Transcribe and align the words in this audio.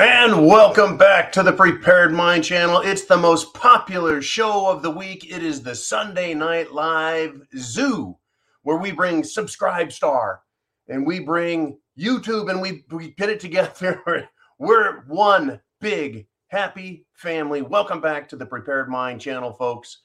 And 0.00 0.46
welcome 0.46 0.96
back 0.96 1.30
to 1.32 1.42
the 1.42 1.52
Prepared 1.52 2.10
Mind 2.10 2.42
channel. 2.42 2.80
It's 2.80 3.04
the 3.04 3.18
most 3.18 3.52
popular 3.52 4.22
show 4.22 4.66
of 4.66 4.80
the 4.80 4.90
week. 4.90 5.30
It 5.30 5.42
is 5.42 5.62
the 5.62 5.74
Sunday 5.74 6.32
Night 6.32 6.72
Live 6.72 7.38
Zoo, 7.58 8.16
where 8.62 8.78
we 8.78 8.92
bring 8.92 9.22
Subscribe 9.22 9.92
Star 9.92 10.40
and 10.88 11.06
we 11.06 11.20
bring 11.20 11.76
YouTube 11.98 12.48
and 12.48 12.62
we, 12.62 12.82
we 12.90 13.10
put 13.10 13.28
it 13.28 13.40
together. 13.40 14.26
We're 14.58 15.02
one 15.02 15.60
big 15.82 16.26
happy 16.48 17.04
family. 17.12 17.60
Welcome 17.60 18.00
back 18.00 18.26
to 18.30 18.36
the 18.36 18.46
Prepared 18.46 18.88
Mind 18.88 19.20
channel, 19.20 19.52
folks. 19.52 19.98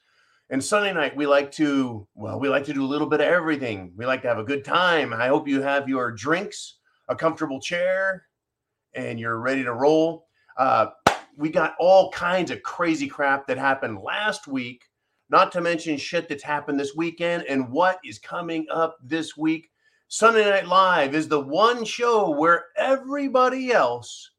And 0.50 0.62
Sunday 0.62 0.92
night, 0.92 1.16
we 1.16 1.26
like 1.26 1.54
to, 1.54 2.06
well, 2.16 2.38
we 2.38 2.50
like 2.50 2.66
to 2.66 2.74
do 2.74 2.84
a 2.84 2.86
little 2.86 3.08
bit 3.08 3.22
of 3.22 3.28
everything. 3.28 3.94
We 3.96 4.06
like 4.06 4.24
to 4.24 4.28
have 4.28 4.40
a 4.40 4.44
good 4.44 4.66
time. 4.66 5.14
I 5.14 5.28
hope 5.28 5.48
you 5.48 5.62
have 5.62 5.88
your 5.88 6.12
drinks, 6.12 6.80
a 7.08 7.16
comfortable 7.16 7.62
chair, 7.62 8.26
and 8.96 9.20
you're 9.20 9.40
ready 9.40 9.64
to 9.64 9.74
roll. 9.74 10.28
Uh, 10.58 10.88
we 11.38 11.50
got 11.50 11.76
all 11.80 12.12
kinds 12.12 12.52
of 12.52 12.64
crazy 12.64 13.08
crap 13.08 13.48
that 13.48 13.58
happened 13.58 14.00
last 14.02 14.48
week, 14.48 14.86
not 15.30 15.52
to 15.52 15.62
mention 15.62 15.98
shit 15.98 16.30
that's 16.30 16.44
happened 16.44 16.80
this 16.80 16.96
weekend 16.96 17.44
and 17.44 17.70
what 17.70 18.00
is 18.06 18.20
coming 18.20 18.66
up 18.72 18.98
this 19.04 19.36
week. 19.36 19.70
Sunday 20.08 20.50
Night 20.50 20.68
Live 20.68 21.16
is 21.16 21.28
the 21.28 21.40
one 21.40 21.84
show 21.84 22.30
where 22.30 22.66
everybody 22.78 23.72
else 23.72 24.32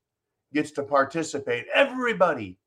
gets 0.55 0.71
to 0.73 0.83
participate. 0.83 1.67
Everybody. 1.75 2.59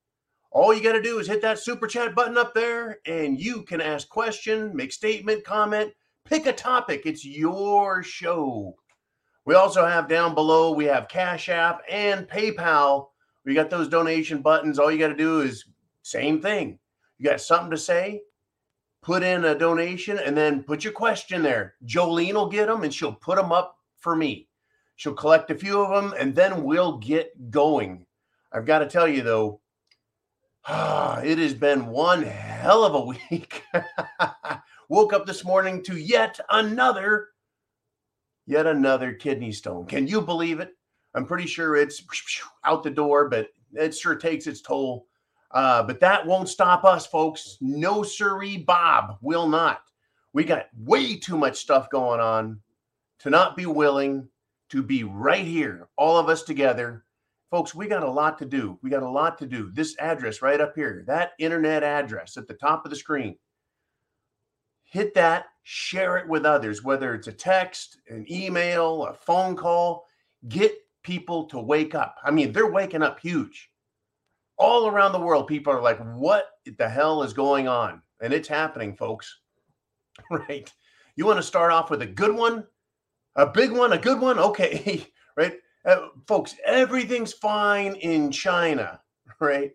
All 0.51 0.73
you 0.73 0.81
got 0.81 0.93
to 0.93 1.01
do 1.01 1.19
is 1.19 1.27
hit 1.27 1.41
that 1.43 1.59
super 1.59 1.87
chat 1.87 2.15
button 2.15 2.37
up 2.37 2.53
there 2.53 2.99
and 3.05 3.39
you 3.39 3.63
can 3.63 3.81
ask 3.81 4.09
question, 4.09 4.75
make 4.75 4.91
statement, 4.91 5.43
comment, 5.43 5.91
pick 6.25 6.45
a 6.45 6.53
topic. 6.53 7.03
It's 7.05 7.23
your 7.23 8.03
show. 8.03 8.75
We 9.49 9.55
also 9.55 9.83
have 9.83 10.07
down 10.07 10.35
below, 10.35 10.71
we 10.73 10.85
have 10.85 11.07
Cash 11.07 11.49
App 11.49 11.81
and 11.89 12.27
PayPal. 12.27 13.07
We 13.45 13.55
got 13.55 13.71
those 13.71 13.87
donation 13.87 14.43
buttons. 14.43 14.77
All 14.77 14.91
you 14.91 14.99
got 14.99 15.07
to 15.07 15.15
do 15.15 15.41
is 15.41 15.65
same 16.03 16.39
thing. 16.39 16.77
You 17.17 17.27
got 17.27 17.41
something 17.41 17.71
to 17.71 17.77
say, 17.79 18.21
put 19.01 19.23
in 19.23 19.45
a 19.45 19.57
donation 19.57 20.19
and 20.19 20.37
then 20.37 20.61
put 20.61 20.83
your 20.83 20.93
question 20.93 21.41
there. 21.41 21.73
Jolene 21.83 22.35
will 22.35 22.47
get 22.47 22.67
them 22.67 22.83
and 22.83 22.93
she'll 22.93 23.11
put 23.11 23.37
them 23.37 23.51
up 23.51 23.75
for 23.97 24.15
me. 24.15 24.47
She'll 24.97 25.15
collect 25.15 25.49
a 25.49 25.55
few 25.55 25.81
of 25.81 25.89
them 25.89 26.13
and 26.19 26.35
then 26.35 26.63
we'll 26.63 26.99
get 26.99 27.49
going. 27.49 28.05
I've 28.51 28.67
got 28.67 28.79
to 28.79 28.85
tell 28.87 29.07
you 29.07 29.23
though, 29.23 29.61
it 30.69 31.39
has 31.39 31.55
been 31.55 31.87
one 31.87 32.21
hell 32.21 32.85
of 32.85 32.93
a 32.93 33.01
week. 33.31 33.63
Woke 34.89 35.13
up 35.13 35.25
this 35.25 35.43
morning 35.43 35.81
to 35.85 35.97
yet 35.97 36.39
another 36.51 37.29
yet 38.49 38.65
another 38.65 39.13
kidney 39.13 39.51
stone. 39.51 39.85
Can 39.85 40.07
you 40.07 40.21
believe 40.21 40.59
it? 40.59 40.71
I'm 41.13 41.25
pretty 41.25 41.45
sure 41.45 41.75
it's 41.75 42.03
out 42.65 42.81
the 42.81 42.89
door, 42.89 43.29
but 43.29 43.49
it 43.73 43.95
sure 43.95 44.15
takes 44.15 44.47
its 44.47 44.61
toll. 44.61 45.05
Uh, 45.51 45.83
but 45.83 45.99
that 45.99 46.25
won't 46.25 46.49
stop 46.49 46.83
us, 46.83 47.05
folks. 47.05 47.57
No 47.61 48.01
siree, 48.01 48.57
Bob 48.57 49.17
will 49.21 49.47
not. 49.47 49.81
We 50.33 50.43
got 50.43 50.65
way 50.75 51.15
too 51.15 51.37
much 51.37 51.57
stuff 51.57 51.91
going 51.91 52.19
on 52.19 52.59
to 53.19 53.29
not 53.29 53.55
be 53.55 53.67
willing 53.67 54.27
to 54.69 54.81
be 54.81 55.03
right 55.03 55.45
here, 55.45 55.87
all 55.95 56.17
of 56.17 56.27
us 56.27 56.41
together. 56.41 57.05
Folks, 57.51 57.75
we 57.75 57.87
got 57.87 58.03
a 58.03 58.11
lot 58.11 58.39
to 58.39 58.45
do. 58.45 58.79
We 58.81 58.89
got 58.89 59.03
a 59.03 59.09
lot 59.09 59.37
to 59.39 59.45
do. 59.45 59.71
This 59.73 59.95
address 59.99 60.41
right 60.41 60.61
up 60.61 60.73
here, 60.75 61.03
that 61.07 61.31
internet 61.37 61.83
address 61.83 62.35
at 62.35 62.47
the 62.47 62.53
top 62.55 62.85
of 62.85 62.89
the 62.89 62.95
screen, 62.95 63.37
hit 64.85 65.13
that, 65.13 65.45
share 65.71 66.17
it 66.17 66.27
with 66.27 66.47
others, 66.47 66.83
whether 66.83 67.13
it's 67.13 67.27
a 67.27 67.31
text, 67.31 67.99
an 68.07 68.25
email, 68.27 69.05
a 69.05 69.13
phone 69.13 69.55
call. 69.55 70.07
Get 70.47 70.75
people 71.03 71.45
to 71.45 71.59
wake 71.59 71.93
up. 71.93 72.15
I 72.23 72.31
mean, 72.31 72.51
they're 72.51 72.71
waking 72.71 73.03
up 73.03 73.19
huge. 73.19 73.69
All 74.57 74.87
around 74.87 75.11
the 75.11 75.19
world, 75.19 75.45
people 75.45 75.71
are 75.71 75.81
like, 75.81 75.99
what 76.15 76.47
the 76.79 76.89
hell 76.89 77.21
is 77.21 77.33
going 77.33 77.67
on? 77.67 78.01
And 78.19 78.33
it's 78.33 78.47
happening, 78.47 78.95
folks. 78.95 79.39
Right. 80.29 80.69
You 81.15 81.25
want 81.25 81.37
to 81.37 81.43
start 81.43 81.71
off 81.71 81.89
with 81.89 82.01
a 82.01 82.05
good 82.05 82.35
one, 82.35 82.65
a 83.37 83.45
big 83.45 83.71
one, 83.71 83.93
a 83.93 83.97
good 83.97 84.19
one? 84.19 84.37
Okay. 84.37 85.07
right. 85.37 85.53
Uh, 85.85 86.07
folks, 86.27 86.55
everything's 86.65 87.31
fine 87.31 87.95
in 87.95 88.31
China, 88.31 88.99
right? 89.39 89.71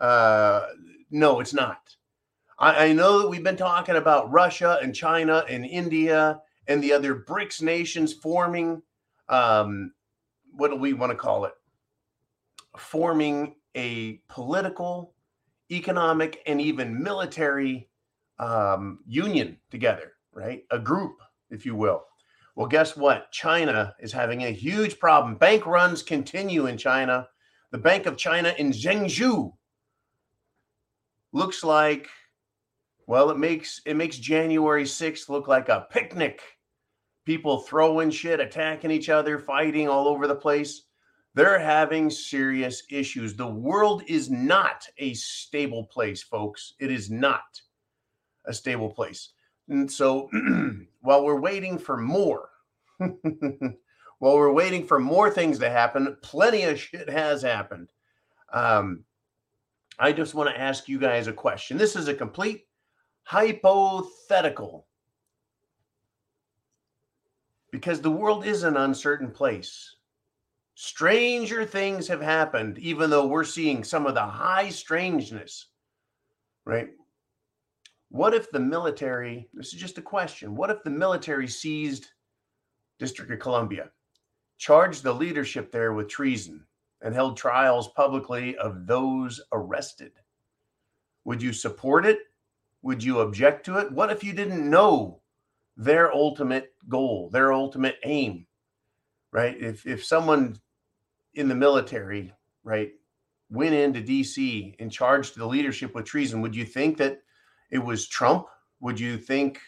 Uh, 0.00 0.66
no, 1.12 1.38
it's 1.38 1.54
not. 1.54 1.78
I, 2.58 2.86
I 2.86 2.92
know 2.92 3.20
that 3.20 3.28
we've 3.28 3.42
been 3.42 3.56
talking 3.56 3.96
about 3.96 4.30
Russia 4.30 4.78
and 4.82 4.94
China 4.94 5.44
and 5.48 5.64
India 5.64 6.40
and 6.66 6.82
the 6.82 6.92
other 6.92 7.16
BRICS 7.16 7.62
nations 7.62 8.12
forming, 8.12 8.82
um, 9.28 9.92
what 10.52 10.70
do 10.70 10.76
we 10.76 10.92
want 10.92 11.10
to 11.10 11.16
call 11.16 11.44
it? 11.44 11.52
Forming 12.76 13.56
a 13.74 14.20
political, 14.28 15.14
economic, 15.70 16.42
and 16.46 16.60
even 16.60 17.02
military 17.02 17.88
um, 18.38 19.00
union 19.06 19.58
together, 19.70 20.12
right? 20.32 20.64
A 20.70 20.78
group, 20.78 21.16
if 21.50 21.66
you 21.66 21.74
will. 21.74 22.04
Well, 22.56 22.68
guess 22.68 22.96
what? 22.96 23.32
China 23.32 23.94
is 23.98 24.12
having 24.12 24.44
a 24.44 24.50
huge 24.50 24.98
problem. 24.98 25.34
Bank 25.34 25.66
runs 25.66 26.02
continue 26.02 26.66
in 26.66 26.78
China. 26.78 27.26
The 27.72 27.78
Bank 27.78 28.06
of 28.06 28.16
China 28.16 28.54
in 28.58 28.70
Zhengzhou 28.70 29.52
looks 31.32 31.64
like 31.64 32.08
well, 33.06 33.30
it 33.30 33.38
makes 33.38 33.80
it 33.86 33.94
makes 33.94 34.16
January 34.16 34.84
6th 34.84 35.28
look 35.28 35.48
like 35.48 35.68
a 35.68 35.86
picnic. 35.90 36.40
People 37.24 37.60
throwing 37.60 38.10
shit, 38.10 38.40
attacking 38.40 38.90
each 38.90 39.08
other, 39.08 39.38
fighting 39.38 39.88
all 39.88 40.08
over 40.08 40.26
the 40.26 40.34
place. 40.34 40.82
They're 41.34 41.58
having 41.58 42.10
serious 42.10 42.84
issues. 42.90 43.34
The 43.34 43.46
world 43.46 44.02
is 44.06 44.30
not 44.30 44.86
a 44.98 45.14
stable 45.14 45.84
place, 45.84 46.22
folks. 46.22 46.74
It 46.78 46.92
is 46.92 47.10
not 47.10 47.60
a 48.44 48.52
stable 48.52 48.90
place. 48.90 49.30
And 49.68 49.90
so 49.90 50.30
while 51.00 51.24
we're 51.24 51.40
waiting 51.40 51.78
for 51.78 51.96
more, 51.96 52.50
while 52.98 54.36
we're 54.36 54.52
waiting 54.52 54.86
for 54.86 55.00
more 55.00 55.30
things 55.30 55.58
to 55.58 55.70
happen, 55.70 56.16
plenty 56.22 56.64
of 56.64 56.78
shit 56.78 57.08
has 57.08 57.42
happened. 57.42 57.88
Um, 58.52 59.04
I 59.98 60.12
just 60.12 60.34
want 60.34 60.50
to 60.50 60.60
ask 60.60 60.88
you 60.88 60.98
guys 60.98 61.26
a 61.26 61.32
question. 61.32 61.78
This 61.78 61.96
is 61.96 62.08
a 62.08 62.14
complete 62.14 62.66
hypothetical 63.24 64.86
because 67.72 68.00
the 68.00 68.10
world 68.10 68.46
is 68.46 68.62
an 68.62 68.76
uncertain 68.76 69.30
place. 69.30 69.96
Stranger 70.76 71.64
things 71.64 72.06
have 72.06 72.20
happened, 72.20 72.78
even 72.78 73.10
though 73.10 73.26
we're 73.26 73.44
seeing 73.44 73.82
some 73.82 74.06
of 74.06 74.14
the 74.14 74.24
high 74.24 74.68
strangeness, 74.68 75.66
right? 76.64 76.90
What 78.10 78.34
if 78.34 78.50
the 78.50 78.60
military, 78.60 79.48
this 79.52 79.74
is 79.74 79.80
just 79.80 79.98
a 79.98 80.02
question, 80.02 80.54
what 80.54 80.70
if 80.70 80.82
the 80.84 80.90
military 80.90 81.48
seized 81.48 82.06
District 83.00 83.30
of 83.32 83.40
Columbia, 83.40 83.90
charged 84.58 85.02
the 85.02 85.12
leadership 85.12 85.72
there 85.72 85.94
with 85.94 86.08
treason, 86.08 86.64
and 87.02 87.14
held 87.14 87.36
trials 87.36 87.88
publicly 87.88 88.56
of 88.58 88.86
those 88.86 89.40
arrested? 89.52 90.12
Would 91.24 91.42
you 91.42 91.52
support 91.52 92.06
it 92.06 92.20
would 92.84 93.02
you 93.02 93.20
object 93.20 93.64
to 93.64 93.78
it? 93.78 93.90
What 93.90 94.10
if 94.10 94.22
you 94.22 94.34
didn't 94.34 94.68
know 94.68 95.22
their 95.76 96.12
ultimate 96.12 96.74
goal, 96.88 97.30
their 97.30 97.52
ultimate 97.52 97.96
aim? 98.04 98.46
Right? 99.32 99.56
If 99.58 99.86
if 99.86 100.04
someone 100.04 100.56
in 101.32 101.48
the 101.48 101.54
military, 101.54 102.32
right, 102.62 102.92
went 103.50 103.74
into 103.74 104.02
DC 104.02 104.76
and 104.78 104.92
charged 104.92 105.34
the 105.34 105.46
leadership 105.46 105.94
with 105.94 106.04
treason, 106.04 106.42
would 106.42 106.54
you 106.54 106.66
think 106.66 106.98
that 106.98 107.22
it 107.70 107.78
was 107.78 108.06
Trump? 108.06 108.46
Would 108.80 109.00
you 109.00 109.16
think 109.16 109.60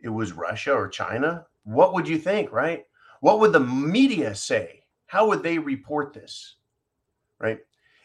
it 0.00 0.08
was 0.08 0.32
Russia 0.32 0.72
or 0.72 0.88
China? 0.88 1.46
What 1.64 1.92
would 1.92 2.08
you 2.08 2.18
think, 2.18 2.52
right? 2.52 2.86
What 3.20 3.38
would 3.40 3.52
the 3.52 3.60
media 3.60 4.34
say? 4.34 4.82
How 5.06 5.28
would 5.28 5.42
they 5.42 5.58
report 5.58 6.14
this? 6.14 6.56
Right? 7.38 7.60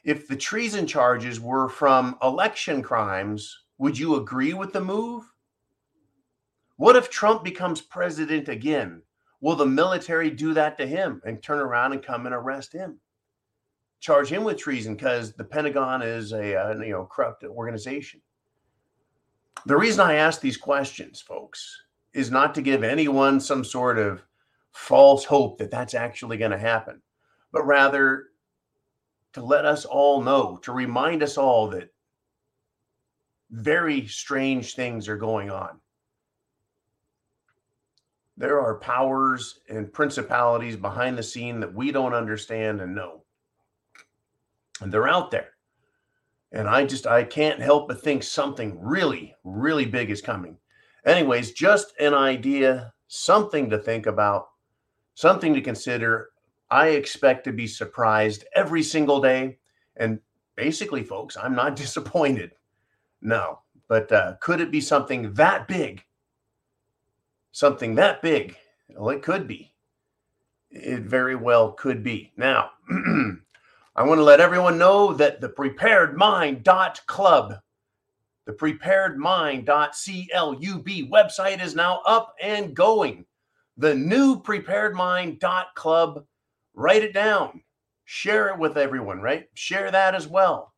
If 0.09 0.27
the 0.27 0.35
treason 0.35 0.87
charges 0.87 1.39
were 1.39 1.69
from 1.69 2.17
election 2.23 2.81
crimes, 2.81 3.59
would 3.77 3.95
you 3.95 4.15
agree 4.15 4.55
with 4.55 4.73
the 4.73 4.81
move? 4.81 5.23
What 6.77 6.95
if 6.95 7.11
Trump 7.11 7.43
becomes 7.43 7.79
president 7.79 8.49
again? 8.49 9.03
Will 9.39 9.55
the 9.55 9.67
military 9.67 10.31
do 10.31 10.55
that 10.55 10.79
to 10.79 10.87
him 10.87 11.21
and 11.25 11.43
turn 11.43 11.59
around 11.59 11.93
and 11.93 12.01
come 12.01 12.25
and 12.25 12.33
arrest 12.33 12.73
him? 12.73 12.99
Charge 13.99 14.29
him 14.29 14.43
with 14.43 14.57
treason 14.57 14.95
because 14.95 15.33
the 15.33 15.43
Pentagon 15.43 16.01
is 16.01 16.31
a, 16.31 16.53
a 16.53 16.71
uh, 16.71 16.81
you 16.81 16.93
know 16.93 17.05
corrupt 17.05 17.43
organization. 17.43 18.19
the 19.67 19.77
reason 19.77 20.01
I 20.01 20.15
ask 20.15 20.41
these 20.41 20.57
questions, 20.57 21.21
folks, 21.21 21.83
is 22.13 22.31
not 22.31 22.55
to 22.55 22.63
give 22.63 22.81
anyone 22.81 23.39
some 23.39 23.63
sort 23.63 23.99
of 23.99 24.23
false 24.71 25.23
hope 25.23 25.59
that 25.59 25.69
that's 25.69 25.93
actually 25.93 26.37
going 26.37 26.49
to 26.49 26.57
happen, 26.57 26.99
but 27.51 27.67
rather 27.67 28.28
to 29.33 29.43
let 29.43 29.65
us 29.65 29.85
all 29.85 30.21
know, 30.21 30.57
to 30.63 30.71
remind 30.71 31.23
us 31.23 31.37
all 31.37 31.67
that 31.69 31.93
very 33.51 34.07
strange 34.07 34.75
things 34.75 35.07
are 35.07 35.17
going 35.17 35.49
on. 35.49 35.79
There 38.37 38.61
are 38.61 38.79
powers 38.79 39.59
and 39.69 39.91
principalities 39.91 40.77
behind 40.77 41.17
the 41.17 41.23
scene 41.23 41.59
that 41.59 41.73
we 41.73 41.91
don't 41.91 42.13
understand 42.13 42.79
and 42.79 42.95
know. 42.95 43.23
And 44.81 44.91
they're 44.91 45.09
out 45.09 45.29
there. 45.29 45.49
And 46.51 46.67
I 46.67 46.85
just 46.85 47.05
I 47.05 47.23
can't 47.23 47.61
help 47.61 47.87
but 47.87 48.01
think 48.01 48.23
something 48.23 48.79
really 48.79 49.35
really 49.43 49.85
big 49.85 50.09
is 50.09 50.21
coming. 50.21 50.57
Anyways, 51.05 51.51
just 51.51 51.93
an 51.99 52.13
idea, 52.13 52.93
something 53.07 53.69
to 53.69 53.77
think 53.77 54.05
about, 54.05 54.49
something 55.15 55.53
to 55.53 55.61
consider. 55.61 56.29
I 56.71 56.89
expect 56.89 57.43
to 57.45 57.51
be 57.51 57.67
surprised 57.67 58.45
every 58.55 58.83
single 58.83 59.21
day 59.21 59.57
and 59.97 60.19
basically 60.55 61.03
folks, 61.03 61.37
I'm 61.37 61.55
not 61.55 61.75
disappointed. 61.75 62.51
No, 63.21 63.59
but 63.87 64.11
uh, 64.11 64.35
could 64.39 64.61
it 64.61 64.71
be 64.71 64.81
something 64.81 65.33
that 65.33 65.67
big? 65.67 66.03
Something 67.51 67.95
that 67.95 68.21
big? 68.21 68.55
Well, 68.89 69.09
it 69.09 69.23
could 69.23 69.47
be. 69.47 69.73
It 70.71 71.01
very 71.01 71.35
well 71.35 71.71
could 71.73 72.03
be. 72.03 72.31
Now, 72.37 72.69
I 73.95 74.03
want 74.03 74.19
to 74.19 74.23
let 74.23 74.39
everyone 74.39 74.77
know 74.77 75.13
that 75.13 75.41
the 75.41 75.49
preparedmind.club, 75.49 77.55
the 78.45 78.53
preparedmind.club 78.53 81.11
website 81.11 81.61
is 81.61 81.75
now 81.75 82.01
up 82.05 82.35
and 82.41 82.73
going. 82.75 83.25
The 83.77 83.93
new 83.95 84.41
preparedmind.club, 84.41 86.25
write 86.73 87.03
it 87.03 87.13
down, 87.13 87.61
share 88.05 88.49
it 88.49 88.59
with 88.59 88.77
everyone, 88.77 89.21
right? 89.21 89.45
Share 89.53 89.91
that 89.91 90.15
as 90.15 90.27
well. 90.27 90.73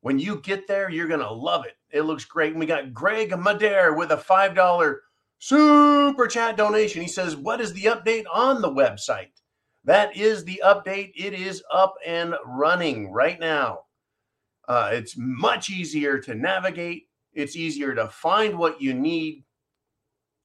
When 0.00 0.18
you 0.18 0.40
get 0.40 0.66
there, 0.68 0.90
you're 0.90 1.08
going 1.08 1.20
to 1.20 1.32
love 1.32 1.64
it. 1.64 1.76
It 1.90 2.02
looks 2.02 2.24
great. 2.24 2.50
And 2.50 2.60
we 2.60 2.66
got 2.66 2.92
Greg 2.92 3.30
Madare 3.30 3.96
with 3.96 4.10
a 4.10 4.16
$5 4.16 4.96
super 5.38 6.26
chat 6.26 6.56
donation. 6.56 7.00
He 7.00 7.08
says, 7.08 7.36
What 7.36 7.60
is 7.60 7.72
the 7.72 7.84
update 7.84 8.24
on 8.32 8.60
the 8.60 8.70
website? 8.70 9.30
That 9.84 10.16
is 10.16 10.44
the 10.44 10.62
update. 10.64 11.12
It 11.16 11.34
is 11.34 11.62
up 11.72 11.94
and 12.04 12.34
running 12.46 13.12
right 13.12 13.38
now. 13.38 13.80
Uh, 14.66 14.90
it's 14.92 15.14
much 15.16 15.70
easier 15.70 16.18
to 16.18 16.34
navigate, 16.34 17.04
it's 17.34 17.56
easier 17.56 17.94
to 17.94 18.08
find 18.08 18.58
what 18.58 18.80
you 18.80 18.94
need. 18.94 19.44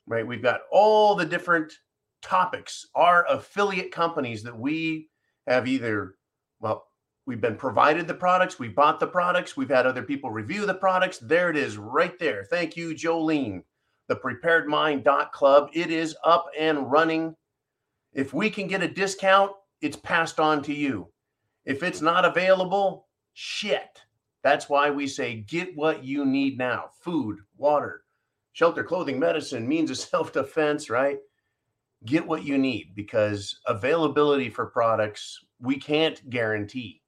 Right? 0.08 0.26
We've 0.28 0.42
got 0.42 0.62
all 0.72 1.16
the 1.16 1.26
different 1.26 1.74
topics, 2.22 2.88
our 2.96 3.26
affiliate 3.30 3.92
companies 3.92 4.44
that 4.44 4.58
we 4.58 5.10
have 5.48 5.68
either, 5.68 6.16
well, 6.60 6.86
we've 7.26 7.42
been 7.42 7.56
provided 7.56 8.08
the 8.08 8.14
products, 8.14 8.60
we 8.60 8.68
bought 8.68 9.00
the 9.00 9.08
products, 9.08 9.56
we've 9.56 9.70
had 9.70 9.86
other 9.86 10.04
people 10.04 10.32
review 10.32 10.66
the 10.66 10.74
products. 10.74 11.20
There 11.20 11.50
it 11.50 11.58
is 11.58 11.78
right 11.78 12.18
there. 12.20 12.44
Thank 12.44 12.76
you, 12.76 12.94
Jolene. 12.94 13.64
The 14.08 14.16
preparedmind.club. 14.16 15.70
It 15.74 15.92
is 15.92 16.16
up 16.24 16.48
and 16.58 16.92
running. 16.92 17.36
If 18.14 18.34
we 18.34 18.50
can 18.50 18.68
get 18.68 18.82
a 18.82 18.88
discount, 18.88 19.52
it's 19.82 19.98
passed 19.98 20.40
on 20.40 20.64
to 20.64 20.74
you. 20.74 21.12
If 21.66 21.84
it's 21.84 22.02
not 22.02 22.26
available, 22.26 23.08
shit. 23.34 24.02
That's 24.44 24.70
why 24.70 24.90
we 24.90 25.08
say 25.08 25.42
get 25.42 25.76
what 25.76 26.04
you 26.04 26.26
need 26.26 26.58
now 26.58 26.86
food, 27.02 27.40
water, 27.58 28.04
shelter, 28.54 28.84
clothing, 28.84 29.20
medicine, 29.20 29.68
means 29.68 29.92
of 29.92 29.98
self 29.98 30.34
defense, 30.34 30.90
right? 30.90 31.20
Get 32.06 32.26
what 32.26 32.44
you 32.44 32.58
need 32.58 32.94
because 32.96 33.60
availability 33.66 34.50
for 34.50 34.68
products 34.68 35.40
we 35.60 35.78
can't 35.78 36.30
guarantee. 36.30 37.02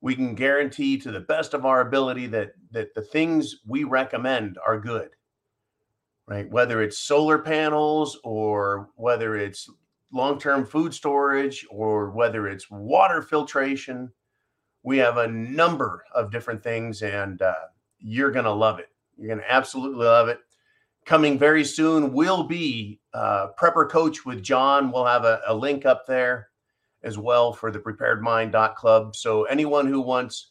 We 0.00 0.14
can 0.14 0.34
guarantee 0.34 0.98
to 0.98 1.10
the 1.10 1.20
best 1.20 1.54
of 1.54 1.66
our 1.66 1.80
ability 1.80 2.28
that 2.28 2.52
that 2.70 2.94
the 2.94 3.02
things 3.02 3.56
we 3.66 3.84
recommend 3.84 4.58
are 4.64 4.78
good. 4.78 5.10
Right? 6.28 6.48
Whether 6.50 6.82
it's 6.82 6.98
solar 6.98 7.38
panels 7.38 8.18
or 8.22 8.90
whether 8.96 9.36
it's 9.36 9.68
long 10.12 10.38
term 10.38 10.64
food 10.64 10.94
storage 10.94 11.66
or 11.70 12.10
whether 12.10 12.48
it's 12.48 12.70
water 12.70 13.22
filtration. 13.22 14.10
We 14.82 14.98
have 14.98 15.16
a 15.16 15.26
number 15.26 16.04
of 16.14 16.30
different 16.30 16.62
things, 16.62 17.02
and 17.02 17.42
uh, 17.42 17.54
you're 17.98 18.30
going 18.30 18.44
to 18.44 18.52
love 18.52 18.78
it. 18.78 18.88
You're 19.16 19.28
going 19.28 19.40
to 19.40 19.52
absolutely 19.52 20.04
love 20.04 20.28
it. 20.28 20.38
Coming 21.06 21.38
very 21.38 21.64
soon 21.64 22.12
will 22.12 22.42
be 22.42 23.00
uh, 23.14 23.48
Prepper 23.58 23.88
Coach 23.88 24.26
with 24.26 24.42
John. 24.42 24.90
We'll 24.92 25.06
have 25.06 25.24
a, 25.24 25.40
a 25.46 25.54
link 25.54 25.86
up 25.86 26.04
there 26.06 26.48
as 27.02 27.16
well 27.16 27.52
for 27.52 27.70
the 27.70 27.78
preparedmind.club. 27.78 29.16
So, 29.16 29.44
anyone 29.44 29.86
who 29.86 30.00
wants 30.00 30.50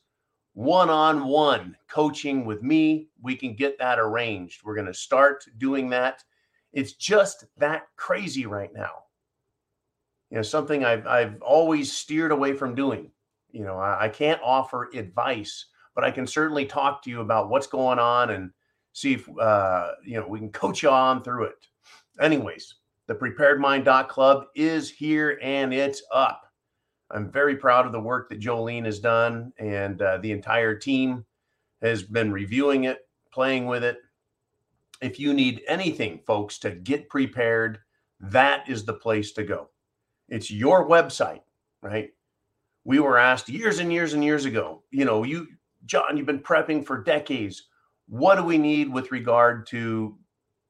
one 0.54 0.90
on 0.90 1.26
one 1.26 1.76
coaching 1.90 2.46
with 2.46 2.64
me, 2.64 3.10
we 3.22 3.36
can 3.36 3.56
get 3.56 3.78
that 3.80 4.00
arranged. 4.00 4.64
We're 4.64 4.76
going 4.76 4.88
to 4.88 4.94
start 4.94 5.44
doing 5.58 5.90
that. 5.90 6.24
It's 6.72 6.94
just 6.94 7.46
that 7.58 7.84
crazy 7.98 8.46
right 8.46 8.74
now 8.74 9.06
you 10.30 10.38
know 10.38 10.44
something 10.44 10.84
I've 10.84 11.08
I've 11.08 11.42
always 11.42 11.92
steered 11.92 12.32
away 12.32 12.54
from 12.54 12.76
doing. 12.76 13.12
You 13.52 13.64
know, 13.64 13.78
I, 13.78 14.06
I, 14.06 14.10
can't 14.10 14.42
offer 14.44 14.90
advice, 14.94 15.68
but 15.94 16.04
I 16.04 16.12
can 16.12 16.28
certainly 16.28 16.66
talk 16.66 17.02
to 17.04 17.10
you 17.10 17.22
about 17.22 17.50
what's 17.50 17.68
going 17.68 18.00
on 18.00 18.32
and 18.32 18.52
see 18.96 19.14
if 19.14 19.28
uh, 19.38 19.92
you 20.04 20.20
know 20.20 20.28
we 20.28 20.40
can 20.40 20.52
coach 20.52 20.82
you 20.82 20.90
on 20.90 21.22
through 21.22 21.44
it. 21.44 21.56
Anyways, 22.20 22.76
the 23.08 23.14
preparedmind.club 23.14 24.46
is 24.56 24.90
here 24.90 25.38
and 25.44 25.74
it's 25.74 26.02
up. 26.14 26.44
I'm 27.12 27.30
very 27.30 27.58
proud 27.58 27.86
of 27.86 27.92
the 27.92 28.00
work 28.00 28.30
that 28.30 28.40
Jolene 28.40 28.86
has 28.86 29.00
done, 29.00 29.54
and 29.60 30.02
uh, 30.02 30.18
the 30.18 30.32
entire 30.32 30.76
team 30.76 31.26
has 31.82 32.02
been 32.02 32.32
reviewing 32.32 32.86
it, 32.86 33.08
playing 33.32 33.68
with 33.68 33.84
it. 33.84 33.98
If 35.02 35.20
you 35.20 35.34
need 35.34 35.62
anything, 35.68 36.22
folks, 36.26 36.58
to 36.60 36.72
get 36.72 37.10
prepared, 37.10 37.80
that 38.22 38.68
is 38.68 38.86
the 38.86 38.94
place 38.94 39.34
to 39.34 39.44
go. 39.44 39.70
It's 40.30 40.50
your 40.50 40.88
website, 40.88 41.42
right? 41.82 42.12
We 42.86 43.00
were 43.00 43.18
asked 43.18 43.50
years 43.50 43.80
and 43.80 43.92
years 43.92 44.14
and 44.14 44.24
years 44.24 44.46
ago, 44.46 44.84
you 44.90 45.06
know, 45.06 45.24
you, 45.24 45.48
John, 45.86 46.16
you've 46.16 46.26
been 46.26 46.40
prepping 46.40 46.86
for 46.86 47.04
decades. 47.04 47.68
What 48.08 48.36
do 48.36 48.44
we 48.44 48.58
need 48.58 48.92
with 48.92 49.12
regard 49.12 49.68
to 49.68 50.18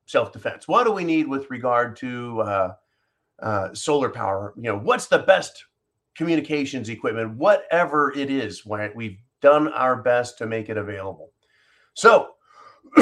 self 0.05 0.31
defense? 0.31 0.67
What 0.67 0.85
do 0.85 0.91
we 0.91 1.03
need 1.03 1.27
with 1.27 1.49
regard 1.49 1.95
to 1.97 2.41
uh, 2.41 2.73
uh, 3.41 3.73
solar 3.73 4.09
power? 4.09 4.53
You 4.55 4.63
know, 4.63 4.77
what's 4.77 5.07
the 5.07 5.19
best 5.19 5.65
communications 6.15 6.89
equipment? 6.89 7.35
Whatever 7.35 8.13
it 8.17 8.29
is. 8.29 8.65
We've 8.65 9.17
done 9.41 9.67
our 9.69 10.01
best 10.01 10.37
to 10.39 10.45
make 10.45 10.69
it 10.69 10.77
available. 10.77 11.31
So 11.93 12.29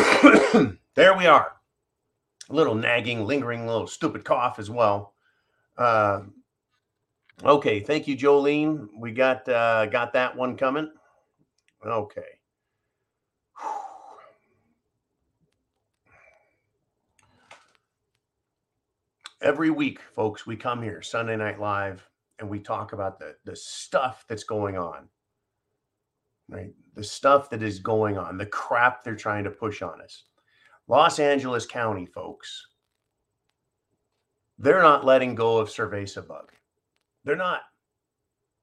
there 0.95 1.17
we 1.17 1.27
are. 1.27 1.53
A 2.49 2.53
little 2.53 2.75
nagging, 2.75 3.25
lingering, 3.25 3.65
little 3.65 3.87
stupid 3.87 4.25
cough 4.25 4.59
as 4.59 4.69
well. 4.69 5.13
Uh, 5.77 6.21
Okay, 7.43 7.81
thank 7.81 8.07
you, 8.07 8.15
Jolene. 8.15 8.87
We 8.97 9.11
got 9.11 9.47
uh, 9.49 9.87
got 9.87 10.13
that 10.13 10.35
one 10.35 10.55
coming. 10.55 10.89
Okay. 11.85 12.21
Every 19.43 19.71
week, 19.71 19.99
folks, 19.99 20.47
we 20.47 20.55
come 20.55 20.81
here 20.81 21.01
Sunday 21.01 21.35
Night 21.35 21.59
Live 21.59 22.09
and 22.39 22.49
we 22.49 22.59
talk 22.59 22.93
about 22.93 23.19
the 23.19 23.35
the 23.43 23.57
stuff 23.57 24.23
that's 24.29 24.45
going 24.45 24.77
on. 24.77 25.09
Right? 26.47 26.71
The 26.95 27.03
stuff 27.03 27.49
that 27.49 27.61
is 27.61 27.79
going 27.79 28.17
on, 28.17 28.37
the 28.37 28.45
crap 28.45 29.03
they're 29.03 29.17
trying 29.17 29.43
to 29.43 29.51
push 29.51 29.81
on 29.81 29.99
us. 30.01 30.23
Los 30.87 31.19
Angeles 31.19 31.65
County, 31.65 32.05
folks, 32.05 32.67
they're 34.57 34.81
not 34.81 35.03
letting 35.03 35.35
go 35.35 35.57
of 35.57 35.67
Cerveza 35.67 36.25
bug. 36.25 36.53
They're 37.25 37.35
not. 37.35 37.63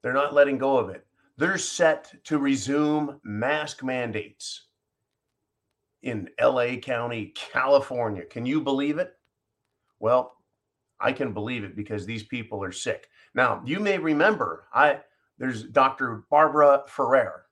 They're 0.03 0.15
not 0.15 0.33
letting 0.33 0.57
go 0.57 0.79
of 0.79 0.89
it. 0.89 1.07
They're 1.37 1.59
set 1.59 2.11
to 2.25 2.39
resume 2.39 3.21
mask 3.23 3.83
mandates 3.83 4.69
in 6.03 6.31
LA 6.41 6.77
County, 6.77 7.35
California. 7.35 8.25
Can 8.25 8.47
you 8.47 8.63
believe 8.63 8.97
it? 8.97 9.13
Well, 9.99 10.40
I 11.01 11.13
can 11.13 11.33
believe 11.33 11.65
it 11.65 11.77
because 11.77 12.05
these 12.05 12.25
people 12.25 12.63
are 12.63 12.73
sick. 12.73 13.09
Now, 13.35 13.63
you 13.65 13.81
may 13.81 13.99
remember 13.99 14.67
I 14.73 15.01
there's 15.39 15.65
Dr. 15.65 16.25
Barbara 16.31 16.83
Ferrer. 16.87 17.47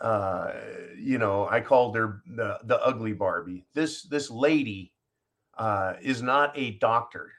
Uh, 0.00 0.52
you 0.98 1.18
know, 1.18 1.48
I 1.48 1.60
called 1.60 1.96
her 1.96 2.20
the, 2.26 2.58
the 2.64 2.84
ugly 2.84 3.12
Barbie. 3.12 3.64
This 3.74 4.02
this 4.02 4.30
lady 4.30 4.92
uh, 5.56 5.94
is 6.02 6.20
not 6.20 6.52
a 6.56 6.72
doctor 6.72 7.30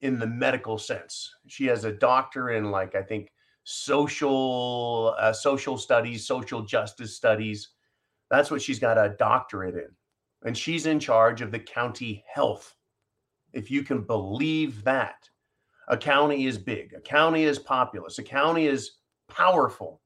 in 0.00 0.18
the 0.18 0.26
medical 0.26 0.78
sense. 0.78 1.34
She 1.46 1.66
has 1.66 1.84
a 1.84 1.92
doctor 1.92 2.50
in 2.50 2.70
like 2.70 2.94
I 2.94 3.02
think 3.02 3.32
social 3.64 5.14
uh, 5.18 5.32
social 5.32 5.76
studies, 5.76 6.26
social 6.26 6.62
justice 6.62 7.16
studies. 7.16 7.70
That's 8.30 8.50
what 8.50 8.62
she's 8.62 8.78
got 8.78 8.96
a 8.96 9.14
doctorate 9.18 9.74
in. 9.74 9.90
And 10.44 10.56
she's 10.56 10.86
in 10.86 10.98
charge 10.98 11.40
of 11.40 11.52
the 11.52 11.58
county 11.58 12.24
health. 12.32 12.74
If 13.52 13.70
you 13.70 13.82
can 13.82 14.02
believe 14.02 14.84
that. 14.84 15.28
A 15.88 15.96
county 15.96 16.46
is 16.46 16.58
big, 16.58 16.94
a 16.94 17.00
county 17.00 17.42
is 17.44 17.58
populous, 17.58 18.18
a 18.18 18.22
county 18.22 18.66
is 18.66 18.98
powerful. 19.28 20.00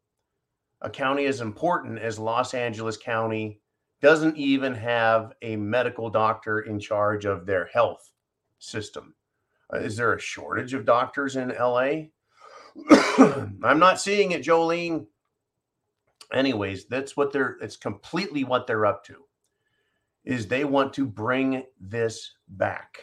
A 0.81 0.91
county 0.91 1.27
as 1.27 1.41
important 1.41 1.99
as 1.99 2.19
Los 2.19 2.55
Angeles 2.55 2.97
County 2.97 3.61
doesn't 4.01 4.37
even 4.37 4.75
have 4.75 5.33
a 5.43 5.57
medical 5.57 6.11
doctor 6.11 6.61
in 6.61 6.79
charge 6.79 7.25
of 7.25 7.47
their 7.47 7.67
health 7.67 8.11
system. 8.59 9.15
Uh, 9.73 9.79
is 9.79 9.97
there 9.97 10.15
a 10.15 10.21
shortage 10.21 10.75
of 10.75 10.85
doctors 10.85 11.37
in 11.37 11.49
LA? 11.49 12.09
I'm 13.19 13.79
not 13.79 14.01
seeing 14.01 14.33
it, 14.33 14.43
Jolene. 14.43 15.07
Anyways, 16.33 16.87
that's 16.87 17.17
what 17.17 17.33
they're 17.33 17.57
it's 17.61 17.77
completely 17.77 18.45
what 18.45 18.67
they're 18.67 18.87
up 18.87 19.05
to. 19.05 19.25
Is 20.25 20.47
they 20.47 20.65
want 20.65 20.93
to 20.95 21.07
bring 21.07 21.65
this 21.81 22.33
back. 22.49 22.99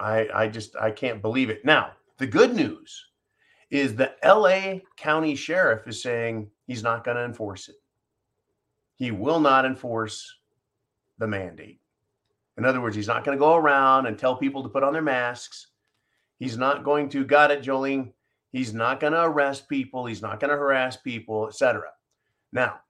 I 0.00 0.28
I 0.34 0.48
just 0.48 0.76
I 0.76 0.90
can't 0.90 1.22
believe 1.22 1.50
it. 1.50 1.64
Now, 1.64 1.92
the 2.18 2.26
good 2.26 2.54
news 2.54 3.06
is 3.70 3.94
the 3.94 4.12
LA 4.24 4.80
County 4.96 5.34
Sheriff 5.34 5.86
is 5.86 6.02
saying 6.02 6.50
he's 6.66 6.82
not 6.82 7.04
going 7.04 7.16
to 7.16 7.24
enforce 7.24 7.68
it. 7.68 7.76
He 8.96 9.10
will 9.10 9.40
not 9.40 9.64
enforce 9.64 10.36
the 11.18 11.26
mandate. 11.26 11.80
In 12.58 12.64
other 12.64 12.80
words, 12.80 12.96
he's 12.96 13.06
not 13.06 13.24
going 13.24 13.36
to 13.38 13.40
go 13.40 13.54
around 13.54 14.06
and 14.06 14.18
tell 14.18 14.36
people 14.36 14.62
to 14.62 14.68
put 14.68 14.82
on 14.82 14.92
their 14.92 15.02
masks. 15.02 15.68
He's 16.38 16.58
not 16.58 16.84
going 16.84 17.08
to, 17.10 17.24
got 17.24 17.50
it, 17.50 17.62
Jolene. 17.62 18.12
He's 18.52 18.74
not 18.74 18.98
going 18.98 19.12
to 19.12 19.22
arrest 19.22 19.68
people. 19.68 20.04
He's 20.04 20.22
not 20.22 20.40
going 20.40 20.50
to 20.50 20.56
harass 20.56 20.96
people, 20.96 21.46
etc. 21.46 21.84
Now, 22.52 22.80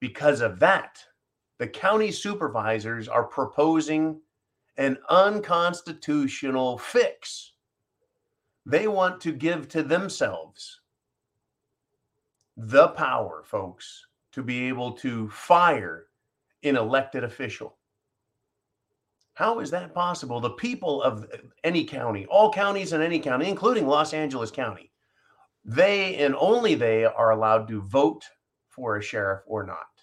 because 0.00 0.40
of 0.40 0.58
that, 0.60 0.98
the 1.58 1.68
county 1.68 2.10
supervisors 2.10 3.06
are 3.06 3.24
proposing 3.24 4.20
an 4.80 4.96
unconstitutional 5.10 6.78
fix. 6.78 7.52
They 8.64 8.88
want 8.88 9.20
to 9.20 9.30
give 9.30 9.68
to 9.68 9.82
themselves 9.82 10.80
the 12.56 12.88
power, 12.88 13.42
folks, 13.44 14.06
to 14.32 14.42
be 14.42 14.68
able 14.68 14.92
to 14.92 15.28
fire 15.28 16.06
an 16.62 16.78
elected 16.78 17.24
official. 17.24 17.76
How 19.34 19.60
is 19.60 19.70
that 19.70 19.94
possible? 19.94 20.40
The 20.40 20.50
people 20.50 21.02
of 21.02 21.26
any 21.62 21.84
county, 21.84 22.24
all 22.26 22.50
counties 22.50 22.94
in 22.94 23.02
any 23.02 23.20
county, 23.20 23.50
including 23.50 23.86
Los 23.86 24.14
Angeles 24.14 24.50
County, 24.50 24.90
they 25.62 26.16
and 26.16 26.34
only 26.36 26.74
they 26.74 27.04
are 27.04 27.32
allowed 27.32 27.68
to 27.68 27.82
vote 27.82 28.24
for 28.70 28.96
a 28.96 29.02
sheriff 29.02 29.42
or 29.46 29.62
not. 29.62 29.99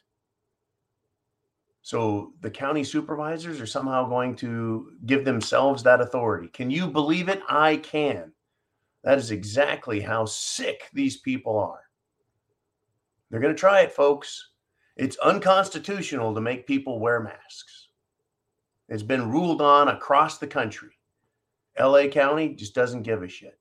So 1.88 2.34
the 2.42 2.52
county 2.52 2.84
supervisors 2.84 3.62
are 3.62 3.66
somehow 3.66 4.10
going 4.10 4.36
to 4.44 4.92
give 5.06 5.24
themselves 5.24 5.82
that 5.84 6.02
authority. 6.02 6.50
Can 6.50 6.70
you 6.70 6.86
believe 6.86 7.30
it? 7.30 7.42
I 7.48 7.78
can. 7.78 8.34
That 9.06 9.18
is 9.18 9.32
exactly 9.32 10.02
how 10.02 10.26
sick 10.26 10.90
these 10.92 11.22
people 11.22 11.58
are. 11.58 11.80
They're 13.30 13.40
going 13.40 13.56
to 13.56 13.58
try 13.58 13.84
it, 13.84 13.94
folks. 13.94 14.50
It's 14.98 15.16
unconstitutional 15.20 16.36
to 16.36 16.42
make 16.42 16.68
people 16.68 17.00
wear 17.00 17.22
masks. 17.22 17.88
It's 18.90 19.02
been 19.02 19.32
ruled 19.32 19.62
on 19.62 19.88
across 19.88 20.40
the 20.40 20.48
country. 20.48 20.92
LA 21.80 22.08
County 22.08 22.50
just 22.50 22.76
doesn't 22.76 23.04
give 23.04 23.24
a 23.24 23.30
shit. 23.30 23.58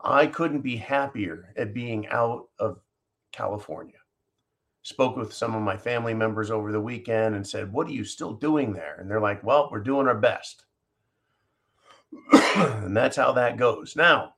I 0.00 0.28
couldn't 0.28 0.62
be 0.62 0.76
happier 0.76 1.52
at 1.58 1.74
being 1.74 2.08
out 2.08 2.48
of 2.58 2.80
California. 3.32 3.98
Spoke 4.86 5.16
with 5.16 5.32
some 5.32 5.56
of 5.56 5.62
my 5.62 5.76
family 5.76 6.14
members 6.14 6.48
over 6.48 6.70
the 6.70 6.80
weekend 6.80 7.34
and 7.34 7.44
said, 7.44 7.72
What 7.72 7.88
are 7.88 7.92
you 7.92 8.04
still 8.04 8.34
doing 8.34 8.72
there? 8.72 8.96
And 9.00 9.10
they're 9.10 9.20
like, 9.20 9.42
Well, 9.42 9.68
we're 9.72 9.80
doing 9.80 10.06
our 10.06 10.14
best. 10.14 10.64
and 12.32 12.96
that's 12.96 13.16
how 13.16 13.32
that 13.32 13.56
goes. 13.56 13.96
Now, 13.96 14.34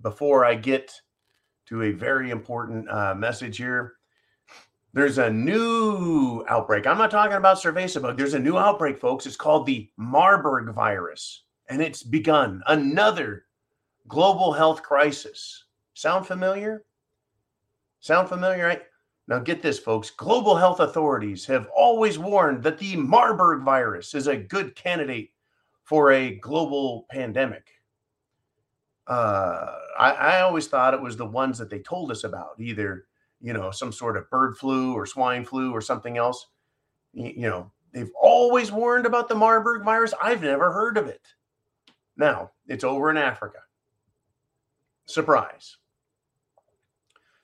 before 0.00 0.46
I 0.46 0.54
get 0.54 0.98
to 1.66 1.82
a 1.82 1.92
very 1.92 2.30
important 2.30 2.88
uh, 2.88 3.14
message 3.14 3.58
here. 3.58 3.96
There's 4.94 5.18
a 5.18 5.30
new 5.30 6.42
outbreak. 6.48 6.86
I'm 6.86 6.96
not 6.96 7.10
talking 7.10 7.36
about 7.36 7.58
cerveza 7.58 8.00
bug. 8.00 8.16
There's 8.16 8.32
a 8.32 8.38
new 8.38 8.56
outbreak, 8.56 8.98
folks. 8.98 9.26
It's 9.26 9.36
called 9.36 9.66
the 9.66 9.90
Marburg 9.98 10.74
virus, 10.74 11.44
and 11.68 11.82
it's 11.82 12.02
begun 12.02 12.62
another 12.68 13.44
global 14.08 14.50
health 14.50 14.82
crisis. 14.82 15.66
Sound 15.92 16.26
familiar? 16.26 16.86
Sound 18.00 18.28
familiar, 18.28 18.64
right? 18.64 18.82
Now, 19.26 19.38
get 19.38 19.60
this, 19.60 19.78
folks. 19.78 20.10
Global 20.10 20.56
health 20.56 20.80
authorities 20.80 21.44
have 21.46 21.68
always 21.76 22.18
warned 22.18 22.62
that 22.62 22.78
the 22.78 22.96
Marburg 22.96 23.62
virus 23.62 24.14
is 24.14 24.26
a 24.26 24.36
good 24.36 24.74
candidate 24.74 25.30
for 25.84 26.12
a 26.12 26.36
global 26.36 27.06
pandemic 27.10 27.78
uh, 29.08 29.74
I, 29.98 30.10
I 30.12 30.40
always 30.42 30.68
thought 30.68 30.94
it 30.94 31.00
was 31.00 31.16
the 31.16 31.26
ones 31.26 31.58
that 31.58 31.70
they 31.70 31.78
told 31.78 32.10
us 32.10 32.24
about, 32.24 32.60
either 32.60 33.06
you 33.40 33.52
know 33.52 33.70
some 33.70 33.90
sort 33.90 34.16
of 34.16 34.28
bird 34.30 34.56
flu 34.58 34.92
or 34.92 35.06
swine 35.06 35.44
flu 35.44 35.72
or 35.72 35.80
something 35.80 36.18
else. 36.18 36.46
You, 37.14 37.32
you 37.34 37.48
know, 37.48 37.72
they've 37.92 38.10
always 38.20 38.70
warned 38.70 39.06
about 39.06 39.28
the 39.28 39.34
Marburg 39.34 39.84
virus. 39.84 40.12
I've 40.22 40.42
never 40.42 40.70
heard 40.70 40.98
of 40.98 41.08
it. 41.08 41.26
Now 42.16 42.50
it's 42.66 42.84
over 42.84 43.10
in 43.10 43.16
Africa. 43.16 43.60
Surprise. 45.06 45.78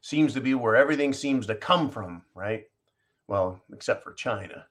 Seems 0.04 0.34
to 0.34 0.42
be 0.42 0.52
where 0.52 0.76
everything 0.76 1.14
seems 1.14 1.46
to 1.46 1.54
come 1.54 1.88
from, 1.88 2.24
right? 2.34 2.64
Well, 3.26 3.58
except 3.72 4.04
for 4.04 4.12
China. 4.12 4.66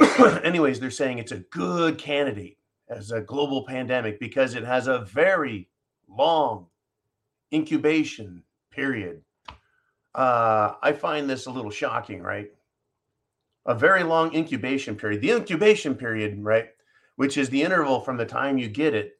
Anyways, 0.42 0.80
they're 0.80 0.90
saying 0.90 1.18
it's 1.18 1.30
a 1.30 1.44
good 1.52 1.96
candidate 1.96 2.58
as 2.88 3.12
a 3.12 3.20
global 3.20 3.64
pandemic 3.64 4.18
because 4.18 4.56
it 4.56 4.64
has 4.64 4.88
a 4.88 5.04
very 5.04 5.68
long 6.08 6.66
incubation 7.54 8.42
period. 8.72 9.22
Uh, 10.12 10.74
I 10.82 10.92
find 10.92 11.30
this 11.30 11.46
a 11.46 11.52
little 11.52 11.70
shocking, 11.70 12.20
right? 12.20 12.50
A 13.66 13.76
very 13.76 14.02
long 14.02 14.34
incubation 14.34 14.96
period. 14.96 15.20
The 15.20 15.30
incubation 15.30 15.94
period, 15.94 16.36
right, 16.42 16.70
which 17.14 17.36
is 17.36 17.48
the 17.48 17.62
interval 17.62 18.00
from 18.00 18.16
the 18.16 18.26
time 18.26 18.58
you 18.58 18.66
get 18.66 18.92
it 18.92 19.18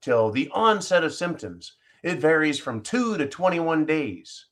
till 0.00 0.32
the 0.32 0.50
onset 0.52 1.04
of 1.04 1.14
symptoms, 1.14 1.74
it 2.02 2.18
varies 2.18 2.58
from 2.58 2.82
two 2.82 3.16
to 3.16 3.26
21 3.26 3.84
days. 3.86 4.46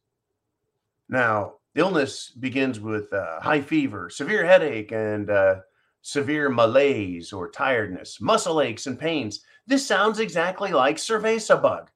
Now, 1.08 1.54
illness 1.74 2.30
begins 2.30 2.80
with 2.80 3.12
uh, 3.12 3.40
high 3.40 3.60
fever, 3.60 4.10
severe 4.10 4.44
headache, 4.44 4.92
and 4.92 5.30
uh, 5.30 5.56
severe 6.02 6.48
malaise 6.48 7.32
or 7.32 7.50
tiredness, 7.50 8.20
muscle 8.20 8.60
aches 8.60 8.86
and 8.86 8.98
pains. 8.98 9.40
This 9.66 9.86
sounds 9.86 10.20
exactly 10.20 10.70
like 10.70 10.96
cerveza 10.96 11.60
bug. 11.60 11.90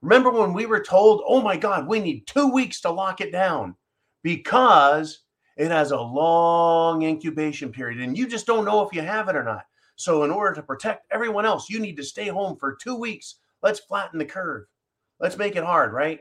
Remember 0.00 0.30
when 0.30 0.52
we 0.52 0.66
were 0.66 0.82
told, 0.82 1.22
oh 1.26 1.40
my 1.40 1.56
God, 1.56 1.88
we 1.88 1.98
need 1.98 2.26
two 2.26 2.52
weeks 2.52 2.80
to 2.82 2.90
lock 2.90 3.20
it 3.20 3.32
down 3.32 3.74
because 4.22 5.24
it 5.56 5.70
has 5.70 5.90
a 5.90 6.00
long 6.00 7.02
incubation 7.02 7.72
period 7.72 8.00
and 8.00 8.16
you 8.16 8.28
just 8.28 8.46
don't 8.46 8.64
know 8.64 8.86
if 8.86 8.94
you 8.94 9.02
have 9.02 9.28
it 9.28 9.36
or 9.36 9.42
not. 9.42 9.64
So, 9.96 10.22
in 10.22 10.30
order 10.30 10.54
to 10.54 10.62
protect 10.62 11.06
everyone 11.10 11.44
else, 11.44 11.68
you 11.68 11.80
need 11.80 11.96
to 11.96 12.04
stay 12.04 12.28
home 12.28 12.56
for 12.56 12.76
two 12.76 12.94
weeks. 12.94 13.36
Let's 13.62 13.80
flatten 13.80 14.20
the 14.20 14.24
curve. 14.24 14.66
Let's 15.20 15.36
make 15.36 15.56
it 15.56 15.64
hard, 15.64 15.92
right? 15.92 16.20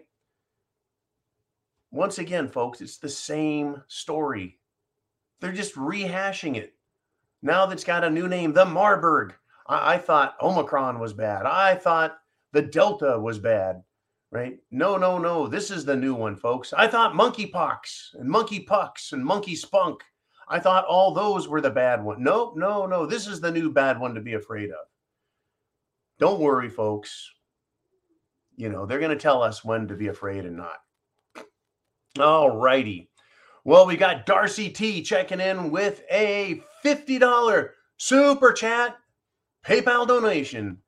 Once 1.92 2.18
again, 2.18 2.48
folks, 2.48 2.82
it's 2.82 2.98
the 2.98 3.10
same 3.10 3.82
story. 3.88 4.60
They're 5.40 5.52
just 5.52 5.76
rehashing 5.76 6.56
it. 6.56 6.74
Now 7.42 7.66
that's 7.66 7.84
got 7.84 8.04
a 8.04 8.10
new 8.10 8.28
name, 8.28 8.54
the 8.54 8.66
Marburg. 8.66 9.34
I, 9.68 9.94
I 9.96 9.98
thought 9.98 10.36
Omicron 10.42 11.00
was 11.00 11.14
bad. 11.14 11.46
I 11.46 11.76
thought 11.76 12.18
the 12.52 12.62
Delta 12.62 13.20
was 13.20 13.40
bad, 13.40 13.84
right? 14.32 14.58
No, 14.72 14.98
no, 14.98 15.18
no. 15.18 15.48
This 15.48 15.70
is 15.70 15.86
the 15.86 15.96
new 15.96 16.16
one, 16.16 16.36
folks. 16.36 16.74
I 16.74 16.88
thought 16.88 17.14
monkeypox 17.14 18.16
and 18.16 18.30
monkeypox 18.30 19.14
and 19.14 19.24
monkey 19.24 19.56
spunk. 19.56 20.02
I 20.50 20.60
thought 20.60 20.86
all 20.86 21.14
those 21.14 21.48
were 21.48 21.62
the 21.62 21.70
bad 21.70 22.04
one. 22.04 22.24
Nope, 22.24 22.56
no, 22.56 22.86
no. 22.86 23.06
This 23.06 23.28
is 23.28 23.40
the 23.40 23.52
new 23.52 23.70
bad 23.72 24.00
one 24.00 24.16
to 24.16 24.22
be 24.22 24.34
afraid 24.34 24.70
of. 24.70 24.88
Don't 26.20 26.40
worry, 26.40 26.70
folks. 26.70 27.30
You 28.58 28.70
know, 28.70 28.86
they're 28.86 29.00
going 29.00 29.12
to 29.12 29.18
tell 29.18 29.44
us 29.44 29.64
when 29.64 29.88
to 29.88 29.96
be 29.96 30.08
afraid 30.08 30.46
and 30.46 30.58
not. 30.58 30.78
All 32.20 32.58
righty. 32.58 33.10
Well, 33.64 33.86
we 33.86 33.96
got 33.96 34.26
Darcy 34.26 34.70
T 34.70 35.04
checking 35.04 35.40
in 35.40 35.70
with 35.70 36.02
a 36.12 36.62
$50 36.84 37.70
super 37.98 38.52
chat 38.54 38.98
PayPal 39.66 40.08
donation. 40.08 40.80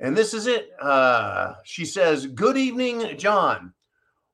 And 0.00 0.16
this 0.16 0.34
is 0.34 0.46
it. 0.46 0.70
Uh, 0.80 1.54
she 1.64 1.84
says, 1.86 2.26
Good 2.26 2.56
evening, 2.56 3.16
John. 3.16 3.72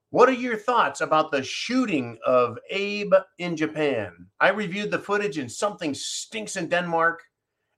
What 0.09 0.29
are 0.29 0.33
your 0.33 0.57
thoughts 0.57 1.01
about 1.01 1.31
the 1.31 1.41
shooting 1.41 2.19
of 2.25 2.59
Abe 2.69 3.13
in 3.39 3.55
Japan? 3.55 4.27
I 4.39 4.49
reviewed 4.49 4.91
the 4.91 4.99
footage 4.99 5.37
and 5.37 5.51
something 5.51 5.93
stinks 5.93 6.55
in 6.55 6.67
Denmark, 6.67 7.23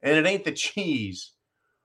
and 0.02 0.18
it 0.18 0.30
ain't 0.30 0.44
the 0.44 0.52
cheese. 0.52 1.32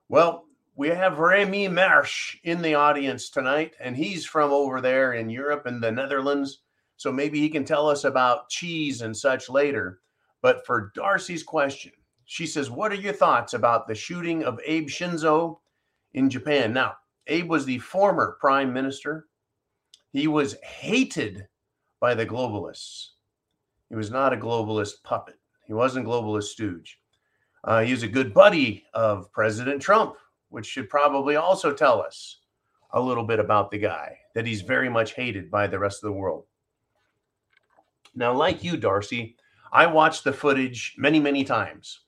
Well, 0.09 0.47
we 0.81 0.89
have 0.89 1.19
Remy 1.19 1.69
Marsh 1.69 2.39
in 2.45 2.63
the 2.63 2.73
audience 2.73 3.29
tonight, 3.29 3.75
and 3.81 3.95
he's 3.95 4.25
from 4.25 4.51
over 4.51 4.81
there 4.81 5.13
in 5.13 5.29
Europe 5.29 5.67
and 5.67 5.83
the 5.83 5.93
Netherlands. 5.93 6.63
So 6.97 7.13
maybe 7.13 7.39
he 7.39 7.51
can 7.51 7.67
tell 7.67 7.87
us 7.87 8.05
about 8.05 8.49
cheese 8.49 9.03
and 9.03 9.15
such 9.15 9.51
later. 9.51 10.01
But 10.41 10.65
for 10.65 10.91
Darcy's 10.95 11.43
question, 11.43 11.93
she 12.25 12.47
says, 12.47 12.71
What 12.71 12.93
are 12.93 12.95
your 12.95 13.13
thoughts 13.13 13.53
about 13.53 13.89
the 13.89 13.95
shooting 13.95 14.43
of 14.43 14.59
Abe 14.65 14.89
Shinzo 14.89 15.59
in 16.15 16.31
Japan? 16.31 16.73
Now, 16.73 16.95
Abe 17.27 17.51
was 17.51 17.67
the 17.67 17.79
former 17.81 18.39
prime 18.41 18.73
minister. 18.73 19.27
He 20.15 20.29
was 20.29 20.57
hated 20.63 21.47
by 22.01 22.15
the 22.15 22.25
globalists. 22.25 23.09
He 23.91 23.97
was 23.97 24.11
not 24.11 24.33
a 24.33 24.39
globalist 24.39 25.03
puppet. 25.05 25.39
He 25.67 25.75
wasn't 25.75 26.07
globalist 26.07 26.45
stooge. 26.45 26.99
Uh, 27.65 27.83
he 27.83 27.93
was 27.93 28.03
a 28.03 28.09
good 28.09 28.33
buddy 28.33 28.87
of 28.95 29.31
President 29.31 29.83
Trump, 29.83 30.17
which 30.51 30.67
should 30.67 30.89
probably 30.91 31.37
also 31.37 31.73
tell 31.73 32.01
us 32.01 32.41
a 32.93 33.01
little 33.01 33.25
bit 33.25 33.39
about 33.39 33.71
the 33.71 33.79
guy, 33.79 34.19
that 34.35 34.47
he's 34.47 34.63
very 34.63 34.89
much 34.89 35.15
hated 35.15 35.51
by 35.51 35.67
the 35.67 35.79
rest 35.79 36.03
of 36.03 36.09
the 36.09 36.13
world. 36.13 36.45
Now, 38.15 38.33
like 38.33 38.63
you, 38.65 38.77
Darcy, 38.77 39.37
I 39.73 39.87
watched 39.87 40.25
the 40.25 40.33
footage 40.33 40.95
many, 40.99 41.21
many 41.21 41.45
times. 41.45 42.01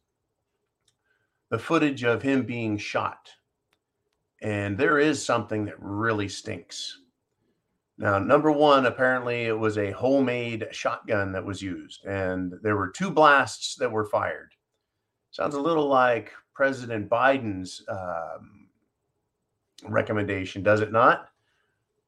The 1.51 1.59
footage 1.59 2.03
of 2.03 2.23
him 2.23 2.45
being 2.45 2.77
shot. 2.77 3.31
And 4.41 4.77
there 4.77 4.99
is 4.99 5.25
something 5.25 5.65
that 5.67 5.77
really 5.79 6.29
stinks. 6.29 6.99
Now, 7.99 8.19
number 8.19 8.51
one, 8.51 8.87
apparently 8.87 9.45
it 9.45 9.57
was 9.57 9.79
a 9.79 9.93
homemade 9.93 10.67
shotgun 10.73 11.31
that 11.33 11.45
was 11.45 11.63
used, 11.63 12.05
and 12.05 12.55
there 12.63 12.77
were 12.77 12.89
two 12.89 13.11
blasts 13.11 13.77
that 13.77 13.93
were 13.93 14.07
fired. 14.07 14.55
Sounds 15.31 15.55
a 15.55 15.61
little 15.61 15.87
like 15.87 16.33
President 16.55 17.09
Biden's 17.09 17.83
um, 17.89 18.69
recommendation, 19.89 20.63
does 20.63 20.81
it 20.81 20.93
not? 20.93 21.29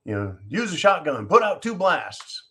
You 0.04 0.14
know, 0.14 0.36
use 0.48 0.72
a 0.72 0.76
shotgun, 0.76 1.26
put 1.26 1.42
out 1.42 1.62
two 1.62 1.74
blasts. 1.74 2.50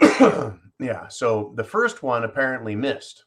yeah, 0.00 1.06
so 1.08 1.52
the 1.56 1.64
first 1.64 2.02
one 2.02 2.24
apparently 2.24 2.74
missed. 2.74 3.24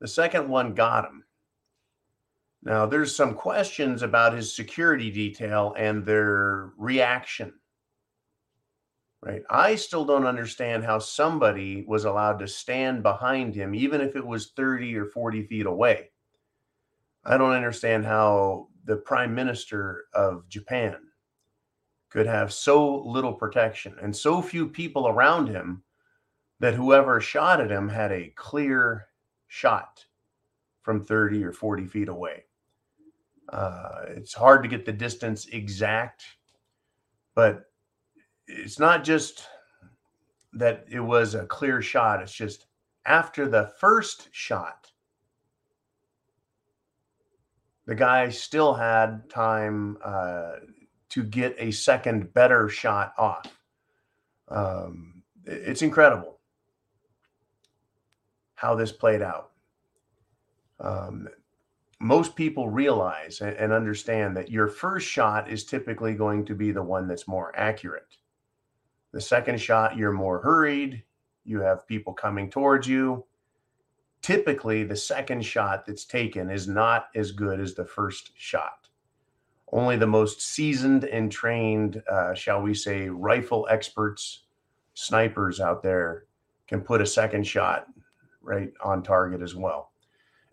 The 0.00 0.08
second 0.08 0.48
one 0.48 0.74
got 0.74 1.06
him. 1.06 1.24
Now, 2.62 2.86
there's 2.86 3.14
some 3.14 3.34
questions 3.34 4.02
about 4.02 4.34
his 4.34 4.54
security 4.54 5.10
detail 5.10 5.74
and 5.78 6.04
their 6.04 6.72
reaction. 6.76 7.54
Right. 9.20 9.42
I 9.50 9.74
still 9.74 10.04
don't 10.04 10.26
understand 10.26 10.84
how 10.84 11.00
somebody 11.00 11.84
was 11.88 12.04
allowed 12.04 12.38
to 12.38 12.46
stand 12.46 13.02
behind 13.02 13.54
him, 13.54 13.74
even 13.74 14.00
if 14.00 14.14
it 14.14 14.24
was 14.24 14.52
30 14.52 14.96
or 14.96 15.06
40 15.06 15.42
feet 15.46 15.66
away. 15.66 16.10
I 17.24 17.36
don't 17.36 17.52
understand 17.52 18.06
how 18.06 18.68
the 18.84 18.96
prime 18.96 19.34
minister 19.34 20.04
of 20.14 20.48
Japan 20.48 20.96
could 22.10 22.26
have 22.26 22.52
so 22.52 23.02
little 23.02 23.34
protection 23.34 23.94
and 24.00 24.14
so 24.16 24.40
few 24.40 24.68
people 24.68 25.08
around 25.08 25.48
him 25.48 25.82
that 26.60 26.74
whoever 26.74 27.20
shot 27.20 27.60
at 27.60 27.70
him 27.70 27.88
had 27.88 28.12
a 28.12 28.32
clear 28.36 29.08
shot 29.48 30.04
from 30.82 31.04
30 31.04 31.44
or 31.44 31.52
40 31.52 31.86
feet 31.86 32.08
away. 32.08 32.44
Uh, 33.48 34.02
it's 34.08 34.34
hard 34.34 34.62
to 34.62 34.68
get 34.68 34.86
the 34.86 34.92
distance 34.92 35.46
exact, 35.46 36.24
but 37.34 37.67
it's 38.48 38.78
not 38.78 39.04
just 39.04 39.46
that 40.54 40.84
it 40.90 41.00
was 41.00 41.34
a 41.34 41.46
clear 41.46 41.82
shot. 41.82 42.22
It's 42.22 42.32
just 42.32 42.66
after 43.04 43.46
the 43.46 43.70
first 43.78 44.28
shot, 44.32 44.90
the 47.86 47.94
guy 47.94 48.28
still 48.30 48.74
had 48.74 49.28
time 49.30 49.98
uh, 50.02 50.52
to 51.10 51.22
get 51.22 51.54
a 51.58 51.70
second 51.70 52.32
better 52.34 52.68
shot 52.68 53.12
off. 53.18 53.46
Um, 54.48 55.22
it's 55.44 55.82
incredible 55.82 56.38
how 58.54 58.74
this 58.74 58.92
played 58.92 59.22
out. 59.22 59.52
Um, 60.80 61.28
most 62.00 62.36
people 62.36 62.68
realize 62.68 63.40
and 63.40 63.72
understand 63.72 64.36
that 64.36 64.50
your 64.50 64.68
first 64.68 65.06
shot 65.06 65.50
is 65.50 65.64
typically 65.64 66.14
going 66.14 66.44
to 66.44 66.54
be 66.54 66.70
the 66.70 66.82
one 66.82 67.08
that's 67.08 67.26
more 67.26 67.52
accurate. 67.56 68.16
The 69.18 69.22
second 69.22 69.60
shot, 69.60 69.96
you're 69.96 70.12
more 70.12 70.40
hurried, 70.40 71.02
you 71.44 71.58
have 71.58 71.88
people 71.88 72.12
coming 72.12 72.48
towards 72.48 72.86
you. 72.86 73.24
Typically, 74.22 74.84
the 74.84 74.94
second 74.94 75.44
shot 75.44 75.84
that's 75.84 76.04
taken 76.04 76.48
is 76.48 76.68
not 76.68 77.08
as 77.16 77.32
good 77.32 77.58
as 77.58 77.74
the 77.74 77.84
first 77.84 78.30
shot. 78.36 78.86
Only 79.72 79.96
the 79.96 80.06
most 80.06 80.40
seasoned 80.40 81.02
and 81.02 81.32
trained, 81.32 82.00
uh, 82.08 82.32
shall 82.34 82.62
we 82.62 82.74
say, 82.74 83.08
rifle 83.08 83.66
experts, 83.68 84.44
snipers 84.94 85.58
out 85.58 85.82
there 85.82 86.26
can 86.68 86.80
put 86.80 87.00
a 87.00 87.06
second 87.06 87.44
shot 87.44 87.88
right 88.40 88.72
on 88.84 89.02
target 89.02 89.42
as 89.42 89.56
well 89.56 89.90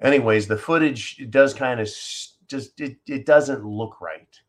anyways, 0.01 0.47
the 0.47 0.57
footage 0.57 1.29
does 1.29 1.53
kind 1.53 1.79
of 1.79 1.87
just 2.47 2.79
it, 2.79 2.97
it 3.07 3.25
doesn't 3.25 3.63
look 3.63 4.01
right. 4.01 4.39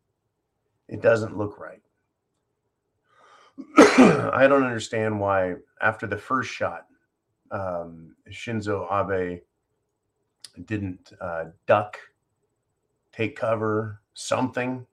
It 0.88 1.02
doesn't 1.02 1.36
look 1.36 1.58
right. 1.58 1.82
I 4.32 4.46
don't 4.46 4.64
understand 4.64 5.18
why 5.18 5.54
after 5.80 6.06
the 6.06 6.18
first 6.18 6.50
shot, 6.52 6.86
um, 7.50 8.14
Shinzo 8.30 8.86
Abe 8.92 9.40
didn't 10.66 11.12
uh, 11.20 11.46
duck, 11.66 11.98
take 13.12 13.36
cover, 13.36 14.00
something. 14.12 14.86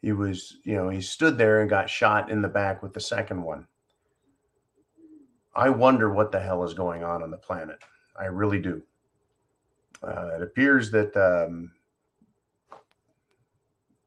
He 0.00 0.12
was, 0.12 0.58
you 0.64 0.76
know, 0.76 0.88
he 0.90 1.00
stood 1.00 1.38
there 1.38 1.60
and 1.60 1.70
got 1.70 1.90
shot 1.90 2.30
in 2.30 2.40
the 2.40 2.48
back 2.48 2.82
with 2.82 2.92
the 2.92 3.00
second 3.00 3.42
one. 3.42 3.66
I 5.54 5.68
wonder 5.68 6.12
what 6.12 6.30
the 6.30 6.40
hell 6.40 6.62
is 6.62 6.74
going 6.74 7.02
on 7.02 7.22
on 7.22 7.30
the 7.30 7.36
planet. 7.36 7.78
I 8.18 8.26
really 8.26 8.60
do. 8.60 8.82
Uh, 10.02 10.36
it 10.36 10.42
appears 10.42 10.90
that 10.92 11.16
um, 11.16 11.72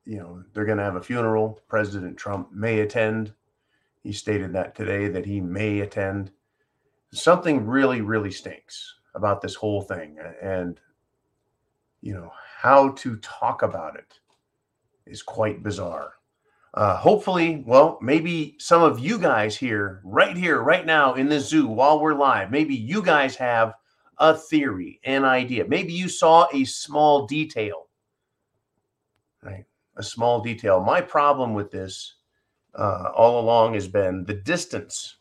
you 0.06 0.18
know 0.18 0.44
they're 0.54 0.66
going 0.66 0.78
to 0.78 0.84
have 0.84 0.96
a 0.96 1.04
funeral. 1.04 1.60
President 1.68 2.18
Trump 2.18 2.52
may 2.52 2.80
attend. 2.80 3.34
He 4.06 4.12
stated 4.12 4.54
that 4.54 4.76
today 4.76 5.08
that 5.08 5.26
he 5.26 5.42
may 5.42 5.80
attend. 5.80 6.32
Something 7.12 7.66
really, 7.66 8.02
really 8.02 8.30
stinks 8.30 8.94
about 9.16 9.42
this 9.42 9.56
whole 9.56 9.82
thing, 9.82 10.18
and 10.44 10.80
you 12.02 12.14
know 12.14 12.32
how 12.62 12.90
to 12.90 13.18
talk 13.18 13.64
about 13.64 13.96
it 13.96 14.20
is 15.08 15.24
quite 15.24 15.64
bizarre. 15.64 16.14
Uh, 16.76 16.96
hopefully, 16.98 17.64
well, 17.66 17.98
maybe 18.00 18.56
some 18.60 18.84
of 18.84 19.00
you 19.00 19.18
guys 19.18 19.58
here, 19.58 20.02
right 20.04 20.38
here, 20.38 20.62
right 20.62 20.86
now 20.86 21.16
in 21.16 21.28
the 21.28 21.40
zoo 21.40 21.66
while 21.66 22.00
we're 22.00 22.14
live, 22.14 22.52
maybe 22.52 22.76
you 22.76 23.02
guys 23.02 23.36
have 23.36 23.74
a 24.20 24.36
theory, 24.36 25.00
an 25.04 25.26
idea. 25.26 25.66
Maybe 25.68 25.94
you 25.94 26.10
saw 26.10 26.48
a 26.54 26.64
small 26.66 27.26
detail, 27.26 27.88
right? 29.42 29.66
A 29.96 30.04
small 30.04 30.42
detail. 30.42 30.80
My 30.82 31.02
problem 31.02 31.56
with 31.56 31.72
this 31.72 32.15
uh, 32.78 33.12
all 33.16 33.40
along 33.40 33.74
has 33.74 33.88
been 33.88 34.24
the 34.26 34.34
distance 34.34 35.18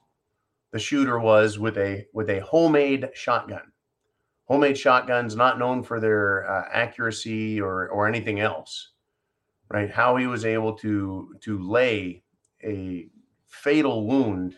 the 0.72 0.78
shooter 0.78 1.18
was 1.18 1.58
with 1.58 1.78
a 1.78 2.06
with 2.12 2.30
a 2.30 2.40
homemade 2.40 3.10
shotgun. 3.14 3.72
Homemade 4.46 4.76
shotguns, 4.76 5.36
not 5.36 5.58
known 5.58 5.82
for 5.82 6.00
their 6.00 6.50
uh, 6.50 6.68
accuracy 6.72 7.60
or 7.60 7.88
or 7.88 8.08
anything 8.08 8.40
else, 8.40 8.90
right? 9.70 9.90
How 9.90 10.16
he 10.16 10.26
was 10.26 10.44
able 10.44 10.74
to 10.78 11.34
to 11.40 11.58
lay 11.58 12.22
a 12.62 13.08
fatal 13.46 14.06
wound 14.06 14.56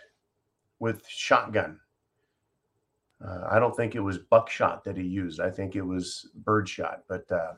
with 0.79 1.07
shotgun 1.09 1.81
uh, 3.25 3.47
I 3.51 3.59
don't 3.59 3.75
think 3.75 3.95
it 3.95 4.01
was 4.01 4.19
buckshot 4.19 4.85
that 4.85 4.97
he 4.97 5.05
used. 5.05 5.41
I 5.41 5.51
think 5.51 5.75
it 5.75 5.83
was 5.83 6.29
birdshot. 6.35 7.05
But 7.09 7.31
uh, 7.31 7.55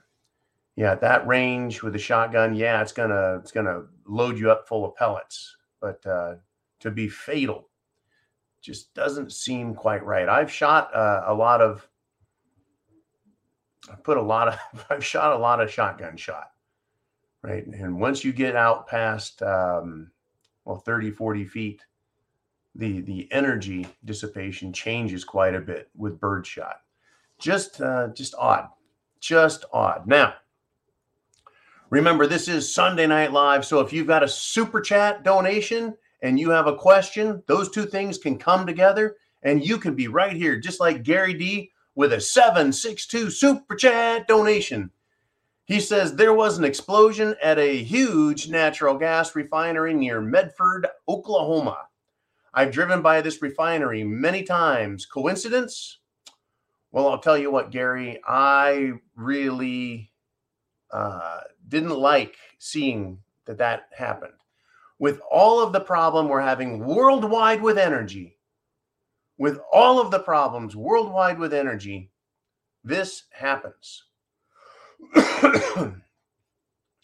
yeah, 0.76 0.92
at 0.92 1.00
that 1.00 1.26
range 1.26 1.82
with 1.82 1.94
a 1.96 1.98
shotgun, 1.98 2.54
yeah, 2.54 2.80
it's 2.80 2.92
gonna 2.92 3.38
it's 3.40 3.50
gonna 3.50 3.84
load 4.08 4.38
you 4.38 4.50
up 4.50 4.66
full 4.66 4.84
of 4.84 4.96
pellets. 4.96 5.56
But 5.80 6.04
uh, 6.06 6.36
to 6.80 6.90
be 6.90 7.08
fatal 7.08 7.68
just 8.60 8.92
doesn't 8.94 9.32
seem 9.32 9.74
quite 9.74 10.04
right. 10.04 10.28
I've 10.28 10.50
shot 10.50 10.94
uh, 10.94 11.24
a 11.26 11.34
lot 11.34 11.60
of. 11.60 11.88
I 13.90 13.94
put 13.96 14.16
a 14.16 14.22
lot 14.22 14.48
of. 14.48 14.58
I've 14.90 15.04
shot 15.04 15.32
a 15.32 15.38
lot 15.38 15.60
of 15.60 15.70
shotgun 15.70 16.16
shot, 16.16 16.50
right? 17.42 17.66
And 17.66 18.00
once 18.00 18.24
you 18.24 18.32
get 18.32 18.56
out 18.56 18.86
past, 18.86 19.42
um, 19.42 20.10
well, 20.64 20.76
30, 20.76 21.10
40 21.10 21.44
feet, 21.46 21.84
the 22.74 23.00
the 23.02 23.28
energy 23.32 23.86
dissipation 24.04 24.72
changes 24.72 25.24
quite 25.24 25.54
a 25.54 25.60
bit 25.60 25.88
with 25.96 26.20
birdshot. 26.20 26.76
Just 27.38 27.80
uh, 27.80 28.08
just 28.08 28.34
odd, 28.36 28.68
just 29.20 29.64
odd. 29.72 30.06
Now, 30.06 30.34
remember 31.90 32.26
this 32.26 32.48
is 32.48 32.72
Sunday 32.72 33.06
Night 33.06 33.32
Live, 33.32 33.64
so 33.64 33.80
if 33.80 33.92
you've 33.92 34.06
got 34.06 34.22
a 34.22 34.28
super 34.28 34.80
chat 34.80 35.22
donation 35.22 35.96
and 36.22 36.38
you 36.38 36.50
have 36.50 36.66
a 36.66 36.76
question, 36.76 37.42
those 37.46 37.70
two 37.70 37.86
things 37.86 38.18
can 38.18 38.38
come 38.38 38.66
together, 38.66 39.16
and 39.42 39.64
you 39.64 39.78
can 39.78 39.94
be 39.94 40.08
right 40.08 40.34
here, 40.34 40.58
just 40.58 40.80
like 40.80 41.02
Gary 41.02 41.34
D 41.34 41.70
with 41.94 42.12
a 42.12 42.20
seven 42.20 42.72
six 42.72 43.06
two 43.06 43.30
super 43.30 43.74
chat 43.74 44.26
donation. 44.28 44.90
He 45.64 45.80
says 45.80 46.14
there 46.14 46.32
was 46.32 46.58
an 46.58 46.64
explosion 46.64 47.34
at 47.42 47.58
a 47.58 47.82
huge 47.82 48.48
natural 48.48 48.96
gas 48.96 49.36
refinery 49.36 49.94
near 49.94 50.20
Medford, 50.20 50.86
Oklahoma. 51.08 51.88
I've 52.54 52.72
driven 52.72 53.02
by 53.02 53.20
this 53.20 53.42
refinery 53.42 54.02
many 54.02 54.42
times. 54.42 55.04
Coincidence? 55.06 55.98
Well, 56.90 57.08
I'll 57.08 57.20
tell 57.20 57.36
you 57.36 57.50
what, 57.50 57.70
Gary, 57.70 58.18
I 58.26 58.92
really 59.14 60.10
uh, 60.90 61.40
didn't 61.68 61.98
like 61.98 62.36
seeing 62.58 63.18
that 63.46 63.58
that 63.58 63.88
happened. 63.96 64.32
With 64.98 65.20
all 65.30 65.60
of 65.60 65.72
the 65.72 65.80
problem 65.80 66.28
we're 66.28 66.40
having 66.40 66.84
worldwide 66.84 67.62
with 67.62 67.78
energy, 67.78 68.36
with 69.36 69.60
all 69.72 70.00
of 70.00 70.10
the 70.10 70.18
problems 70.18 70.74
worldwide 70.74 71.38
with 71.38 71.54
energy, 71.54 72.10
this 72.82 73.24
happens. 73.30 74.04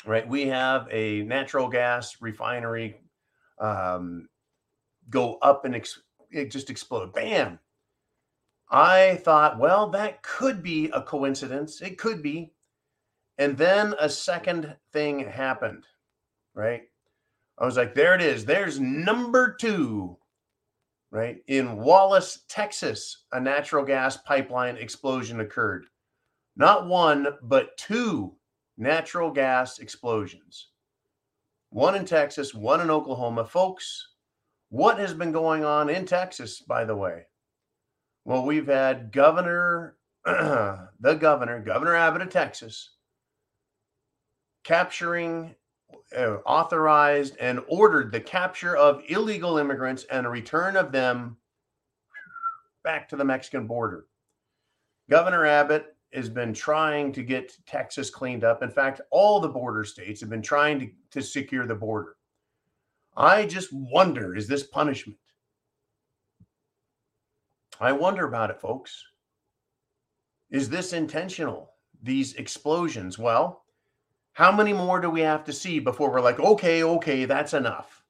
right? 0.07 0.29
We 0.29 0.47
have 0.49 0.89
a 0.91 1.23
natural 1.23 1.69
gas 1.69 2.17
refinery 2.21 2.97
um, 3.59 4.29
go 5.11 5.37
up 5.37 5.65
and 5.65 5.75
ex- 5.77 6.01
it 6.31 6.51
just 6.51 6.71
explode. 6.71 7.13
Bam. 7.13 7.59
I 8.71 9.21
thought, 9.23 9.59
well, 9.59 9.91
that 9.91 10.23
could 10.23 10.63
be 10.63 10.91
a 10.93 11.03
coincidence. 11.03 11.81
It 11.81 11.99
could 11.99 12.23
be. 12.23 12.53
And 13.39 13.57
then 13.59 13.95
a 13.99 14.09
second 14.09 14.77
thing 14.93 15.21
happened, 15.21 15.85
right? 16.55 16.83
I 17.59 17.65
was 17.65 17.77
like, 17.77 17.95
there 17.95 18.15
it 18.15 18.23
is. 18.23 18.45
There's 18.45 18.81
number 18.81 19.57
two, 19.59 20.17
right? 21.11 21.39
In 21.47 21.77
Wallis, 21.77 22.41
Texas, 22.49 23.25
a 23.33 23.41
natural 23.41 23.85
gas 23.85 24.17
pipeline 24.19 24.77
explosion 24.77 25.41
occurred. 25.41 25.87
Not 26.57 26.87
one, 26.87 27.29
but 27.43 27.77
two 27.77 28.37
natural 28.77 29.31
gas 29.31 29.79
explosions. 29.79 30.69
One 31.71 31.97
in 31.97 32.05
Texas, 32.05 32.55
one 32.55 32.81
in 32.81 32.91
Oklahoma. 32.91 33.45
Folks, 33.45 34.09
what 34.69 34.99
has 34.99 35.13
been 35.13 35.33
going 35.33 35.65
on 35.65 35.89
in 35.91 36.07
Texas, 36.07 36.61
by 36.61 36.85
the 36.85 36.97
way? 36.97 37.27
Well, 38.25 38.45
we've 38.45 38.67
had 38.67 39.13
Governor, 39.13 39.97
the 40.25 41.15
governor, 41.21 41.61
Governor 41.61 41.95
Abbott 41.95 42.23
of 42.23 42.31
Texas, 42.31 42.94
capturing, 44.65 45.55
uh, 46.17 46.39
authorized, 46.47 47.37
and 47.39 47.61
ordered 47.69 48.11
the 48.11 48.21
capture 48.21 48.77
of 48.77 49.03
illegal 49.09 49.59
immigrants 49.59 50.05
and 50.11 50.27
a 50.27 50.31
return 50.31 50.77
of 50.77 50.91
them 50.91 51.37
back 52.83 53.09
to 53.09 53.17
the 53.17 53.25
Mexican 53.25 53.67
border. 53.67 54.07
Governor 55.09 55.47
Abbott 55.47 55.97
has 56.13 56.29
been 56.29 56.55
trying 56.55 57.13
to 57.13 57.23
get 57.23 57.57
Texas 57.67 58.09
cleaned 58.09 58.45
up. 58.45 58.63
In 58.63 58.71
fact, 58.71 59.01
all 59.11 59.41
the 59.41 59.49
border 59.49 59.85
states 59.85 60.21
have 60.21 60.31
been 60.31 60.43
trying 60.43 60.79
to, 60.81 60.91
to 61.11 61.23
secure 61.23 61.67
the 61.67 61.75
border. 61.75 62.17
I 63.17 63.47
just 63.47 63.73
wonder 63.73 64.35
is 64.35 64.49
this 64.49 64.65
punishment? 64.65 65.19
I 67.81 67.93
wonder 67.93 68.27
about 68.27 68.51
it, 68.51 68.61
folks. 68.61 69.05
Is 70.51 70.69
this 70.69 70.93
intentional? 70.93 71.71
These 72.03 72.35
explosions? 72.35 73.19
Well, 73.19 73.64
how 74.35 74.51
many 74.51 74.73
more 74.73 75.01
do 75.01 75.09
we 75.09 75.21
have 75.21 75.45
to 75.45 75.53
see 75.53 75.79
before 75.79 76.11
we're 76.11 76.21
like, 76.21 76.41
okay, 76.41 76.83
okay, 76.83 77.25
that's 77.25 77.55
enough? 77.55 78.03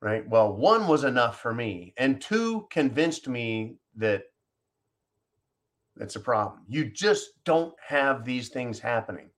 Right? 0.00 0.26
Well, 0.28 0.56
one 0.56 0.86
was 0.86 1.02
enough 1.02 1.40
for 1.40 1.52
me, 1.52 1.92
and 1.96 2.20
two 2.20 2.68
convinced 2.70 3.28
me 3.28 3.74
that 3.96 4.22
that's 5.96 6.14
a 6.14 6.20
problem. 6.20 6.62
You 6.68 6.84
just 6.84 7.44
don't 7.44 7.74
have 7.84 8.24
these 8.24 8.50
things 8.50 8.78
happening. 8.78 9.30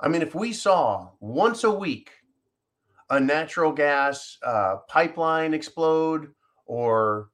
I 0.00 0.08
mean, 0.08 0.20
if 0.20 0.34
we 0.34 0.52
saw 0.52 1.10
once 1.20 1.62
a 1.62 1.70
week 1.70 2.10
a 3.08 3.20
natural 3.20 3.70
gas 3.70 4.36
uh, 4.44 4.78
pipeline 4.88 5.54
explode 5.54 6.32
or 6.66 7.30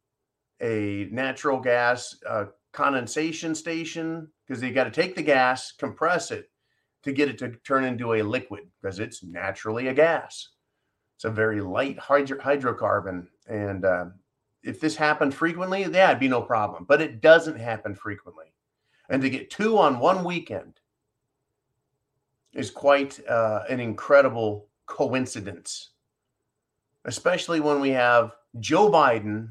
a 0.61 1.09
natural 1.11 1.59
gas 1.59 2.15
uh, 2.29 2.45
condensation 2.75 3.55
station, 3.55 4.29
because 4.47 4.61
they 4.61 4.71
got 4.71 4.85
to 4.85 4.91
take 4.91 5.15
the 5.15 5.23
gas, 5.23 5.73
compress 5.73 6.31
it 6.31 6.52
to 7.03 7.13
get 7.13 7.29
it 7.29 7.39
to 7.39 7.51
turn 7.65 7.85
into 7.85 8.15
a 8.15 8.23
liquid, 8.23 8.65
because 8.81 8.99
it's 8.99 9.23
naturally 9.23 9.89
a 9.89 9.95
gas. 9.95 10.49
It's 11.17 11.25
a 11.25 11.31
very 11.31 11.61
light 11.61 11.99
hydro- 11.99 12.39
hydrocarbon. 12.39 13.27
And 13.49 13.85
uh, 13.85 14.07
if 14.63 14.81
this 14.81 14.97
happened 14.97 15.35
frequently, 15.35 15.83
it'd 15.83 16.21
be 16.21 16.29
no 16.29 16.43
problem. 16.43 16.85
But 16.89 17.01
it 17.01 17.21
doesn't 17.21 17.59
happen 17.59 17.95
frequently. 17.95 18.55
And 19.09 19.21
to 19.23 19.31
get 19.31 19.51
two 19.51 19.79
on 19.79 19.99
one 19.99 20.25
weekend 20.25 20.81
is 22.53 22.71
quite 22.71 23.25
uh, 23.29 23.63
an 23.69 23.81
incredible 23.81 24.69
coincidence, 24.87 25.91
especially 27.05 27.61
when 27.61 27.81
we 27.81 27.91
have 27.91 28.33
Joe 28.61 28.91
Biden 28.91 29.51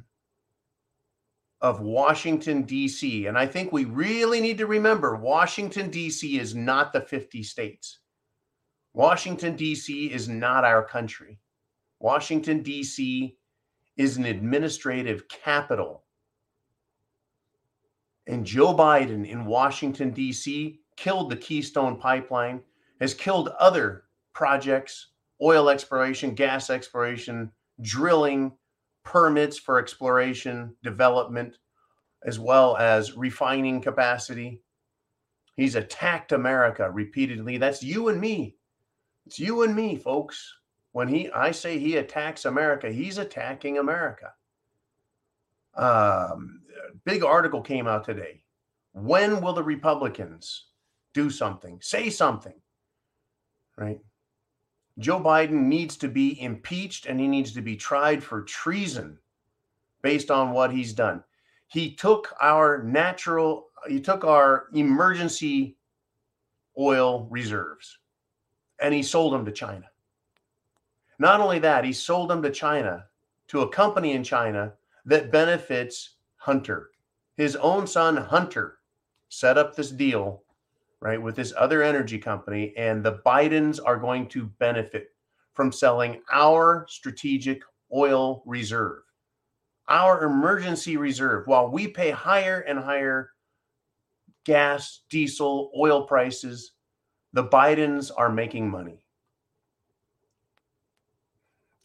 of 1.62 1.82
Washington, 1.82 2.64
D.C. 2.64 3.28
And 3.28 3.38
I 3.38 3.46
think 3.46 3.72
we 3.72 3.86
really 3.86 4.42
need 4.42 4.58
to 4.58 4.66
remember 4.66 5.16
Washington, 5.16 5.90
D.C. 5.90 6.40
is 6.40 6.56
not 6.56 6.92
the 6.92 7.02
50 7.02 7.44
states. 7.44 8.00
Washington, 8.94 9.56
D.C. 9.56 10.12
is 10.12 10.28
not 10.28 10.66
our 10.66 10.84
country. 10.84 11.40
Washington, 12.00 12.64
D.C. 12.64 13.38
is 13.96 14.18
an 14.18 14.26
administrative 14.26 15.28
capital. 15.28 16.04
And 18.28 18.46
Joe 18.46 18.74
Biden 18.74 19.28
in 19.28 19.46
Washington, 19.46 20.12
D.C. 20.12 20.80
killed 20.98 21.30
the 21.30 21.38
Keystone 21.38 21.98
Pipeline, 21.98 22.62
has 23.00 23.14
killed 23.14 23.50
other 23.60 24.06
projects, 24.34 25.08
oil 25.42 25.70
exploration, 25.70 26.34
gas 26.34 26.70
exploration, 26.70 27.52
drilling, 27.82 28.52
permits 29.04 29.58
for 29.58 29.80
exploration, 29.80 30.76
development, 30.84 31.58
as 32.24 32.40
well 32.40 32.78
as 32.78 33.18
refining 33.18 33.82
capacity. 33.82 34.62
He's 35.56 35.76
attacked 35.76 36.32
America 36.32 36.90
repeatedly. 36.90 37.58
That's 37.58 37.84
you 37.84 38.10
and 38.10 38.20
me. 38.20 38.56
It's 39.26 39.40
you 39.40 39.64
and 39.64 39.76
me, 39.76 39.96
folks. 39.96 40.54
When 40.94 41.08
he 41.08 41.32
I 41.32 41.52
say 41.52 41.80
he 41.80 41.98
attacks 41.98 42.46
America, 42.46 42.92
he's 42.92 43.18
attacking 43.18 43.78
America. 43.78 44.34
Um, 45.76 46.62
big 47.06 47.24
article 47.24 47.62
came 47.62 47.88
out 47.88 48.04
today. 48.04 48.44
When 48.94 49.42
will 49.42 49.54
the 49.54 49.64
Republicans 49.64 50.66
do 51.14 51.30
something? 51.30 51.80
Say 51.82 52.10
something. 52.10 52.60
Right? 53.78 54.00
Joe 55.02 55.20
Biden 55.20 55.64
needs 55.66 55.98
to 55.98 56.08
be 56.08 56.40
impeached 56.42 57.08
and 57.08 57.20
he 57.20 57.28
needs 57.28 57.54
to 57.54 57.62
be 57.62 57.76
tried 57.76 58.24
for 58.24 58.44
treason 58.44 59.18
based 60.04 60.30
on 60.30 60.52
what 60.52 60.72
he's 60.72 60.94
done. 60.94 61.24
He 61.68 61.96
took 61.96 62.34
our 62.40 62.84
natural, 62.84 63.68
he 63.88 64.00
took 64.00 64.24
our 64.24 64.68
emergency 64.74 65.76
oil 66.78 67.28
reserves 67.32 67.98
and 68.80 68.94
he 68.94 69.02
sold 69.02 69.34
them 69.34 69.44
to 69.46 69.52
China. 69.52 69.86
Not 71.18 71.40
only 71.40 71.60
that, 71.60 71.84
he 71.84 71.94
sold 71.94 72.30
them 72.30 72.42
to 72.44 72.52
China, 72.52 73.06
to 73.48 73.62
a 73.62 73.70
company 73.70 74.14
in 74.14 74.24
China 74.24 74.74
that 75.06 75.32
benefits 75.32 76.16
Hunter. 76.38 76.92
His 77.38 77.56
own 77.56 77.88
son, 77.88 78.18
Hunter, 78.18 78.80
set 79.30 79.58
up 79.58 79.76
this 79.76 79.92
deal 79.92 80.44
right, 81.02 81.22
with 81.22 81.36
this 81.36 81.54
other 81.58 81.82
energy 81.82 82.20
company, 82.20 82.74
and 82.78 83.04
the 83.04 83.20
Bidens 83.26 83.80
are 83.84 83.98
going 83.98 84.28
to 84.30 84.46
benefit 84.60 85.08
from 85.54 85.72
selling 85.72 86.22
our 86.32 86.86
strategic 86.88 87.64
oil 87.94 88.44
reserve, 88.46 89.02
our 89.90 90.24
emergency 90.24 90.98
reserve, 90.98 91.48
while 91.48 91.70
we 91.70 91.88
pay 91.88 92.12
higher 92.12 92.60
and 92.62 92.80
higher 92.80 93.32
gas, 94.46 95.02
diesel, 95.10 95.72
oil 95.78 96.06
prices. 96.06 96.74
The 97.34 97.46
Bidens 97.46 98.12
are 98.16 98.30
making 98.30 98.70
money. 98.70 99.06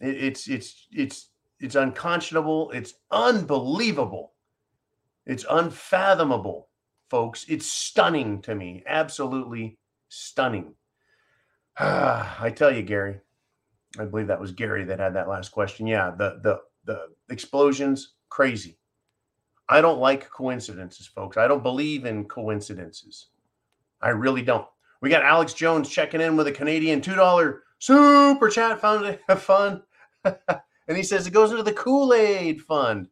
It, 0.01 0.17
it's 0.17 0.49
it's 0.49 0.87
it's 0.93 1.31
it's 1.61 1.75
unconscionable. 1.75 2.71
It's 2.73 2.95
unbelievable. 3.11 4.33
It's 5.25 5.47
unfathomable 5.49 6.66
folks. 7.09 7.47
It's 7.49 7.67
stunning 7.67 8.43
to 8.43 8.55
me. 8.55 8.83
Absolutely 8.87 9.79
stunning. 10.09 10.75
I 11.79 12.53
tell 12.55 12.75
you, 12.75 12.83
Gary, 12.83 13.21
I 13.99 14.05
believe 14.05 14.29
that 14.29 14.41
was 14.41 14.53
Gary 14.53 14.85
that 14.85 14.99
had 14.99 15.15
that 15.15 15.29
last 15.29 15.51
question. 15.51 15.87
Yeah, 15.87 16.11
the 16.11 16.41
the 16.43 16.61
the 16.85 17.09
explosions, 17.31 18.15
crazy. 18.29 18.79
I 19.69 19.81
don't 19.81 19.99
like 19.99 20.31
coincidences, 20.31 21.07
folks. 21.07 21.37
I 21.37 21.49
don't 21.49 21.63
believe 21.63 22.05
in 22.05 22.25
coincidences. 22.27 23.29
I 24.01 24.11
really 24.11 24.43
don't. 24.43 24.67
We 25.01 25.11
got 25.11 25.25
Alex 25.25 25.55
Jones 25.55 25.89
checking 25.89 26.21
in 26.21 26.37
with 26.37 26.47
a 26.47 26.53
Canadian 26.53 27.01
$2 27.01 27.59
super 27.79 28.49
chat 28.49 28.81
fund. 28.81 29.19
fund. 29.39 29.83
and 30.25 30.97
he 30.97 31.03
says 31.03 31.27
it 31.27 31.33
goes 31.33 31.51
into 31.51 31.63
the 31.63 31.73
Kool 31.73 32.15
Aid 32.15 32.61
fund. 32.61 33.09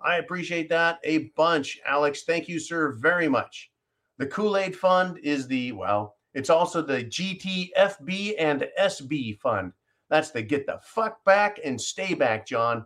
I 0.00 0.16
appreciate 0.16 0.68
that 0.68 1.00
a 1.04 1.30
bunch, 1.36 1.80
Alex. 1.84 2.22
Thank 2.22 2.48
you, 2.48 2.60
sir, 2.60 2.92
very 2.92 3.28
much. 3.28 3.70
The 4.18 4.26
Kool 4.26 4.56
Aid 4.56 4.76
Fund 4.76 5.18
is 5.22 5.46
the, 5.46 5.72
well, 5.72 6.16
It's 6.34 6.50
also 6.50 6.82
the 6.82 7.04
GTFB 7.04 8.34
and 8.38 8.68
SB 8.80 9.38
fund. 9.40 9.72
That's 10.10 10.30
the 10.30 10.42
get 10.42 10.66
the 10.66 10.80
fuck 10.82 11.24
back 11.24 11.58
and 11.64 11.80
stay 11.80 12.14
back, 12.14 12.46
John. 12.46 12.84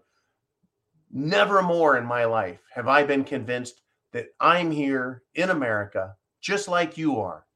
Never 1.11 1.63
more 1.63 1.99
in 1.99 2.05
my 2.05 2.25
life 2.25 2.61
have 2.75 2.89
I 2.89 3.05
been 3.05 3.25
convinced 3.25 3.83
that 4.13 4.29
I'm 4.41 4.71
here 4.71 5.23
in 5.35 5.51
America, 5.51 6.15
just 6.41 6.69
like 6.69 6.97
you 6.97 7.21
are, 7.21 7.47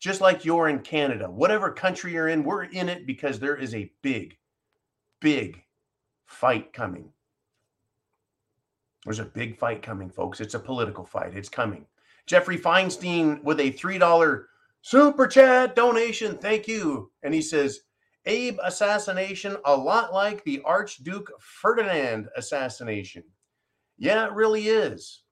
just 0.00 0.20
like 0.20 0.44
you're 0.44 0.68
in 0.68 0.80
Canada. 0.80 1.30
Whatever 1.30 1.70
country 1.70 2.12
you're 2.12 2.28
in, 2.28 2.44
we're 2.44 2.64
in 2.64 2.88
it 2.88 3.06
because 3.06 3.38
there 3.38 3.56
is 3.56 3.74
a 3.74 3.92
big, 4.02 4.36
big 5.20 5.62
fight 6.26 6.72
coming. 6.72 7.12
There's 9.08 9.20
a 9.20 9.24
big 9.24 9.56
fight 9.56 9.80
coming, 9.80 10.10
folks. 10.10 10.38
It's 10.38 10.52
a 10.52 10.58
political 10.58 11.02
fight. 11.02 11.34
It's 11.34 11.48
coming. 11.48 11.86
Jeffrey 12.26 12.58
Feinstein 12.58 13.42
with 13.42 13.58
a 13.58 13.72
$3 13.72 14.44
super 14.82 15.26
chat 15.26 15.74
donation. 15.74 16.36
Thank 16.36 16.68
you. 16.68 17.10
And 17.22 17.32
he 17.32 17.40
says, 17.40 17.80
Abe 18.26 18.58
assassination, 18.62 19.56
a 19.64 19.74
lot 19.74 20.12
like 20.12 20.44
the 20.44 20.60
Archduke 20.62 21.32
Ferdinand 21.40 22.28
assassination. 22.36 23.24
Yeah, 23.96 24.26
it 24.26 24.32
really 24.32 24.68
is. 24.68 25.22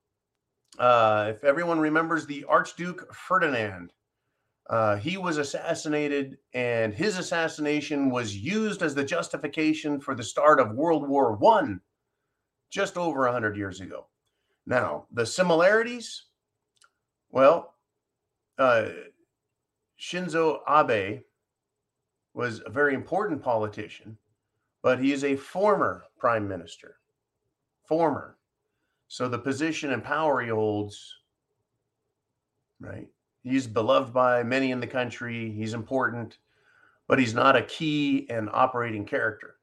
Uh, 0.79 1.33
if 1.37 1.45
everyone 1.45 1.79
remembers 1.79 2.25
the 2.25 2.45
Archduke 2.45 3.15
Ferdinand, 3.15 3.93
uh, 4.71 4.97
he 4.97 5.19
was 5.19 5.37
assassinated, 5.37 6.39
and 6.55 6.95
his 6.95 7.19
assassination 7.19 8.09
was 8.09 8.35
used 8.35 8.81
as 8.81 8.95
the 8.95 9.05
justification 9.05 10.01
for 10.01 10.15
the 10.15 10.25
start 10.25 10.61
of 10.61 10.75
World 10.75 11.07
War 11.07 11.37
One, 11.37 11.83
just 12.71 12.97
over 12.97 13.23
100 13.23 13.57
years 13.57 13.81
ago. 13.81 14.07
Now, 14.67 15.07
the 15.13 15.25
similarities, 15.25 16.25
well, 17.31 17.75
uh, 18.59 18.89
Shinzo 20.01 20.61
Abe 20.69 21.23
was 22.35 22.61
a 22.67 22.71
very 22.71 22.95
important 22.95 23.43
politician, 23.43 24.19
but 24.83 24.99
he 24.99 25.13
is 25.13 25.25
a 25.25 25.37
former 25.37 26.05
prime 26.19 26.47
minister. 26.47 26.99
Former. 27.85 28.37
So 29.09 29.29
the 29.29 29.39
position 29.39 29.93
and 29.93 30.03
power 30.03 30.41
he 30.43 30.49
holds, 30.49 31.15
right? 32.81 33.07
He's 33.43 33.67
beloved 33.67 34.13
by 34.13 34.43
many 34.43 34.73
in 34.73 34.81
the 34.81 34.87
country. 34.87 35.53
He's 35.53 35.73
important, 35.73 36.39
but 37.07 37.19
he's 37.19 37.35
not 37.35 37.55
a 37.55 37.63
key 37.63 38.27
and 38.29 38.51
operating 38.53 39.07
character. 39.07 39.57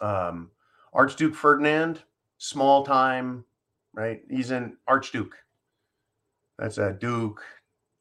Um, 0.00 0.50
Archduke 0.96 1.34
Ferdinand, 1.34 2.02
small 2.38 2.82
time, 2.82 3.44
right? 3.92 4.22
He's 4.30 4.50
an 4.50 4.78
Archduke. 4.88 5.36
That's 6.58 6.78
a 6.78 6.94
Duke, 6.94 7.42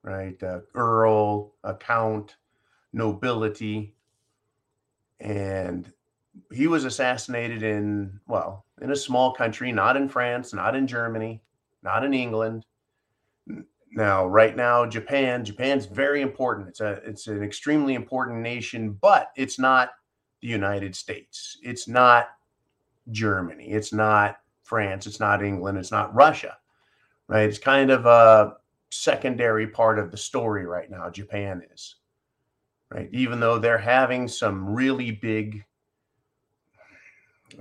right? 0.01 0.41
A 0.41 0.61
Earl, 0.73 1.53
a 1.65 1.73
Count, 1.73 2.37
nobility. 2.93 3.93
And 5.19 5.91
he 6.53 6.67
was 6.67 6.85
assassinated 6.85 7.63
in, 7.63 8.17
well, 8.27 8.65
in 8.81 8.91
a 8.91 8.95
small 8.95 9.33
country, 9.33 9.73
not 9.73 9.97
in 9.97 10.07
France, 10.07 10.53
not 10.53 10.73
in 10.73 10.87
Germany, 10.87 11.41
not 11.83 12.05
in 12.05 12.13
England. 12.13 12.65
Now, 13.91 14.25
right 14.25 14.55
now, 14.55 14.85
Japan, 14.85 15.43
Japan's 15.43 15.85
very 15.85 16.21
important. 16.21 16.69
It's 16.69 16.79
a 16.79 17.01
it's 17.05 17.27
an 17.27 17.43
extremely 17.43 17.93
important 17.93 18.39
nation, 18.39 18.97
but 19.01 19.31
it's 19.35 19.59
not 19.59 19.91
the 20.41 20.47
United 20.47 20.95
States. 20.95 21.57
It's 21.61 21.87
not 21.87 22.29
Germany. 23.11 23.69
It's 23.69 23.93
not 23.93 24.37
France. 24.63 25.07
It's 25.07 25.19
not 25.19 25.43
England. 25.43 25.77
It's 25.77 25.91
not 25.91 26.13
Russia. 26.13 26.57
Right? 27.27 27.49
It's 27.49 27.59
kind 27.59 27.91
of 27.91 28.05
a 28.05 28.55
secondary 28.89 29.67
part 29.67 29.99
of 29.99 30.11
the 30.11 30.17
story 30.17 30.65
right 30.65 30.89
now. 30.89 31.09
Japan 31.09 31.61
is 31.73 31.95
right? 32.89 33.09
Even 33.11 33.39
though 33.39 33.59
they're 33.59 33.77
having 33.77 34.27
some 34.27 34.73
really 34.73 35.11
big, 35.11 35.65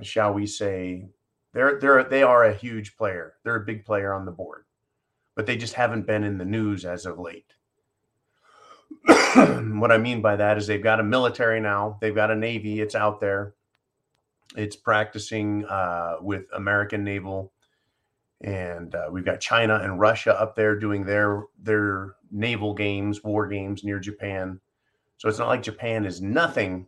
shall 0.02 0.33
we 0.33 0.46
say, 0.46 1.07
they're 1.52 1.78
they're 1.80 2.04
they 2.04 2.22
are 2.22 2.44
a 2.44 2.54
huge 2.54 2.96
player. 2.96 3.35
They're 3.42 3.57
a 3.57 3.64
big 3.64 3.85
player 3.85 4.12
on 4.12 4.24
the 4.24 4.33
board, 4.33 4.64
but 5.35 5.46
they 5.46 5.57
just 5.57 5.74
haven't 5.74 6.07
been 6.07 6.24
in 6.24 6.38
the 6.38 6.44
news 6.44 6.85
as 6.85 7.07
of 7.07 7.18
late. 7.18 7.52
what 9.07 9.92
I 9.92 9.98
mean 9.98 10.20
by 10.20 10.37
that 10.37 10.57
is 10.57 10.66
they've 10.66 10.83
got 10.83 11.00
a 11.00 11.04
military 11.04 11.61
now. 11.61 11.98
They've 12.00 12.14
got 12.14 12.30
a 12.30 12.37
navy. 12.37 12.80
It's 12.80 12.94
out 12.94 13.20
there. 13.20 13.54
It's 14.57 14.76
practicing 14.76 15.64
uh, 15.66 16.16
with 16.20 16.44
American 16.54 17.02
naval, 17.02 17.52
and 18.42 18.94
uh, 18.94 19.09
we've 19.11 19.24
got 19.24 19.40
China 19.40 19.80
and 19.83 19.98
Russia 19.98 20.38
up 20.40 20.54
there 20.54 20.78
doing 20.78 21.04
their 21.04 21.44
their 21.62 22.16
naval 22.30 22.74
games, 22.74 23.24
war 23.24 23.46
games 23.46 23.85
near 23.85 23.98
Japan. 23.98 24.61
So 25.16 25.28
it's 25.28 25.38
not 25.38 25.48
like 25.48 25.62
Japan 25.62 26.04
is 26.04 26.20
nothing, 26.20 26.87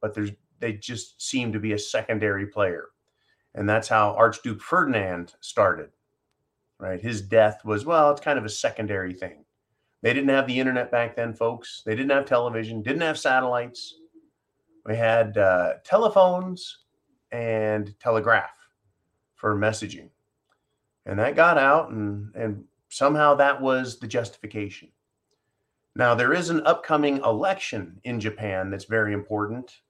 but 0.00 0.14
there's 0.14 0.30
they 0.58 0.74
just 0.74 1.22
seem 1.22 1.52
to 1.52 1.58
be 1.58 1.72
a 1.72 1.78
secondary 1.78 2.46
player. 2.46 2.88
And 3.54 3.68
that's 3.68 3.88
how 3.88 4.14
Archduke 4.14 4.60
Ferdinand 4.60 5.34
started. 5.40 5.90
Right? 6.78 7.00
His 7.00 7.20
death 7.22 7.64
was 7.64 7.84
well, 7.84 8.10
it's 8.10 8.20
kind 8.20 8.38
of 8.38 8.44
a 8.44 8.50
secondary 8.50 9.14
thing. 9.14 9.44
They 10.02 10.14
didn't 10.14 10.30
have 10.30 10.46
the 10.46 10.58
internet 10.58 10.90
back 10.90 11.14
then, 11.14 11.34
folks. 11.34 11.82
They 11.84 11.94
didn't 11.94 12.10
have 12.10 12.24
television, 12.24 12.82
didn't 12.82 13.02
have 13.02 13.18
satellites. 13.18 13.94
We 14.86 14.96
had 14.96 15.36
uh, 15.36 15.74
telephones 15.84 16.79
and 17.32 17.94
telegraph 18.00 18.50
for 19.34 19.56
messaging. 19.56 20.08
And 21.06 21.18
that 21.18 21.36
got 21.36 21.58
out, 21.58 21.90
and, 21.90 22.34
and 22.34 22.64
somehow 22.88 23.34
that 23.34 23.60
was 23.60 23.98
the 23.98 24.06
justification. 24.06 24.88
Now, 25.96 26.14
there 26.14 26.32
is 26.32 26.50
an 26.50 26.64
upcoming 26.66 27.18
election 27.18 28.00
in 28.04 28.20
Japan 28.20 28.70
that's 28.70 28.84
very 28.84 29.12
important 29.12 29.80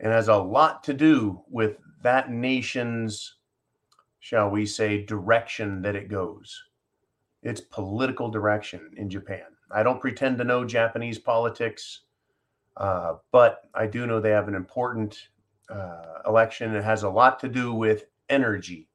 and 0.00 0.12
has 0.12 0.28
a 0.28 0.36
lot 0.36 0.84
to 0.84 0.92
do 0.92 1.42
with 1.48 1.76
that 2.02 2.30
nation's, 2.30 3.36
shall 4.20 4.50
we 4.50 4.66
say, 4.66 5.04
direction 5.04 5.80
that 5.82 5.96
it 5.96 6.08
goes. 6.08 6.62
Its 7.42 7.60
political 7.60 8.28
direction 8.28 8.90
in 8.96 9.08
Japan. 9.08 9.44
I 9.70 9.82
don't 9.82 10.00
pretend 10.00 10.38
to 10.38 10.44
know 10.44 10.64
Japanese 10.64 11.18
politics, 11.18 12.00
uh, 12.76 13.14
but 13.30 13.68
I 13.74 13.86
do 13.86 14.06
know 14.06 14.20
they 14.20 14.30
have 14.30 14.48
an 14.48 14.54
important 14.54 15.28
uh, 15.72 16.22
election. 16.26 16.74
It 16.74 16.84
has 16.84 17.02
a 17.02 17.10
lot 17.10 17.40
to 17.40 17.48
do 17.48 17.72
with 17.72 18.06
energy. 18.28 18.88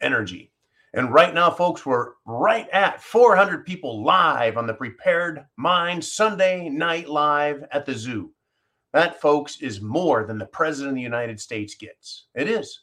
Energy. 0.00 0.52
And 0.92 1.12
right 1.12 1.32
now, 1.32 1.50
folks, 1.50 1.86
we're 1.86 2.14
right 2.26 2.68
at 2.70 3.02
400 3.02 3.64
people 3.64 4.02
live 4.02 4.56
on 4.56 4.66
the 4.66 4.74
Prepared 4.74 5.44
Mind 5.56 6.04
Sunday 6.04 6.68
Night 6.68 7.08
Live 7.08 7.64
at 7.70 7.86
the 7.86 7.94
zoo. 7.94 8.32
That, 8.92 9.20
folks, 9.20 9.60
is 9.60 9.80
more 9.80 10.24
than 10.24 10.38
the 10.38 10.46
President 10.46 10.90
of 10.90 10.94
the 10.96 11.02
United 11.02 11.40
States 11.40 11.76
gets. 11.76 12.26
It 12.34 12.48
is. 12.48 12.80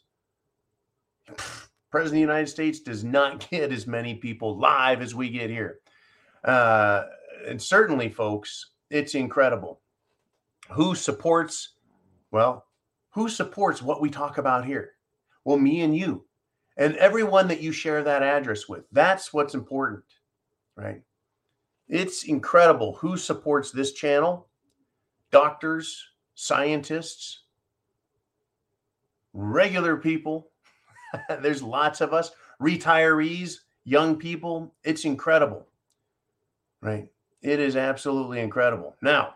President 1.91 2.06
of 2.06 2.12
the 2.12 2.19
United 2.19 2.47
States 2.47 2.80
does 2.80 3.03
not 3.03 3.49
get 3.49 3.73
as 3.73 3.88
many 3.88 4.15
people 4.15 4.58
live 4.58 5.01
as 5.01 5.13
we 5.13 5.30
get 5.30 5.49
here. 5.49 5.80
Uh, 6.45 7.03
and 7.45 7.62
certainly, 7.62 8.08
folks, 8.08 8.71
it's 8.89 9.15
incredible. 9.15 9.82
Who 10.71 10.95
supports, 10.95 11.73
well, 12.32 12.66
who 13.12 13.30
supports 13.30 13.82
what 13.82 14.02
we 14.02 14.10
talk 14.10 14.38
about 14.38 14.65
here? 14.65 14.93
Well, 15.43 15.58
me 15.58 15.82
and 15.82 15.96
you 15.96 16.26
and 16.78 16.96
everyone 16.98 17.48
that 17.48 17.62
you 17.62 17.72
share 17.72 18.04
that 18.04 18.24
address 18.24 18.70
with. 18.70 18.86
That's 18.91 19.34
what's 19.34 19.56
important, 19.56 20.04
right? 20.76 21.02
It's 21.88 22.24
incredible 22.24 22.93
who 22.96 23.17
supports 23.17 23.72
this 23.72 23.93
channel 23.93 24.48
doctors, 25.32 26.06
scientists, 26.36 27.43
regular 29.34 29.98
people. 29.98 30.50
There's 31.41 31.63
lots 31.63 32.02
of 32.02 32.13
us, 32.13 32.32
retirees, 32.62 33.60
young 33.84 34.15
people. 34.17 34.74
It's 34.84 35.06
incredible, 35.06 35.67
right? 36.82 37.08
It 37.41 37.60
is 37.60 37.76
absolutely 37.76 38.39
incredible. 38.39 38.96
Now, 39.02 39.36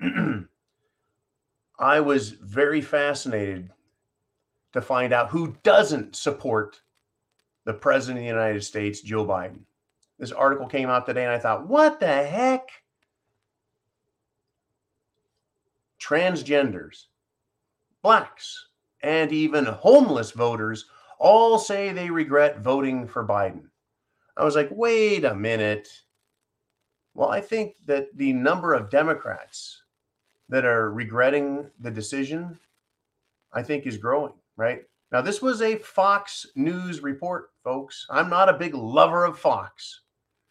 I 1.80 2.00
was 2.00 2.30
very 2.30 2.82
fascinated 2.82 3.70
to 4.74 4.82
find 4.82 5.14
out 5.14 5.30
who 5.30 5.56
doesn't 5.62 6.14
support 6.14 6.78
the 7.64 7.72
president 7.72 8.18
of 8.18 8.24
the 8.24 8.28
United 8.28 8.62
States, 8.62 9.00
Joe 9.00 9.24
Biden. 9.24 9.60
This 10.18 10.30
article 10.30 10.66
came 10.66 10.90
out 10.90 11.06
today, 11.06 11.24
and 11.24 11.32
I 11.32 11.38
thought, 11.38 11.66
what 11.66 11.98
the 11.98 12.06
heck? 12.06 12.68
Transgenders, 15.98 17.06
blacks, 18.02 18.66
and 19.02 19.32
even 19.32 19.64
homeless 19.64 20.32
voters 20.32 20.84
all 21.18 21.58
say 21.58 21.92
they 21.92 22.10
regret 22.10 22.60
voting 22.60 23.06
for 23.06 23.26
Biden. 23.26 23.64
I 24.36 24.44
was 24.44 24.54
like, 24.54 24.68
wait 24.70 25.24
a 25.24 25.34
minute. 25.34 25.88
Well, 27.14 27.30
I 27.30 27.40
think 27.40 27.76
that 27.86 28.14
the 28.16 28.34
number 28.34 28.74
of 28.74 28.90
Democrats 28.90 29.82
that 30.50 30.66
are 30.66 30.92
regretting 30.92 31.70
the 31.80 31.90
decision, 31.90 32.58
I 33.54 33.62
think, 33.62 33.86
is 33.86 33.96
growing 33.96 34.34
right? 34.60 34.82
Now, 35.10 35.22
this 35.22 35.42
was 35.42 35.62
a 35.62 35.76
Fox 35.78 36.46
News 36.54 37.00
report, 37.02 37.50
folks. 37.64 38.06
I'm 38.10 38.28
not 38.28 38.50
a 38.50 38.58
big 38.58 38.74
lover 38.74 39.24
of 39.24 39.38
Fox. 39.38 40.02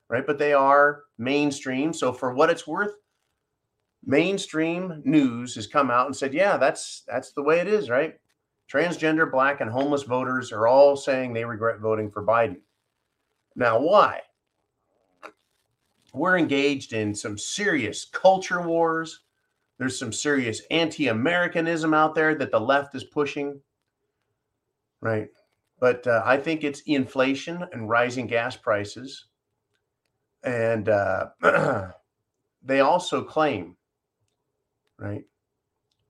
right? 0.09 0.25
But 0.25 0.39
they 0.39 0.53
are 0.53 1.03
mainstream. 1.17 1.93
So 1.93 2.11
for 2.11 2.33
what 2.33 2.49
it's 2.49 2.67
worth, 2.67 2.95
mainstream 4.05 5.01
news 5.05 5.55
has 5.55 5.67
come 5.67 5.91
out 5.91 6.07
and 6.07 6.15
said, 6.15 6.33
yeah, 6.33 6.57
that's 6.57 7.03
that's 7.07 7.31
the 7.31 7.43
way 7.43 7.59
it 7.59 7.67
is, 7.67 7.89
right? 7.89 8.15
Transgender, 8.71 9.31
black, 9.31 9.61
and 9.61 9.69
homeless 9.69 10.03
voters 10.03 10.51
are 10.51 10.67
all 10.67 10.95
saying 10.95 11.33
they 11.33 11.45
regret 11.45 11.79
voting 11.79 12.11
for 12.11 12.25
Biden. 12.25 12.57
Now, 13.55 13.79
why? 13.79 14.21
We're 16.13 16.37
engaged 16.37 16.93
in 16.93 17.13
some 17.13 17.37
serious 17.37 18.05
culture 18.05 18.61
wars. 18.61 19.21
There's 19.79 19.97
some 19.97 20.11
serious 20.11 20.61
anti 20.69 21.07
Americanism 21.07 21.93
out 21.93 22.13
there 22.13 22.35
that 22.35 22.51
the 22.51 22.59
left 22.59 22.93
is 22.95 23.05
pushing, 23.05 23.61
right? 24.99 25.29
But 25.79 26.05
uh, 26.05 26.21
I 26.25 26.35
think 26.35 26.63
it's 26.63 26.81
inflation 26.81 27.65
and 27.71 27.89
rising 27.89 28.27
gas 28.27 28.57
prices. 28.57 29.27
And 30.43 30.89
uh, 30.89 31.27
they 32.61 32.81
also 32.81 33.23
claim, 33.23 33.77
right, 34.97 35.23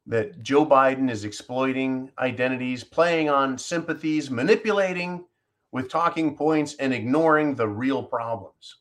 that 0.07 0.41
Joe 0.41 0.65
Biden 0.65 1.09
is 1.09 1.23
exploiting 1.23 2.11
identities, 2.17 2.83
playing 2.83 3.29
on 3.29 3.55
sympathies, 3.55 4.31
manipulating 4.31 5.25
with 5.71 5.91
talking 5.91 6.35
points, 6.35 6.73
and 6.79 6.91
ignoring 6.91 7.53
the 7.53 7.67
real 7.67 8.01
problems. 8.01 8.77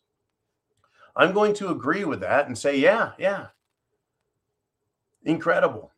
I'm 1.15 1.35
going 1.35 1.53
to 1.55 1.69
agree 1.69 2.05
with 2.05 2.21
that 2.21 2.47
and 2.47 2.57
say, 2.57 2.79
yeah, 2.79 3.13
yeah. 3.19 3.49
Incredible. 5.29 5.93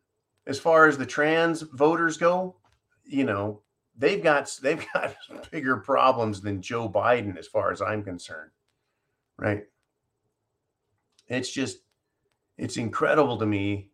As 0.45 0.59
far 0.59 0.87
as 0.87 0.97
the 0.97 1.05
trans 1.05 1.61
voters 1.61 2.17
go, 2.17 2.57
you 3.05 3.23
know, 3.23 3.61
they've 3.97 4.21
got 4.21 4.51
they've 4.61 4.85
got 4.93 5.15
bigger 5.49 5.77
problems 5.77 6.41
than 6.41 6.61
Joe 6.61 6.89
Biden 6.89 7.37
as 7.37 7.47
far 7.47 7.71
as 7.71 7.81
I'm 7.81 8.03
concerned. 8.03 8.51
Right? 9.37 9.63
It's 11.29 11.49
just 11.49 11.77
it's 12.57 12.75
incredible 12.75 13.37
to 13.37 13.45
me 13.45 13.91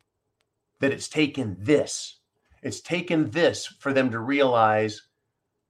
that 0.79 0.91
it's 0.91 1.07
taken 1.07 1.55
this. 1.59 2.17
It's 2.63 2.81
taken 2.81 3.29
this 3.29 3.67
for 3.67 3.93
them 3.93 4.09
to 4.11 4.19
realize 4.19 5.03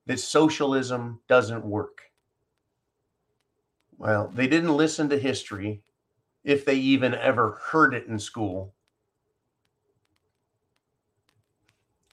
that 0.05 0.21
socialism 0.21 1.19
doesn't 1.27 1.65
work. 1.65 2.03
Well, 3.97 4.31
they 4.33 4.47
didn't 4.47 4.77
listen 4.77 5.09
to 5.09 5.19
history 5.19 5.83
if 6.45 6.63
they 6.63 6.75
even 6.75 7.13
ever 7.13 7.59
heard 7.71 7.93
it 7.93 8.07
in 8.07 8.17
school. 8.17 8.73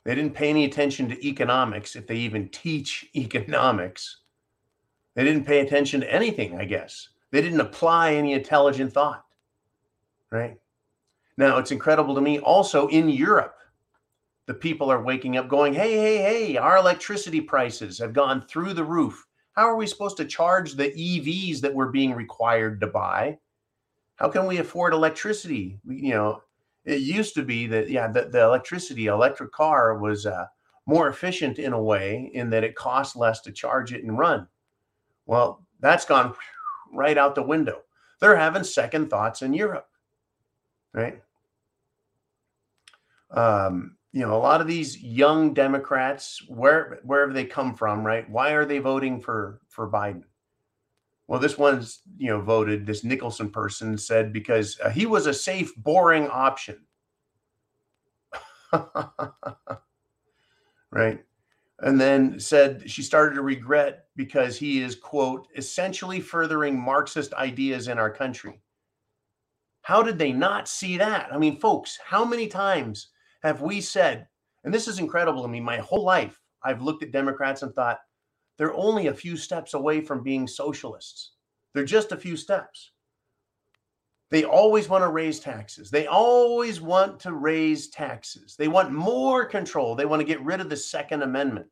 They 0.04 0.14
didn't 0.14 0.34
pay 0.34 0.50
any 0.50 0.64
attention 0.64 1.08
to 1.08 1.26
economics 1.26 1.96
if 1.96 2.06
they 2.06 2.16
even 2.16 2.48
teach 2.48 3.08
economics. 3.16 4.18
They 5.14 5.24
didn't 5.24 5.46
pay 5.46 5.60
attention 5.60 6.00
to 6.00 6.12
anything, 6.12 6.58
I 6.58 6.64
guess. 6.64 7.08
They 7.30 7.40
didn't 7.40 7.60
apply 7.60 8.14
any 8.14 8.32
intelligent 8.32 8.92
thought, 8.92 9.24
right? 10.30 10.58
Now, 11.36 11.58
it's 11.58 11.72
incredible 11.72 12.14
to 12.14 12.20
me 12.20 12.38
also 12.38 12.86
in 12.88 13.08
Europe, 13.08 13.56
the 14.46 14.54
people 14.54 14.90
are 14.90 15.02
waking 15.02 15.36
up 15.36 15.48
going, 15.48 15.72
hey, 15.72 15.96
hey, 15.96 16.18
hey, 16.18 16.56
our 16.56 16.76
electricity 16.76 17.40
prices 17.40 17.98
have 17.98 18.12
gone 18.12 18.42
through 18.42 18.74
the 18.74 18.84
roof. 18.84 19.26
How 19.52 19.62
are 19.62 19.76
we 19.76 19.86
supposed 19.86 20.16
to 20.18 20.24
charge 20.24 20.74
the 20.74 20.90
EVs 20.90 21.60
that 21.60 21.74
we're 21.74 21.90
being 21.90 22.12
required 22.12 22.80
to 22.80 22.86
buy? 22.86 23.38
How 24.16 24.28
can 24.28 24.46
we 24.46 24.58
afford 24.58 24.92
electricity? 24.92 25.78
You 25.86 26.14
know, 26.14 26.42
it 26.84 27.00
used 27.00 27.34
to 27.34 27.42
be 27.42 27.66
that 27.66 27.90
yeah 27.90 28.08
the, 28.08 28.26
the 28.26 28.42
electricity 28.42 29.06
electric 29.06 29.52
car 29.52 29.98
was 29.98 30.26
uh, 30.26 30.46
more 30.86 31.08
efficient 31.08 31.58
in 31.58 31.72
a 31.72 31.82
way 31.82 32.30
in 32.34 32.50
that 32.50 32.64
it 32.64 32.74
cost 32.74 33.16
less 33.16 33.40
to 33.42 33.52
charge 33.52 33.92
it 33.92 34.04
and 34.04 34.18
run. 34.18 34.46
Well 35.26 35.64
that's 35.80 36.04
gone 36.04 36.34
right 36.92 37.18
out 37.18 37.34
the 37.34 37.42
window. 37.42 37.82
They're 38.20 38.36
having 38.36 38.64
second 38.64 39.10
thoughts 39.10 39.42
in 39.42 39.52
europe 39.52 39.88
right? 40.94 41.20
Um, 43.32 43.96
you 44.12 44.20
know 44.20 44.36
a 44.36 44.38
lot 44.38 44.60
of 44.60 44.68
these 44.68 45.02
young 45.02 45.52
democrats 45.52 46.40
where 46.48 47.00
wherever 47.02 47.32
they 47.32 47.44
come 47.44 47.74
from 47.74 48.06
right 48.06 48.30
why 48.30 48.52
are 48.52 48.64
they 48.64 48.78
voting 48.78 49.20
for 49.20 49.60
for 49.68 49.90
biden 49.90 50.22
well, 51.26 51.40
this 51.40 51.56
one's, 51.56 52.00
you 52.18 52.28
know, 52.28 52.40
voted, 52.40 52.84
this 52.86 53.04
Nicholson 53.04 53.50
person 53.50 53.96
said 53.96 54.32
because 54.32 54.78
uh, 54.80 54.90
he 54.90 55.06
was 55.06 55.26
a 55.26 55.34
safe, 55.34 55.74
boring 55.76 56.28
option. 56.28 56.84
right. 60.90 61.24
And 61.80 62.00
then 62.00 62.38
said 62.38 62.88
she 62.88 63.02
started 63.02 63.34
to 63.36 63.42
regret 63.42 64.06
because 64.16 64.56
he 64.58 64.82
is, 64.82 64.94
quote, 64.94 65.48
essentially 65.56 66.20
furthering 66.20 66.78
Marxist 66.78 67.32
ideas 67.34 67.88
in 67.88 67.98
our 67.98 68.10
country. 68.10 68.60
How 69.82 70.02
did 70.02 70.18
they 70.18 70.32
not 70.32 70.68
see 70.68 70.96
that? 70.98 71.28
I 71.32 71.38
mean, 71.38 71.58
folks, 71.58 71.98
how 72.04 72.24
many 72.24 72.46
times 72.46 73.08
have 73.42 73.60
we 73.60 73.80
said, 73.80 74.28
and 74.64 74.72
this 74.72 74.88
is 74.88 74.98
incredible 74.98 75.42
to 75.42 75.48
me, 75.48 75.60
my 75.60 75.78
whole 75.78 76.04
life, 76.04 76.40
I've 76.62 76.80
looked 76.82 77.02
at 77.02 77.12
Democrats 77.12 77.62
and 77.62 77.74
thought, 77.74 77.98
they're 78.58 78.74
only 78.74 79.08
a 79.08 79.14
few 79.14 79.36
steps 79.36 79.74
away 79.74 80.00
from 80.00 80.22
being 80.22 80.46
socialists. 80.46 81.32
They're 81.72 81.84
just 81.84 82.12
a 82.12 82.16
few 82.16 82.36
steps. 82.36 82.92
They 84.30 84.44
always 84.44 84.88
want 84.88 85.04
to 85.04 85.10
raise 85.10 85.38
taxes. 85.38 85.90
They 85.90 86.06
always 86.06 86.80
want 86.80 87.20
to 87.20 87.32
raise 87.32 87.88
taxes. 87.88 88.56
They 88.56 88.68
want 88.68 88.92
more 88.92 89.44
control. 89.44 89.94
They 89.94 90.06
want 90.06 90.20
to 90.20 90.26
get 90.26 90.42
rid 90.42 90.60
of 90.60 90.68
the 90.68 90.76
Second 90.76 91.22
Amendment. 91.22 91.68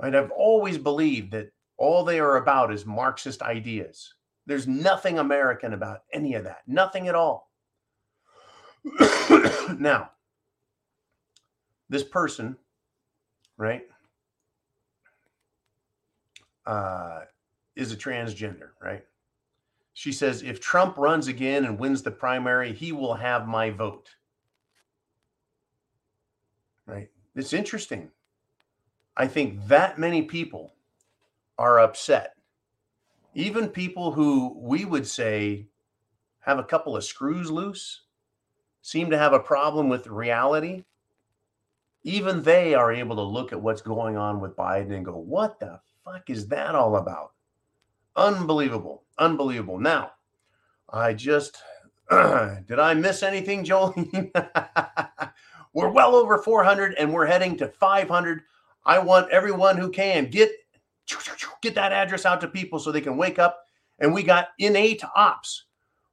Right? 0.00 0.14
I've 0.14 0.30
always 0.30 0.78
believed 0.78 1.32
that 1.32 1.50
all 1.76 2.04
they 2.04 2.20
are 2.20 2.36
about 2.36 2.72
is 2.72 2.84
Marxist 2.84 3.42
ideas. 3.42 4.14
There's 4.46 4.66
nothing 4.66 5.18
American 5.18 5.74
about 5.74 6.00
any 6.12 6.34
of 6.34 6.44
that. 6.44 6.62
Nothing 6.66 7.08
at 7.08 7.14
all. 7.14 7.50
now, 9.78 10.10
this 11.88 12.04
person, 12.04 12.56
right? 13.56 13.82
Uh, 16.68 17.20
is 17.74 17.92
a 17.92 17.96
transgender, 17.96 18.68
right? 18.80 19.02
She 19.94 20.12
says, 20.12 20.42
if 20.42 20.60
Trump 20.60 20.96
runs 20.96 21.26
again 21.26 21.64
and 21.64 21.78
wins 21.78 22.02
the 22.02 22.10
primary, 22.10 22.72
he 22.72 22.92
will 22.92 23.14
have 23.14 23.48
my 23.48 23.70
vote. 23.70 24.10
Right? 26.86 27.08
It's 27.34 27.52
interesting. 27.52 28.10
I 29.16 29.26
think 29.26 29.66
that 29.66 29.98
many 29.98 30.22
people 30.22 30.74
are 31.58 31.80
upset. 31.80 32.34
Even 33.34 33.68
people 33.68 34.12
who 34.12 34.56
we 34.60 34.84
would 34.84 35.06
say 35.06 35.66
have 36.40 36.58
a 36.58 36.64
couple 36.64 36.96
of 36.96 37.04
screws 37.04 37.50
loose, 37.50 38.02
seem 38.82 39.10
to 39.10 39.18
have 39.18 39.32
a 39.32 39.40
problem 39.40 39.88
with 39.88 40.06
reality. 40.06 40.84
Even 42.04 42.42
they 42.42 42.74
are 42.74 42.92
able 42.92 43.16
to 43.16 43.22
look 43.22 43.52
at 43.52 43.60
what's 43.60 43.82
going 43.82 44.16
on 44.16 44.40
with 44.40 44.56
Biden 44.56 44.94
and 44.94 45.04
go, 45.04 45.16
what 45.16 45.58
the 45.58 45.80
fuck 46.12 46.30
is 46.30 46.48
that 46.48 46.74
all 46.74 46.96
about? 46.96 47.32
Unbelievable. 48.16 49.04
Unbelievable. 49.18 49.78
Now, 49.78 50.12
I 50.90 51.12
just 51.12 51.56
did 52.10 52.78
I 52.78 52.94
miss 52.94 53.22
anything, 53.22 53.64
Joel? 53.64 53.94
we're 55.72 55.90
well 55.90 56.14
over 56.14 56.38
400 56.38 56.94
and 56.94 57.12
we're 57.12 57.26
heading 57.26 57.56
to 57.58 57.68
500. 57.68 58.42
I 58.84 58.98
want 58.98 59.30
everyone 59.30 59.76
who 59.76 59.90
can 59.90 60.30
get 60.30 60.50
get 61.62 61.74
that 61.74 61.92
address 61.92 62.26
out 62.26 62.40
to 62.40 62.48
people 62.48 62.78
so 62.78 62.92
they 62.92 63.00
can 63.00 63.16
wake 63.16 63.38
up. 63.38 63.60
And 63.98 64.14
we 64.14 64.22
got 64.22 64.48
innate 64.58 65.02
ops 65.16 65.64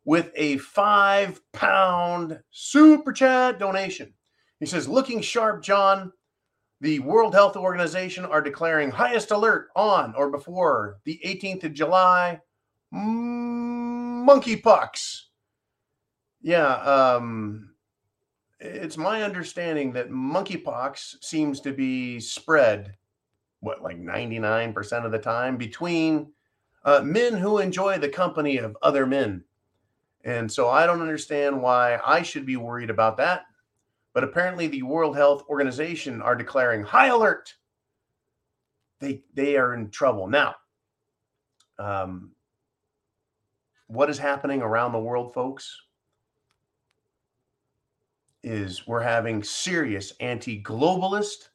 with 0.06 0.32
a 0.36 0.58
five 0.58 1.42
pound 1.54 2.40
super 2.52 3.14
chat 3.14 3.60
donation. 3.60 4.14
He 4.60 4.66
says, 4.66 4.88
looking 4.88 5.22
sharp, 5.22 5.64
John 5.64 6.12
the 6.82 7.00
World 7.00 7.34
Health 7.34 7.56
Organization 7.56 8.26
are 8.26 8.42
declaring 8.42 8.92
highest 8.92 9.32
alert 9.32 9.70
on 9.76 10.14
or 10.16 10.30
before 10.30 11.00
the 11.06 11.20
18th 11.26 11.64
of 11.64 11.74
July. 11.74 12.40
Monkeypox. 14.26 15.22
Yeah, 16.42 16.76
um, 16.76 17.72
it's 18.60 18.98
my 18.98 19.24
understanding 19.24 19.94
that 19.94 20.12
monkeypox 20.12 21.24
seems 21.24 21.60
to 21.62 21.72
be 21.74 22.20
spread, 22.20 22.96
what, 23.62 23.82
like 23.82 24.00
99% 24.00 25.06
of 25.06 25.12
the 25.12 25.20
time 25.20 25.58
between 25.58 26.32
uh, 26.84 27.02
men 27.04 27.34
who 27.34 27.58
enjoy 27.58 27.98
the 27.98 28.10
company 28.10 28.58
of 28.58 28.78
other 28.82 29.06
men. 29.06 29.44
And 30.24 30.52
so 30.52 30.70
I 30.70 30.86
don't 30.86 31.02
understand 31.02 31.62
why 31.62 32.00
I 32.06 32.22
should 32.22 32.46
be 32.46 32.58
worried 32.58 32.90
about 32.90 33.18
that. 33.18 33.44
But 34.16 34.24
apparently, 34.24 34.68
the 34.68 34.82
World 34.82 35.18
Health 35.18 35.44
Organization 35.50 36.22
are 36.22 36.38
declaring 36.38 36.84
high 36.84 37.08
alert. 37.08 37.54
They 39.02 39.24
they 39.34 39.58
are 39.58 39.74
in 39.74 39.92
trouble 39.92 40.28
now. 40.28 40.56
Um, 41.78 42.32
what 43.88 44.10
is 44.10 44.18
happening 44.18 44.62
around 44.62 44.94
the 44.94 45.00
world, 45.00 45.34
folks? 45.34 45.70
Is 48.42 48.88
we're 48.88 49.02
having 49.02 49.44
serious 49.44 50.14
anti-globalist, 50.22 51.50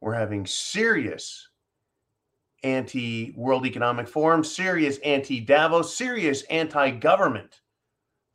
we're 0.00 0.14
having 0.14 0.46
serious 0.46 1.48
anti 2.62 3.34
World 3.36 3.66
Economic 3.66 4.06
Forum, 4.06 4.44
serious 4.44 4.98
anti 4.98 5.40
Davos, 5.40 5.96
serious 5.96 6.42
anti 6.42 6.90
government, 6.92 7.62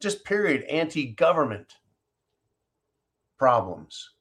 just 0.01 0.25
period, 0.25 0.63
anti 0.63 1.13
government 1.13 1.75
problems. 3.37 4.11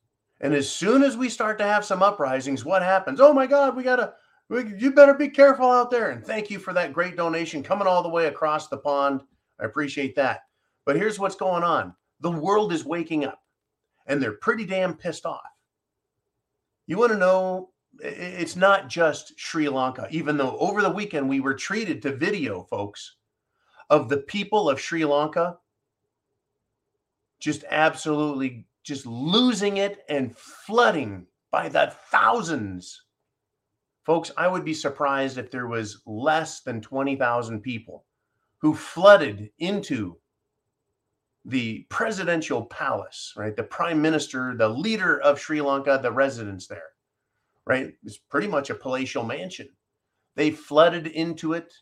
And 0.40 0.52
hmm. 0.52 0.58
as 0.58 0.70
soon 0.70 1.02
as 1.02 1.16
we 1.16 1.28
start 1.28 1.58
to 1.58 1.64
have 1.64 1.84
some 1.84 2.02
uprisings, 2.02 2.64
what 2.64 2.82
happens? 2.82 3.20
Oh 3.20 3.32
my 3.32 3.46
God, 3.46 3.76
we 3.76 3.82
got 3.82 3.96
to, 3.96 4.12
you 4.78 4.92
better 4.92 5.14
be 5.14 5.28
careful 5.28 5.70
out 5.70 5.90
there. 5.90 6.10
And 6.10 6.24
thank 6.24 6.50
you 6.50 6.58
for 6.58 6.72
that 6.72 6.92
great 6.92 7.16
donation 7.16 7.62
coming 7.62 7.86
all 7.86 8.02
the 8.02 8.08
way 8.08 8.26
across 8.26 8.68
the 8.68 8.78
pond. 8.78 9.22
I 9.60 9.64
appreciate 9.64 10.14
that. 10.16 10.42
But 10.84 10.96
here's 10.96 11.18
what's 11.18 11.36
going 11.36 11.62
on 11.62 11.94
the 12.20 12.30
world 12.30 12.72
is 12.72 12.84
waking 12.84 13.24
up 13.24 13.40
and 14.06 14.22
they're 14.22 14.32
pretty 14.32 14.64
damn 14.64 14.94
pissed 14.94 15.26
off. 15.26 15.42
You 16.86 16.98
want 16.98 17.12
to 17.12 17.18
know 17.18 17.70
it's 18.00 18.56
not 18.56 18.88
just 18.88 19.38
Sri 19.38 19.68
Lanka, 19.68 20.08
even 20.10 20.36
though 20.36 20.56
over 20.58 20.82
the 20.82 20.90
weekend 20.90 21.28
we 21.28 21.40
were 21.40 21.54
treated 21.54 22.02
to 22.02 22.16
video, 22.16 22.62
folks, 22.64 23.16
of 23.90 24.08
the 24.08 24.18
people 24.18 24.68
of 24.68 24.80
Sri 24.80 25.04
Lanka 25.04 25.58
just 27.38 27.64
absolutely 27.70 28.66
just 28.84 29.06
losing 29.06 29.78
it 29.78 30.04
and 30.08 30.36
flooding 30.36 31.26
by 31.50 31.68
the 31.68 31.92
thousands. 32.10 33.02
Folks, 34.04 34.30
I 34.36 34.46
would 34.46 34.64
be 34.64 34.74
surprised 34.74 35.38
if 35.38 35.50
there 35.50 35.66
was 35.66 36.02
less 36.06 36.60
than 36.60 36.80
20,000 36.80 37.60
people 37.60 38.04
who 38.58 38.74
flooded 38.74 39.50
into 39.58 40.18
the 41.46 41.86
presidential 41.88 42.66
palace, 42.66 43.32
right? 43.36 43.56
The 43.56 43.62
prime 43.64 44.00
minister, 44.00 44.54
the 44.56 44.68
leader 44.68 45.20
of 45.20 45.40
Sri 45.40 45.60
Lanka, 45.60 45.98
the 46.00 46.12
residents 46.12 46.66
there 46.66 46.94
right? 47.66 47.92
It's 48.04 48.18
pretty 48.18 48.46
much 48.46 48.70
a 48.70 48.74
palatial 48.74 49.24
mansion. 49.24 49.68
They 50.36 50.50
flooded 50.50 51.06
into 51.08 51.52
it. 51.52 51.72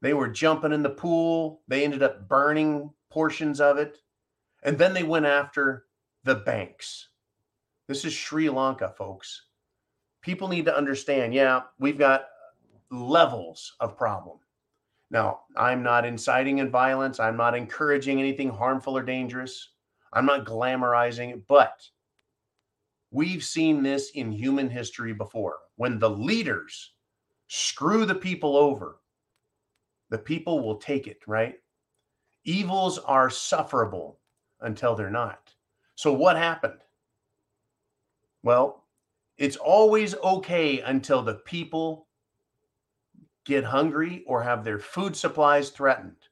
They 0.00 0.14
were 0.14 0.28
jumping 0.28 0.72
in 0.72 0.82
the 0.82 0.90
pool. 0.90 1.62
They 1.68 1.84
ended 1.84 2.02
up 2.02 2.28
burning 2.28 2.90
portions 3.10 3.60
of 3.60 3.78
it. 3.78 3.98
And 4.64 4.78
then 4.78 4.94
they 4.94 5.02
went 5.02 5.26
after 5.26 5.84
the 6.24 6.36
banks. 6.36 7.08
This 7.86 8.04
is 8.04 8.14
Sri 8.14 8.48
Lanka, 8.48 8.94
folks. 8.96 9.46
People 10.22 10.48
need 10.48 10.64
to 10.64 10.76
understand 10.76 11.34
yeah, 11.34 11.62
we've 11.78 11.98
got 11.98 12.26
levels 12.90 13.74
of 13.80 13.96
problem. 13.96 14.38
Now, 15.10 15.40
I'm 15.56 15.82
not 15.82 16.06
inciting 16.06 16.58
in 16.58 16.70
violence. 16.70 17.20
I'm 17.20 17.36
not 17.36 17.54
encouraging 17.54 18.18
anything 18.18 18.48
harmful 18.48 18.96
or 18.96 19.02
dangerous. 19.02 19.70
I'm 20.12 20.26
not 20.26 20.46
glamorizing 20.46 21.32
it, 21.32 21.46
but 21.46 21.86
We've 23.14 23.44
seen 23.44 23.84
this 23.84 24.10
in 24.10 24.32
human 24.32 24.68
history 24.68 25.12
before. 25.12 25.58
When 25.76 26.00
the 26.00 26.10
leaders 26.10 26.94
screw 27.46 28.06
the 28.06 28.14
people 28.16 28.56
over, 28.56 28.98
the 30.10 30.18
people 30.18 30.66
will 30.66 30.78
take 30.78 31.06
it, 31.06 31.18
right? 31.28 31.54
Evils 32.42 32.98
are 32.98 33.30
sufferable 33.30 34.18
until 34.64 34.94
they're 34.94 35.10
not. 35.10 35.54
So, 35.94 36.12
what 36.12 36.36
happened? 36.36 36.80
Well, 38.42 38.84
it's 39.38 39.56
always 39.56 40.14
okay 40.16 40.80
until 40.80 41.22
the 41.22 41.34
people 41.34 42.08
get 43.44 43.64
hungry 43.64 44.24
or 44.26 44.42
have 44.42 44.64
their 44.64 44.78
food 44.78 45.16
supplies 45.16 45.70
threatened. 45.70 46.28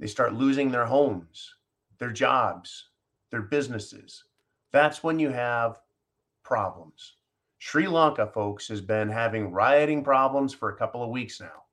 They 0.00 0.06
start 0.06 0.34
losing 0.34 0.70
their 0.70 0.86
homes, 0.86 1.54
their 1.98 2.10
jobs, 2.10 2.90
their 3.30 3.42
businesses. 3.42 4.24
That's 4.72 5.02
when 5.02 5.18
you 5.18 5.30
have 5.30 5.80
problems. 6.42 7.16
Sri 7.58 7.86
Lanka, 7.86 8.26
folks, 8.26 8.68
has 8.68 8.80
been 8.80 9.08
having 9.08 9.50
rioting 9.50 10.04
problems 10.04 10.52
for 10.52 10.70
a 10.70 10.76
couple 10.76 11.02
of 11.02 11.10
weeks 11.10 11.40
now. 11.40 11.64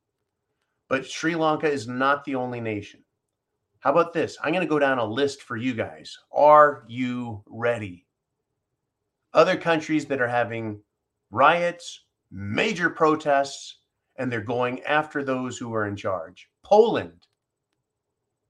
But 0.88 1.06
Sri 1.06 1.36
Lanka 1.36 1.70
is 1.70 1.88
not 1.88 2.24
the 2.24 2.36
only 2.36 2.62
nation. 2.62 3.04
How 3.82 3.92
about 3.92 4.14
this? 4.14 4.38
I'm 4.42 4.54
going 4.54 4.66
to 4.66 4.70
go 4.70 4.80
down 4.80 5.00
a 5.00 5.06
list 5.06 5.42
for 5.42 5.58
you 5.58 5.74
guys. 5.74 6.18
Are 6.32 6.86
you 6.88 7.44
ready? 7.48 8.06
Other 9.34 9.58
countries 9.58 10.06
that 10.06 10.22
are 10.22 10.28
having 10.28 10.80
riots, 11.32 12.02
major 12.32 12.92
protests, 12.92 13.78
and 14.18 14.32
they're 14.32 14.42
going 14.42 14.84
after 14.84 15.24
those 15.24 15.58
who 15.58 15.74
are 15.74 15.88
in 15.88 15.96
charge 15.96 16.48
Poland, 16.64 17.26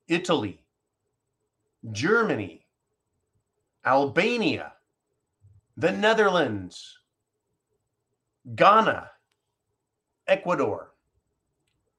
Italy, 0.09 0.65
Germany, 1.93 2.67
Albania, 3.85 4.73
the 5.77 5.93
Netherlands, 5.93 6.99
Ghana, 8.55 9.09
Ecuador, 10.27 10.91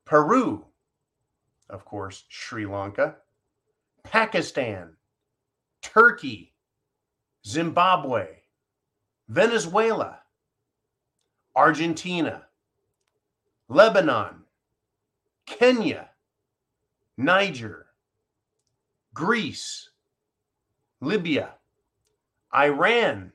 Peru, 0.05 0.67
of 1.73 1.85
course, 1.87 2.25
Sri 2.29 2.67
Lanka, 2.67 3.17
Pakistan, 4.05 4.91
Turkey, 5.81 6.53
Zimbabwe, 7.47 8.27
Venezuela, 9.29 10.21
Argentina, 11.57 12.43
Lebanon, 13.69 14.43
Kenya, 15.47 16.11
Niger, 17.17 17.87
Greece, 19.15 19.89
Libya, 21.01 21.55
Iran. 22.55 23.33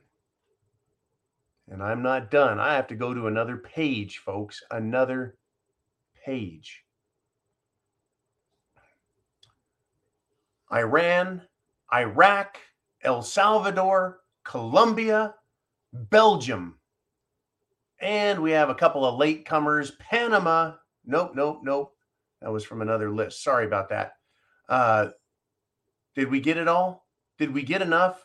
And 1.69 1.83
I'm 1.83 2.01
not 2.01 2.31
done. 2.31 2.59
I 2.59 2.75
have 2.75 2.87
to 2.87 2.95
go 2.95 3.13
to 3.13 3.27
another 3.27 3.57
page, 3.57 4.19
folks. 4.19 4.63
Another 4.71 5.37
page. 6.23 6.83
Iran, 10.71 11.41
Iraq, 11.93 12.57
El 13.03 13.21
Salvador, 13.21 14.19
Colombia, 14.43 15.35
Belgium. 15.93 16.77
And 17.99 18.41
we 18.41 18.51
have 18.51 18.69
a 18.69 18.75
couple 18.75 19.05
of 19.05 19.19
latecomers 19.19 19.97
Panama. 19.97 20.73
Nope, 21.05 21.31
nope, 21.35 21.61
nope. 21.63 21.93
That 22.41 22.51
was 22.51 22.63
from 22.63 22.81
another 22.81 23.11
list. 23.11 23.43
Sorry 23.43 23.65
about 23.65 23.89
that. 23.89 24.13
Uh, 24.69 25.09
did 26.15 26.29
we 26.29 26.39
get 26.39 26.57
it 26.57 26.67
all? 26.67 27.07
Did 27.37 27.53
we 27.53 27.63
get 27.63 27.81
enough? 27.81 28.23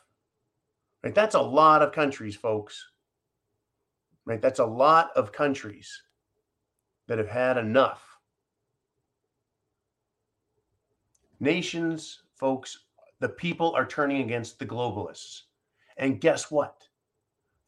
Right? 1.03 1.15
That's 1.15 1.35
a 1.35 1.41
lot 1.41 1.83
of 1.83 1.93
countries, 1.93 2.37
folks. 2.37 2.89
Right? 4.25 4.41
That's 4.41 4.59
a 4.59 4.67
lot 4.67 5.11
of 5.17 5.33
countries 5.33 6.03
that 7.09 7.19
have 7.19 7.29
had 7.29 7.57
enough. 7.57 8.03
Nations, 11.41 12.22
folks, 12.43 12.87
the 13.21 13.29
people 13.29 13.73
are 13.77 13.87
turning 13.87 14.21
against 14.21 14.59
the 14.59 14.67
globalists. 14.67 15.43
And 15.97 16.21
guess 16.21 16.51
what? 16.51 16.89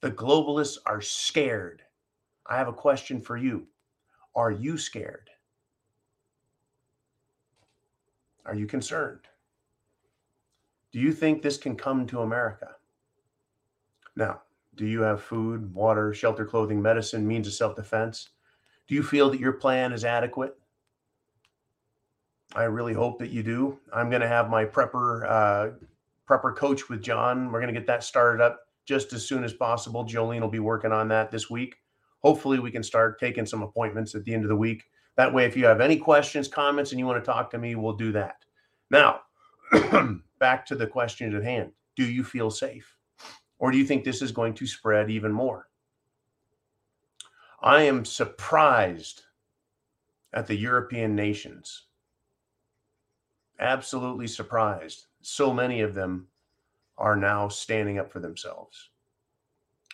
The 0.01 0.11
globalists 0.11 0.79
are 0.85 1.01
scared. 1.01 1.83
I 2.45 2.57
have 2.57 2.66
a 2.66 2.72
question 2.72 3.20
for 3.20 3.37
you. 3.37 3.68
Are 4.35 4.51
you 4.51 4.77
scared? 4.77 5.31
Are 8.45 8.57
you 8.57 8.66
concerned? 8.66 9.20
Do 10.91 10.99
you 10.99 11.12
think 11.12 11.41
this 11.41 11.57
can 11.57 11.77
come 11.77 12.05
to 12.09 12.22
America? 12.22 12.70
Now, 14.16 14.43
do 14.75 14.87
you 14.87 15.03
have 15.03 15.22
food, 15.22 15.72
water, 15.72 16.12
shelter, 16.12 16.45
clothing, 16.45 16.83
medicine, 16.83 17.25
means 17.25 17.47
of 17.47 17.53
self 17.53 17.77
defense? 17.77 18.31
Do 18.89 18.97
you 18.97 19.05
feel 19.05 19.31
that 19.31 19.39
your 19.39 19.53
plan 19.53 19.93
is 19.93 20.05
adequate? 20.05 20.59
I 22.55 22.64
really 22.64 22.92
hope 22.92 23.18
that 23.18 23.30
you 23.30 23.42
do. 23.42 23.78
I'm 23.92 24.11
going 24.11 24.22
to 24.22 24.28
have 24.28 24.48
my 24.48 24.64
prepper 24.64 25.28
uh, 25.28 25.70
prepper 26.28 26.55
coach 26.55 26.88
with 26.88 27.02
John. 27.02 27.50
We're 27.50 27.61
going 27.61 27.72
to 27.72 27.78
get 27.78 27.86
that 27.88 28.05
started 28.05 28.42
up 28.42 28.61
just 28.86 29.12
as 29.12 29.26
soon 29.26 29.44
as 29.44 29.52
possible. 29.52 30.05
Jolene 30.05 30.40
will 30.40 30.48
be 30.48 30.61
working 30.61 30.92
on 30.92 31.09
that 31.09 31.30
this 31.30 31.50
week. 31.50 31.76
Hopefully, 32.22 32.59
we 32.59 32.70
can 32.70 32.82
start 32.82 33.18
taking 33.18 33.44
some 33.44 33.62
appointments 33.62 34.14
at 34.14 34.24
the 34.24 34.32
end 34.32 34.44
of 34.44 34.48
the 34.48 34.57
week. 34.57 34.84
That 35.16 35.32
way, 35.32 35.44
if 35.44 35.57
you 35.57 35.66
have 35.66 35.80
any 35.80 35.96
questions, 35.96 36.48
comments, 36.48 36.92
and 36.92 36.98
you 36.98 37.07
want 37.07 37.22
to 37.22 37.30
talk 37.30 37.50
to 37.50 37.59
me, 37.59 37.74
we'll 37.74 37.96
do 37.96 38.12
that. 38.12 38.36
Now, 38.90 39.20
back 40.38 40.64
to 40.66 40.76
the 40.76 40.86
question 40.86 41.34
at 41.34 41.42
hand 41.42 41.72
Do 41.96 42.05
you 42.05 42.24
feel 42.24 42.50
safe? 42.50 42.96
Or 43.59 43.70
do 43.70 43.78
you 43.78 43.84
think 43.84 44.05
this 44.05 44.22
is 44.22 44.32
going 44.32 44.55
to 44.55 44.66
spread 44.66 45.11
even 45.11 45.32
more? 45.32 45.68
I 47.62 47.82
am 47.82 48.05
surprised 48.05 49.22
at 50.32 50.46
the 50.46 50.57
European 50.57 51.14
nations. 51.14 51.84
Absolutely 53.61 54.26
surprised. 54.26 55.07
So 55.22 55.52
many 55.52 55.80
of 55.80 55.94
them 55.94 56.28
are 56.98 57.16
now 57.16 57.48
standing 57.48 57.98
up 57.98 58.12
for 58.12 58.20
themselves. 58.20 58.90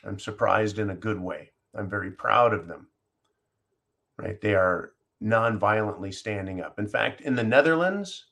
I'm 0.05 0.19
surprised 0.19 0.79
in 0.79 0.91
a 0.91 0.97
good 0.97 1.21
way. 1.21 1.51
I'm 1.75 1.89
very 1.89 2.11
proud 2.11 2.53
of 2.53 2.67
them. 2.67 2.89
Right? 4.17 4.41
They 4.41 4.55
are 4.55 4.93
non-violently 5.21 6.13
standing 6.13 6.61
up. 6.61 6.79
In 6.79 6.89
fact, 6.89 7.21
in 7.21 7.35
the 7.35 7.45
Netherlands, 7.45 8.27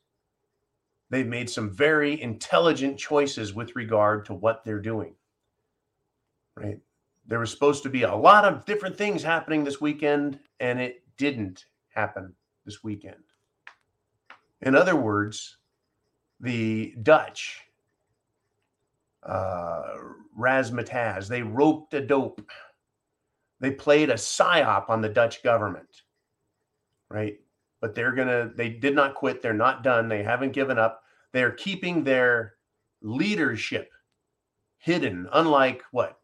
they've 1.11 1.27
made 1.27 1.51
some 1.51 1.71
very 1.71 2.21
intelligent 2.21 2.99
choices 2.99 3.55
with 3.55 3.77
regard 3.77 4.25
to 4.27 4.35
what 4.35 4.65
they're 4.65 4.81
doing 4.81 5.15
right? 6.57 6.79
there 7.27 7.39
was 7.39 7.51
supposed 7.51 7.83
to 7.83 7.91
be 7.91 8.03
a 8.03 8.15
lot 8.15 8.45
of 8.45 8.65
different 8.65 8.97
things 8.97 9.23
happening 9.23 9.63
this 9.63 9.81
weekend, 9.81 10.41
and 10.61 10.81
it 10.81 11.03
didn't 11.19 11.67
happen 11.91 12.35
this 12.65 12.83
weekend. 12.83 13.23
In 14.63 14.75
other 14.75 14.97
words, 14.97 15.57
the 16.41 16.95
Dutch, 17.03 17.63
uh, 19.23 19.83
razzmatazz, 20.39 21.29
they 21.29 21.43
roped 21.43 21.95
a 21.95 22.01
dope. 22.01 22.43
They 23.61 23.71
played 23.71 24.11
a 24.11 24.15
psyop 24.15 24.89
on 24.89 25.01
the 25.01 25.09
Dutch 25.09 25.43
government, 25.43 26.03
right? 27.09 27.39
But 27.81 27.95
they're 27.95 28.13
going 28.13 28.29
to, 28.29 28.53
they 28.57 28.69
did 28.69 28.95
not 28.95 29.15
quit. 29.15 29.43
They're 29.43 29.53
not 29.53 29.83
done. 29.83 30.09
They 30.09 30.23
haven't 30.23 30.53
given 30.53 30.79
up. 30.79 31.03
They're 31.33 31.53
keeping 31.53 32.03
their 32.03 32.55
leadership 33.03 33.91
hidden, 34.79 35.29
unlike 35.33 35.83
what? 35.93 36.19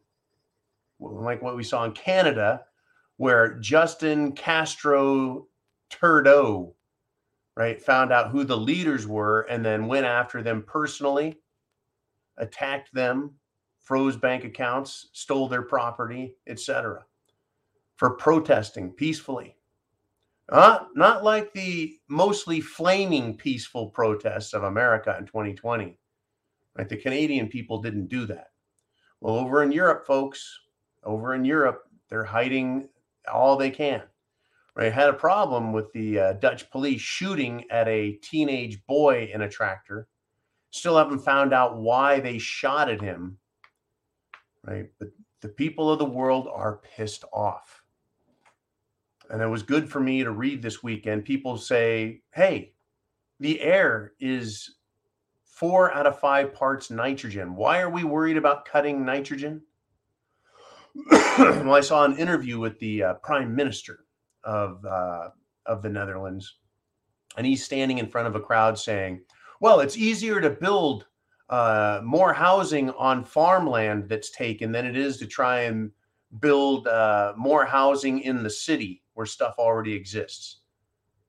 Like 0.99 1.41
what 1.41 1.55
we 1.55 1.63
saw 1.63 1.85
in 1.85 1.91
Canada, 1.91 2.63
where 3.17 3.55
Justin 3.59 4.33
Castro 4.33 5.47
Trudeau, 5.89 6.74
right, 7.55 7.81
found 7.81 8.11
out 8.11 8.31
who 8.31 8.43
the 8.43 8.57
leaders 8.57 9.07
were 9.07 9.41
and 9.41 9.63
then 9.63 9.87
went 9.87 10.05
after 10.05 10.41
them 10.41 10.63
personally, 10.63 11.39
attacked 12.37 12.93
them, 12.93 13.33
froze 13.79 14.17
bank 14.17 14.43
accounts, 14.43 15.09
stole 15.13 15.47
their 15.47 15.61
property, 15.61 16.35
etc., 16.47 17.05
for 17.95 18.11
protesting 18.11 18.91
peacefully. 18.91 19.55
Uh, 20.49 20.79
not 20.93 21.23
like 21.23 21.51
the 21.53 21.97
mostly 22.07 22.61
flaming 22.61 23.35
peaceful 23.35 23.89
protests 23.89 24.53
of 24.53 24.63
America 24.63 25.15
in 25.17 25.25
2020. 25.25 25.97
Right? 26.77 26.89
The 26.89 26.97
Canadian 26.97 27.47
people 27.47 27.81
didn't 27.81 28.07
do 28.07 28.25
that. 28.27 28.49
Well, 29.21 29.35
over 29.35 29.63
in 29.63 29.71
Europe, 29.71 30.05
folks, 30.05 30.59
over 31.03 31.33
in 31.33 31.45
Europe, 31.45 31.83
they're 32.09 32.23
hiding 32.23 32.89
all 33.31 33.55
they 33.55 33.71
can. 33.71 34.03
Right? 34.75 34.91
Had 34.91 35.09
a 35.09 35.13
problem 35.13 35.71
with 35.71 35.91
the 35.93 36.19
uh, 36.19 36.33
Dutch 36.33 36.69
police 36.69 36.99
shooting 36.99 37.63
at 37.69 37.87
a 37.87 38.13
teenage 38.21 38.85
boy 38.85 39.29
in 39.33 39.41
a 39.41 39.49
tractor. 39.49 40.07
Still 40.71 40.97
haven't 40.97 41.19
found 41.19 41.53
out 41.53 41.77
why 41.77 42.19
they 42.19 42.37
shot 42.37 42.89
at 42.89 42.99
him. 42.99 43.37
Right? 44.63 44.87
But 44.99 45.09
the 45.41 45.47
people 45.47 45.89
of 45.89 45.99
the 45.99 46.05
world 46.05 46.49
are 46.51 46.81
pissed 46.95 47.23
off. 47.31 47.83
And 49.29 49.41
it 49.41 49.47
was 49.47 49.63
good 49.63 49.89
for 49.89 49.99
me 49.99 50.23
to 50.23 50.31
read 50.31 50.61
this 50.61 50.83
weekend. 50.83 51.23
People 51.23 51.57
say, 51.57 52.21
hey, 52.33 52.73
the 53.39 53.61
air 53.61 54.13
is 54.19 54.75
four 55.43 55.93
out 55.93 56.05
of 56.05 56.19
five 56.19 56.53
parts 56.53 56.91
nitrogen. 56.91 57.55
Why 57.55 57.79
are 57.79 57.89
we 57.89 58.03
worried 58.03 58.37
about 58.37 58.65
cutting 58.65 59.05
nitrogen? 59.05 59.61
well, 61.11 61.73
I 61.73 61.81
saw 61.81 62.05
an 62.05 62.17
interview 62.17 62.59
with 62.59 62.79
the 62.79 63.03
uh, 63.03 63.13
prime 63.15 63.55
minister 63.55 64.04
of 64.45 64.83
uh, 64.85 65.29
of 65.65 65.81
the 65.81 65.89
Netherlands, 65.89 66.57
and 67.37 67.45
he's 67.45 67.63
standing 67.63 67.97
in 67.97 68.07
front 68.07 68.27
of 68.27 68.35
a 68.35 68.39
crowd 68.39 68.77
saying, 68.77 69.21
"Well, 69.59 69.79
it's 69.79 69.97
easier 69.97 70.39
to 70.39 70.49
build 70.49 71.07
uh, 71.49 72.01
more 72.03 72.33
housing 72.33 72.91
on 72.91 73.23
farmland 73.23 74.07
that's 74.07 74.31
taken 74.31 74.71
than 74.71 74.85
it 74.85 74.95
is 74.95 75.17
to 75.17 75.27
try 75.27 75.61
and 75.61 75.91
build 76.39 76.87
uh, 76.87 77.33
more 77.35 77.65
housing 77.65 78.21
in 78.21 78.43
the 78.43 78.49
city 78.49 79.03
where 79.13 79.25
stuff 79.25 79.55
already 79.57 79.93
exists." 79.93 80.59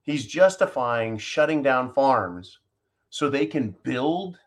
He's 0.03 0.25
justifying 0.25 1.17
shutting 1.17 1.61
down 1.61 1.93
farms 1.93 2.59
so 3.09 3.29
they 3.29 3.45
can 3.45 3.75
build 3.83 4.37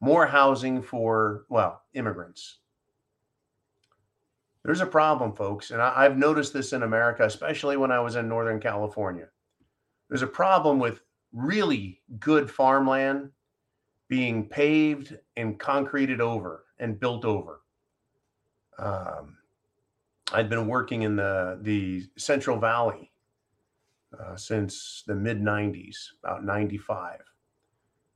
more 0.00 0.26
housing 0.26 0.82
for 0.82 1.44
well 1.48 1.82
immigrants 1.94 2.58
there's 4.64 4.80
a 4.80 4.86
problem, 4.86 5.34
folks. 5.34 5.70
And 5.70 5.82
I, 5.82 6.04
have 6.04 6.16
noticed 6.16 6.52
this 6.52 6.72
in 6.72 6.82
America, 6.82 7.24
especially 7.24 7.76
when 7.76 7.92
I 7.92 8.00
was 8.00 8.16
in 8.16 8.28
Northern 8.28 8.60
California. 8.60 9.28
There's 10.08 10.22
a 10.22 10.26
problem 10.26 10.78
with 10.78 11.00
really 11.32 12.00
good 12.18 12.50
farmland 12.50 13.30
being 14.08 14.48
paved 14.48 15.18
and 15.36 15.58
concreted 15.58 16.20
over 16.20 16.64
and 16.78 16.98
built 16.98 17.24
over. 17.24 17.60
Um, 18.78 19.36
I'd 20.32 20.48
been 20.48 20.66
working 20.66 21.02
in 21.02 21.16
the, 21.16 21.58
the 21.60 22.04
Central 22.16 22.58
Valley 22.58 23.10
uh, 24.18 24.36
since 24.36 25.04
the 25.06 25.14
mid 25.14 25.40
90s, 25.40 25.96
about 26.22 26.44
95. 26.44 27.20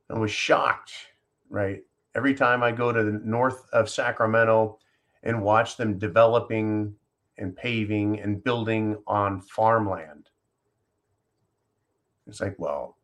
I 0.09 0.17
was 0.17 0.31
shocked, 0.31 0.93
right? 1.49 1.83
Every 2.15 2.33
time 2.33 2.63
I 2.63 2.71
go 2.71 2.91
to 2.91 3.03
the 3.03 3.21
north 3.23 3.69
of 3.71 3.89
Sacramento, 3.89 4.79
and 5.23 5.41
watch 5.41 5.77
them 5.77 5.97
developing 5.97 6.95
and 7.37 7.55
paving 7.55 8.19
and 8.19 8.43
building 8.43 8.97
on 9.07 9.41
farmland. 9.41 10.29
It's 12.27 12.41
like, 12.41 12.55
well, 12.57 12.97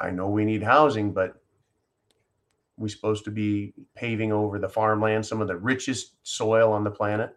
I 0.00 0.10
know 0.10 0.28
we 0.28 0.44
need 0.44 0.62
housing, 0.62 1.12
but 1.12 1.36
we're 2.76 2.88
supposed 2.88 3.24
to 3.24 3.30
be 3.30 3.74
paving 3.94 4.32
over 4.32 4.58
the 4.58 4.68
farmland, 4.68 5.24
some 5.24 5.40
of 5.40 5.48
the 5.48 5.56
richest 5.56 6.14
soil 6.22 6.72
on 6.72 6.82
the 6.82 6.90
planet. 6.90 7.36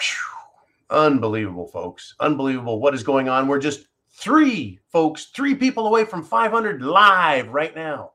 Whew. 0.00 0.96
Unbelievable, 0.96 1.66
folks. 1.66 2.14
Unbelievable 2.20 2.80
what 2.80 2.94
is 2.94 3.02
going 3.02 3.28
on. 3.28 3.48
We're 3.48 3.58
just 3.58 3.86
three, 4.10 4.78
folks, 4.88 5.26
three 5.26 5.54
people 5.54 5.86
away 5.86 6.04
from 6.04 6.22
500 6.22 6.82
live 6.82 7.48
right 7.48 7.74
now. 7.74 8.12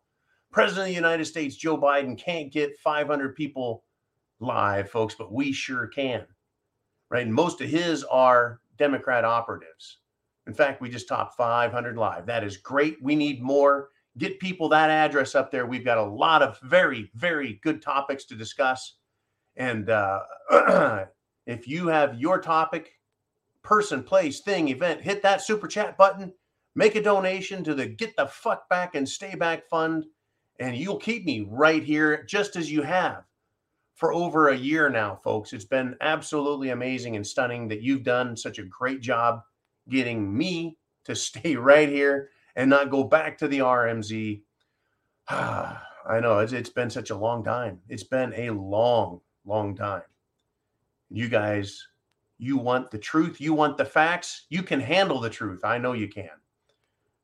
President 0.51 0.83
of 0.83 0.89
the 0.89 0.95
United 0.95 1.25
States, 1.25 1.55
Joe 1.55 1.77
Biden, 1.77 2.17
can't 2.17 2.51
get 2.51 2.77
500 2.79 3.35
people 3.35 3.83
live, 4.39 4.89
folks, 4.89 5.15
but 5.15 5.31
we 5.31 5.51
sure 5.51 5.87
can. 5.87 6.25
Right. 7.09 7.25
And 7.25 7.33
most 7.33 7.61
of 7.61 7.69
his 7.69 8.03
are 8.03 8.61
Democrat 8.77 9.25
operatives. 9.25 9.99
In 10.45 10.53
fact, 10.53 10.81
we 10.81 10.89
just 10.89 11.07
topped 11.07 11.35
500 11.35 11.97
live. 11.97 12.25
That 12.25 12.43
is 12.43 12.57
great. 12.57 12.97
We 13.01 13.15
need 13.15 13.41
more. 13.41 13.89
Get 14.17 14.39
people 14.39 14.69
that 14.69 14.89
address 14.89 15.35
up 15.35 15.51
there. 15.51 15.65
We've 15.65 15.85
got 15.85 15.97
a 15.97 16.03
lot 16.03 16.41
of 16.41 16.59
very, 16.61 17.11
very 17.15 17.59
good 17.63 17.81
topics 17.81 18.25
to 18.25 18.35
discuss. 18.35 18.95
And 19.55 19.89
uh, 19.89 20.21
if 21.45 21.67
you 21.67 21.87
have 21.87 22.19
your 22.19 22.39
topic, 22.39 22.93
person, 23.63 24.03
place, 24.03 24.39
thing, 24.39 24.69
event, 24.69 25.01
hit 25.01 25.21
that 25.23 25.41
super 25.41 25.67
chat 25.67 25.97
button, 25.97 26.33
make 26.75 26.95
a 26.95 27.01
donation 27.03 27.63
to 27.65 27.75
the 27.75 27.85
Get 27.85 28.15
the 28.15 28.27
Fuck 28.27 28.69
Back 28.69 28.95
and 28.95 29.07
Stay 29.07 29.35
Back 29.35 29.67
Fund, 29.67 30.05
and 30.59 30.75
you'll 30.75 30.97
keep 30.97 31.25
me 31.25 31.47
right 31.49 31.83
here 31.83 32.23
just 32.23 32.55
as 32.55 32.71
you 32.71 32.81
have 32.81 33.23
for 33.97 34.13
over 34.13 34.49
a 34.49 34.55
year 34.55 34.89
now, 34.89 35.15
folks. 35.15 35.53
It's 35.53 35.65
been 35.65 35.95
absolutely 36.01 36.69
amazing 36.69 37.15
and 37.15 37.25
stunning 37.25 37.67
that 37.67 37.81
you've 37.81 38.03
done 38.03 38.37
such 38.37 38.59
a 38.59 38.63
great 38.63 39.01
job 39.01 39.41
getting 39.89 40.35
me 40.37 40.77
to 41.05 41.15
stay 41.15 41.55
right 41.55 41.89
here 41.89 42.29
and 42.55 42.69
not 42.69 42.91
go 42.91 43.03
back 43.03 43.37
to 43.39 43.47
the 43.47 43.59
RMZ. 43.59 44.41
I 45.29 46.21
know 46.21 46.39
it's, 46.39 46.53
it's 46.53 46.69
been 46.69 46.91
such 46.91 47.09
a 47.09 47.17
long 47.17 47.43
time. 47.43 47.79
It's 47.89 48.03
been 48.03 48.33
a 48.35 48.51
long, 48.51 49.19
long 49.45 49.75
time. 49.75 50.03
You 51.09 51.27
guys, 51.27 51.87
you 52.37 52.57
want 52.57 52.91
the 52.91 52.99
truth, 52.99 53.41
you 53.41 53.53
want 53.53 53.77
the 53.77 53.85
facts, 53.85 54.45
you 54.49 54.61
can 54.61 54.79
handle 54.79 55.19
the 55.19 55.29
truth. 55.29 55.65
I 55.65 55.79
know 55.79 55.93
you 55.93 56.07
can. 56.07 56.29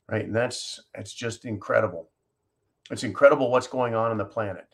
Right? 0.09 0.25
And 0.25 0.35
that's 0.35 0.81
it's 0.95 1.13
just 1.13 1.45
incredible. 1.45 2.09
It's 2.89 3.03
incredible 3.03 3.51
what's 3.51 3.67
going 3.67 3.93
on 3.93 4.09
on 4.09 4.17
the 4.17 4.25
planet 4.25 4.72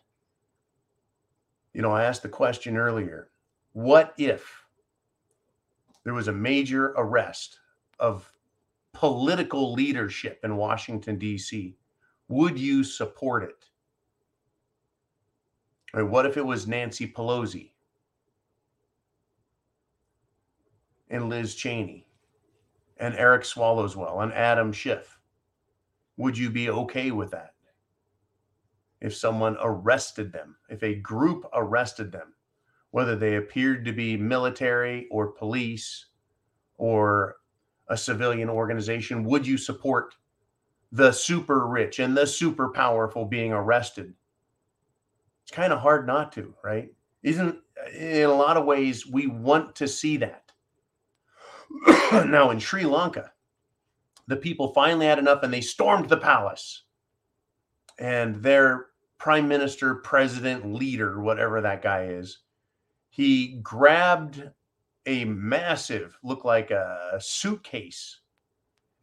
you 1.80 1.84
know, 1.84 1.94
I 1.94 2.04
asked 2.04 2.24
the 2.24 2.28
question 2.28 2.76
earlier 2.76 3.30
what 3.72 4.14
if 4.18 4.66
there 6.04 6.14
was 6.14 6.28
a 6.28 6.34
major 6.34 6.88
arrest 6.98 7.58
of 8.02 8.30
political 8.92 9.72
leadership 9.72 10.42
in 10.44 10.58
Washington, 10.58 11.18
D.C.? 11.18 11.78
Would 12.28 12.60
you 12.60 12.84
support 12.84 13.44
it? 13.44 13.64
Or 15.94 16.04
what 16.04 16.26
if 16.26 16.36
it 16.36 16.46
was 16.46 16.68
Nancy 16.68 17.08
Pelosi 17.08 17.72
and 21.10 21.30
Liz 21.30 21.56
Cheney 21.56 22.06
and 22.98 23.16
Eric 23.16 23.44
Swallowswell 23.44 24.22
and 24.22 24.34
Adam 24.34 24.74
Schiff? 24.74 25.18
Would 26.18 26.38
you 26.38 26.50
be 26.50 26.70
okay 26.70 27.12
with 27.12 27.32
that? 27.32 27.54
If 29.02 29.16
someone 29.16 29.58
arrested 29.62 30.32
them, 30.32 30.56
if 30.70 30.84
a 30.84 30.96
group 30.96 31.46
arrested 31.54 32.12
them, 32.12 32.34
whether 32.92 33.16
they 33.16 33.36
appeared 33.36 33.86
to 33.86 33.94
be 33.94 34.18
military 34.18 35.08
or 35.12 35.28
police 35.28 36.08
or 36.78 37.38
a 37.88 37.98
civilian 37.98 38.50
organization, 38.50 39.24
would 39.24 39.46
you 39.46 39.58
support 39.58 40.16
the 40.92 41.12
super 41.12 41.68
rich 41.68 42.00
and 42.00 42.18
the 42.18 42.26
super 42.26 42.70
powerful 42.70 43.26
being 43.26 43.52
arrested? 43.54 44.14
It's 45.44 45.52
kind 45.56 45.72
of 45.72 45.80
hard 45.80 46.08
not 46.08 46.32
to, 46.34 46.54
right? 46.64 46.90
Isn't 47.24 47.58
in 47.96 48.24
a 48.24 48.34
lot 48.34 48.58
of 48.58 48.66
ways 48.66 49.08
we 49.08 49.28
want 49.28 49.76
to 49.76 49.88
see 49.88 50.18
that. 50.18 50.52
now 52.12 52.50
in 52.50 52.60
Sri 52.60 52.84
Lanka, 52.84 53.32
the 54.28 54.36
people 54.36 54.74
finally 54.74 55.06
had 55.06 55.20
enough 55.20 55.44
and 55.44 55.54
they 55.54 55.62
stormed 55.62 56.10
the 56.10 56.18
palace. 56.18 56.84
And 57.98 58.42
their 58.42 58.88
prime 59.20 59.48
minister, 59.48 59.96
president, 59.96 60.74
leader, 60.74 61.22
whatever 61.22 61.62
that 61.62 61.82
guy 61.84 62.06
is, 62.06 62.40
He 63.10 63.60
grabbed 63.62 64.50
a 65.06 65.26
massive, 65.26 66.18
looked 66.24 66.46
like 66.46 66.72
a 66.72 67.18
suitcase, 67.20 68.22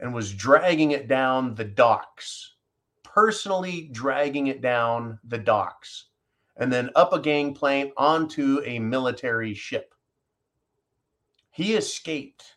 and 0.01 0.15
was 0.15 0.33
dragging 0.33 0.93
it 0.93 1.09
down 1.09 1.55
the 1.55 1.65
docks, 1.65 2.55
personally 3.03 3.89
dragging 3.93 4.47
it 4.47 4.61
down 4.63 5.19
the 5.25 5.39
docks, 5.39 6.07
and 6.57 6.73
then 6.73 6.91
up 6.95 7.13
a 7.13 7.21
gangplank 7.21 7.93
onto 7.97 8.63
a 8.65 8.79
military 8.79 9.55
ship. 9.55 9.95
He 11.51 11.75
escaped, 11.75 12.57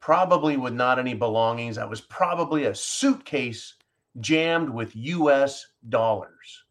probably 0.00 0.56
with 0.56 0.74
not 0.74 0.98
any 0.98 1.14
belongings. 1.14 1.76
That 1.76 1.90
was 1.90 2.00
probably 2.00 2.64
a 2.64 2.74
suitcase 2.74 3.74
jammed 4.20 4.70
with 4.70 4.96
US 4.96 5.66
dollars. 5.88 6.64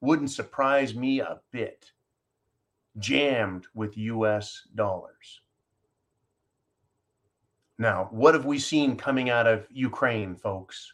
Wouldn't 0.00 0.30
surprise 0.30 0.94
me 0.94 1.20
a 1.20 1.40
bit. 1.50 1.92
Jammed 2.98 3.66
with 3.74 3.96
US 3.96 4.62
dollars. 4.74 5.40
Now, 7.78 8.08
what 8.10 8.34
have 8.34 8.44
we 8.44 8.58
seen 8.58 8.96
coming 8.96 9.30
out 9.30 9.46
of 9.46 9.66
Ukraine, 9.70 10.34
folks? 10.34 10.92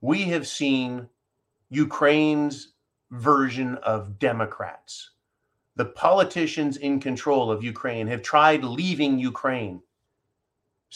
We 0.00 0.24
have 0.24 0.46
seen 0.46 1.08
Ukraine's 1.70 2.74
version 3.10 3.76
of 3.78 4.18
Democrats. 4.18 5.10
The 5.76 5.86
politicians 5.86 6.76
in 6.76 7.00
control 7.00 7.50
of 7.50 7.64
Ukraine 7.64 8.06
have 8.06 8.22
tried 8.22 8.62
leaving 8.62 9.18
Ukraine. 9.18 9.82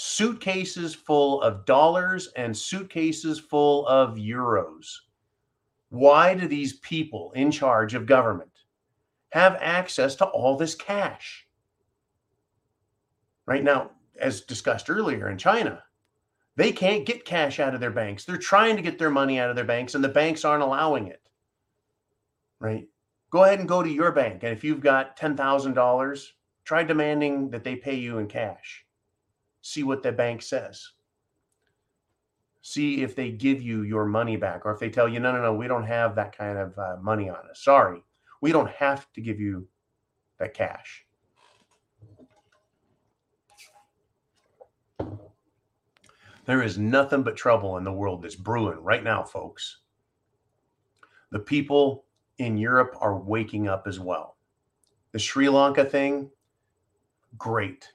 Suitcases 0.01 0.95
full 0.95 1.43
of 1.43 1.65
dollars 1.65 2.29
and 2.37 2.57
suitcases 2.57 3.41
full 3.41 3.85
of 3.89 4.15
euros. 4.15 4.87
Why 5.89 6.37
do 6.37 6.47
these 6.47 6.75
people 6.75 7.33
in 7.35 7.51
charge 7.51 7.95
of 7.95 8.07
government 8.07 8.53
have 9.31 9.59
access 9.61 10.15
to 10.15 10.27
all 10.27 10.57
this 10.57 10.77
cash? 10.77 11.49
Right 13.45 13.65
now, 13.65 13.91
as 14.21 14.43
discussed 14.43 14.89
earlier 14.89 15.31
in 15.31 15.37
China, 15.37 15.83
they 16.55 16.71
can't 16.71 17.05
get 17.05 17.25
cash 17.25 17.59
out 17.59 17.75
of 17.75 17.81
their 17.81 17.91
banks. 17.91 18.25
They're 18.25 18.37
trying 18.37 18.77
to 18.77 18.83
get 18.83 19.01
their 19.01 19.11
money 19.11 19.41
out 19.41 19.51
of 19.51 19.57
their 19.57 19.65
banks, 19.65 19.97
and 19.97 20.05
the 20.05 20.09
banks 20.09 20.45
aren't 20.45 20.63
allowing 20.63 21.09
it. 21.09 21.29
Right? 22.61 22.87
Go 23.31 23.43
ahead 23.43 23.59
and 23.59 23.69
go 23.69 23.83
to 23.83 23.91
your 23.91 24.13
bank. 24.13 24.45
And 24.45 24.53
if 24.53 24.63
you've 24.63 24.81
got 24.81 25.19
$10,000, 25.19 26.27
try 26.63 26.85
demanding 26.85 27.51
that 27.51 27.65
they 27.65 27.75
pay 27.75 27.97
you 27.97 28.19
in 28.19 28.29
cash. 28.29 28.85
See 29.63 29.83
what 29.83 30.03
the 30.03 30.13
bank 30.13 30.43
says. 30.43 30.93
See 32.63 33.03
if 33.03 33.15
they 33.15 33.31
give 33.31 33.63
you 33.63 33.83
your 33.83 34.05
money 34.05 34.37
back, 34.37 34.67
or 34.67 34.73
if 34.73 34.81
they 34.81 34.91
tell 34.91 35.09
you, 35.09 35.21
no, 35.21 35.33
no, 35.33 35.41
no, 35.41 35.55
we 35.55 35.69
don't 35.69 35.87
have 35.87 36.15
that 36.17 36.37
kind 36.37 36.59
of 36.59 36.79
uh, 36.79 36.97
money 37.01 37.29
on 37.29 37.37
us. 37.51 37.63
Sorry, 37.63 38.03
we 38.41 38.53
don't 38.53 38.71
have 38.71 39.11
to 39.13 39.21
give 39.21 39.41
you 39.41 39.67
that 40.39 40.55
cash. 40.55 41.05
There 46.45 46.63
is 46.63 46.79
nothing 46.79 47.23
but 47.23 47.37
trouble 47.37 47.77
in 47.77 47.85
the 47.85 47.93
world 47.93 48.23
that's 48.23 48.35
brewing 48.35 48.83
right 48.83 49.05
now, 49.05 49.23
folks. 49.23 49.81
The 51.31 51.39
people 51.39 52.07
in 52.39 52.57
Europe 52.57 52.97
are 53.01 53.19
waking 53.19 53.69
up 53.69 53.87
as 53.87 54.01
well. 54.01 54.37
The 55.13 55.19
Sri 55.19 55.49
Lanka 55.49 55.85
thing, 55.85 56.31
great. 57.37 57.89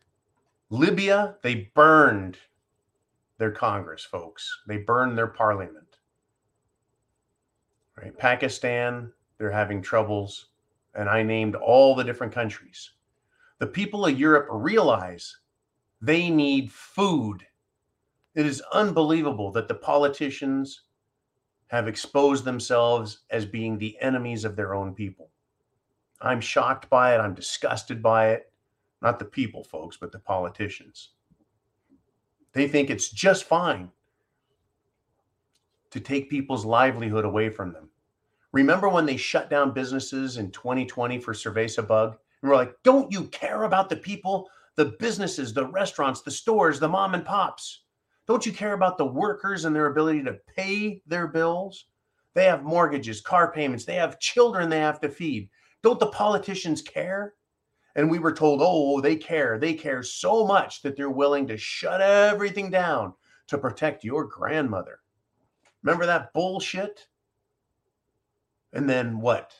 Libya, 0.74 1.36
they 1.44 1.70
burned 1.76 2.38
their 3.38 3.52
Congress, 3.52 4.04
folks. 4.04 4.62
They 4.68 4.78
burned 4.78 5.18
their 5.18 5.28
parliament. 5.28 5.98
Right? 7.96 8.18
Pakistan, 8.18 9.12
they're 9.38 9.52
having 9.52 9.82
troubles. 9.82 10.48
And 10.96 11.10
I 11.10 11.24
named 11.24 11.56
all 11.56 11.96
the 11.96 12.04
different 12.04 12.34
countries. 12.34 12.92
The 13.60 13.68
people 13.68 14.06
of 14.06 14.20
Europe 14.20 14.48
realize 14.50 15.38
they 16.02 16.30
need 16.30 16.72
food 16.72 17.46
it 18.36 18.48
is 18.48 18.64
unbelievable 18.74 19.52
that 19.52 19.68
the 19.68 19.76
politicians 19.76 20.82
have 21.68 21.88
exposed 21.88 22.46
themselves 22.46 23.20
as 23.30 23.46
being 23.46 23.78
the 23.78 24.00
enemies 24.02 24.44
of 24.44 24.56
their 24.56 24.74
own 24.74 24.96
people. 24.96 25.30
I'm 26.22 26.42
shocked 26.42 26.90
by 26.90 27.14
it. 27.14 27.20
I'm 27.20 27.36
disgusted 27.36 28.02
by 28.02 28.30
it. 28.30 28.52
Not 29.04 29.20
the 29.20 29.26
people, 29.26 29.66
folks, 29.66 29.98
but 29.98 30.14
the 30.14 30.20
politicians. 30.20 31.10
They 32.54 32.70
think 32.70 32.90
it's 32.90 33.10
just 33.10 33.44
fine 33.44 33.92
to 35.92 36.00
take 36.00 36.30
people's 36.30 36.66
livelihood 36.66 37.26
away 37.26 37.50
from 37.50 37.74
them. 37.74 37.90
Remember 38.54 38.88
when 38.88 39.06
they 39.06 39.18
shut 39.18 39.50
down 39.50 39.74
businesses 39.74 40.38
in 40.38 40.52
2020 40.52 41.20
for 41.20 41.34
Cerveza 41.34 41.86
Bug? 41.86 42.18
And 42.42 42.50
we're 42.50 42.56
like, 42.56 42.76
don't 42.84 43.12
you 43.12 43.26
care 43.26 43.64
about 43.64 43.90
the 43.90 43.98
people, 43.98 44.50
the 44.76 44.96
businesses, 45.00 45.54
the 45.54 45.66
restaurants, 45.66 46.22
the 46.22 46.32
stores, 46.32 46.80
the 46.80 46.88
mom 46.88 47.14
and 47.14 47.26
pops? 47.26 47.84
Don't 48.26 48.46
you 48.46 48.54
care 48.54 48.74
about 48.74 48.98
the 48.98 49.06
workers 49.06 49.66
and 49.66 49.76
their 49.76 49.88
ability 49.88 50.24
to 50.24 50.40
pay 50.56 51.02
their 51.06 51.28
bills? 51.28 51.88
They 52.36 52.46
have 52.46 52.64
mortgages, 52.64 53.22
car 53.22 53.52
payments, 53.52 53.86
they 53.86 53.96
have 53.96 54.20
children 54.20 54.70
they 54.70 54.80
have 54.80 55.02
to 55.02 55.10
feed. 55.10 55.50
Don't 55.82 56.00
the 56.00 56.08
politicians 56.08 56.82
care? 56.82 57.34
And 57.96 58.10
we 58.10 58.20
were 58.20 58.34
told, 58.34 58.62
oh, 58.64 59.02
they 59.02 59.16
care. 59.16 59.60
They 59.60 59.74
care 59.74 60.02
so 60.02 60.46
much 60.46 60.82
that 60.82 60.98
they're 60.98 61.10
willing 61.10 61.48
to 61.48 61.58
shut 61.58 62.02
everything 62.02 62.72
down 62.72 63.14
to 63.48 63.58
protect 63.58 64.04
your 64.04 64.26
grandmother. 64.26 65.00
Remember 65.84 66.06
that 66.06 66.34
bullshit? 66.34 67.08
And 68.72 68.90
then 68.90 69.20
what? 69.20 69.54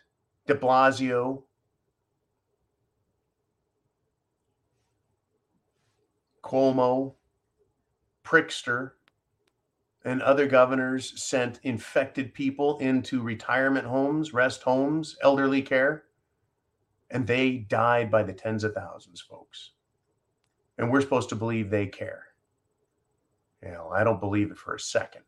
De 0.48 0.56
Blasio, 0.56 1.44
Cuomo, 6.44 7.14
Prickster, 8.26 8.92
and 10.04 10.22
other 10.22 10.48
governors 10.48 11.22
sent 11.22 11.60
infected 11.64 12.34
people 12.34 12.78
into 12.80 13.22
retirement 13.22 13.86
homes, 13.86 14.34
rest 14.34 14.64
homes, 14.64 15.16
elderly 15.22 15.62
care, 15.62 16.04
and 17.14 17.28
they 17.28 17.58
died 17.70 18.10
by 18.12 18.24
the 18.24 18.34
tens 18.34 18.64
of 18.64 18.74
thousands, 18.74 19.22
folks. 19.22 19.72
And 20.78 20.92
we're 20.92 21.02
supposed 21.02 21.30
to 21.30 21.36
believe 21.36 21.70
they 21.70 21.86
care. 21.86 22.26
You 23.64 23.70
know, 23.70 23.90
I 23.94 24.04
don't 24.04 24.20
believe 24.20 24.52
it 24.52 24.58
for 24.58 24.74
a 24.74 24.80
second. 24.80 25.22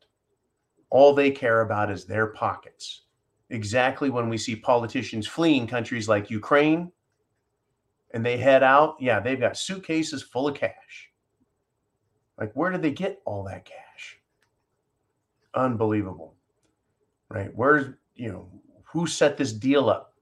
All 0.89 1.13
they 1.13 1.29
care 1.29 1.61
about 1.61 1.91
is 1.91 2.03
their 2.03 2.27
pockets. 2.27 3.03
Exactly 3.51 4.09
when 4.09 4.27
we 4.27 4.37
see 4.37 4.55
politicians 4.55 5.27
fleeing 5.27 5.67
countries 5.67 6.09
like 6.09 6.31
Ukraine 6.31 6.91
and 8.13 8.25
they 8.25 8.37
head 8.37 8.63
out, 8.63 8.95
yeah, 8.99 9.19
they've 9.19 9.39
got 9.39 9.55
suitcases 9.55 10.23
full 10.23 10.47
of 10.47 10.55
cash. 10.55 11.11
Like, 12.39 12.51
where 12.53 12.71
did 12.71 12.81
they 12.81 12.91
get 12.91 13.21
all 13.25 13.43
that 13.43 13.63
cash? 13.63 14.17
Unbelievable. 15.53 16.33
Right? 17.29 17.51
Where's, 17.53 17.93
you 18.15 18.31
know, 18.31 18.49
who 18.83 19.05
set 19.05 19.37
this 19.37 19.53
deal 19.53 19.87
up 19.87 20.14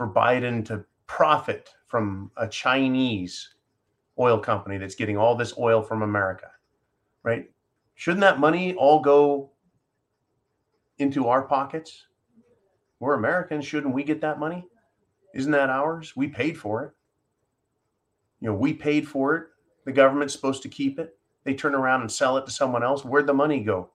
for 0.00 0.08
Biden 0.08 0.64
to 0.64 0.82
profit 1.06 1.74
from 1.86 2.30
a 2.38 2.48
Chinese 2.48 3.50
oil 4.18 4.38
company 4.38 4.78
that's 4.78 4.94
getting 4.94 5.18
all 5.18 5.34
this 5.34 5.52
oil 5.58 5.82
from 5.82 6.00
America? 6.00 6.50
Right? 7.22 7.50
Shouldn't 7.96 8.22
that 8.22 8.40
money 8.40 8.72
all 8.76 9.00
go 9.00 9.50
into 10.96 11.28
our 11.28 11.42
pockets? 11.42 12.06
We're 12.98 13.12
Americans. 13.12 13.66
Shouldn't 13.66 13.92
we 13.92 14.02
get 14.02 14.22
that 14.22 14.40
money? 14.40 14.66
Isn't 15.34 15.52
that 15.52 15.68
ours? 15.68 16.16
We 16.16 16.28
paid 16.28 16.56
for 16.56 16.84
it. 16.84 16.92
You 18.40 18.48
know, 18.48 18.54
we 18.54 18.72
paid 18.72 19.06
for 19.06 19.36
it. 19.36 19.48
The 19.84 19.92
government's 19.92 20.32
supposed 20.32 20.62
to 20.62 20.70
keep 20.70 20.98
it. 20.98 21.18
They 21.44 21.52
turn 21.52 21.74
around 21.74 22.00
and 22.00 22.10
sell 22.10 22.38
it 22.38 22.46
to 22.46 22.50
someone 22.50 22.82
else. 22.82 23.04
Where'd 23.04 23.26
the 23.26 23.34
money 23.34 23.62
go? 23.62 23.90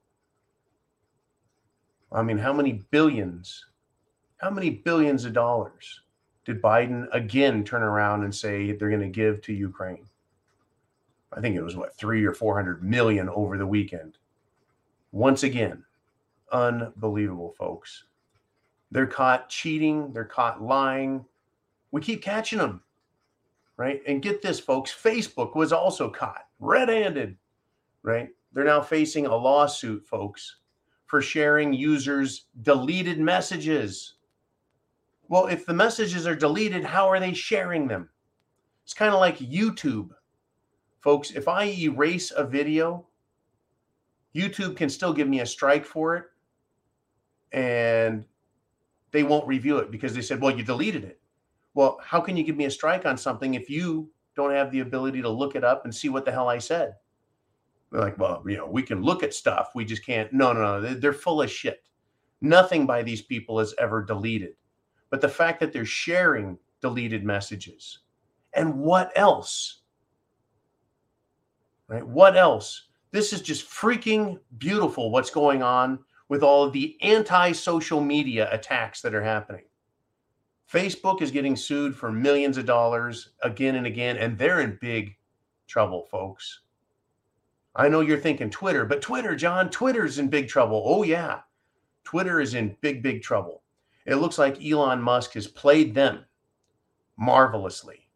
I 2.11 2.21
mean, 2.21 2.37
how 2.37 2.53
many 2.53 2.85
billions, 2.91 3.65
how 4.45 4.51
many 4.51 4.69
billions 4.69 5.25
of 5.25 5.33
dollars 5.33 6.01
did 6.45 6.61
Biden 6.61 7.07
again 7.11 7.63
turn 7.63 7.83
around 7.83 8.23
and 8.23 8.33
say 8.33 8.71
they're 8.71 8.89
going 8.89 9.01
to 9.01 9.07
give 9.07 9.41
to 9.41 9.53
Ukraine? 9.53 10.05
I 11.33 11.41
think 11.41 11.55
it 11.55 11.61
was 11.61 11.75
what, 11.75 11.97
three 11.97 12.23
or 12.23 12.33
400 12.33 12.83
million 12.83 13.27
over 13.29 13.57
the 13.57 13.67
weekend. 13.67 14.17
Once 15.11 15.43
again, 15.43 15.83
unbelievable, 16.51 17.53
folks. 17.57 18.05
They're 18.91 19.07
caught 19.07 19.49
cheating, 19.49 20.13
they're 20.13 20.23
caught 20.23 20.61
lying. 20.61 21.25
We 21.91 22.01
keep 22.01 22.21
catching 22.21 22.59
them 22.59 22.81
right? 23.77 24.01
And 24.07 24.21
get 24.21 24.41
this, 24.41 24.59
folks 24.59 24.93
Facebook 24.93 25.55
was 25.55 25.73
also 25.73 26.09
caught 26.09 26.47
red 26.59 26.89
handed, 26.89 27.35
right? 28.03 28.29
They're 28.53 28.63
now 28.63 28.81
facing 28.81 29.25
a 29.25 29.35
lawsuit, 29.35 30.07
folks, 30.07 30.57
for 31.07 31.21
sharing 31.21 31.73
users' 31.73 32.45
deleted 32.61 33.19
messages. 33.19 34.14
Well, 35.27 35.47
if 35.47 35.65
the 35.65 35.73
messages 35.73 36.27
are 36.27 36.35
deleted, 36.35 36.83
how 36.83 37.09
are 37.09 37.19
they 37.19 37.33
sharing 37.33 37.87
them? 37.87 38.09
It's 38.83 38.93
kind 38.93 39.13
of 39.13 39.19
like 39.19 39.39
YouTube. 39.39 40.09
Folks, 41.01 41.31
if 41.31 41.47
I 41.47 41.65
erase 41.65 42.31
a 42.31 42.43
video, 42.45 43.07
YouTube 44.35 44.75
can 44.75 44.89
still 44.89 45.13
give 45.13 45.27
me 45.27 45.41
a 45.41 45.45
strike 45.45 45.85
for 45.85 46.15
it 46.17 46.25
and 47.51 48.25
they 49.11 49.23
won't 49.23 49.47
review 49.47 49.77
it 49.77 49.91
because 49.91 50.13
they 50.13 50.21
said, 50.21 50.41
well, 50.41 50.55
you 50.55 50.63
deleted 50.63 51.03
it. 51.03 51.19
Well, 51.73 51.97
how 52.03 52.19
can 52.19 52.35
you 52.35 52.43
give 52.43 52.57
me 52.57 52.65
a 52.65 52.71
strike 52.71 53.05
on 53.05 53.17
something 53.17 53.53
if 53.53 53.69
you 53.69 54.09
don't 54.35 54.51
have 54.51 54.71
the 54.71 54.81
ability 54.81 55.21
to 55.21 55.29
look 55.29 55.55
it 55.55 55.63
up 55.63 55.85
and 55.85 55.95
see 55.95 56.09
what 56.09 56.25
the 56.25 56.31
hell 56.31 56.49
I 56.49 56.57
said? 56.57 56.95
They're 57.91 58.01
like, 58.01 58.17
well, 58.17 58.43
you 58.45 58.57
know, 58.57 58.67
we 58.67 58.81
can 58.83 59.01
look 59.01 59.23
at 59.23 59.33
stuff. 59.33 59.69
We 59.73 59.85
just 59.85 60.05
can't. 60.05 60.31
No, 60.33 60.51
no, 60.51 60.81
no. 60.81 60.93
They're 60.95 61.13
full 61.13 61.41
of 61.41 61.49
shit. 61.49 61.83
Nothing 62.41 62.85
by 62.85 63.03
these 63.03 63.21
people 63.21 63.59
is 63.59 63.73
ever 63.79 64.03
deleted. 64.03 64.55
But 65.15 65.21
the 65.21 65.29
fact 65.29 65.61
that 65.61 65.71
they're 65.71 65.85
sharing 65.85 66.57
deleted 66.81 67.23
messages 67.23 67.99
and 68.51 68.75
what 68.75 69.13
else? 69.15 69.83
Right? 71.87 72.05
What 72.05 72.35
else? 72.35 72.87
This 73.11 73.31
is 73.31 73.39
just 73.39 73.65
freaking 73.65 74.41
beautiful 74.57 75.11
what's 75.11 75.29
going 75.29 75.63
on 75.63 75.99
with 76.27 76.43
all 76.43 76.65
of 76.65 76.73
the 76.73 76.97
anti 77.01 77.53
social 77.53 78.01
media 78.01 78.49
attacks 78.51 78.99
that 79.03 79.15
are 79.15 79.23
happening. 79.23 79.63
Facebook 80.69 81.21
is 81.21 81.31
getting 81.31 81.55
sued 81.55 81.95
for 81.95 82.11
millions 82.11 82.57
of 82.57 82.65
dollars 82.65 83.29
again 83.41 83.75
and 83.75 83.87
again, 83.87 84.17
and 84.17 84.37
they're 84.37 84.59
in 84.59 84.77
big 84.81 85.15
trouble, 85.65 86.09
folks. 86.11 86.59
I 87.73 87.87
know 87.87 88.01
you're 88.01 88.19
thinking 88.19 88.49
Twitter, 88.49 88.83
but 88.83 89.01
Twitter, 89.01 89.33
John, 89.33 89.69
Twitter's 89.69 90.19
in 90.19 90.27
big 90.27 90.49
trouble. 90.49 90.83
Oh, 90.85 91.03
yeah. 91.03 91.39
Twitter 92.03 92.41
is 92.41 92.53
in 92.53 92.75
big, 92.81 93.01
big 93.01 93.21
trouble. 93.21 93.61
It 94.05 94.15
looks 94.15 94.37
like 94.37 94.63
Elon 94.63 95.01
Musk 95.01 95.33
has 95.33 95.47
played 95.47 95.95
them 95.95 96.25
marvelously. 97.17 98.07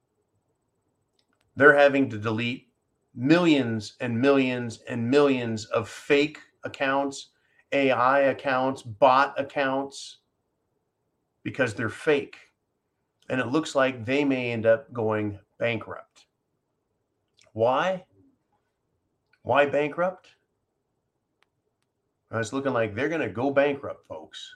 They're 1.56 1.78
having 1.78 2.10
to 2.10 2.18
delete 2.18 2.68
millions 3.16 3.96
and 4.00 4.20
millions 4.20 4.82
and 4.88 5.10
millions 5.10 5.66
of 5.66 5.90
fake 5.90 6.40
accounts, 6.64 7.30
AI 7.72 8.22
accounts, 8.22 8.82
bot 8.82 9.40
accounts, 9.40 10.18
because 11.44 11.74
they're 11.74 11.90
fake. 11.90 12.38
And 13.30 13.40
it 13.40 13.48
looks 13.48 13.76
like 13.76 14.06
they 14.06 14.24
may 14.24 14.52
end 14.52 14.66
up 14.66 14.92
going 14.94 15.40
bankrupt. 15.58 16.26
Why? 17.54 18.06
Why 19.42 19.66
bankrupt? 19.66 20.30
It's 22.32 22.54
looking 22.54 22.74
like 22.74 22.94
they're 22.94 23.10
going 23.10 23.22
to 23.22 23.30
go 23.30 23.50
bankrupt, 23.50 24.06
folks, 24.06 24.54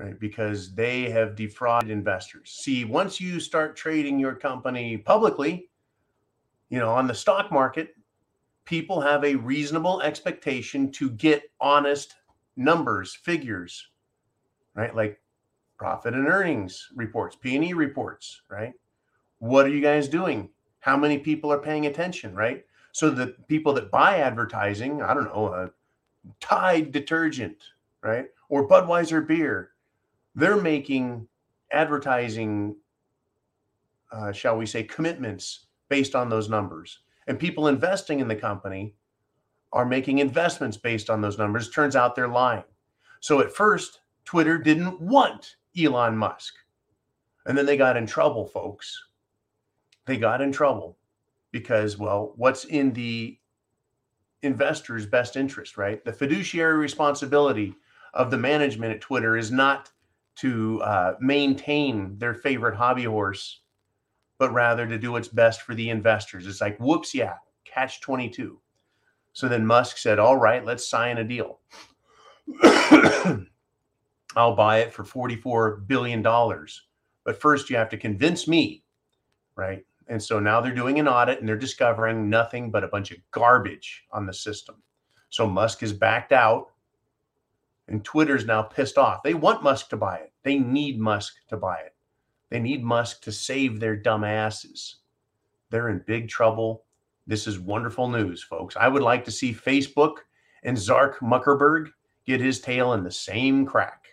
right? 0.00 0.18
Because 0.18 0.74
they 0.74 1.10
have 1.10 1.36
defrauded 1.36 1.90
investors. 1.90 2.58
See, 2.62 2.84
once 2.84 3.20
you 3.20 3.38
start 3.38 3.76
trading 3.76 4.18
your 4.18 4.34
company 4.34 4.96
publicly, 4.96 5.68
you 6.70 6.78
know, 6.78 6.90
on 6.90 7.06
the 7.06 7.14
stock 7.14 7.52
market, 7.52 7.94
people 8.64 9.00
have 9.00 9.24
a 9.24 9.34
reasonable 9.34 10.00
expectation 10.00 10.90
to 10.92 11.10
get 11.10 11.42
honest 11.60 12.14
numbers, 12.56 13.14
figures, 13.14 13.88
right? 14.74 14.94
Like 14.96 15.20
profit 15.76 16.14
and 16.14 16.28
earnings 16.28 16.88
reports, 16.94 17.36
P&E 17.36 17.74
reports, 17.74 18.40
right? 18.48 18.72
What 19.38 19.66
are 19.66 19.70
you 19.70 19.82
guys 19.82 20.08
doing? 20.08 20.48
How 20.78 20.96
many 20.96 21.18
people 21.18 21.52
are 21.52 21.58
paying 21.58 21.86
attention, 21.86 22.34
right? 22.34 22.64
So 22.92 23.10
the 23.10 23.34
people 23.48 23.74
that 23.74 23.90
buy 23.90 24.18
advertising, 24.18 25.02
I 25.02 25.12
don't 25.12 25.24
know, 25.24 25.48
a 25.48 25.70
Tide 26.38 26.92
detergent, 26.92 27.56
right? 28.02 28.26
Or 28.50 28.68
Budweiser 28.68 29.26
beer, 29.26 29.70
they're 30.34 30.60
making 30.60 31.26
advertising, 31.72 32.76
uh, 34.12 34.32
shall 34.32 34.56
we 34.56 34.66
say, 34.66 34.82
commitments 34.82 35.66
based 35.88 36.14
on 36.14 36.28
those 36.28 36.48
numbers. 36.48 37.00
And 37.26 37.38
people 37.38 37.68
investing 37.68 38.20
in 38.20 38.28
the 38.28 38.36
company 38.36 38.94
are 39.72 39.86
making 39.86 40.18
investments 40.18 40.76
based 40.76 41.10
on 41.10 41.20
those 41.20 41.38
numbers. 41.38 41.70
Turns 41.70 41.96
out 41.96 42.14
they're 42.14 42.28
lying. 42.28 42.64
So 43.20 43.40
at 43.40 43.52
first, 43.52 44.00
Twitter 44.24 44.58
didn't 44.58 45.00
want 45.00 45.56
Elon 45.78 46.16
Musk. 46.16 46.54
And 47.46 47.56
then 47.56 47.66
they 47.66 47.76
got 47.76 47.96
in 47.96 48.06
trouble, 48.06 48.46
folks. 48.46 48.98
They 50.06 50.16
got 50.16 50.40
in 50.40 50.52
trouble 50.52 50.98
because, 51.52 51.98
well, 51.98 52.32
what's 52.36 52.64
in 52.64 52.92
the 52.92 53.38
investor's 54.42 55.06
best 55.06 55.36
interest, 55.36 55.76
right? 55.76 56.04
The 56.04 56.12
fiduciary 56.12 56.78
responsibility 56.78 57.74
of 58.14 58.30
the 58.30 58.38
management 58.38 58.94
at 58.94 59.00
Twitter 59.00 59.36
is 59.36 59.50
not 59.52 59.90
to 60.40 60.80
uh, 60.82 61.14
maintain 61.20 62.16
their 62.18 62.34
favorite 62.34 62.76
hobby 62.76 63.04
horse, 63.04 63.60
but 64.38 64.52
rather 64.52 64.86
to 64.86 64.98
do 64.98 65.12
what's 65.12 65.28
best 65.28 65.62
for 65.62 65.74
the 65.74 65.90
investors. 65.90 66.46
It's 66.46 66.60
like, 66.60 66.78
whoops, 66.78 67.14
yeah, 67.14 67.34
catch 67.64 68.00
22. 68.00 68.58
So 69.32 69.48
then 69.48 69.66
Musk 69.66 69.98
said, 69.98 70.18
all 70.18 70.36
right, 70.36 70.64
let's 70.64 70.88
sign 70.88 71.18
a 71.18 71.24
deal. 71.24 71.60
I'll 74.36 74.54
buy 74.54 74.78
it 74.78 74.92
for 74.92 75.04
$44 75.04 75.86
billion. 75.86 76.22
But 76.22 77.40
first, 77.40 77.68
you 77.68 77.76
have 77.76 77.90
to 77.90 77.96
convince 77.96 78.48
me, 78.48 78.84
right? 79.56 79.84
And 80.08 80.22
so 80.22 80.40
now 80.40 80.60
they're 80.60 80.74
doing 80.74 80.98
an 80.98 81.06
audit 81.06 81.38
and 81.38 81.48
they're 81.48 81.56
discovering 81.56 82.28
nothing 82.28 82.70
but 82.70 82.82
a 82.82 82.88
bunch 82.88 83.10
of 83.10 83.18
garbage 83.30 84.04
on 84.10 84.26
the 84.26 84.32
system. 84.32 84.82
So 85.28 85.46
Musk 85.46 85.82
is 85.82 85.92
backed 85.92 86.32
out 86.32 86.70
and 87.90 88.04
Twitter's 88.04 88.46
now 88.46 88.62
pissed 88.62 88.96
off. 88.96 89.22
They 89.22 89.34
want 89.34 89.62
Musk 89.62 89.90
to 89.90 89.96
buy 89.96 90.16
it. 90.16 90.32
They 90.44 90.58
need 90.58 90.98
Musk 90.98 91.34
to 91.48 91.56
buy 91.56 91.78
it. 91.78 91.94
They 92.48 92.60
need 92.60 92.82
Musk 92.82 93.22
to 93.22 93.32
save 93.32 93.78
their 93.78 93.96
dumb 93.96 94.24
asses. 94.24 94.96
They're 95.70 95.90
in 95.90 96.04
big 96.06 96.28
trouble. 96.28 96.84
This 97.26 97.46
is 97.46 97.58
wonderful 97.58 98.08
news, 98.08 98.42
folks. 98.42 98.76
I 98.76 98.88
would 98.88 99.02
like 99.02 99.24
to 99.26 99.30
see 99.30 99.52
Facebook 99.52 100.18
and 100.62 100.78
Zark 100.78 101.18
Muckerberg 101.20 101.88
get 102.26 102.40
his 102.40 102.60
tail 102.60 102.94
in 102.94 103.04
the 103.04 103.10
same 103.10 103.66
crack, 103.66 104.06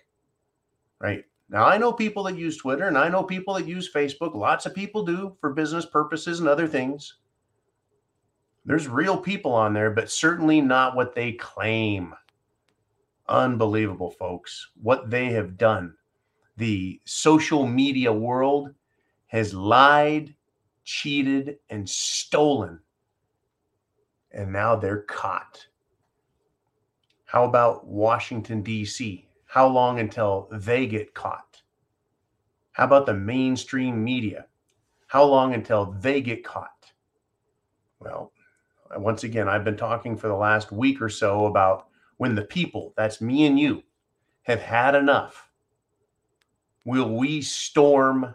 right? 0.99 1.23
Now, 1.49 1.65
I 1.65 1.78
know 1.78 1.93
people 1.93 2.23
that 2.23 2.38
use 2.38 2.57
Twitter 2.57 2.88
and 2.88 2.97
I 2.97 3.09
know 3.09 3.23
people 3.23 3.53
that 3.53 3.67
use 3.67 3.91
Facebook. 3.91 4.36
Lots 4.36 4.65
of 4.65 4.75
people 4.75 5.03
do 5.03 5.38
for 5.39 5.53
business 5.53 5.86
purposes 5.86 6.39
and 6.39 6.49
other 6.49 6.67
things. 6.67 7.15
There's 8.65 8.88
real 8.88 9.17
people 9.17 9.53
on 9.53 9.73
there, 9.73 9.91
but 9.91 10.11
certainly 10.11 10.61
not 10.61 10.95
what 10.95 11.15
they 11.15 11.34
claim. 11.34 12.13
Unbelievable, 13.30 14.11
folks, 14.11 14.69
what 14.82 15.09
they 15.09 15.25
have 15.32 15.57
done. 15.57 15.93
The 16.55 17.01
social 17.05 17.67
media 17.67 18.11
world 18.11 18.73
has 19.28 19.53
lied, 19.53 20.34
cheated, 20.84 21.57
and 21.69 21.88
stolen. 21.89 22.80
And 24.32 24.51
now 24.53 24.75
they're 24.75 25.01
caught. 25.01 25.67
How 27.25 27.43
about 27.43 27.86
Washington, 27.86 28.61
D.C.? 28.61 29.28
How 29.45 29.67
long 29.67 29.99
until 29.99 30.47
they 30.51 30.88
get 30.88 31.13
caught? 31.13 31.61
How 32.71 32.86
about 32.86 33.05
the 33.05 33.13
mainstream 33.13 34.03
media? 34.03 34.45
How 35.07 35.23
long 35.23 35.53
until 35.53 35.95
they 35.99 36.21
get 36.21 36.43
caught? 36.43 36.91
Well, 37.99 38.32
once 38.95 39.23
again, 39.23 39.49
I've 39.49 39.63
been 39.63 39.78
talking 39.78 40.15
for 40.15 40.28
the 40.28 40.36
last 40.36 40.71
week 40.71 41.01
or 41.01 41.09
so 41.09 41.47
about 41.47 41.88
when 42.18 42.36
the 42.36 42.43
people, 42.43 42.93
that's 42.97 43.22
me 43.22 43.45
and 43.45 43.59
you, 43.59 43.84
have 44.43 44.61
had 44.61 44.95
enough. 44.95 45.49
Will 46.86 47.15
we 47.15 47.41
storm 47.41 48.34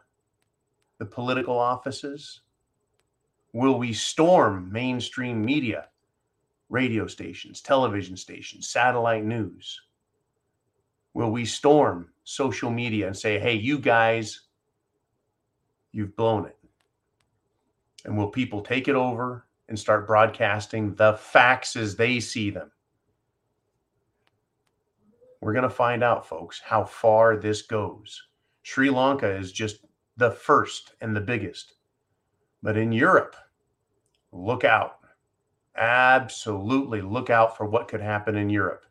the 0.98 1.06
political 1.06 1.58
offices? 1.58 2.40
Will 3.52 3.78
we 3.78 3.92
storm 3.92 4.70
mainstream 4.70 5.44
media, 5.44 5.88
radio 6.68 7.06
stations, 7.06 7.60
television 7.60 8.16
stations, 8.16 8.68
satellite 8.68 9.24
news? 9.24 9.80
Will 11.14 11.30
we 11.30 11.44
storm 11.44 12.08
social 12.24 12.70
media 12.70 13.06
and 13.06 13.16
say, 13.16 13.38
hey, 13.38 13.54
you 13.54 13.78
guys, 13.78 14.42
you've 15.92 16.16
blown 16.16 16.46
it? 16.46 16.56
And 18.04 18.16
will 18.16 18.28
people 18.28 18.62
take 18.62 18.88
it 18.88 18.94
over 18.94 19.46
and 19.68 19.78
start 19.78 20.06
broadcasting 20.06 20.94
the 20.94 21.14
facts 21.14 21.76
as 21.76 21.96
they 21.96 22.20
see 22.20 22.50
them? 22.50 22.70
We're 25.42 25.52
going 25.52 25.64
to 25.64 25.70
find 25.70 26.04
out, 26.04 26.24
folks, 26.24 26.60
how 26.64 26.84
far 26.84 27.36
this 27.36 27.62
goes. 27.62 28.22
Sri 28.62 28.90
Lanka 28.90 29.28
is 29.28 29.50
just 29.50 29.84
the 30.16 30.30
first 30.30 30.94
and 31.00 31.16
the 31.16 31.20
biggest. 31.20 31.74
But 32.62 32.76
in 32.76 32.92
Europe, 32.92 33.34
look 34.30 34.62
out. 34.62 34.98
Absolutely 35.76 37.02
look 37.02 37.28
out 37.28 37.56
for 37.56 37.66
what 37.66 37.88
could 37.88 38.00
happen 38.00 38.36
in 38.36 38.50
Europe. 38.50 38.86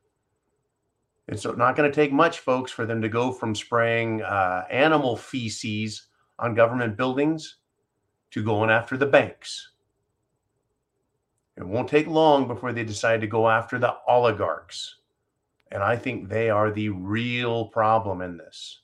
It's 1.29 1.45
not 1.45 1.77
going 1.77 1.89
to 1.89 1.95
take 1.95 2.11
much, 2.11 2.39
folks, 2.39 2.69
for 2.69 2.85
them 2.85 3.01
to 3.01 3.07
go 3.07 3.31
from 3.31 3.55
spraying 3.55 4.21
uh, 4.21 4.65
animal 4.69 5.15
feces 5.15 6.07
on 6.37 6.53
government 6.53 6.97
buildings 6.97 7.59
to 8.31 8.43
going 8.43 8.69
after 8.69 8.97
the 8.97 9.05
banks. 9.05 9.71
It 11.55 11.65
won't 11.65 11.87
take 11.87 12.07
long 12.07 12.45
before 12.45 12.73
they 12.73 12.83
decide 12.83 13.21
to 13.21 13.27
go 13.27 13.49
after 13.49 13.79
the 13.79 13.95
oligarchs. 14.05 14.97
And 15.71 15.81
I 15.81 15.95
think 15.95 16.27
they 16.27 16.49
are 16.49 16.71
the 16.71 16.89
real 16.89 17.65
problem 17.65 18.21
in 18.21 18.37
this. 18.37 18.81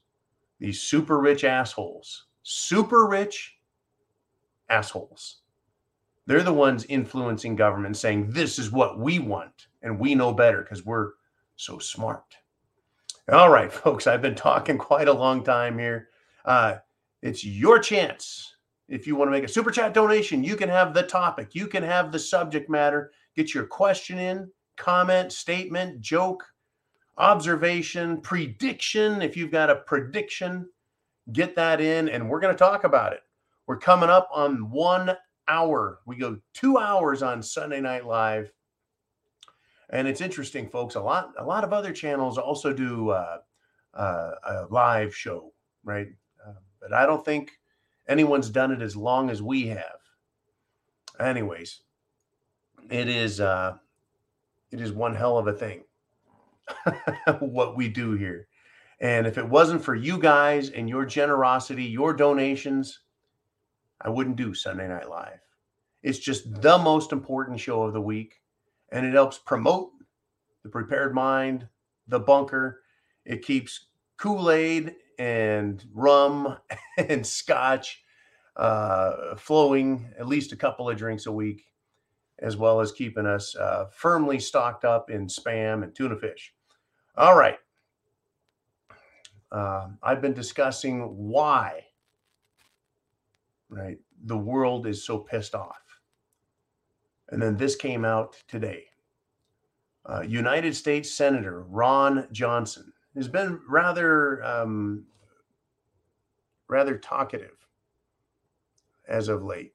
These 0.59 0.81
super 0.81 1.19
rich 1.19 1.43
assholes, 1.43 2.27
super 2.43 3.07
rich 3.07 3.57
assholes. 4.69 5.41
They're 6.25 6.43
the 6.43 6.53
ones 6.53 6.85
influencing 6.85 7.55
government 7.55 7.97
saying, 7.97 8.31
this 8.31 8.57
is 8.57 8.71
what 8.71 8.99
we 8.99 9.19
want. 9.19 9.67
And 9.81 9.99
we 9.99 10.15
know 10.15 10.33
better 10.33 10.61
because 10.61 10.85
we're 10.85 11.11
so 11.55 11.79
smart. 11.79 12.35
All 13.31 13.49
right, 13.49 13.71
folks, 13.71 14.07
I've 14.07 14.21
been 14.21 14.35
talking 14.35 14.77
quite 14.77 15.07
a 15.07 15.13
long 15.13 15.43
time 15.43 15.77
here. 15.77 16.09
Uh, 16.45 16.77
It's 17.21 17.43
your 17.43 17.79
chance. 17.79 18.55
If 18.87 19.05
you 19.05 19.15
want 19.15 19.27
to 19.27 19.31
make 19.31 19.43
a 19.43 19.49
super 19.49 19.71
chat 19.71 19.93
donation, 19.93 20.43
you 20.43 20.55
can 20.55 20.69
have 20.69 20.93
the 20.93 21.03
topic, 21.03 21.53
you 21.53 21.67
can 21.67 21.83
have 21.83 22.11
the 22.11 22.19
subject 22.19 22.69
matter, 22.69 23.11
get 23.35 23.53
your 23.53 23.65
question 23.65 24.17
in, 24.17 24.49
comment, 24.77 25.33
statement, 25.33 25.99
joke, 25.99 26.43
observation, 27.17 28.21
prediction. 28.21 29.21
If 29.21 29.35
you've 29.35 29.51
got 29.51 29.69
a 29.69 29.75
prediction, 29.75 30.69
get 31.33 31.55
that 31.55 31.81
in, 31.81 32.09
and 32.09 32.29
we're 32.29 32.39
going 32.39 32.53
to 32.53 32.57
talk 32.57 32.83
about 32.83 33.13
it. 33.13 33.21
We're 33.65 33.77
coming 33.77 34.09
up 34.09 34.29
on 34.33 34.69
one 34.69 35.15
hour. 35.47 35.99
We 36.05 36.15
go 36.15 36.37
two 36.53 36.77
hours 36.77 37.23
on 37.23 37.41
Sunday 37.41 37.81
Night 37.81 38.05
Live. 38.05 38.51
And 39.89 40.07
it's 40.07 40.21
interesting, 40.21 40.69
folks. 40.69 40.95
A 40.95 41.01
lot, 41.01 41.33
a 41.37 41.43
lot 41.43 41.63
of 41.63 41.73
other 41.73 41.91
channels 41.91 42.37
also 42.37 42.73
do 42.73 43.09
uh, 43.09 43.37
uh, 43.93 44.31
a 44.45 44.65
live 44.69 45.15
show, 45.15 45.53
right? 45.83 46.07
Uh, 46.45 46.53
but 46.81 46.93
I 46.93 47.05
don't 47.05 47.23
think 47.23 47.51
anyone's 48.07 48.49
done 48.49 48.71
it 48.71 48.81
as 48.81 48.95
long 48.95 49.29
as 49.29 49.41
we 49.41 49.67
have. 49.67 49.99
Anyways, 51.19 51.81
it 52.89 53.07
is 53.07 53.39
uh, 53.39 53.77
it 54.71 54.81
is 54.81 54.91
one 54.91 55.15
hell 55.15 55.37
of 55.37 55.47
a 55.47 55.53
thing 55.53 55.83
what 57.39 57.75
we 57.75 57.87
do 57.89 58.13
here. 58.13 58.47
And 58.99 59.27
if 59.27 59.37
it 59.37 59.47
wasn't 59.47 59.83
for 59.83 59.95
you 59.95 60.17
guys 60.17 60.69
and 60.71 60.89
your 60.89 61.05
generosity, 61.05 61.83
your 61.83 62.13
donations, 62.13 63.01
I 64.01 64.09
wouldn't 64.09 64.37
do 64.37 64.53
Sunday 64.53 64.87
Night 64.87 65.09
Live. 65.09 65.39
It's 66.03 66.19
just 66.19 66.61
the 66.61 66.77
most 66.77 67.11
important 67.11 67.59
show 67.59 67.83
of 67.83 67.93
the 67.93 68.01
week, 68.01 68.41
and 68.91 69.05
it 69.05 69.13
helps 69.13 69.37
promote 69.37 69.91
the 70.63 70.69
prepared 70.69 71.13
mind, 71.13 71.67
the 72.07 72.19
bunker. 72.19 72.81
It 73.25 73.43
keeps 73.43 73.87
Kool 74.17 74.49
Aid 74.51 74.95
and 75.19 75.83
rum 75.93 76.57
and 76.97 77.25
scotch 77.25 78.03
uh, 78.55 79.35
flowing 79.35 80.09
at 80.17 80.27
least 80.27 80.51
a 80.51 80.57
couple 80.57 80.89
of 80.89 80.97
drinks 80.97 81.25
a 81.25 81.31
week, 81.31 81.65
as 82.39 82.57
well 82.57 82.79
as 82.79 82.91
keeping 82.91 83.25
us 83.25 83.55
uh, 83.55 83.85
firmly 83.91 84.39
stocked 84.39 84.85
up 84.85 85.09
in 85.09 85.27
spam 85.27 85.83
and 85.83 85.93
tuna 85.95 86.15
fish. 86.17 86.53
All 87.17 87.35
right. 87.35 87.57
Uh, 89.51 89.87
I've 90.03 90.21
been 90.21 90.33
discussing 90.33 91.01
why, 91.17 91.83
right, 93.69 93.97
the 94.25 94.37
world 94.37 94.85
is 94.85 95.03
so 95.03 95.17
pissed 95.17 95.55
off. 95.55 95.81
And 97.29 97.41
then 97.41 97.57
this 97.57 97.75
came 97.75 98.05
out 98.05 98.35
today. 98.47 98.85
Uh, 100.05 100.21
United 100.21 100.75
States 100.75 101.11
Senator 101.11 101.63
Ron 101.63 102.27
Johnson 102.31 102.93
has 103.15 103.27
been 103.27 103.59
rather 103.67 104.43
um, 104.43 105.03
rather 106.69 106.97
talkative 106.97 107.57
as 109.07 109.27
of 109.27 109.43
late. 109.43 109.73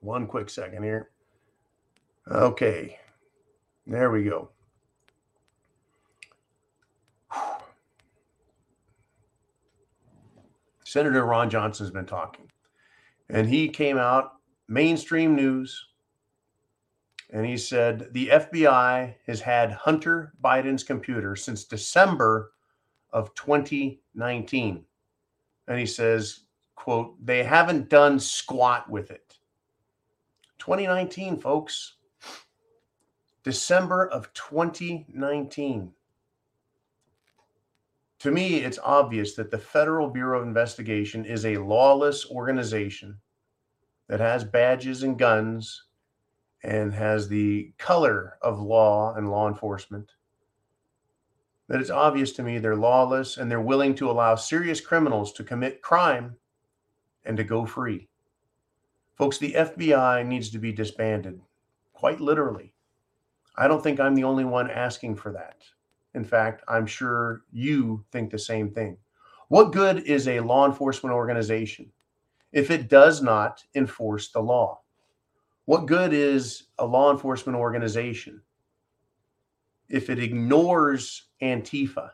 One 0.00 0.26
quick 0.26 0.50
second 0.50 0.82
here. 0.82 1.10
Okay, 2.30 2.98
there 3.86 4.10
we 4.10 4.24
go. 4.24 4.50
Senator 10.94 11.26
Ron 11.26 11.50
Johnson 11.50 11.84
has 11.84 11.90
been 11.90 12.06
talking, 12.06 12.48
and 13.28 13.48
he 13.48 13.68
came 13.68 13.98
out 13.98 14.34
mainstream 14.68 15.34
news 15.34 15.88
and 17.32 17.44
he 17.44 17.56
said 17.56 18.12
the 18.12 18.28
FBI 18.28 19.16
has 19.26 19.40
had 19.40 19.72
Hunter 19.72 20.34
Biden's 20.40 20.84
computer 20.84 21.34
since 21.34 21.64
December 21.64 22.52
of 23.12 23.34
2019. 23.34 24.84
And 25.66 25.78
he 25.80 25.84
says, 25.84 26.44
quote, 26.76 27.16
they 27.26 27.42
haven't 27.42 27.88
done 27.88 28.20
squat 28.20 28.88
with 28.88 29.10
it. 29.10 29.38
2019, 30.58 31.40
folks. 31.40 31.96
December 33.42 34.06
of 34.10 34.32
2019. 34.32 35.90
To 38.24 38.30
me, 38.30 38.64
it's 38.64 38.78
obvious 38.82 39.34
that 39.34 39.50
the 39.50 39.58
Federal 39.58 40.08
Bureau 40.08 40.40
of 40.40 40.46
Investigation 40.46 41.26
is 41.26 41.44
a 41.44 41.58
lawless 41.58 42.24
organization 42.30 43.18
that 44.08 44.18
has 44.18 44.44
badges 44.44 45.02
and 45.02 45.18
guns 45.18 45.84
and 46.62 46.94
has 46.94 47.28
the 47.28 47.74
color 47.76 48.38
of 48.40 48.58
law 48.58 49.12
and 49.14 49.30
law 49.30 49.46
enforcement, 49.46 50.12
that 51.68 51.82
it's 51.82 51.90
obvious 51.90 52.32
to 52.32 52.42
me 52.42 52.56
they're 52.56 52.74
lawless 52.74 53.36
and 53.36 53.50
they're 53.50 53.60
willing 53.60 53.94
to 53.96 54.10
allow 54.10 54.36
serious 54.36 54.80
criminals 54.80 55.30
to 55.34 55.44
commit 55.44 55.82
crime 55.82 56.34
and 57.26 57.36
to 57.36 57.44
go 57.44 57.66
free. 57.66 58.08
Folks, 59.18 59.36
the 59.36 59.52
FBI 59.52 60.26
needs 60.26 60.48
to 60.48 60.58
be 60.58 60.72
disbanded, 60.72 61.42
quite 61.92 62.22
literally. 62.22 62.72
I 63.58 63.68
don't 63.68 63.82
think 63.82 64.00
I'm 64.00 64.14
the 64.14 64.24
only 64.24 64.46
one 64.46 64.70
asking 64.70 65.16
for 65.16 65.30
that. 65.32 65.58
In 66.14 66.24
fact, 66.24 66.62
I'm 66.68 66.86
sure 66.86 67.42
you 67.52 68.04
think 68.12 68.30
the 68.30 68.38
same 68.38 68.70
thing. 68.70 68.96
What 69.48 69.72
good 69.72 70.04
is 70.04 70.28
a 70.28 70.40
law 70.40 70.66
enforcement 70.66 71.14
organization 71.14 71.90
if 72.52 72.70
it 72.70 72.88
does 72.88 73.22
not 73.22 73.62
enforce 73.74 74.30
the 74.30 74.40
law? 74.40 74.80
What 75.66 75.86
good 75.86 76.12
is 76.12 76.64
a 76.78 76.86
law 76.86 77.10
enforcement 77.10 77.56
organization 77.58 78.40
if 79.88 80.08
it 80.10 80.18
ignores 80.18 81.24
Antifa, 81.42 82.10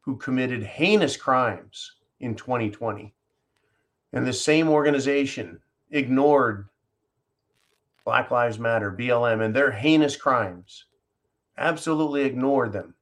who 0.00 0.16
committed 0.16 0.62
heinous 0.62 1.16
crimes 1.16 1.96
in 2.20 2.34
2020? 2.34 3.14
And 4.12 4.26
the 4.26 4.32
same 4.32 4.68
organization 4.68 5.60
ignored 5.90 6.68
Black 8.04 8.30
Lives 8.30 8.58
Matter, 8.58 8.90
BLM, 8.90 9.44
and 9.44 9.54
their 9.54 9.70
heinous 9.70 10.16
crimes, 10.16 10.86
absolutely 11.58 12.22
ignored 12.22 12.72
them 12.72 12.94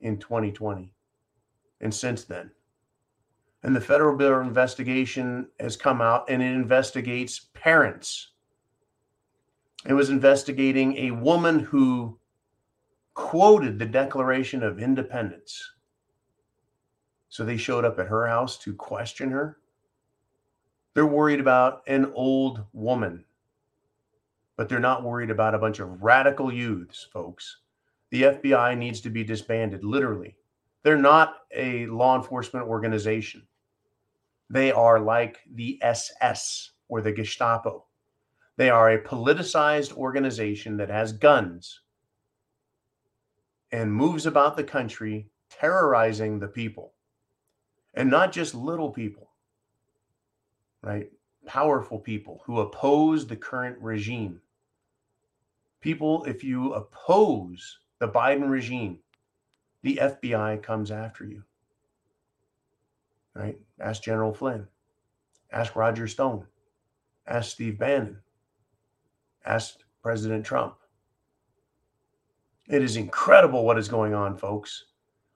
in 0.00 0.18
2020 0.18 0.92
and 1.80 1.92
since 1.94 2.24
then. 2.24 2.50
And 3.62 3.76
the 3.76 3.80
Federal 3.80 4.16
Bureau 4.16 4.40
of 4.40 4.46
Investigation 4.46 5.48
has 5.58 5.76
come 5.76 6.00
out 6.00 6.30
and 6.30 6.42
it 6.42 6.52
investigates 6.52 7.48
parents 7.52 8.30
it 9.86 9.94
was 9.94 10.10
investigating 10.10 10.96
a 10.96 11.10
woman 11.10 11.58
who 11.60 12.18
quoted 13.14 13.78
the 13.78 13.86
Declaration 13.86 14.62
of 14.62 14.78
Independence. 14.78 15.72
So 17.28 17.44
they 17.44 17.56
showed 17.56 17.84
up 17.84 17.98
at 17.98 18.08
her 18.08 18.26
house 18.26 18.58
to 18.58 18.74
question 18.74 19.30
her. 19.30 19.58
They're 20.92 21.06
worried 21.06 21.40
about 21.40 21.82
an 21.86 22.12
old 22.14 22.64
woman, 22.72 23.24
but 24.56 24.68
they're 24.68 24.80
not 24.80 25.04
worried 25.04 25.30
about 25.30 25.54
a 25.54 25.58
bunch 25.58 25.78
of 25.78 26.02
radical 26.02 26.52
youths, 26.52 27.06
folks. 27.12 27.58
The 28.10 28.22
FBI 28.22 28.76
needs 28.76 29.00
to 29.02 29.10
be 29.10 29.24
disbanded, 29.24 29.84
literally. 29.84 30.36
They're 30.82 30.96
not 30.96 31.36
a 31.54 31.86
law 31.86 32.16
enforcement 32.16 32.66
organization. 32.66 33.46
They 34.48 34.72
are 34.72 34.98
like 34.98 35.38
the 35.54 35.78
SS 35.82 36.72
or 36.88 37.00
the 37.00 37.12
Gestapo. 37.12 37.86
They 38.56 38.68
are 38.68 38.90
a 38.90 39.02
politicized 39.02 39.92
organization 39.92 40.76
that 40.78 40.90
has 40.90 41.12
guns 41.12 41.80
and 43.72 43.92
moves 43.92 44.26
about 44.26 44.56
the 44.56 44.64
country 44.64 45.28
terrorizing 45.48 46.38
the 46.38 46.48
people. 46.48 46.94
And 47.94 48.10
not 48.10 48.32
just 48.32 48.54
little 48.54 48.90
people, 48.90 49.30
right? 50.82 51.10
Powerful 51.46 51.98
people 51.98 52.42
who 52.44 52.60
oppose 52.60 53.26
the 53.26 53.36
current 53.36 53.78
regime. 53.80 54.40
People, 55.80 56.24
if 56.24 56.44
you 56.44 56.74
oppose 56.74 57.79
the 58.00 58.08
Biden 58.08 58.50
regime, 58.50 58.98
the 59.82 60.00
FBI 60.02 60.62
comes 60.62 60.90
after 60.90 61.24
you. 61.24 61.44
Right? 63.34 63.56
Ask 63.78 64.02
General 64.02 64.34
Flynn. 64.34 64.66
Ask 65.52 65.76
Roger 65.76 66.08
Stone. 66.08 66.46
Ask 67.26 67.52
Steve 67.52 67.78
Bannon 67.78 68.18
Ask 69.44 69.78
President 70.02 70.44
Trump. 70.44 70.74
It 72.68 72.82
is 72.82 72.96
incredible 72.96 73.64
what 73.64 73.78
is 73.78 73.88
going 73.88 74.14
on, 74.14 74.36
folks. 74.36 74.86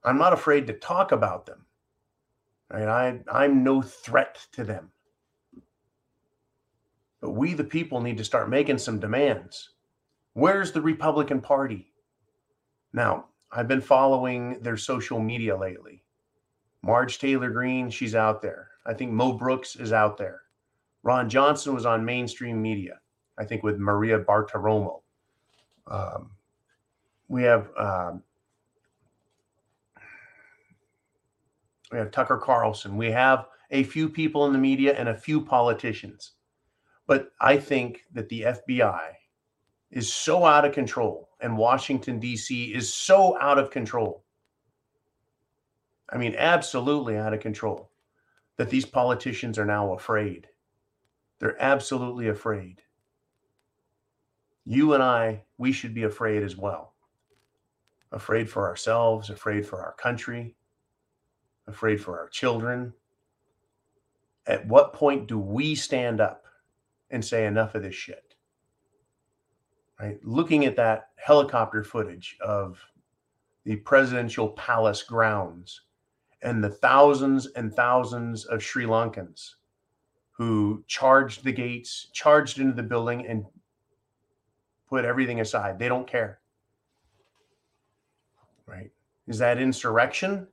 I'm 0.04 0.18
not 0.18 0.32
afraid 0.32 0.66
to 0.66 0.74
talk 0.74 1.12
about 1.12 1.46
them. 1.46 1.64
Right? 2.70 2.86
I, 2.86 3.20
I'm 3.32 3.64
no 3.64 3.82
threat 3.82 4.46
to 4.52 4.64
them. 4.64 4.90
But 7.20 7.30
we, 7.30 7.54
the 7.54 7.64
people, 7.64 8.00
need 8.00 8.18
to 8.18 8.24
start 8.24 8.50
making 8.50 8.78
some 8.78 9.00
demands. 9.00 9.70
Where's 10.34 10.72
the 10.72 10.82
Republican 10.82 11.40
Party? 11.40 11.93
Now, 12.94 13.26
I've 13.52 13.68
been 13.68 13.82
following 13.82 14.58
their 14.62 14.78
social 14.78 15.20
media 15.20 15.54
lately. 15.54 16.02
Marge 16.82 17.18
Taylor 17.18 17.50
Greene, 17.50 17.90
she's 17.90 18.14
out 18.14 18.40
there. 18.40 18.68
I 18.86 18.94
think 18.94 19.12
Mo 19.12 19.34
Brooks 19.34 19.76
is 19.76 19.92
out 19.92 20.16
there. 20.16 20.40
Ron 21.02 21.28
Johnson 21.28 21.74
was 21.74 21.84
on 21.84 22.04
mainstream 22.04 22.62
media. 22.62 23.00
I 23.36 23.44
think 23.44 23.62
with 23.62 23.78
Maria 23.78 24.18
Bartiromo. 24.18 25.02
Um, 25.86 26.30
we 27.28 27.42
have 27.42 27.68
um, 27.76 28.22
We 31.94 32.00
have 32.00 32.10
Tucker 32.10 32.38
Carlson. 32.38 32.96
We 32.96 33.12
have 33.12 33.46
a 33.70 33.84
few 33.84 34.08
people 34.08 34.46
in 34.46 34.52
the 34.52 34.58
media 34.58 34.94
and 34.98 35.08
a 35.08 35.16
few 35.16 35.40
politicians. 35.40 36.32
But 37.06 37.30
I 37.40 37.56
think 37.56 38.02
that 38.12 38.28
the 38.28 38.40
FBI 38.40 39.12
is 39.92 40.12
so 40.12 40.44
out 40.44 40.64
of 40.64 40.72
control 40.72 41.28
and 41.44 41.58
Washington, 41.58 42.18
D.C. 42.18 42.74
is 42.74 42.92
so 42.92 43.38
out 43.38 43.58
of 43.58 43.70
control. 43.70 44.24
I 46.10 46.16
mean, 46.16 46.34
absolutely 46.38 47.18
out 47.18 47.34
of 47.34 47.40
control 47.40 47.90
that 48.56 48.70
these 48.70 48.86
politicians 48.86 49.58
are 49.58 49.66
now 49.66 49.92
afraid. 49.92 50.46
They're 51.38 51.62
absolutely 51.62 52.28
afraid. 52.28 52.80
You 54.64 54.94
and 54.94 55.02
I, 55.02 55.42
we 55.58 55.70
should 55.70 55.92
be 55.92 56.04
afraid 56.04 56.42
as 56.42 56.56
well. 56.56 56.94
Afraid 58.10 58.48
for 58.48 58.66
ourselves, 58.66 59.28
afraid 59.28 59.66
for 59.66 59.82
our 59.82 59.92
country, 59.92 60.56
afraid 61.66 62.00
for 62.00 62.18
our 62.18 62.28
children. 62.30 62.94
At 64.46 64.66
what 64.66 64.94
point 64.94 65.26
do 65.26 65.38
we 65.38 65.74
stand 65.74 66.22
up 66.22 66.46
and 67.10 67.22
say, 67.22 67.44
enough 67.44 67.74
of 67.74 67.82
this 67.82 67.94
shit? 67.94 68.33
Right? 70.00 70.18
Looking 70.24 70.66
at 70.66 70.76
that 70.76 71.10
helicopter 71.16 71.84
footage 71.84 72.36
of 72.40 72.78
the 73.64 73.76
presidential 73.76 74.50
palace 74.50 75.02
grounds 75.02 75.82
and 76.42 76.62
the 76.62 76.70
thousands 76.70 77.46
and 77.56 77.72
thousands 77.72 78.44
of 78.44 78.62
Sri 78.62 78.84
Lankans 78.84 79.54
who 80.36 80.82
charged 80.88 81.44
the 81.44 81.52
gates, 81.52 82.08
charged 82.12 82.58
into 82.58 82.74
the 82.74 82.82
building, 82.82 83.24
and 83.26 83.46
put 84.88 85.04
everything 85.04 85.40
aside. 85.40 85.78
They 85.78 85.88
don't 85.88 86.08
care. 86.08 86.40
Right? 88.66 88.90
Is 89.28 89.38
that 89.38 89.58
insurrection? 89.58 90.48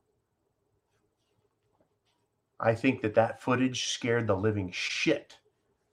I 2.59 2.75
think 2.75 3.01
that 3.01 3.15
that 3.15 3.41
footage 3.41 3.87
scared 3.87 4.27
the 4.27 4.35
living 4.35 4.71
shit 4.71 5.35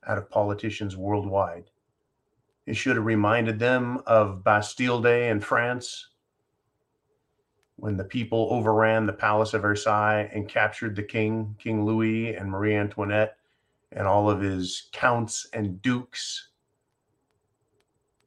out 0.07 0.19
of 0.19 0.29
politicians 0.29 0.95
worldwide. 0.95 1.71
It 2.69 2.77
should 2.77 2.97
have 2.97 3.07
reminded 3.07 3.59
them 3.59 4.03
of 4.07 4.45
Bastille 4.45 5.01
Day 5.01 5.31
in 5.31 5.41
France 5.41 6.11
when 7.77 7.97
the 7.97 8.05
people 8.05 8.49
overran 8.51 9.07
the 9.07 9.13
Palace 9.15 9.55
of 9.55 9.63
Versailles 9.63 10.29
and 10.35 10.47
captured 10.47 10.95
the 10.95 11.03
king, 11.03 11.57
King 11.59 11.87
Louis 11.87 12.35
and 12.35 12.51
Marie 12.51 12.75
Antoinette, 12.77 13.39
and 13.91 14.07
all 14.07 14.29
of 14.29 14.43
his 14.43 14.91
counts 14.93 15.49
and 15.55 15.81
dukes 15.81 16.51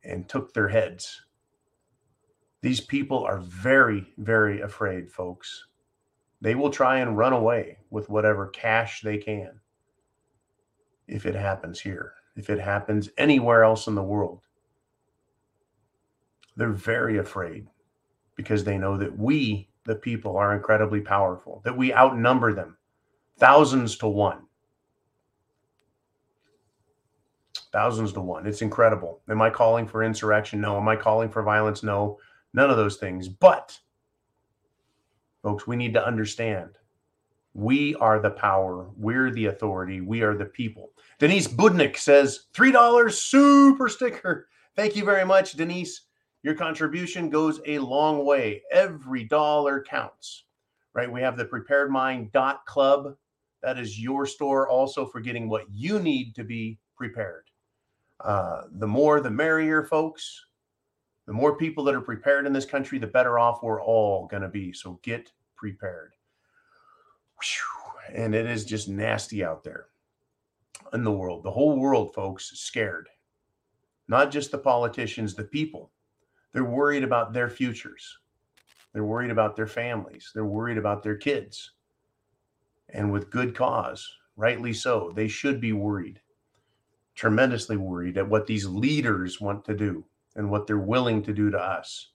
and 0.04 0.28
took 0.28 0.56
their 0.56 0.70
heads. 0.70 1.24
These 2.64 2.82
people 2.82 3.24
are 3.24 3.42
very, 3.42 4.12
very 4.18 4.62
afraid, 4.62 5.12
folks. 5.12 5.68
They 6.42 6.56
will 6.56 6.72
try 6.72 6.98
and 6.98 7.16
run 7.16 7.34
away 7.34 7.78
with 7.92 8.10
whatever 8.10 8.48
cash 8.48 9.02
they 9.02 9.20
can 9.20 9.60
if 11.08 11.28
it 11.28 11.36
happens 11.36 11.80
here, 11.80 12.16
if 12.42 12.50
it 12.50 12.60
happens 12.60 13.08
anywhere 13.20 13.64
else 13.64 13.86
in 13.86 13.94
the 13.94 14.02
world. 14.02 14.42
They're 16.58 16.72
very 16.72 17.20
afraid 17.20 17.68
because 18.36 18.64
they 18.64 18.80
know 18.80 18.98
that 18.98 19.16
we, 19.18 19.70
the 19.86 19.94
people, 19.94 20.38
are 20.38 20.56
incredibly 20.56 21.02
powerful, 21.02 21.62
that 21.64 21.78
we 21.78 21.94
outnumber 21.94 22.52
them 22.54 22.78
thousands 23.38 23.96
to 23.98 24.08
one. 24.08 24.40
Thousands 27.72 28.12
to 28.14 28.22
one. 28.22 28.48
It's 28.48 28.64
incredible. 28.64 29.22
Am 29.30 29.42
I 29.42 29.52
calling 29.52 29.88
for 29.88 30.04
insurrection? 30.04 30.60
No. 30.60 30.78
Am 30.78 30.88
I 30.88 30.96
calling 30.96 31.30
for 31.30 31.44
violence? 31.44 31.84
No. 31.84 32.18
None 32.54 32.72
of 32.72 32.76
those 32.76 32.98
things. 32.98 33.30
But, 33.30 33.80
folks, 35.44 35.68
we 35.68 35.76
need 35.76 35.94
to 35.94 36.06
understand 36.06 36.72
we 37.54 37.96
are 37.96 38.20
the 38.20 38.32
power. 38.32 38.88
We're 38.98 39.32
the 39.32 39.48
authority. 39.48 40.02
We 40.02 40.22
are 40.22 40.36
the 40.36 40.46
people. 40.46 40.92
Denise 41.20 41.48
Budnick 41.48 41.98
says, 41.98 42.48
$3 42.54 43.12
super 43.12 43.90
sticker. 43.90 44.48
Thank 44.76 44.96
you 44.96 45.04
very 45.04 45.26
much, 45.26 45.54
Denise. 45.54 46.02
Your 46.44 46.56
contribution 46.56 47.30
goes 47.30 47.60
a 47.66 47.80
long 47.80 48.26
way. 48.26 48.64
Every 48.72 49.26
dollar 49.26 49.84
counts, 49.84 50.46
right? 50.94 51.12
We 51.12 51.22
have 51.22 51.38
the 51.38 51.46
prepared 51.46 51.92
mind 51.92 52.32
dot 52.32 52.66
club. 52.66 53.16
That 53.62 53.78
is 53.78 54.00
your 54.00 54.26
store 54.26 54.68
also 54.68 55.06
for 55.06 55.20
getting 55.20 55.48
what 55.48 55.66
you 55.70 56.00
need 56.00 56.34
to 56.36 56.44
be 56.44 56.80
prepared. 56.96 57.44
Uh, 58.20 58.64
the 58.72 58.88
more, 58.88 59.20
the 59.20 59.30
merrier, 59.30 59.84
folks. 59.84 60.46
The 61.28 61.34
more 61.34 61.56
people 61.56 61.84
that 61.84 61.96
are 61.96 62.02
prepared 62.02 62.48
in 62.48 62.54
this 62.54 62.66
country, 62.66 62.98
the 62.98 63.08
better 63.08 63.38
off 63.38 63.62
we're 63.62 63.82
all 63.82 64.26
going 64.28 64.42
to 64.42 64.50
be. 64.50 64.74
So 64.74 65.00
get 65.04 65.32
prepared. 65.56 66.14
And 68.14 68.36
it 68.36 68.46
is 68.46 68.66
just 68.66 68.90
nasty 68.90 69.44
out 69.44 69.64
there 69.64 69.88
in 70.94 71.04
the 71.04 71.12
world. 71.12 71.44
The 71.44 71.52
whole 71.52 71.78
world, 71.78 72.14
folks, 72.14 72.52
scared. 72.56 73.08
Not 74.08 74.32
just 74.32 74.52
the 74.52 74.58
politicians, 74.58 75.34
the 75.34 75.44
people. 75.44 75.92
They're 76.52 76.66
worried 76.66 77.04
about 77.04 77.32
their 77.32 77.50
futures. 77.50 78.18
They're 78.94 79.06
worried 79.06 79.32
about 79.32 79.56
their 79.56 79.68
families. 79.68 80.32
They're 80.34 80.44
worried 80.46 80.78
about 80.78 81.02
their 81.02 81.16
kids. 81.16 81.72
And 82.90 83.12
with 83.12 83.32
good 83.32 83.56
cause, 83.56 84.06
rightly 84.36 84.74
so. 84.74 85.14
They 85.16 85.30
should 85.30 85.62
be 85.62 85.72
worried, 85.72 86.20
tremendously 87.16 87.78
worried 87.78 88.18
at 88.18 88.28
what 88.28 88.48
these 88.48 88.68
leaders 88.68 89.40
want 89.40 89.64
to 89.66 89.76
do 89.76 90.04
and 90.36 90.50
what 90.50 90.68
they're 90.68 90.78
willing 90.78 91.24
to 91.24 91.34
do 91.34 91.50
to 91.50 91.58
us. 91.58 92.12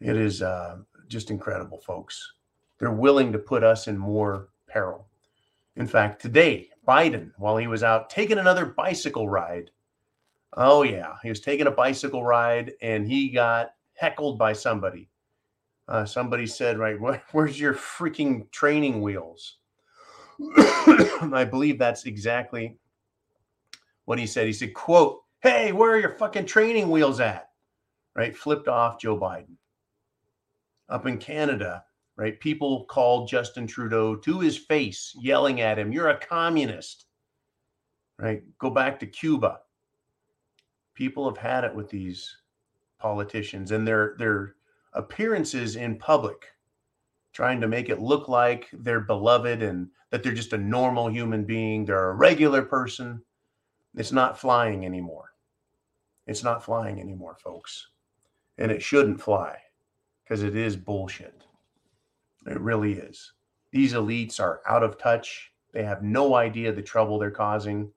It 0.00 0.16
is 0.16 0.42
uh, 0.42 0.78
just 1.08 1.30
incredible, 1.30 1.80
folks. 1.80 2.33
They're 2.78 2.92
willing 2.92 3.32
to 3.32 3.38
put 3.38 3.64
us 3.64 3.88
in 3.88 3.96
more 3.96 4.48
peril. 4.68 5.06
In 5.76 5.86
fact, 5.86 6.20
today, 6.20 6.70
Biden, 6.86 7.32
while 7.38 7.56
he 7.56 7.66
was 7.66 7.82
out 7.82 8.10
taking 8.10 8.38
another 8.38 8.66
bicycle 8.66 9.28
ride, 9.28 9.70
Oh 10.56 10.82
yeah, 10.82 11.14
he 11.22 11.28
was 11.28 11.40
taking 11.40 11.66
a 11.66 11.72
bicycle 11.72 12.24
ride 12.24 12.74
and 12.80 13.06
he 13.06 13.28
got 13.28 13.74
heckled 13.94 14.38
by 14.38 14.52
somebody. 14.52 15.08
Uh, 15.88 16.04
somebody 16.04 16.46
said, 16.46 16.78
"Right, 16.78 16.96
where's 17.32 17.60
your 17.60 17.74
freaking 17.74 18.50
training 18.52 19.02
wheels?" 19.02 19.58
I 20.56 21.46
believe 21.48 21.78
that's 21.78 22.06
exactly 22.06 22.78
what 24.04 24.18
he 24.18 24.26
said. 24.26 24.46
He 24.46 24.52
said, 24.52 24.74
"Quote: 24.74 25.22
Hey, 25.40 25.72
where 25.72 25.92
are 25.92 26.00
your 26.00 26.16
fucking 26.16 26.46
training 26.46 26.88
wheels 26.88 27.20
at?" 27.20 27.50
Right, 28.14 28.36
flipped 28.36 28.68
off 28.68 29.00
Joe 29.00 29.18
Biden. 29.18 29.56
Up 30.88 31.06
in 31.06 31.18
Canada, 31.18 31.84
right, 32.16 32.38
people 32.40 32.84
called 32.84 33.28
Justin 33.28 33.66
Trudeau 33.66 34.16
to 34.16 34.40
his 34.40 34.56
face, 34.56 35.14
yelling 35.20 35.60
at 35.60 35.78
him, 35.78 35.92
"You're 35.92 36.10
a 36.10 36.18
communist." 36.18 37.06
Right, 38.18 38.42
go 38.58 38.70
back 38.70 39.00
to 39.00 39.06
Cuba. 39.06 39.60
People 40.94 41.28
have 41.28 41.38
had 41.38 41.64
it 41.64 41.74
with 41.74 41.90
these 41.90 42.36
politicians 42.98 43.72
and 43.72 43.86
their 43.86 44.14
their 44.18 44.54
appearances 44.92 45.76
in 45.76 45.98
public 45.98 46.54
trying 47.34 47.60
to 47.60 47.68
make 47.68 47.88
it 47.88 48.00
look 48.00 48.28
like 48.28 48.68
they're 48.72 49.00
beloved 49.00 49.60
and 49.62 49.90
that 50.10 50.22
they're 50.22 50.32
just 50.32 50.52
a 50.52 50.58
normal 50.58 51.10
human 51.10 51.44
being. 51.44 51.84
They're 51.84 52.10
a 52.10 52.14
regular 52.14 52.62
person. 52.62 53.20
It's 53.96 54.12
not 54.12 54.38
flying 54.38 54.86
anymore. 54.86 55.32
It's 56.28 56.44
not 56.44 56.64
flying 56.64 57.00
anymore 57.00 57.36
folks. 57.42 57.88
And 58.56 58.70
it 58.70 58.82
shouldn't 58.82 59.20
fly 59.20 59.58
because 60.22 60.44
it 60.44 60.54
is 60.54 60.76
bullshit 60.76 61.43
it 62.46 62.60
really 62.60 62.94
is 62.94 63.32
these 63.70 63.92
elites 63.92 64.40
are 64.40 64.60
out 64.68 64.82
of 64.82 64.98
touch 64.98 65.52
they 65.72 65.82
have 65.82 66.02
no 66.02 66.34
idea 66.34 66.72
the 66.72 66.82
trouble 66.82 67.18
they're 67.18 67.30
causing 67.30 67.90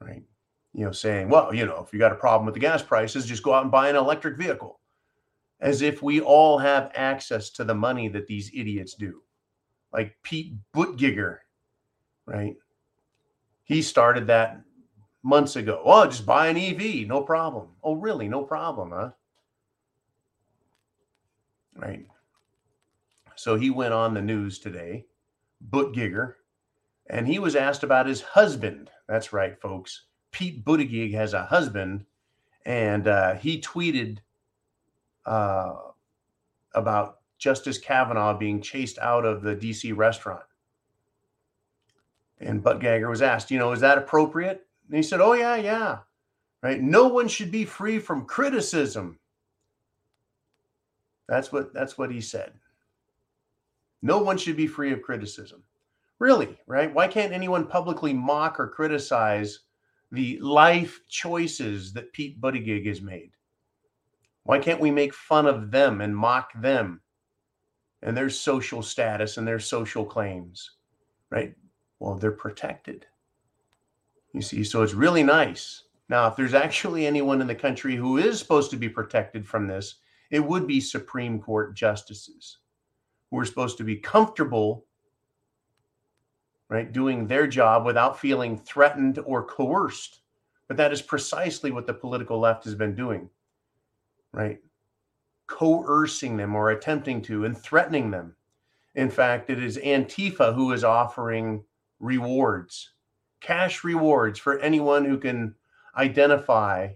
right 0.00 0.22
you 0.74 0.84
know, 0.84 0.92
saying, 0.92 1.28
well, 1.28 1.54
you 1.54 1.64
know, 1.64 1.82
if 1.86 1.92
you 1.92 2.00
got 2.00 2.12
a 2.12 2.16
problem 2.16 2.46
with 2.46 2.54
the 2.54 2.60
gas 2.60 2.82
prices, 2.82 3.26
just 3.26 3.44
go 3.44 3.54
out 3.54 3.62
and 3.62 3.70
buy 3.70 3.88
an 3.88 3.96
electric 3.96 4.36
vehicle. 4.36 4.80
As 5.60 5.82
if 5.82 6.02
we 6.02 6.20
all 6.20 6.58
have 6.58 6.90
access 6.96 7.48
to 7.50 7.64
the 7.64 7.74
money 7.74 8.08
that 8.08 8.26
these 8.26 8.50
idiots 8.52 8.94
do. 8.94 9.22
Like 9.92 10.16
Pete 10.24 10.54
Buttigieg, 10.74 11.38
right? 12.26 12.56
He 13.62 13.82
started 13.82 14.26
that 14.26 14.60
months 15.22 15.54
ago. 15.54 15.80
Oh, 15.84 16.06
just 16.06 16.26
buy 16.26 16.48
an 16.48 16.56
EV, 16.56 17.06
no 17.06 17.22
problem. 17.22 17.68
Oh, 17.82 17.94
really? 17.94 18.28
No 18.28 18.42
problem, 18.42 18.90
huh? 18.90 19.10
Right. 21.76 22.04
So 23.36 23.56
he 23.56 23.70
went 23.70 23.94
on 23.94 24.14
the 24.14 24.22
news 24.22 24.58
today, 24.58 25.06
Buttigieg, 25.70 26.34
and 27.08 27.26
he 27.26 27.38
was 27.38 27.56
asked 27.56 27.82
about 27.82 28.06
his 28.06 28.22
husband. 28.22 28.90
That's 29.08 29.32
right, 29.32 29.60
folks 29.60 30.02
Pete 30.34 30.64
Buttigieg 30.64 31.14
has 31.14 31.32
a 31.32 31.44
husband, 31.44 32.04
and 32.66 33.06
uh, 33.06 33.34
he 33.34 33.60
tweeted 33.60 34.18
uh, 35.24 35.74
about 36.74 37.20
Justice 37.38 37.78
Kavanaugh 37.78 38.36
being 38.36 38.60
chased 38.60 38.98
out 38.98 39.24
of 39.24 39.42
the 39.42 39.54
DC 39.54 39.96
restaurant. 39.96 40.42
And 42.40 42.64
Buttigieg 42.64 43.08
was 43.08 43.22
asked, 43.22 43.52
you 43.52 43.60
know, 43.60 43.70
is 43.70 43.78
that 43.80 43.96
appropriate? 43.96 44.66
And 44.88 44.96
he 44.96 45.04
said, 45.04 45.20
oh, 45.20 45.34
yeah, 45.34 45.54
yeah. 45.54 45.98
Right. 46.62 46.82
No 46.82 47.06
one 47.06 47.28
should 47.28 47.52
be 47.52 47.64
free 47.64 48.00
from 48.00 48.24
criticism. 48.24 49.20
That's 51.28 51.52
what 51.52 51.72
that's 51.72 51.96
what 51.96 52.10
he 52.10 52.20
said. 52.20 52.54
No 54.04 54.18
one 54.18 54.36
should 54.36 54.58
be 54.58 54.66
free 54.66 54.92
of 54.92 55.00
criticism. 55.00 55.62
Really, 56.18 56.58
right? 56.66 56.92
Why 56.92 57.08
can't 57.08 57.32
anyone 57.32 57.66
publicly 57.66 58.12
mock 58.12 58.60
or 58.60 58.68
criticize 58.68 59.60
the 60.12 60.38
life 60.40 61.00
choices 61.08 61.94
that 61.94 62.12
Pete 62.12 62.38
Buttigieg 62.38 62.86
has 62.86 63.00
made? 63.00 63.30
Why 64.42 64.58
can't 64.58 64.78
we 64.78 64.90
make 64.90 65.14
fun 65.14 65.46
of 65.46 65.70
them 65.70 66.02
and 66.02 66.14
mock 66.14 66.50
them 66.60 67.00
and 68.02 68.14
their 68.14 68.28
social 68.28 68.82
status 68.82 69.38
and 69.38 69.48
their 69.48 69.58
social 69.58 70.04
claims? 70.04 70.72
Right? 71.30 71.54
Well, 71.98 72.16
they're 72.16 72.30
protected. 72.30 73.06
You 74.34 74.42
see, 74.42 74.64
so 74.64 74.82
it's 74.82 74.92
really 74.92 75.22
nice. 75.22 75.84
Now, 76.10 76.28
if 76.28 76.36
there's 76.36 76.52
actually 76.52 77.06
anyone 77.06 77.40
in 77.40 77.46
the 77.46 77.54
country 77.54 77.96
who 77.96 78.18
is 78.18 78.38
supposed 78.38 78.70
to 78.72 78.76
be 78.76 78.90
protected 78.90 79.46
from 79.46 79.66
this, 79.66 79.94
it 80.30 80.40
would 80.40 80.66
be 80.66 80.78
Supreme 80.78 81.40
Court 81.40 81.74
justices 81.74 82.58
who 83.34 83.40
are 83.40 83.44
supposed 83.44 83.78
to 83.78 83.84
be 83.84 83.96
comfortable, 83.96 84.86
right, 86.68 86.92
doing 86.92 87.26
their 87.26 87.48
job 87.48 87.84
without 87.84 88.18
feeling 88.18 88.56
threatened 88.56 89.18
or 89.24 89.44
coerced. 89.44 90.20
But 90.68 90.76
that 90.76 90.92
is 90.92 91.02
precisely 91.02 91.72
what 91.72 91.86
the 91.86 91.94
political 91.94 92.38
left 92.38 92.64
has 92.64 92.76
been 92.76 92.94
doing, 92.94 93.28
right? 94.32 94.60
Coercing 95.48 96.36
them 96.36 96.54
or 96.54 96.70
attempting 96.70 97.22
to 97.22 97.44
and 97.44 97.58
threatening 97.58 98.12
them. 98.12 98.36
In 98.94 99.10
fact, 99.10 99.50
it 99.50 99.60
is 99.60 99.78
Antifa 99.78 100.54
who 100.54 100.72
is 100.72 100.84
offering 100.84 101.64
rewards, 101.98 102.92
cash 103.40 103.82
rewards 103.82 104.38
for 104.38 104.60
anyone 104.60 105.04
who 105.04 105.18
can 105.18 105.56
identify 105.96 106.90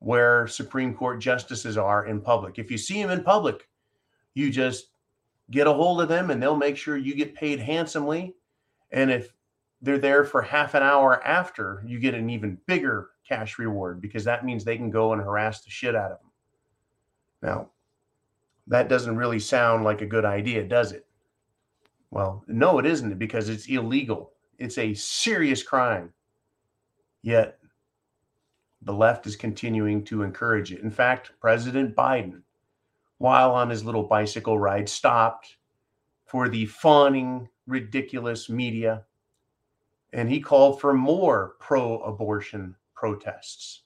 where 0.00 0.46
Supreme 0.46 0.94
Court 0.94 1.20
justices 1.20 1.78
are 1.78 2.04
in 2.04 2.20
public. 2.20 2.58
If 2.58 2.70
you 2.70 2.76
see 2.76 3.02
them 3.02 3.10
in 3.10 3.24
public, 3.24 3.66
you 4.34 4.50
just 4.50 4.90
get 5.50 5.66
a 5.66 5.72
hold 5.72 6.00
of 6.00 6.08
them 6.08 6.30
and 6.30 6.42
they'll 6.42 6.56
make 6.56 6.76
sure 6.76 6.96
you 6.96 7.14
get 7.14 7.34
paid 7.34 7.58
handsomely. 7.58 8.34
And 8.92 9.10
if 9.10 9.32
they're 9.80 9.98
there 9.98 10.24
for 10.24 10.42
half 10.42 10.74
an 10.74 10.82
hour 10.82 11.24
after, 11.24 11.82
you 11.86 11.98
get 11.98 12.14
an 12.14 12.30
even 12.30 12.58
bigger 12.66 13.10
cash 13.26 13.58
reward 13.58 14.00
because 14.00 14.24
that 14.24 14.44
means 14.44 14.64
they 14.64 14.76
can 14.76 14.90
go 14.90 15.12
and 15.12 15.22
harass 15.22 15.62
the 15.62 15.70
shit 15.70 15.94
out 15.94 16.12
of 16.12 16.18
them. 16.18 16.30
Now, 17.42 17.70
that 18.66 18.88
doesn't 18.88 19.16
really 19.16 19.38
sound 19.38 19.84
like 19.84 20.02
a 20.02 20.06
good 20.06 20.24
idea, 20.24 20.64
does 20.64 20.92
it? 20.92 21.06
Well, 22.10 22.44
no, 22.46 22.78
it 22.78 22.86
isn't 22.86 23.18
because 23.18 23.48
it's 23.48 23.66
illegal. 23.66 24.32
It's 24.58 24.78
a 24.78 24.94
serious 24.94 25.62
crime. 25.62 26.12
Yet 27.22 27.58
the 28.82 28.92
left 28.92 29.26
is 29.26 29.36
continuing 29.36 30.04
to 30.04 30.22
encourage 30.22 30.72
it. 30.72 30.80
In 30.80 30.90
fact, 30.90 31.32
President 31.40 31.94
Biden, 31.94 32.42
while 33.18 33.52
on 33.52 33.70
his 33.70 33.84
little 33.84 34.04
bicycle 34.04 34.58
ride, 34.58 34.88
stopped 34.88 35.56
for 36.26 36.48
the 36.48 36.66
fawning, 36.66 37.48
ridiculous 37.66 38.48
media 38.48 39.04
and 40.12 40.28
he 40.28 40.40
called 40.40 40.80
for 40.80 40.94
more 40.94 41.56
pro 41.60 41.98
abortion 42.00 42.74
protests. 42.94 43.82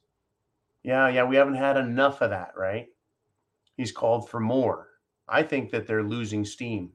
Yeah, 0.83 1.09
yeah, 1.09 1.25
we 1.25 1.37
haven't 1.37 1.55
had 1.55 1.77
enough 1.77 2.21
of 2.21 2.31
that, 2.31 2.53
right? 2.57 2.89
He's 3.77 3.93
called 3.93 4.29
for 4.29 4.41
more. 4.41 4.89
I 5.29 5.43
think 5.43 5.71
that 5.71 5.87
they're 5.87 6.03
losing 6.03 6.45
steam. 6.45 6.91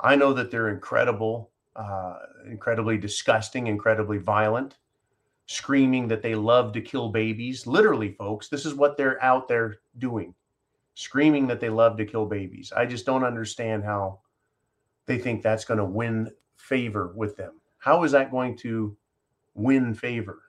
I 0.00 0.16
know 0.16 0.32
that 0.32 0.50
they're 0.50 0.68
incredible, 0.68 1.50
uh, 1.74 2.18
incredibly 2.46 2.98
disgusting, 2.98 3.66
incredibly 3.66 4.18
violent 4.18 4.76
screaming 5.48 6.08
that 6.08 6.22
they 6.22 6.34
love 6.34 6.72
to 6.72 6.80
kill 6.80 7.08
babies. 7.08 7.68
Literally, 7.68 8.12
folks, 8.12 8.48
this 8.48 8.66
is 8.66 8.74
what 8.74 8.96
they're 8.96 9.22
out 9.22 9.46
there 9.46 9.76
doing 9.98 10.34
screaming 10.96 11.46
that 11.46 11.60
they 11.60 11.68
love 11.68 11.96
to 11.98 12.06
kill 12.06 12.24
babies. 12.24 12.72
I 12.74 12.86
just 12.86 13.04
don't 13.04 13.22
understand 13.22 13.84
how 13.84 14.20
they 15.04 15.18
think 15.18 15.42
that's 15.42 15.64
going 15.64 15.78
to 15.78 15.84
win 15.84 16.32
favor 16.56 17.12
with 17.14 17.36
them. 17.36 17.60
How 17.78 18.02
is 18.02 18.12
that 18.12 18.30
going 18.30 18.56
to 18.58 18.96
win 19.54 19.94
favor? 19.94 20.40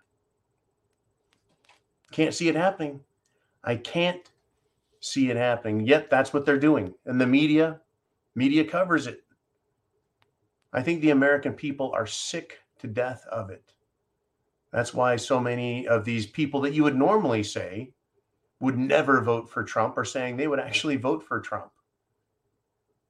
Can't 2.12 2.34
see 2.34 2.48
it 2.48 2.56
happening. 2.56 3.02
I 3.66 3.76
can't 3.76 4.32
see 5.02 5.30
it 5.30 5.36
happening. 5.36 5.86
Yet 5.86 6.10
that's 6.10 6.34
what 6.34 6.46
they're 6.46 6.58
doing. 6.58 6.94
And 7.06 7.20
the 7.20 7.28
media, 7.28 7.82
media 8.34 8.64
covers 8.64 9.06
it. 9.06 9.24
I 10.72 10.82
think 10.82 11.02
the 11.02 11.10
American 11.10 11.54
people 11.54 11.92
are 11.94 12.08
sick 12.08 12.60
to 12.80 12.88
death 12.88 13.26
of 13.30 13.50
it. 13.50 13.74
That's 14.72 14.94
why 14.94 15.18
so 15.18 15.42
many 15.42 15.88
of 15.90 16.06
these 16.06 16.26
people 16.26 16.62
that 16.62 16.74
you 16.74 16.84
would 16.84 16.96
normally 16.96 17.44
say 17.44 17.92
would 18.60 18.78
never 18.78 19.22
vote 19.22 19.50
for 19.50 19.64
Trump 19.64 19.98
are 19.98 20.06
saying 20.06 20.38
they 20.38 20.48
would 20.48 20.60
actually 20.60 20.96
vote 20.96 21.24
for 21.24 21.40
Trump. 21.40 21.72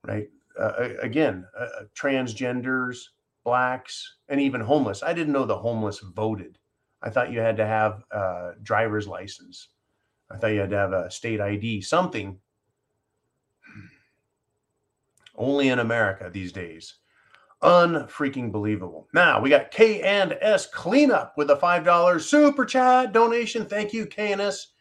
Right? 0.03 0.29
Uh, 0.59 0.89
again, 1.01 1.45
uh, 1.57 1.83
transgenders, 1.95 2.97
blacks, 3.43 4.15
and 4.29 4.41
even 4.41 4.61
homeless. 4.61 5.03
I 5.03 5.13
didn't 5.13 5.33
know 5.33 5.45
the 5.45 5.57
homeless 5.57 5.99
voted. 5.99 6.57
I 7.01 7.09
thought 7.09 7.31
you 7.31 7.39
had 7.39 7.57
to 7.57 7.65
have 7.65 8.03
a 8.11 8.53
driver's 8.63 9.07
license. 9.07 9.69
I 10.31 10.37
thought 10.37 10.47
you 10.47 10.59
had 10.59 10.71
to 10.71 10.77
have 10.77 10.93
a 10.93 11.11
state 11.11 11.39
ID, 11.39 11.81
something. 11.81 12.39
Only 15.35 15.69
in 15.69 15.79
America 15.79 16.30
these 16.31 16.51
days. 16.51 16.95
Unfreaking 17.61 18.51
believable. 18.51 19.07
Now 19.13 19.39
we 19.39 19.49
got 19.49 19.72
K 19.72 20.01
and 20.01 20.38
S 20.41 20.67
cleanup 20.67 21.34
with 21.38 21.49
a 21.51 21.55
five 21.55 21.84
dollar 21.85 22.19
super 22.19 22.65
chat 22.65 23.13
donation. 23.13 23.65
Thank 23.65 23.93
you, 23.93 24.05
K 24.05 24.31
and 24.31 24.41
S. 24.41 24.73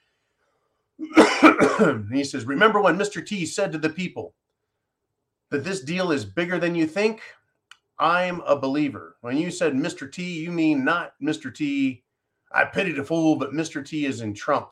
he 2.12 2.24
says, 2.24 2.44
"Remember 2.44 2.80
when 2.80 2.96
Mr. 2.96 3.24
T 3.24 3.46
said 3.46 3.72
to 3.72 3.78
the 3.78 3.90
people 3.90 4.34
that 5.50 5.64
this 5.64 5.80
deal 5.80 6.10
is 6.10 6.24
bigger 6.24 6.58
than 6.58 6.74
you 6.74 6.86
think? 6.86 7.20
I'm 7.98 8.40
a 8.42 8.56
believer. 8.56 9.16
When 9.20 9.36
you 9.36 9.50
said 9.50 9.72
Mr. 9.74 10.10
T, 10.10 10.42
you 10.42 10.50
mean 10.50 10.84
not 10.84 11.14
Mr. 11.22 11.54
T. 11.54 12.02
I 12.52 12.64
pity 12.64 12.92
the 12.92 13.04
fool, 13.04 13.36
but 13.36 13.52
Mr. 13.52 13.84
T 13.84 14.06
is 14.06 14.20
in 14.20 14.34
Trump. 14.34 14.70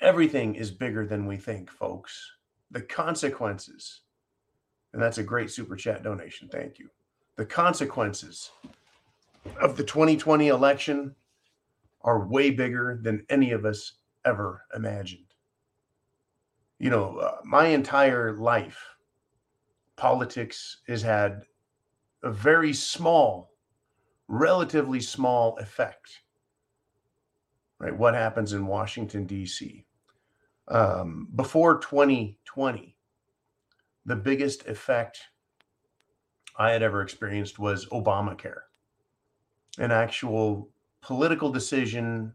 Everything 0.00 0.54
is 0.54 0.70
bigger 0.70 1.06
than 1.06 1.26
we 1.26 1.36
think, 1.36 1.70
folks. 1.70 2.32
The 2.70 2.82
consequences." 2.82 4.00
And 4.92 5.00
that's 5.00 5.18
a 5.18 5.22
great 5.22 5.50
super 5.50 5.76
chat 5.76 6.02
donation. 6.02 6.48
Thank 6.48 6.78
you. 6.78 6.90
The 7.36 7.46
consequences 7.46 8.50
of 9.60 9.76
the 9.76 9.84
2020 9.84 10.48
election 10.48 11.14
are 12.04 12.26
way 12.26 12.50
bigger 12.50 12.98
than 13.02 13.24
any 13.28 13.52
of 13.52 13.64
us 13.64 13.94
ever 14.24 14.64
imagined. 14.74 15.34
You 16.78 16.90
know, 16.90 17.18
uh, 17.18 17.36
my 17.44 17.66
entire 17.68 18.36
life, 18.38 18.84
politics 19.96 20.78
has 20.88 21.02
had 21.02 21.42
a 22.22 22.30
very 22.30 22.72
small, 22.72 23.52
relatively 24.26 25.00
small 25.00 25.56
effect. 25.58 26.22
Right? 27.78 27.96
What 27.96 28.14
happens 28.14 28.52
in 28.52 28.66
Washington, 28.66 29.26
D.C. 29.26 29.84
Um, 30.68 31.28
before 31.34 31.78
2020, 31.78 32.96
the 34.04 34.16
biggest 34.16 34.66
effect 34.66 35.20
I 36.56 36.70
had 36.70 36.82
ever 36.82 37.02
experienced 37.02 37.58
was 37.58 37.86
Obamacare. 37.86 38.62
An 39.78 39.90
actual 39.90 40.71
political 41.02 41.50
decision 41.50 42.32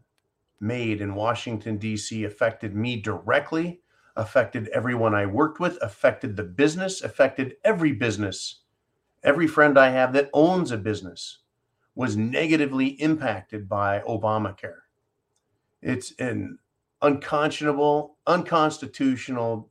made 0.60 1.00
in 1.00 1.14
Washington, 1.14 1.78
D.C. 1.78 2.24
affected 2.24 2.74
me 2.74 3.00
directly, 3.00 3.80
affected 4.16 4.68
everyone 4.68 5.14
I 5.14 5.26
worked 5.26 5.60
with, 5.60 5.78
affected 5.80 6.36
the 6.36 6.44
business, 6.44 7.02
affected 7.02 7.56
every 7.64 7.92
business. 7.92 8.62
Every 9.24 9.46
friend 9.46 9.78
I 9.78 9.90
have 9.90 10.12
that 10.12 10.30
owns 10.32 10.70
a 10.70 10.76
business 10.76 11.38
was 11.94 12.16
negatively 12.16 12.88
impacted 13.00 13.68
by 13.68 14.00
Obamacare. 14.00 14.82
It's 15.82 16.12
an 16.18 16.58
unconscionable, 17.02 18.16
unconstitutional 18.26 19.70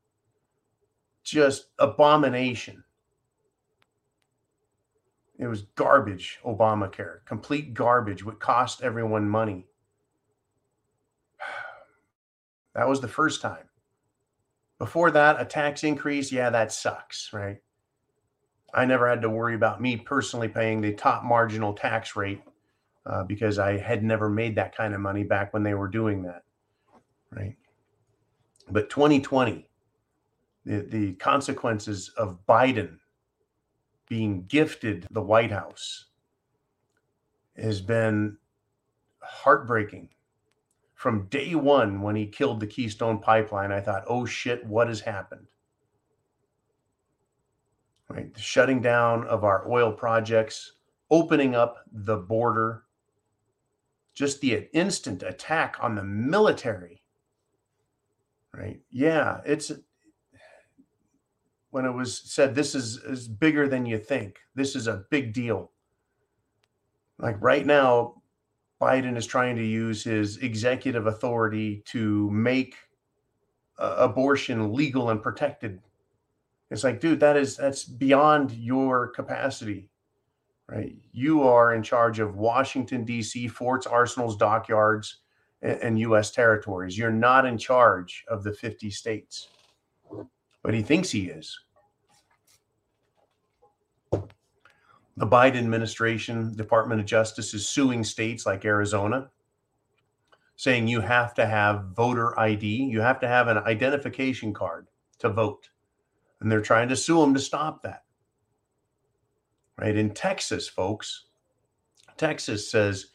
just 1.23 1.67
abomination. 1.79 2.83
It 5.39 5.47
was 5.47 5.63
garbage, 5.75 6.39
Obamacare, 6.43 7.23
complete 7.25 7.73
garbage, 7.73 8.23
would 8.23 8.39
cost 8.39 8.81
everyone 8.81 9.29
money. 9.29 9.65
That 12.73 12.87
was 12.87 13.01
the 13.01 13.07
first 13.07 13.41
time. 13.41 13.67
Before 14.77 15.09
that, 15.09 15.41
a 15.41 15.45
tax 15.45 15.83
increase, 15.83 16.31
yeah, 16.31 16.51
that 16.51 16.71
sucks, 16.71 17.33
right? 17.33 17.57
I 18.71 18.85
never 18.85 19.09
had 19.09 19.23
to 19.23 19.29
worry 19.31 19.55
about 19.55 19.81
me 19.81 19.97
personally 19.97 20.47
paying 20.47 20.81
the 20.81 20.93
top 20.93 21.23
marginal 21.23 21.73
tax 21.73 22.15
rate 22.15 22.43
uh, 23.07 23.23
because 23.23 23.57
I 23.57 23.77
had 23.77 24.03
never 24.03 24.29
made 24.29 24.55
that 24.55 24.75
kind 24.75 24.93
of 24.93 25.01
money 25.01 25.23
back 25.23 25.53
when 25.53 25.63
they 25.63 25.73
were 25.73 25.87
doing 25.87 26.21
that, 26.23 26.43
right? 27.31 27.55
But 28.69 28.91
2020, 28.91 29.67
the, 30.65 30.81
the 30.81 31.13
consequences 31.13 32.11
of 32.17 32.37
Biden 32.47 32.99
being 34.07 34.45
gifted 34.47 35.07
the 35.11 35.21
White 35.21 35.51
House 35.51 36.05
has 37.55 37.81
been 37.81 38.37
heartbreaking. 39.21 40.09
From 40.95 41.27
day 41.27 41.53
one, 41.55 42.01
when 42.01 42.15
he 42.15 42.25
killed 42.25 42.59
the 42.59 42.67
Keystone 42.67 43.19
Pipeline, 43.19 43.71
I 43.71 43.81
thought, 43.81 44.03
oh 44.07 44.25
shit, 44.25 44.65
what 44.65 44.87
has 44.87 45.01
happened? 45.01 45.47
right? 48.09 48.33
The 48.33 48.41
shutting 48.41 48.81
down 48.81 49.25
of 49.27 49.43
our 49.43 49.69
oil 49.69 49.91
projects, 49.91 50.73
opening 51.09 51.55
up 51.55 51.77
the 51.91 52.17
border, 52.17 52.83
just 54.13 54.41
the 54.41 54.67
instant 54.73 55.23
attack 55.23 55.77
on 55.79 55.95
the 55.95 56.03
military, 56.03 57.03
right? 58.53 58.79
Yeah, 58.89 59.41
it's 59.45 59.71
when 61.77 61.85
it 61.85 61.91
was 61.91 62.17
said 62.17 62.55
this 62.55 62.73
is, 62.73 62.97
is 63.03 63.27
bigger 63.27 63.67
than 63.67 63.85
you 63.85 63.99
think. 63.99 64.39
This 64.55 64.75
is 64.75 64.87
a 64.87 65.03
big 65.11 65.31
deal. 65.31 65.69
Like 67.19 67.35
right 67.39 67.67
now, 67.67 68.23
Biden 68.81 69.15
is 69.15 69.27
trying 69.27 69.55
to 69.57 69.63
use 69.63 70.03
his 70.03 70.37
executive 70.37 71.05
authority 71.05 71.83
to 71.85 72.31
make 72.31 72.73
uh, 73.77 73.95
abortion 73.99 74.73
legal 74.73 75.11
and 75.11 75.21
protected. 75.21 75.79
It's 76.71 76.83
like, 76.83 76.99
dude, 76.99 77.19
that 77.19 77.37
is 77.37 77.57
that's 77.57 77.83
beyond 77.83 78.53
your 78.53 79.09
capacity, 79.09 79.91
right? 80.67 80.95
You 81.11 81.43
are 81.43 81.75
in 81.75 81.83
charge 81.83 82.17
of 82.17 82.37
Washington 82.37 83.05
D.C. 83.05 83.49
forts, 83.49 83.85
arsenals, 83.85 84.35
dockyards, 84.35 85.17
and, 85.61 85.79
and 85.81 85.99
U.S. 85.99 86.31
territories. 86.31 86.97
You're 86.97 87.11
not 87.11 87.45
in 87.45 87.59
charge 87.59 88.25
of 88.29 88.43
the 88.43 88.51
50 88.51 88.89
states, 88.89 89.49
but 90.63 90.73
he 90.73 90.81
thinks 90.81 91.11
he 91.11 91.27
is. 91.27 91.55
The 95.17 95.25
Biden 95.25 95.57
administration, 95.57 96.55
Department 96.55 97.01
of 97.01 97.07
Justice, 97.07 97.55
is 97.55 97.67
suing 97.67 98.03
states 98.03 98.45
like 98.45 98.65
Arizona, 98.65 99.31
saying 100.55 100.87
you 100.87 101.01
have 101.01 101.33
to 101.33 101.45
have 101.47 101.85
voter 101.95 102.39
ID, 102.39 102.67
you 102.67 103.01
have 103.01 103.19
to 103.21 103.27
have 103.27 103.47
an 103.47 103.57
identification 103.57 104.53
card 104.53 104.87
to 105.17 105.29
vote. 105.29 105.69
And 106.39 106.51
they're 106.51 106.61
trying 106.61 106.89
to 106.89 106.95
sue 106.95 107.19
them 107.19 107.33
to 107.33 107.39
stop 107.39 107.81
that. 107.81 108.03
Right? 109.75 109.97
In 109.97 110.13
Texas, 110.13 110.67
folks, 110.67 111.25
Texas 112.15 112.69
says 112.69 113.07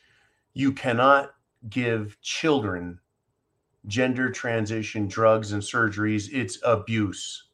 you 0.55 0.73
cannot 0.73 1.31
give 1.69 2.21
children 2.21 2.99
gender 3.87 4.29
transition 4.29 5.07
drugs 5.07 5.53
and 5.53 5.63
surgeries, 5.63 6.29
it's 6.33 6.59
abuse. 6.65 7.45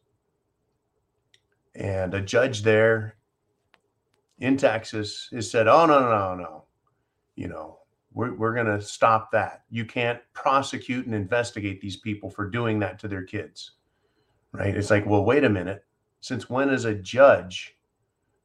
And 1.75 2.15
a 2.15 2.21
judge 2.23 2.63
there 2.63 3.18
in 4.41 4.57
Texas 4.57 5.29
has 5.33 5.51
said, 5.51 5.67
oh, 5.67 5.87
no, 5.87 6.01
no, 6.01 6.09
no, 6.09 6.35
no. 6.35 6.65
You 7.37 7.49
know, 7.49 7.79
we're, 8.13 8.35
we're 8.35 8.55
going 8.55 8.67
to 8.67 8.81
stop 8.81 9.31
that. 9.33 9.65
You 9.71 9.85
can't 9.85 10.21
prosecute 10.33 11.07
and 11.07 11.15
investigate 11.15 11.81
these 11.81 11.97
people 11.97 12.31
for 12.31 12.49
doing 12.49 12.79
that 12.81 12.99
to 13.01 13.09
their 13.09 13.25
kids. 13.25 13.73
Right. 14.53 14.77
It's 14.77 14.91
like, 14.91 15.07
well, 15.07 15.25
wait 15.25 15.45
a 15.45 15.49
minute. 15.49 15.85
Since 16.21 16.49
when 16.49 16.71
is 16.71 16.85
a 16.85 16.95
judge? 16.95 17.77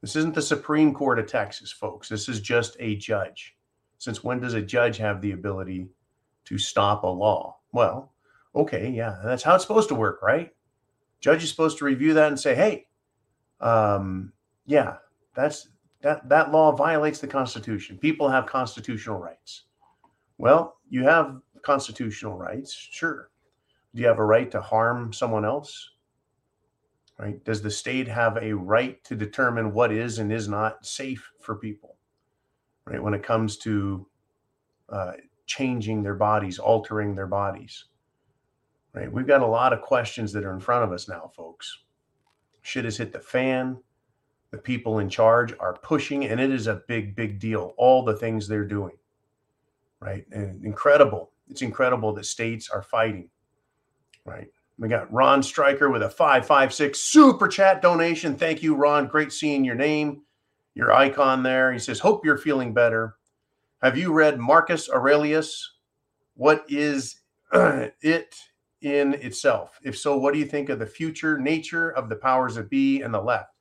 This 0.01 0.15
isn't 0.17 0.35
the 0.35 0.41
Supreme 0.41 0.93
Court 0.93 1.17
of 1.17 1.27
Texas, 1.27 1.71
folks. 1.71 2.09
This 2.09 2.27
is 2.27 2.41
just 2.41 2.75
a 2.79 2.97
judge. 2.97 3.55
Since 3.99 4.23
when 4.23 4.41
does 4.41 4.53
a 4.53 4.61
judge 4.61 4.97
have 4.97 5.21
the 5.21 5.31
ability 5.31 5.87
to 6.45 6.57
stop 6.57 7.03
a 7.03 7.07
law? 7.07 7.57
Well, 7.71 8.11
okay, 8.53 8.89
yeah, 8.89 9.21
that's 9.23 9.43
how 9.43 9.55
it's 9.55 9.63
supposed 9.63 9.87
to 9.89 9.95
work, 9.95 10.21
right? 10.21 10.53
Judge 11.21 11.43
is 11.43 11.49
supposed 11.49 11.77
to 11.77 11.85
review 11.85 12.13
that 12.15 12.27
and 12.27 12.39
say, 12.39 12.53
hey, 12.53 12.87
um, 13.61 14.33
yeah, 14.65 14.97
that's 15.35 15.69
that 16.03 16.27
that 16.30 16.51
law 16.51 16.71
violates 16.71 17.19
the 17.19 17.27
Constitution. 17.27 17.97
People 17.97 18.30
have 18.30 18.45
constitutional 18.45 19.17
rights. 19.17 19.63
Well, 20.38 20.77
you 20.89 21.03
have 21.03 21.39
constitutional 21.61 22.38
rights, 22.38 22.73
sure. 22.73 23.30
Do 23.95 24.01
you 24.01 24.07
have 24.07 24.19
a 24.19 24.25
right 24.25 24.51
to 24.51 24.61
harm 24.61 25.13
someone 25.13 25.45
else? 25.45 25.91
Right? 27.17 27.43
Does 27.45 27.61
the 27.61 27.71
state 27.71 28.07
have 28.07 28.38
a 28.38 28.53
right 28.53 29.01
to 29.05 29.15
determine 29.15 29.73
what 29.73 29.91
is 29.91 30.19
and 30.19 30.31
is 30.31 30.49
not 30.49 30.85
safe 30.85 31.31
for 31.39 31.55
people? 31.55 31.95
Right? 32.85 33.01
When 33.01 33.13
it 33.13 33.23
comes 33.23 33.57
to 33.59 34.05
uh, 34.89 35.13
changing 35.45 36.03
their 36.03 36.15
bodies, 36.15 36.59
altering 36.59 37.15
their 37.15 37.27
bodies. 37.27 37.85
Right? 38.93 39.11
We've 39.11 39.27
got 39.27 39.41
a 39.41 39.47
lot 39.47 39.71
of 39.71 39.81
questions 39.81 40.34
that 40.34 40.43
are 40.43 40.53
in 40.53 40.59
front 40.59 40.84
of 40.84 40.91
us 40.91 41.07
now, 41.07 41.31
folks. 41.34 41.80
Shit 42.61 42.85
has 42.85 42.97
hit 42.97 43.13
the 43.13 43.19
fan 43.19 43.77
the 44.53 44.59
people 44.59 44.99
in 44.99 45.09
charge 45.09 45.51
are 45.59 45.73
pushing, 45.73 46.25
and 46.25 46.39
it 46.39 46.51
is 46.51 46.67
a 46.67 46.84
big, 46.88 47.15
big 47.15 47.39
deal. 47.39 47.73
All 47.75 48.05
the 48.05 48.15
things 48.15 48.47
they're 48.47 48.63
doing, 48.63 48.95
right? 49.99 50.27
And 50.31 50.63
incredible. 50.63 51.31
It's 51.49 51.63
incredible 51.63 52.13
that 52.13 52.27
states 52.27 52.69
are 52.69 52.84
fighting, 52.84 53.30
right? 54.25 54.47
We 54.77 54.89
got 54.89 55.11
Ron 55.11 55.41
Stryker 55.41 55.89
with 55.89 56.03
a 56.03 56.09
556 56.09 56.99
super 56.99 57.47
chat 57.47 57.81
donation. 57.81 58.35
Thank 58.35 58.61
you, 58.61 58.75
Ron. 58.75 59.07
Great 59.07 59.34
seeing 59.34 59.65
your 59.65 59.73
name, 59.73 60.21
your 60.75 60.93
icon 60.93 61.41
there. 61.41 61.73
He 61.73 61.80
says, 61.80 61.97
Hope 61.97 62.23
you're 62.23 62.38
feeling 62.38 62.75
better. 62.75 63.15
Have 63.81 63.97
you 63.97 64.13
read 64.13 64.39
Marcus 64.39 64.88
Aurelius? 64.88 65.67
What 66.35 66.63
is 66.69 67.21
it 67.53 68.35
in 68.81 69.15
itself? 69.15 69.80
If 69.81 69.97
so, 69.97 70.15
what 70.15 70.31
do 70.31 70.39
you 70.39 70.45
think 70.45 70.69
of 70.69 70.77
the 70.77 70.85
future 70.85 71.39
nature 71.39 71.89
of 71.89 72.07
the 72.07 72.17
powers 72.17 72.53
that 72.53 72.69
be 72.69 73.01
and 73.01 73.11
the 73.11 73.19
left? 73.19 73.52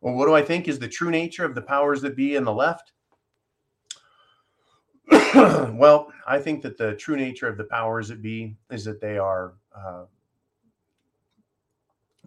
Well, 0.00 0.14
what 0.14 0.26
do 0.26 0.34
I 0.34 0.42
think 0.42 0.68
is 0.68 0.78
the 0.78 0.88
true 0.88 1.10
nature 1.10 1.44
of 1.44 1.54
the 1.54 1.62
powers 1.62 2.00
that 2.02 2.16
be 2.16 2.36
in 2.36 2.44
the 2.44 2.52
left? 2.52 2.92
well, 5.34 6.12
I 6.26 6.38
think 6.38 6.62
that 6.62 6.78
the 6.78 6.94
true 6.94 7.16
nature 7.16 7.48
of 7.48 7.56
the 7.56 7.64
powers 7.64 8.08
that 8.08 8.22
be 8.22 8.56
is 8.70 8.84
that 8.84 9.00
they 9.00 9.18
are 9.18 9.54
uh, 9.74 10.04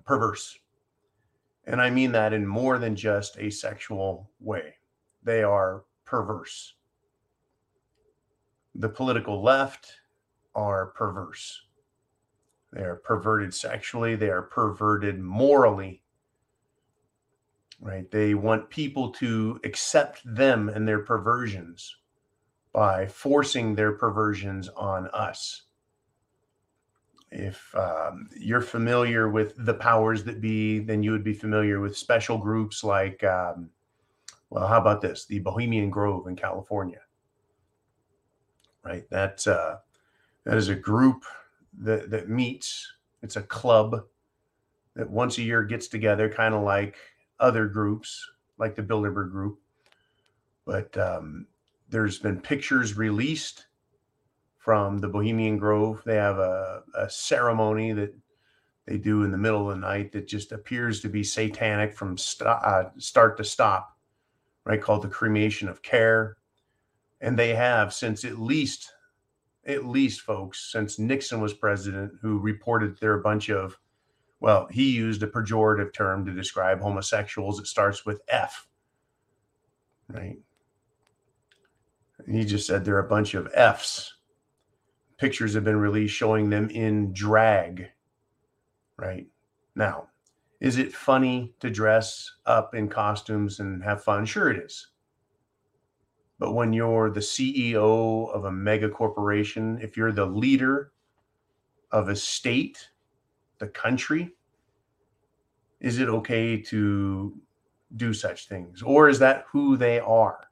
perverse. 0.03 0.57
And 1.65 1.81
I 1.81 1.89
mean 1.89 2.11
that 2.11 2.33
in 2.33 2.45
more 2.45 2.79
than 2.79 2.95
just 2.95 3.37
a 3.37 3.49
sexual 3.49 4.29
way. 4.39 4.75
They 5.23 5.43
are 5.43 5.83
perverse. 6.05 6.73
The 8.75 8.89
political 8.89 9.41
left 9.41 9.93
are 10.55 10.87
perverse. 10.87 11.61
They 12.73 12.81
are 12.81 12.95
perverted 12.95 13.53
sexually, 13.53 14.15
they 14.15 14.29
are 14.29 14.41
perverted 14.41 15.19
morally, 15.19 16.00
right? 17.81 18.09
They 18.11 18.35
want 18.35 18.69
people 18.69 19.09
to 19.13 19.59
accept 19.63 20.21
them 20.23 20.69
and 20.69 20.87
their 20.87 20.99
perversions 20.99 21.97
by 22.71 23.07
forcing 23.07 23.75
their 23.75 23.91
perversions 23.93 24.69
on 24.69 25.07
us. 25.07 25.63
If 27.31 27.73
um, 27.75 28.29
you're 28.37 28.61
familiar 28.61 29.29
with 29.29 29.53
the 29.57 29.73
powers 29.73 30.23
that 30.25 30.41
be, 30.41 30.79
then 30.79 31.01
you 31.01 31.11
would 31.11 31.23
be 31.23 31.33
familiar 31.33 31.79
with 31.79 31.97
special 31.97 32.37
groups 32.37 32.83
like, 32.83 33.23
um, 33.23 33.69
well, 34.49 34.67
how 34.67 34.79
about 34.79 35.01
this? 35.01 35.25
The 35.25 35.39
Bohemian 35.39 35.89
Grove 35.89 36.27
in 36.27 36.35
California, 36.35 36.99
right? 38.83 39.05
That's 39.09 39.47
uh, 39.47 39.77
that 40.43 40.57
is 40.57 40.67
a 40.67 40.75
group 40.75 41.23
that 41.79 42.09
that 42.11 42.29
meets. 42.29 42.93
It's 43.23 43.37
a 43.37 43.41
club 43.41 44.03
that 44.95 45.09
once 45.09 45.37
a 45.37 45.41
year 45.41 45.63
gets 45.63 45.87
together, 45.87 46.27
kind 46.27 46.53
of 46.53 46.63
like 46.63 46.97
other 47.41 47.67
groups 47.67 48.29
like 48.57 48.75
the 48.75 48.83
Bilderberg 48.83 49.31
group. 49.31 49.59
But 50.65 50.95
um, 50.97 51.47
there's 51.89 52.19
been 52.19 52.39
pictures 52.39 52.95
released 52.95 53.65
from 54.57 54.99
the 54.99 55.09
Bohemian 55.09 55.57
Grove. 55.57 56.01
They 56.05 56.15
have 56.15 56.37
a, 56.37 56.83
a 56.95 57.09
ceremony 57.09 57.93
that 57.93 58.13
they 58.85 58.97
do 58.97 59.23
in 59.23 59.31
the 59.31 59.37
middle 59.37 59.69
of 59.69 59.75
the 59.75 59.81
night 59.81 60.11
that 60.11 60.27
just 60.27 60.51
appears 60.51 61.01
to 61.01 61.09
be 61.09 61.23
satanic 61.23 61.95
from 61.95 62.17
st- 62.17 62.47
uh, 62.47 62.89
start 62.97 63.37
to 63.37 63.43
stop, 63.43 63.97
right? 64.63 64.81
Called 64.81 65.01
the 65.01 65.07
cremation 65.07 65.67
of 65.67 65.81
care. 65.81 66.37
And 67.19 67.37
they 67.37 67.55
have 67.55 67.93
since 67.93 68.23
at 68.23 68.39
least, 68.39 68.93
at 69.65 69.85
least, 69.85 70.21
folks, 70.21 70.71
since 70.71 70.97
Nixon 70.99 71.41
was 71.41 71.53
president, 71.53 72.13
who 72.21 72.39
reported 72.39 72.99
there 72.99 73.13
are 73.13 73.19
a 73.19 73.23
bunch 73.23 73.49
of 73.49 73.77
well, 74.41 74.67
he 74.71 74.91
used 74.91 75.21
a 75.21 75.27
pejorative 75.27 75.93
term 75.93 76.25
to 76.25 76.33
describe 76.33 76.81
homosexuals. 76.81 77.59
It 77.59 77.67
starts 77.67 78.05
with 78.07 78.21
F, 78.27 78.67
right? 80.09 80.39
He 82.27 82.43
just 82.43 82.65
said 82.65 82.83
there 82.83 82.95
are 82.95 83.05
a 83.05 83.09
bunch 83.09 83.35
of 83.35 83.51
Fs. 83.53 84.13
Pictures 85.17 85.53
have 85.53 85.63
been 85.63 85.77
released 85.77 86.15
showing 86.15 86.49
them 86.49 86.71
in 86.71 87.13
drag, 87.13 87.89
right? 88.97 89.27
Now, 89.75 90.07
is 90.59 90.79
it 90.79 90.91
funny 90.91 91.53
to 91.59 91.69
dress 91.69 92.27
up 92.47 92.73
in 92.73 92.89
costumes 92.89 93.59
and 93.59 93.83
have 93.83 94.03
fun? 94.03 94.25
Sure, 94.25 94.49
it 94.49 94.63
is. 94.63 94.87
But 96.39 96.53
when 96.53 96.73
you're 96.73 97.11
the 97.11 97.19
CEO 97.19 98.33
of 98.33 98.45
a 98.45 98.51
mega 98.51 98.89
corporation, 98.89 99.77
if 99.83 99.95
you're 99.95 100.11
the 100.11 100.25
leader 100.25 100.93
of 101.91 102.09
a 102.09 102.15
state, 102.15 102.89
the 103.61 103.67
country? 103.67 104.33
Is 105.79 105.99
it 105.99 106.09
okay 106.09 106.61
to 106.63 107.33
do 107.95 108.13
such 108.13 108.49
things? 108.49 108.81
Or 108.81 109.07
is 109.07 109.19
that 109.19 109.45
who 109.51 109.77
they 109.77 109.99
are? 110.01 110.49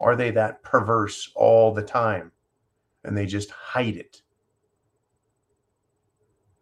Are 0.00 0.16
they 0.16 0.32
that 0.32 0.62
perverse 0.62 1.30
all 1.36 1.72
the 1.72 1.82
time 1.82 2.32
and 3.04 3.16
they 3.16 3.26
just 3.26 3.50
hide 3.50 3.96
it? 3.96 4.22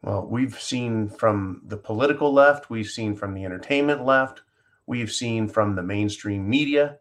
Well, 0.02 0.26
we've 0.26 0.60
seen 0.60 1.08
from 1.08 1.62
the 1.64 1.78
political 1.78 2.32
left, 2.32 2.68
we've 2.68 2.90
seen 2.90 3.16
from 3.16 3.32
the 3.32 3.44
entertainment 3.44 4.04
left, 4.04 4.42
we've 4.86 5.10
seen 5.10 5.48
from 5.48 5.74
the 5.74 5.82
mainstream 5.82 6.48
media 6.48 6.98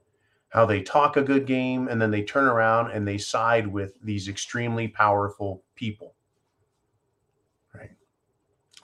how 0.50 0.66
they 0.66 0.82
talk 0.82 1.18
a 1.18 1.24
good 1.24 1.46
game 1.46 1.88
and 1.88 2.02
then 2.02 2.12
they 2.12 2.22
turn 2.22 2.46
around 2.46 2.92
and 2.92 3.08
they 3.08 3.18
side 3.18 3.68
with 3.68 4.00
these 4.02 4.30
extremely 4.30 4.88
powerful 4.88 5.64
people. 5.76 6.16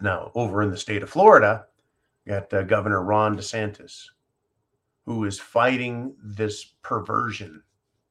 Now, 0.01 0.31
over 0.35 0.61
in 0.61 0.71
the 0.71 0.77
state 0.77 1.03
of 1.03 1.09
Florida, 1.09 1.65
you 2.26 2.34
got 2.34 2.53
uh, 2.53 2.63
Governor 2.63 3.03
Ron 3.03 3.38
DeSantis, 3.38 4.05
who 5.05 5.26
is 5.26 5.39
fighting 5.39 6.15
this 6.23 6.63
perversion 6.81 7.63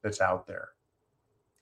that's 0.03 0.21
out 0.21 0.45
there. 0.45 0.69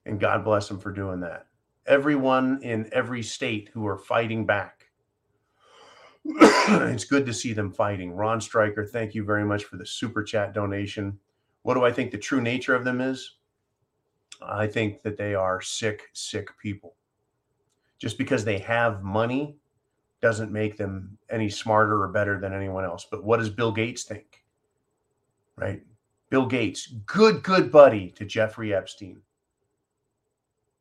And 0.05 0.19
God 0.19 0.43
bless 0.43 0.69
him 0.69 0.79
for 0.79 0.91
doing 0.91 1.19
that. 1.21 1.47
Everyone 1.85 2.59
in 2.63 2.89
every 2.91 3.23
state 3.23 3.69
who 3.73 3.85
are 3.87 3.97
fighting 3.97 4.45
back. 4.45 4.87
it's 6.25 7.05
good 7.05 7.25
to 7.25 7.33
see 7.33 7.53
them 7.53 7.71
fighting. 7.71 8.11
Ron 8.11 8.41
Stryker, 8.41 8.85
thank 8.85 9.15
you 9.15 9.23
very 9.23 9.45
much 9.45 9.63
for 9.63 9.77
the 9.77 9.85
super 9.85 10.23
chat 10.23 10.53
donation. 10.53 11.17
What 11.61 11.75
do 11.75 11.85
I 11.85 11.91
think 11.91 12.11
the 12.11 12.17
true 12.17 12.41
nature 12.41 12.75
of 12.75 12.83
them 12.83 12.99
is? 12.99 13.35
I 14.41 14.67
think 14.67 15.01
that 15.03 15.17
they 15.17 15.35
are 15.35 15.61
sick, 15.61 16.03
sick 16.13 16.49
people. 16.61 16.95
Just 17.97 18.17
because 18.17 18.43
they 18.43 18.59
have 18.59 19.03
money 19.03 19.57
doesn't 20.21 20.51
make 20.51 20.77
them 20.77 21.17
any 21.29 21.49
smarter 21.49 22.01
or 22.01 22.07
better 22.07 22.39
than 22.39 22.53
anyone 22.53 22.83
else. 22.83 23.05
But 23.09 23.23
what 23.23 23.37
does 23.37 23.49
Bill 23.49 23.71
Gates 23.71 24.03
think? 24.03 24.43
Right? 25.55 25.83
Bill 26.29 26.45
Gates, 26.45 26.87
good, 27.05 27.43
good 27.43 27.71
buddy 27.71 28.11
to 28.11 28.25
Jeffrey 28.25 28.73
Epstein, 28.73 29.21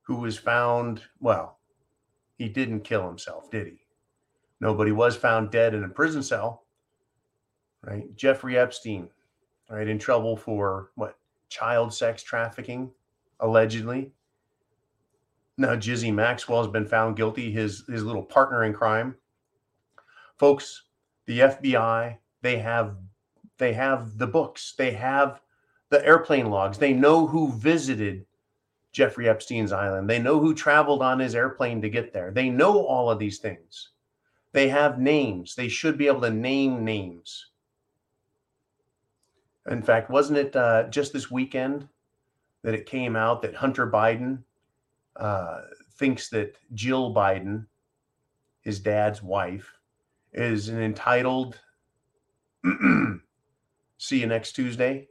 who 0.03 0.17
was 0.17 0.37
found, 0.39 1.03
well, 1.21 1.59
he 2.39 2.49
didn't 2.49 2.81
kill 2.81 3.07
himself, 3.07 3.51
did 3.51 3.67
he? 3.67 3.81
Nobody 4.61 4.93
was 4.93 5.17
found 5.17 5.51
dead 5.51 5.75
in 5.75 5.85
a 5.85 5.89
prison 5.89 6.23
cell. 6.23 6.65
Right? 7.83 8.15
Jeffrey 8.17 8.59
Epstein, 8.59 9.09
right, 9.71 9.87
in 9.87 9.99
trouble 9.99 10.37
for 10.37 10.91
what? 10.97 11.17
Child 11.49 11.95
sex 11.95 12.25
trafficking, 12.25 12.91
allegedly. 13.39 14.11
Now, 15.57 15.77
Jizzy 15.77 16.13
Maxwell 16.13 16.63
has 16.63 16.73
been 16.73 16.87
found 16.87 17.17
guilty, 17.17 17.53
his, 17.53 17.85
his 17.87 18.03
little 18.03 18.25
partner 18.25 18.65
in 18.65 18.73
crime. 18.73 19.15
Folks, 20.39 20.83
the 21.27 21.41
FBI, 21.41 22.19
they 22.43 22.59
have 22.59 22.97
they 23.59 23.73
have 23.73 24.19
the 24.19 24.27
books, 24.27 24.75
they 24.77 24.93
have 24.93 25.41
the 25.89 26.05
airplane 26.05 26.51
logs, 26.51 26.79
they 26.79 26.93
know 26.93 27.27
who 27.27 27.53
visited 27.53 28.27
Jeffrey 28.93 29.29
Epstein's 29.29 29.73
island, 29.73 30.11
they 30.11 30.19
know 30.19 30.39
who 30.39 30.55
traveled 30.55 31.03
on 31.03 31.19
his 31.19 31.35
airplane 31.35 31.81
to 31.83 31.89
get 31.89 32.13
there. 32.13 32.31
They 32.31 32.51
know 32.51 32.85
all 32.85 33.11
of 33.11 33.19
these 33.19 33.39
things. 33.39 33.91
They 34.53 34.69
have 34.69 34.99
names. 34.99 35.55
They 35.55 35.69
should 35.69 35.99
be 35.99 36.07
able 36.07 36.23
to 36.23 36.31
name 36.31 36.85
names. 36.85 37.47
In 39.69 39.83
fact, 39.83 40.11
wasn't 40.11 40.39
it 40.39 40.57
uh, 40.57 40.85
just 40.89 41.13
this 41.13 41.31
weekend 41.31 41.89
that 42.63 42.75
it 42.75 42.87
came 42.87 43.17
out 43.17 43.43
that 43.43 43.55
Hunter 43.55 43.87
Biden 43.91 44.43
uh, 45.17 45.63
thinks 45.95 46.29
that 46.31 46.57
Jill 46.75 47.15
Biden, 47.15 47.67
his 48.63 48.81
dad's 48.81 49.23
wife, 49.23 49.76
is 50.37 50.69
an 50.69 50.81
entitled 50.81 51.59
see 53.99 54.21
you 54.21 54.27
next 54.27 54.53
Tuesday? 54.53 55.09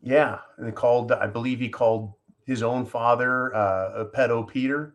Yeah, 0.00 0.38
and 0.56 0.74
called, 0.74 1.12
I 1.12 1.26
believe 1.26 1.58
he 1.58 1.68
called 1.68 2.14
his 2.46 2.62
own 2.62 2.86
father 2.86 3.54
uh, 3.54 4.02
a 4.02 4.04
pedo 4.06 4.48
Peter. 4.48 4.94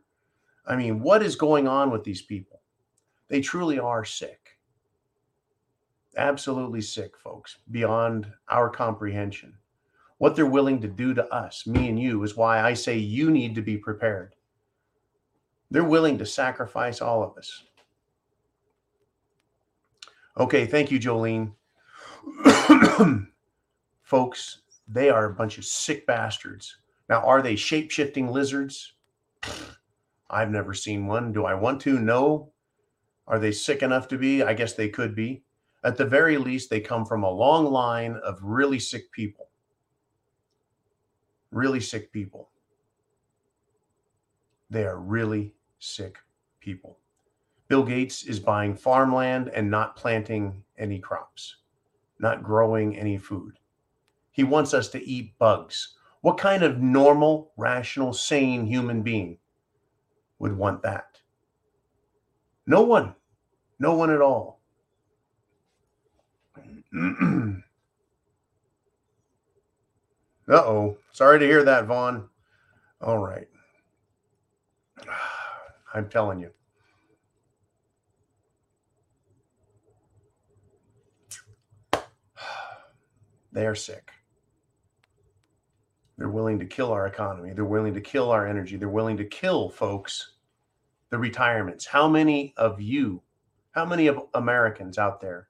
I 0.66 0.76
mean, 0.76 1.02
what 1.02 1.22
is 1.22 1.36
going 1.36 1.68
on 1.68 1.92
with 1.92 2.04
these 2.04 2.22
people? 2.22 2.62
They 3.28 3.42
truly 3.42 3.78
are 3.78 4.06
sick 4.06 4.44
absolutely 6.18 6.82
sick, 6.82 7.18
folks, 7.18 7.58
beyond 7.72 8.32
our 8.50 8.70
comprehension. 8.70 9.56
What 10.18 10.36
they're 10.36 10.46
willing 10.46 10.82
to 10.82 10.88
do 10.88 11.14
to 11.14 11.28
us, 11.34 11.68
me 11.68 11.90
and 11.90 12.00
you, 12.00 12.24
is 12.24 12.38
why 12.38 12.62
I 12.62 12.74
say 12.74 12.98
you 12.98 13.32
need 13.32 13.56
to 13.56 13.62
be 13.62 13.78
prepared. 13.78 14.36
They're 15.74 15.84
willing 15.84 16.18
to 16.20 16.26
sacrifice 16.26 17.02
all 17.02 17.24
of 17.24 17.38
us. 17.38 17.64
Okay, 20.38 20.66
thank 20.66 20.92
you, 20.92 21.00
Jolene. 21.00 21.52
folks, 24.04 24.62
they 24.88 25.10
are 25.10 25.26
a 25.26 25.34
bunch 25.34 25.58
of 25.58 25.66
sick 25.66 26.08
bastards. 26.08 26.78
Now, 27.10 27.20
are 27.26 27.42
they 27.42 27.58
shape 27.58 27.92
shifting 27.92 28.30
lizards? 28.30 28.94
I've 30.30 30.52
never 30.52 30.74
seen 30.74 31.08
one. 31.08 31.34
Do 31.34 31.46
I 31.46 31.56
want 31.56 31.82
to? 31.82 32.00
No. 32.00 32.54
Are 33.28 33.40
they 33.40 33.52
sick 33.52 33.84
enough 33.84 34.08
to 34.08 34.18
be? 34.18 34.42
I 34.42 34.54
guess 34.54 34.74
they 34.74 34.88
could 34.88 35.14
be 35.14 35.44
at 35.84 35.98
the 35.98 36.06
very 36.06 36.38
least, 36.38 36.70
they 36.70 36.80
come 36.80 37.06
from 37.06 37.24
a 37.24 37.30
long 37.30 37.66
line 37.66 38.16
of 38.24 38.40
really 38.42 38.80
sick 38.80 39.12
people. 39.12 39.50
Really 41.52 41.82
sick 41.82 42.12
people. 42.12 42.50
They 44.70 44.86
are 44.86 44.98
really 44.98 45.54
sick 45.84 46.18
people. 46.60 46.98
Bill 47.68 47.84
Gates 47.84 48.24
is 48.24 48.40
buying 48.40 48.76
farmland 48.76 49.50
and 49.50 49.70
not 49.70 49.96
planting 49.96 50.64
any 50.78 51.00
crops, 51.00 51.58
not 52.20 52.44
growing 52.44 52.98
any 52.98 53.18
food. 53.18 53.60
He 54.32 54.44
wants 54.44 54.74
us 54.74 54.88
to 54.90 55.04
eat 55.04 55.38
bugs. 55.38 55.96
What 56.22 56.38
kind 56.38 56.64
of 56.64 56.80
normal, 56.80 57.52
rational, 57.58 58.14
sane 58.14 58.66
human 58.66 59.02
being 59.02 59.38
would 60.40 60.58
want 60.58 60.82
that? 60.84 61.20
No 62.66 62.82
one. 62.82 63.16
No 63.80 63.96
one 63.96 64.10
at 64.10 64.22
all. 64.22 64.62
uh 66.96 67.52
oh. 70.50 70.98
Sorry 71.12 71.40
to 71.40 71.46
hear 71.46 71.64
that, 71.64 71.86
Vaughn. 71.86 72.30
All 73.02 73.18
right. 73.18 73.48
I'm 75.94 76.10
telling 76.10 76.40
you. 76.40 76.52
They 83.52 83.68
are 83.68 83.76
sick. 83.76 84.12
They're 86.18 86.30
willing 86.30 86.58
to 86.60 86.66
kill 86.66 86.92
our 86.92 87.06
economy. 87.06 87.54
They're 87.54 87.66
willing 87.66 87.94
to 87.94 88.02
kill 88.02 88.32
our 88.32 88.48
energy. 88.48 88.78
They're 88.78 88.90
willing 88.90 89.18
to 89.18 89.26
kill, 89.26 89.70
folks, 89.70 90.34
the 91.12 91.20
retirements. 91.20 91.86
How 91.86 92.08
many 92.08 92.54
of 92.58 92.82
you, 92.82 93.22
how 93.72 93.86
many 93.86 94.08
of 94.08 94.20
Americans 94.34 94.98
out 94.98 95.22
there 95.22 95.50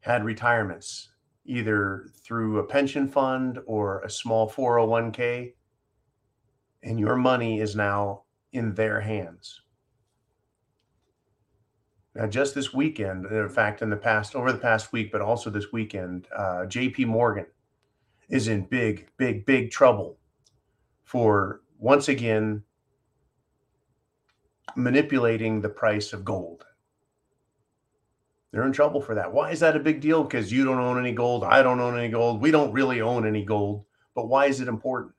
had 0.00 0.24
retirements 0.24 1.10
either 1.44 2.06
through 2.22 2.58
a 2.58 2.64
pension 2.64 3.08
fund 3.08 3.58
or 3.66 4.00
a 4.02 4.10
small 4.10 4.48
401k, 4.48 5.54
and 6.82 7.00
your 7.00 7.16
money 7.16 7.60
is 7.60 7.74
now 7.74 8.22
in 8.52 8.74
their 8.74 9.00
hands. 9.00 9.60
Now, 12.14 12.26
just 12.26 12.54
this 12.54 12.74
weekend, 12.74 13.26
in 13.26 13.48
fact, 13.48 13.80
in 13.80 13.90
the 13.90 13.96
past, 13.96 14.34
over 14.34 14.50
the 14.50 14.58
past 14.58 14.92
week, 14.92 15.12
but 15.12 15.20
also 15.20 15.50
this 15.50 15.72
weekend, 15.72 16.26
uh, 16.36 16.66
JP 16.66 17.06
Morgan 17.06 17.46
is 18.28 18.48
in 18.48 18.64
big, 18.64 19.08
big, 19.16 19.46
big 19.46 19.70
trouble 19.70 20.18
for 21.04 21.60
once 21.78 22.08
again 22.08 22.62
manipulating 24.76 25.60
the 25.60 25.68
price 25.68 26.12
of 26.12 26.24
gold. 26.24 26.64
They're 28.50 28.66
in 28.66 28.72
trouble 28.72 29.00
for 29.00 29.14
that. 29.14 29.32
Why 29.32 29.50
is 29.50 29.60
that 29.60 29.76
a 29.76 29.80
big 29.80 30.00
deal? 30.00 30.24
Because 30.24 30.52
you 30.52 30.64
don't 30.64 30.80
own 30.80 30.98
any 30.98 31.12
gold. 31.12 31.44
I 31.44 31.62
don't 31.62 31.80
own 31.80 31.98
any 31.98 32.08
gold. 32.08 32.40
We 32.40 32.50
don't 32.50 32.72
really 32.72 33.00
own 33.00 33.26
any 33.26 33.44
gold. 33.44 33.84
But 34.14 34.28
why 34.28 34.46
is 34.46 34.60
it 34.60 34.68
important? 34.68 35.14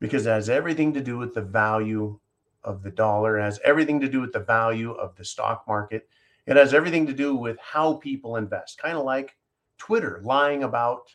Because 0.00 0.26
it 0.26 0.30
has 0.30 0.48
everything 0.48 0.92
to 0.94 1.00
do 1.00 1.18
with 1.18 1.34
the 1.34 1.42
value 1.42 2.18
of 2.64 2.82
the 2.82 2.90
dollar. 2.90 3.38
It 3.38 3.42
has 3.42 3.60
everything 3.64 4.00
to 4.00 4.08
do 4.08 4.20
with 4.20 4.32
the 4.32 4.40
value 4.40 4.92
of 4.92 5.16
the 5.16 5.24
stock 5.24 5.64
market. 5.66 6.08
It 6.46 6.56
has 6.56 6.74
everything 6.74 7.06
to 7.06 7.12
do 7.12 7.34
with 7.34 7.58
how 7.58 7.94
people 7.94 8.36
invest, 8.36 8.78
kind 8.80 8.96
of 8.96 9.04
like 9.04 9.36
Twitter 9.78 10.20
lying 10.24 10.64
about 10.64 11.14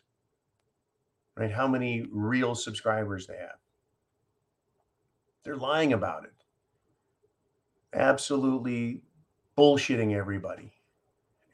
right 1.36 1.52
how 1.52 1.68
many 1.68 2.06
real 2.12 2.56
subscribers 2.56 3.28
they 3.28 3.38
have. 3.38 3.58
They're 5.44 5.58
lying 5.58 5.94
about 5.94 6.24
it. 6.24 6.32
Absolutely 7.94 9.02
bullshitting 9.58 10.14
everybody 10.16 10.72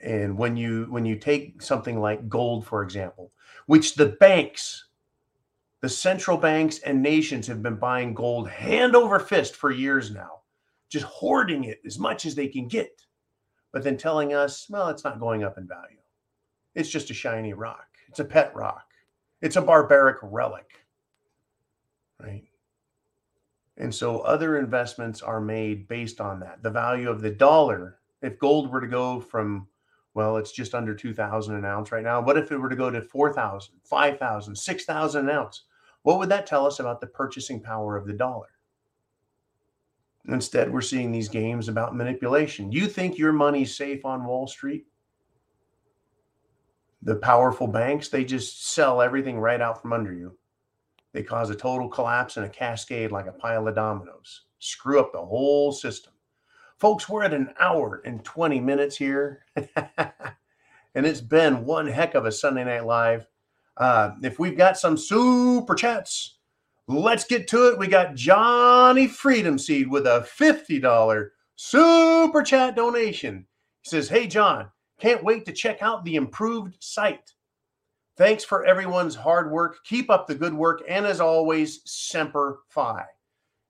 and 0.01 0.37
when 0.37 0.57
you 0.57 0.87
when 0.89 1.05
you 1.05 1.15
take 1.15 1.61
something 1.61 1.99
like 1.99 2.27
gold 2.27 2.65
for 2.65 2.83
example 2.83 3.31
which 3.67 3.95
the 3.95 4.07
banks 4.19 4.85
the 5.81 5.89
central 5.89 6.37
banks 6.37 6.79
and 6.79 7.01
nations 7.01 7.47
have 7.47 7.61
been 7.61 7.75
buying 7.75 8.13
gold 8.13 8.47
hand 8.49 8.95
over 8.95 9.19
fist 9.19 9.55
for 9.55 9.71
years 9.71 10.11
now 10.11 10.41
just 10.89 11.05
hoarding 11.05 11.65
it 11.65 11.79
as 11.85 11.99
much 11.99 12.25
as 12.25 12.35
they 12.35 12.47
can 12.47 12.67
get 12.67 13.01
but 13.71 13.83
then 13.83 13.97
telling 13.97 14.33
us 14.33 14.67
well 14.69 14.89
it's 14.89 15.03
not 15.03 15.19
going 15.19 15.43
up 15.43 15.57
in 15.57 15.67
value. 15.67 15.97
It's 16.75 16.89
just 16.89 17.09
a 17.09 17.13
shiny 17.13 17.53
rock. 17.53 17.87
It's 18.07 18.19
a 18.19 18.25
pet 18.25 18.55
rock. 18.55 18.85
It's 19.41 19.55
a 19.55 19.61
barbaric 19.61 20.17
relic. 20.21 20.85
Right? 22.19 22.43
And 23.77 23.93
so 23.93 24.19
other 24.19 24.57
investments 24.57 25.21
are 25.21 25.41
made 25.41 25.87
based 25.87 26.21
on 26.21 26.39
that. 26.41 26.61
The 26.63 26.69
value 26.69 27.09
of 27.09 27.21
the 27.21 27.31
dollar 27.31 27.97
if 28.21 28.37
gold 28.39 28.71
were 28.71 28.81
to 28.81 28.87
go 28.87 29.19
from 29.19 29.67
Well, 30.13 30.37
it's 30.37 30.51
just 30.51 30.75
under 30.75 30.93
2,000 30.93 31.55
an 31.55 31.65
ounce 31.65 31.91
right 31.91 32.03
now. 32.03 32.21
What 32.21 32.37
if 32.37 32.51
it 32.51 32.57
were 32.57 32.69
to 32.69 32.75
go 32.75 32.89
to 32.89 33.01
4,000, 33.01 33.75
5,000, 33.83 34.55
6,000 34.55 35.29
an 35.29 35.35
ounce? 35.35 35.63
What 36.03 36.17
would 36.19 36.29
that 36.29 36.47
tell 36.47 36.65
us 36.65 36.79
about 36.79 37.01
the 37.01 37.07
purchasing 37.07 37.61
power 37.61 37.95
of 37.95 38.07
the 38.07 38.13
dollar? 38.13 38.47
Instead, 40.27 40.71
we're 40.71 40.81
seeing 40.81 41.11
these 41.11 41.29
games 41.29 41.67
about 41.67 41.95
manipulation. 41.95 42.71
You 42.71 42.87
think 42.87 43.17
your 43.17 43.33
money's 43.33 43.75
safe 43.75 44.05
on 44.05 44.25
Wall 44.25 44.47
Street? 44.47 44.85
The 47.01 47.15
powerful 47.15 47.67
banks, 47.67 48.09
they 48.09 48.23
just 48.23 48.71
sell 48.71 49.01
everything 49.01 49.39
right 49.39 49.59
out 49.59 49.81
from 49.81 49.93
under 49.93 50.13
you. 50.13 50.37
They 51.13 51.23
cause 51.23 51.49
a 51.49 51.55
total 51.55 51.89
collapse 51.89 52.37
and 52.37 52.45
a 52.45 52.49
cascade 52.49 53.11
like 53.11 53.25
a 53.25 53.31
pile 53.31 53.67
of 53.67 53.75
dominoes, 53.75 54.43
screw 54.59 54.99
up 54.99 55.11
the 55.11 55.25
whole 55.25 55.71
system. 55.71 56.13
Folks, 56.77 57.09
we're 57.09 57.23
at 57.23 57.33
an 57.33 57.53
hour 57.59 58.01
and 58.05 58.23
20 58.23 58.59
minutes 58.59 58.95
here. 58.95 59.45
and 59.55 61.05
it's 61.05 61.21
been 61.21 61.65
one 61.65 61.87
heck 61.87 62.15
of 62.15 62.25
a 62.25 62.31
Sunday 62.31 62.63
Night 62.63 62.85
Live. 62.85 63.27
Uh, 63.77 64.11
if 64.21 64.39
we've 64.39 64.57
got 64.57 64.77
some 64.77 64.97
super 64.97 65.75
chats, 65.75 66.37
let's 66.87 67.25
get 67.25 67.47
to 67.49 67.69
it. 67.69 67.79
We 67.79 67.87
got 67.87 68.15
Johnny 68.15 69.07
Freedom 69.07 69.57
Seed 69.57 69.89
with 69.89 70.05
a 70.05 70.27
$50 70.39 71.29
super 71.55 72.43
chat 72.43 72.75
donation. 72.75 73.45
He 73.83 73.89
says, 73.89 74.09
Hey, 74.09 74.27
John, 74.27 74.69
can't 74.99 75.23
wait 75.23 75.45
to 75.45 75.51
check 75.51 75.81
out 75.81 76.03
the 76.03 76.15
improved 76.15 76.77
site. 76.79 77.33
Thanks 78.17 78.43
for 78.43 78.65
everyone's 78.65 79.15
hard 79.15 79.51
work. 79.51 79.79
Keep 79.85 80.09
up 80.09 80.27
the 80.27 80.35
good 80.35 80.53
work. 80.53 80.83
And 80.87 81.05
as 81.05 81.19
always, 81.19 81.81
Semper 81.85 82.59
Fi. 82.67 83.03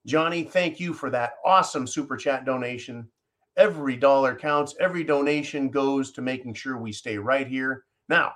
Johnny, 0.06 0.44
thank 0.44 0.80
you 0.80 0.94
for 0.94 1.10
that 1.12 1.34
awesome 1.46 1.86
super 1.86 2.18
chat 2.18 2.44
donation. 2.44 3.08
Every 3.56 3.96
dollar 3.96 4.36
counts, 4.36 4.76
every 4.80 5.04
donation 5.04 5.70
goes 5.70 6.12
to 6.14 6.22
making 6.22 6.56
sure 6.56 6.78
we 6.78 6.92
stay 6.92 7.18
right 7.18 7.48
here. 7.48 7.86
Now, 8.10 8.34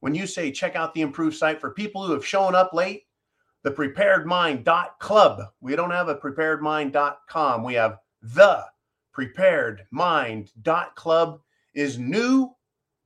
when 0.00 0.14
you 0.14 0.26
say 0.26 0.50
check 0.50 0.76
out 0.76 0.94
the 0.94 1.02
improved 1.02 1.36
site 1.36 1.60
for 1.60 1.70
people 1.70 2.04
who 2.04 2.12
have 2.12 2.26
shown 2.26 2.54
up 2.54 2.72
late, 2.72 3.04
the 3.62 3.70
preparedmind.club. 3.70 5.42
We 5.60 5.76
don't 5.76 5.90
have 5.90 6.08
a 6.08 6.16
preparedmind.com. 6.16 7.62
We 7.62 7.74
have 7.74 7.98
the 8.22 8.64
preparedmind.club 9.16 11.40
is 11.74 11.98
new. 11.98 12.50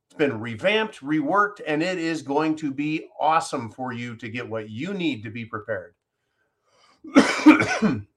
It's 0.07 0.17
been 0.17 0.39
revamped, 0.39 1.01
reworked, 1.01 1.59
and 1.67 1.83
it 1.83 1.97
is 1.97 2.21
going 2.21 2.55
to 2.57 2.71
be 2.71 3.07
awesome 3.19 3.71
for 3.71 3.91
you 3.91 4.15
to 4.17 4.29
get 4.29 4.47
what 4.47 4.69
you 4.69 4.93
need 4.93 5.23
to 5.23 5.29
be 5.29 5.45
prepared. 5.45 5.95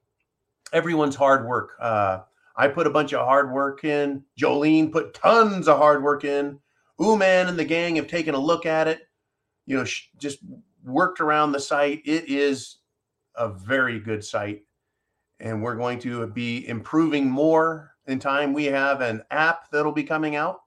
Everyone's 0.73 1.15
hard 1.15 1.47
work. 1.47 1.71
Uh, 1.79 2.19
I 2.55 2.67
put 2.67 2.87
a 2.87 2.91
bunch 2.91 3.13
of 3.13 3.25
hard 3.25 3.51
work 3.51 3.83
in. 3.83 4.23
Jolene 4.39 4.91
put 4.91 5.13
tons 5.13 5.67
of 5.67 5.77
hard 5.77 6.03
work 6.03 6.23
in. 6.23 6.59
Uman 6.99 7.47
and 7.47 7.57
the 7.57 7.65
gang 7.65 7.95
have 7.95 8.07
taken 8.07 8.35
a 8.35 8.39
look 8.39 8.65
at 8.65 8.87
it. 8.87 9.01
You 9.65 9.77
know, 9.77 9.85
just 10.17 10.39
worked 10.83 11.19
around 11.19 11.51
the 11.51 11.59
site. 11.59 12.01
It 12.05 12.25
is 12.27 12.77
a 13.35 13.49
very 13.49 13.99
good 13.99 14.23
site, 14.23 14.63
and 15.39 15.61
we're 15.61 15.75
going 15.75 15.99
to 15.99 16.27
be 16.27 16.67
improving 16.67 17.29
more 17.29 17.91
in 18.07 18.19
time. 18.19 18.53
We 18.53 18.65
have 18.65 19.01
an 19.01 19.23
app 19.31 19.69
that'll 19.71 19.91
be 19.91 20.03
coming 20.03 20.35
out, 20.35 20.61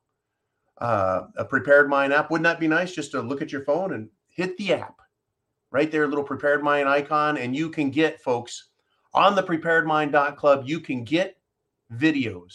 uh, 0.79 1.23
a 1.37 1.45
Prepared 1.45 1.91
Mind 1.91 2.13
app. 2.13 2.31
Wouldn't 2.31 2.45
that 2.45 2.61
be 2.61 2.69
nice 2.69 2.95
just 2.95 3.11
to 3.13 3.21
look 3.21 3.43
at 3.43 3.53
your 3.53 3.65
phone 3.65 3.93
and 3.93 4.09
hit 4.29 4.57
the 4.57 4.75
app? 4.75 5.03
right 5.73 5.91
there, 5.91 6.07
little 6.07 6.23
prepared 6.23 6.63
mind 6.63 6.89
icon. 6.89 7.39
And 7.39 7.57
you 7.57 7.71
can 7.71 7.91
get, 7.91 8.21
folks, 8.21 8.69
on 9.15 9.35
the 9.35 9.43
preparedmind.club, 9.43 10.63
you 10.67 10.79
can 10.79 11.03
get 11.03 11.37
videos. 11.95 12.55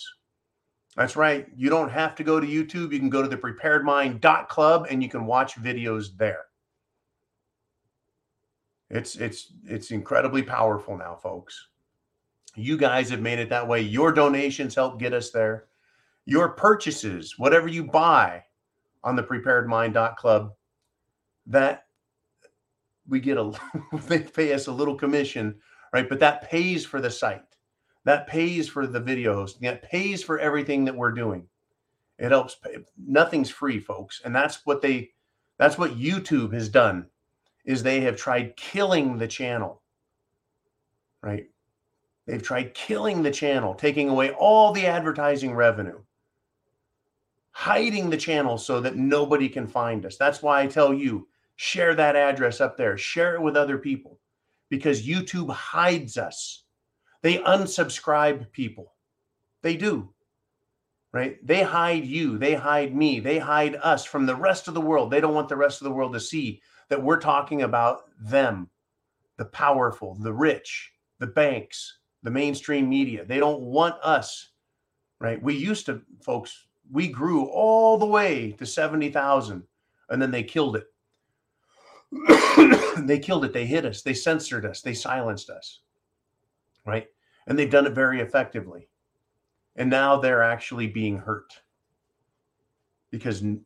That's 0.98 1.16
right. 1.16 1.48
You 1.56 1.70
don't 1.70 1.92
have 1.92 2.16
to 2.16 2.24
go 2.24 2.40
to 2.40 2.48
YouTube. 2.48 2.92
You 2.92 2.98
can 2.98 3.10
go 3.10 3.22
to 3.22 3.28
the 3.28 3.38
preparedmind.club 3.38 4.88
and 4.90 5.04
you 5.04 5.10
can 5.10 5.28
watch 5.28 5.56
videos 5.56 6.18
there. 6.18 6.46
It's 8.90 9.16
it's 9.18 9.54
it's 9.66 9.92
incredibly 9.92 10.42
powerful 10.42 10.98
now, 10.98 11.14
folks. 11.16 11.68
You 12.56 12.78
guys 12.78 13.12
have 13.12 13.22
made 13.22 13.38
it 13.38 13.50
that 13.50 13.68
way. 13.68 13.82
Your 13.82 14.12
donations 14.12 14.74
help 14.74 14.98
get 14.98 15.14
us 15.14 15.30
there. 15.30 15.66
Your 16.26 16.50
purchases, 16.50 17.38
whatever 17.38 17.68
you 17.68 17.84
buy 17.84 18.44
on 19.04 19.16
the 19.16 19.24
preparedmind.club, 19.24 20.52
that 21.46 21.86
we 23.08 23.20
get 23.20 23.38
a 23.38 23.52
they 24.08 24.20
pay 24.20 24.54
us 24.54 24.66
a 24.66 24.72
little 24.72 24.96
commission, 24.96 25.54
right? 25.94 26.10
But 26.10 26.20
that 26.22 26.50
pays 26.50 26.88
for 26.88 27.00
the 27.00 27.12
site. 27.12 27.44
That 28.08 28.26
pays 28.26 28.70
for 28.70 28.88
the 28.88 29.02
videos. 29.02 29.60
That 29.60 29.82
pays 29.82 30.24
for 30.24 30.40
everything 30.40 30.86
that 30.86 30.96
we're 30.96 31.12
doing. 31.12 31.46
It 32.18 32.32
helps 32.32 32.56
pay. 32.56 32.78
Nothing's 32.98 33.50
free, 33.50 33.82
folks. 33.82 34.22
And 34.24 34.34
that's 34.34 34.66
what 34.66 34.82
they 34.82 35.10
that's 35.58 35.78
what 35.78 36.00
YouTube 36.00 36.54
has 36.54 36.70
done 36.70 37.08
is 37.66 37.84
they 37.84 38.00
have 38.00 38.16
tried 38.16 38.56
killing 38.56 39.18
the 39.18 39.28
channel. 39.28 39.82
Right? 41.22 41.50
They've 42.26 42.42
tried 42.42 42.74
killing 42.74 43.24
the 43.24 43.32
channel, 43.32 43.76
taking 43.76 44.08
away 44.08 44.32
all 44.32 44.72
the 44.72 44.86
advertising 44.86 45.54
revenue, 45.54 46.00
hiding 47.52 48.10
the 48.10 48.16
channel 48.16 48.58
so 48.58 48.80
that 48.80 48.96
nobody 48.96 49.50
can 49.50 49.68
find 49.68 50.06
us. 50.06 50.16
That's 50.16 50.42
why 50.42 50.62
I 50.62 50.68
tell 50.68 50.94
you 50.94 51.28
share 51.58 51.94
that 51.96 52.16
address 52.16 52.62
up 52.62 52.78
there, 52.78 52.98
share 52.98 53.36
it 53.36 53.42
with 53.42 53.58
other 53.58 53.78
people 53.78 54.18
because 54.70 55.06
YouTube 55.06 55.52
hides 55.52 56.18
us. 56.18 56.64
They 57.22 57.38
unsubscribe 57.40 58.52
people. 58.52 58.94
They 59.62 59.76
do. 59.76 60.14
Right? 61.14 61.46
They 61.46 61.64
hide 61.64 62.06
you, 62.06 62.38
they 62.38 62.54
hide 62.54 62.96
me, 62.96 63.20
they 63.20 63.40
hide 63.40 63.76
us 63.82 64.06
from 64.06 64.26
the 64.26 64.36
rest 64.36 64.68
of 64.68 64.74
the 64.74 64.82
world. 64.82 65.10
They 65.10 65.22
don't 65.22 65.34
want 65.34 65.50
the 65.50 65.56
rest 65.56 65.82
of 65.82 65.86
the 65.86 65.94
world 65.94 66.14
to 66.14 66.20
see 66.20 66.62
that 66.90 67.02
we're 67.02 67.20
talking 67.20 67.64
about 67.64 68.02
them, 68.20 68.70
the 69.38 69.46
powerful, 69.46 70.16
the 70.16 70.34
rich, 70.34 70.92
the 71.20 71.28
banks, 71.28 72.00
the 72.24 72.30
mainstream 72.30 72.90
media. 72.90 73.26
They 73.26 73.40
don't 73.40 73.62
want 73.62 73.96
us, 74.04 74.50
right? 75.20 75.42
We 75.42 75.56
used 75.56 75.86
to, 75.88 76.02
folks, 76.22 76.68
we 76.92 77.08
grew 77.08 77.46
all 77.46 77.98
the 77.98 78.06
way 78.06 78.52
to 78.54 78.66
70,000 78.66 79.64
and 80.10 80.22
then 80.22 80.32
they 80.32 80.44
killed 80.44 80.76
it. 80.76 80.88
they 83.06 83.20
killed 83.20 83.46
it. 83.46 83.54
They 83.54 83.66
hit 83.66 83.86
us. 83.86 84.02
They 84.02 84.14
censored 84.14 84.66
us. 84.66 84.82
They 84.82 84.94
silenced 84.94 85.50
us. 85.50 85.82
Right. 86.88 87.08
And 87.46 87.60
they've 87.60 87.70
done 87.70 87.86
it 87.86 87.94
very 87.94 88.22
effectively. 88.22 88.88
And 89.76 89.90
now 89.90 90.18
they're 90.18 90.42
actually 90.42 90.88
being 90.88 91.18
hurt 91.18 91.54
because, 93.12 93.42
you 93.42 93.62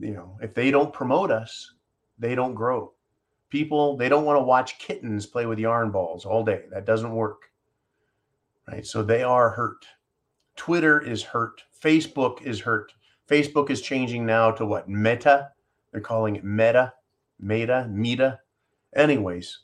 know, 0.00 0.36
if 0.42 0.52
they 0.52 0.70
don't 0.70 0.92
promote 0.92 1.30
us, 1.30 1.74
they 2.18 2.34
don't 2.34 2.54
grow. 2.54 2.92
People, 3.50 3.96
they 3.96 4.08
don't 4.08 4.24
want 4.24 4.36
to 4.36 4.42
watch 4.42 4.78
kittens 4.78 5.26
play 5.26 5.46
with 5.46 5.58
yarn 5.58 5.90
balls 5.90 6.24
all 6.24 6.44
day. 6.44 6.64
That 6.70 6.84
doesn't 6.84 7.14
work. 7.14 7.42
Right. 8.68 8.84
So 8.84 9.02
they 9.02 9.22
are 9.22 9.50
hurt. 9.50 9.86
Twitter 10.56 11.00
is 11.00 11.22
hurt. 11.22 11.62
Facebook 11.82 12.42
is 12.42 12.60
hurt. 12.60 12.92
Facebook 13.28 13.70
is 13.70 13.80
changing 13.80 14.26
now 14.26 14.50
to 14.50 14.66
what? 14.66 14.88
Meta. 14.88 15.50
They're 15.92 16.00
calling 16.00 16.36
it 16.36 16.44
Meta. 16.44 16.92
Meta, 17.40 17.88
Meta. 17.90 18.40
Anyways, 18.94 19.60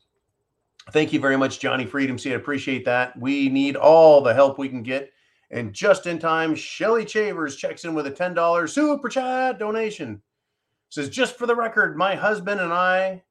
thank 0.93 1.13
you 1.13 1.21
very 1.21 1.37
much, 1.37 1.61
Johnny 1.61 1.87
Freedom 1.87 2.19
Seed. 2.19 2.35
Appreciate 2.35 2.85
that. 2.85 3.19
We 3.19 3.49
need 3.49 3.77
all 3.77 4.21
the 4.21 4.35
help 4.35 4.59
we 4.59 4.69
can 4.69 4.83
get. 4.83 5.13
And 5.51 5.73
just 5.73 6.07
in 6.07 6.19
time, 6.19 6.55
Shelly 6.55 7.05
Chavers 7.05 7.57
checks 7.57 7.85
in 7.85 7.95
with 7.95 8.07
a 8.07 8.11
$10 8.11 8.69
super 8.69 9.09
chat 9.09 9.59
donation. 9.59 10.23
Says, 10.91 11.09
just 11.09 11.37
for 11.37 11.47
the 11.47 11.55
record, 11.55 11.97
my 11.97 12.15
husband 12.15 12.61
and 12.61 12.73
I, 12.73 13.23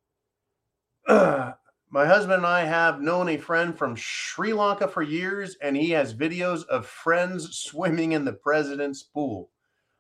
my 1.08 2.06
husband 2.06 2.34
and 2.34 2.46
I 2.46 2.62
have 2.66 3.02
known 3.02 3.30
a 3.30 3.38
friend 3.38 3.78
from 3.78 3.96
Sri 3.96 4.54
Lanka 4.54 4.88
for 4.88 5.02
years, 5.02 5.56
and 5.62 5.76
he 5.76 5.92
has 5.92 6.14
videos 6.14 6.66
of 6.68 6.86
friends 6.86 7.58
swimming 7.58 8.14
in 8.14 8.26
the 8.26 8.34
president's 8.34 9.04
pool. 9.04 9.50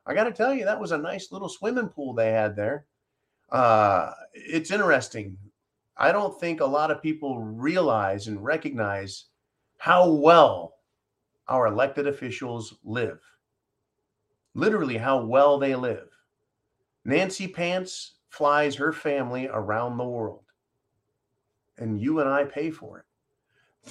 I 0.05 0.13
got 0.13 0.25
to 0.25 0.31
tell 0.31 0.53
you, 0.53 0.65
that 0.65 0.79
was 0.79 0.91
a 0.91 0.97
nice 0.97 1.31
little 1.31 1.49
swimming 1.49 1.89
pool 1.89 2.13
they 2.13 2.31
had 2.31 2.55
there 2.55 2.85
uh, 3.51 4.11
it's 4.33 4.71
interesting. 4.71 5.37
I 5.99 6.13
don't 6.13 6.39
think 6.39 6.61
a 6.61 6.65
lot 6.65 6.91
of 6.91 7.01
people 7.01 7.39
realize 7.39 8.27
and 8.27 8.43
recognize 8.43 9.25
how 9.77 10.09
well 10.09 10.75
our 11.49 11.67
elected 11.67 12.07
officials 12.07 12.75
live. 12.85 13.19
Literally, 14.53 14.95
how 14.95 15.25
well 15.25 15.59
they 15.59 15.75
live. 15.75 16.07
Nancy 17.03 17.47
Pants 17.47 18.13
flies 18.29 18.75
her 18.75 18.93
family 18.93 19.49
around 19.51 19.97
the 19.97 20.05
world, 20.05 20.45
and 21.77 21.99
you 21.99 22.21
and 22.21 22.29
I 22.29 22.45
pay 22.45 22.71
for 22.71 22.99
it. 22.99 23.05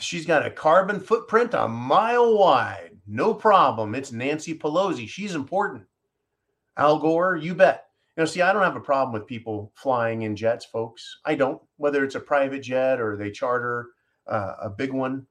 She's 0.01 0.25
got 0.25 0.47
a 0.47 0.51
carbon 0.51 1.01
footprint 1.01 1.53
a 1.53 1.69
mile 1.69 2.39
wide. 2.39 2.97
No 3.07 3.35
problem. 3.35 3.95
It's 3.95 4.13
Nancy 4.13 4.57
Pelosi. 4.57 5.09
She's 5.09 5.35
important. 5.35 5.85
Al 6.77 6.99
Gore, 6.99 7.37
you 7.37 7.55
bet. 7.55 7.88
You 8.19 8.23
know, 8.23 8.27
see, 8.27 8.43
I 8.43 8.53
don't 8.53 8.65
have 8.65 8.75
a 8.75 8.81
problem 8.81 9.13
with 9.13 9.29
people 9.29 9.71
flying 9.77 10.23
in 10.23 10.35
jets, 10.35 10.65
folks. 10.65 11.21
I 11.25 11.37
don't, 11.37 11.63
whether 11.77 12.03
it's 12.03 12.17
a 12.17 12.21
private 12.21 12.63
jet 12.65 13.01
or 13.01 13.17
they 13.17 13.31
charter 13.31 13.91
uh, 14.27 14.55
a 14.61 14.69
big 14.69 14.93
one. 14.93 15.25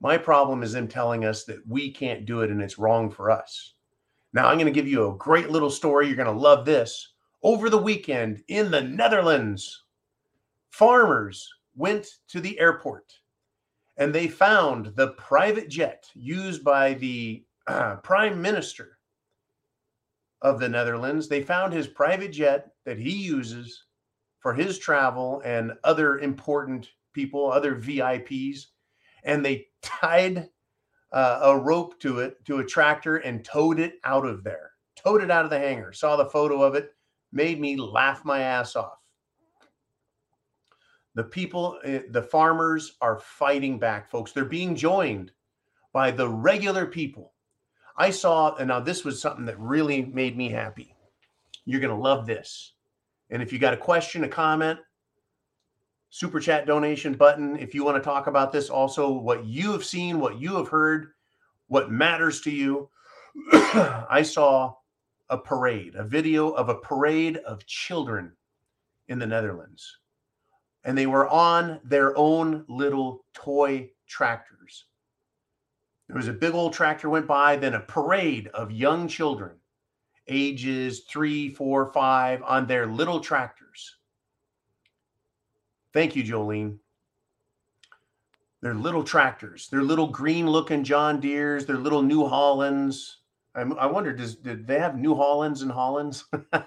My 0.00 0.16
problem 0.16 0.62
is 0.62 0.72
them 0.72 0.88
telling 0.88 1.26
us 1.26 1.44
that 1.44 1.58
we 1.68 1.92
can't 1.92 2.24
do 2.24 2.40
it 2.40 2.50
and 2.50 2.62
it's 2.62 2.78
wrong 2.78 3.10
for 3.10 3.30
us. 3.30 3.74
Now, 4.32 4.46
I'm 4.46 4.56
going 4.56 4.72
to 4.72 4.72
give 4.72 4.88
you 4.88 5.06
a 5.06 5.16
great 5.18 5.50
little 5.50 5.68
story. 5.68 6.06
You're 6.06 6.16
going 6.16 6.32
to 6.34 6.40
love 6.40 6.64
this. 6.64 7.12
Over 7.42 7.68
the 7.68 7.76
weekend 7.76 8.42
in 8.48 8.70
the 8.70 8.80
Netherlands, 8.80 9.84
farmers 10.70 11.46
went 11.76 12.06
to 12.28 12.40
the 12.40 12.58
airport 12.58 13.12
and 13.98 14.14
they 14.14 14.28
found 14.28 14.96
the 14.96 15.08
private 15.08 15.68
jet 15.68 16.06
used 16.14 16.64
by 16.64 16.94
the 16.94 17.44
uh, 17.66 17.96
prime 18.02 18.40
minister 18.40 18.93
of 20.44 20.60
the 20.60 20.68
Netherlands. 20.68 21.26
They 21.26 21.42
found 21.42 21.72
his 21.72 21.88
private 21.88 22.30
jet 22.30 22.68
that 22.84 22.98
he 22.98 23.10
uses 23.10 23.86
for 24.38 24.52
his 24.54 24.78
travel 24.78 25.40
and 25.44 25.72
other 25.82 26.18
important 26.18 26.90
people, 27.14 27.50
other 27.50 27.74
VIPs, 27.74 28.66
and 29.24 29.44
they 29.44 29.66
tied 29.82 30.48
uh, 31.12 31.40
a 31.42 31.58
rope 31.58 31.98
to 32.00 32.20
it 32.20 32.44
to 32.44 32.58
a 32.58 32.64
tractor 32.64 33.16
and 33.16 33.44
towed 33.44 33.80
it 33.80 33.94
out 34.04 34.26
of 34.26 34.44
there. 34.44 34.72
Towed 34.96 35.22
it 35.22 35.30
out 35.30 35.44
of 35.44 35.50
the 35.50 35.58
hangar. 35.58 35.92
Saw 35.92 36.16
the 36.16 36.26
photo 36.26 36.62
of 36.62 36.74
it, 36.74 36.90
made 37.32 37.60
me 37.60 37.76
laugh 37.76 38.24
my 38.24 38.40
ass 38.40 38.76
off. 38.76 38.98
The 41.14 41.24
people, 41.24 41.78
eh, 41.84 42.02
the 42.10 42.22
farmers 42.22 42.96
are 43.00 43.20
fighting 43.20 43.78
back, 43.78 44.10
folks. 44.10 44.32
They're 44.32 44.44
being 44.44 44.74
joined 44.74 45.32
by 45.92 46.10
the 46.10 46.28
regular 46.28 46.86
people. 46.86 47.33
I 47.96 48.10
saw, 48.10 48.54
and 48.56 48.68
now 48.68 48.80
this 48.80 49.04
was 49.04 49.20
something 49.20 49.44
that 49.46 49.58
really 49.58 50.04
made 50.04 50.36
me 50.36 50.50
happy. 50.50 50.94
You're 51.64 51.80
going 51.80 51.94
to 51.94 52.00
love 52.00 52.26
this. 52.26 52.72
And 53.30 53.42
if 53.42 53.52
you 53.52 53.58
got 53.58 53.74
a 53.74 53.78
question, 53.78 54.24
a 54.24 54.28
comment, 54.28 54.80
super 56.14 56.38
chat 56.38 56.64
donation 56.64 57.12
button 57.14 57.56
if 57.56 57.74
you 57.74 57.84
want 57.84 57.96
to 57.96 58.00
talk 58.00 58.28
about 58.28 58.52
this 58.52 58.70
also 58.70 59.10
what 59.10 59.44
you 59.44 59.72
have 59.72 59.84
seen 59.84 60.20
what 60.20 60.38
you 60.38 60.54
have 60.54 60.68
heard 60.68 61.08
what 61.66 61.90
matters 61.90 62.40
to 62.40 62.52
you 62.52 62.88
i 63.52 64.22
saw 64.22 64.72
a 65.30 65.36
parade 65.36 65.96
a 65.96 66.04
video 66.04 66.50
of 66.50 66.68
a 66.68 66.76
parade 66.76 67.38
of 67.38 67.66
children 67.66 68.30
in 69.08 69.18
the 69.18 69.26
netherlands 69.26 69.98
and 70.84 70.96
they 70.96 71.08
were 71.08 71.28
on 71.30 71.80
their 71.82 72.16
own 72.16 72.64
little 72.68 73.24
toy 73.34 73.90
tractors 74.06 74.84
there 76.06 76.16
was 76.16 76.28
a 76.28 76.32
big 76.32 76.54
old 76.54 76.72
tractor 76.72 77.08
went 77.08 77.26
by 77.26 77.56
then 77.56 77.74
a 77.74 77.80
parade 77.80 78.48
of 78.48 78.70
young 78.70 79.08
children 79.08 79.56
ages 80.28 81.00
three 81.08 81.50
four 81.50 81.92
five 81.92 82.42
on 82.42 82.66
their 82.66 82.86
little 82.86 83.20
tractors 83.20 83.96
Thank 85.94 86.16
you, 86.16 86.24
Jolene. 86.24 86.78
They're 88.60 88.74
little 88.74 89.04
tractors. 89.04 89.68
They're 89.68 89.82
little 89.82 90.08
green 90.08 90.48
looking 90.48 90.82
John 90.82 91.20
Deeres. 91.20 91.66
They're 91.66 91.76
little 91.76 92.02
New 92.02 92.26
Hollands. 92.26 93.20
I, 93.54 93.60
I 93.60 93.86
wonder, 93.86 94.12
does 94.12 94.34
did 94.34 94.66
they 94.66 94.80
have 94.80 94.98
New 94.98 95.14
Hollands 95.14 95.62
and 95.62 95.70
Hollands? 95.70 96.24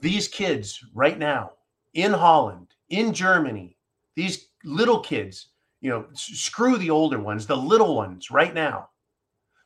these 0.00 0.26
kids 0.26 0.84
right 0.92 1.16
now 1.16 1.52
in 1.94 2.12
Holland, 2.12 2.74
in 2.88 3.14
Germany, 3.14 3.76
these 4.16 4.48
little 4.64 4.98
kids, 4.98 5.50
you 5.80 5.90
know, 5.90 6.06
screw 6.14 6.76
the 6.76 6.90
older 6.90 7.20
ones, 7.20 7.46
the 7.46 7.56
little 7.56 7.94
ones 7.94 8.30
right 8.30 8.52
now, 8.52 8.88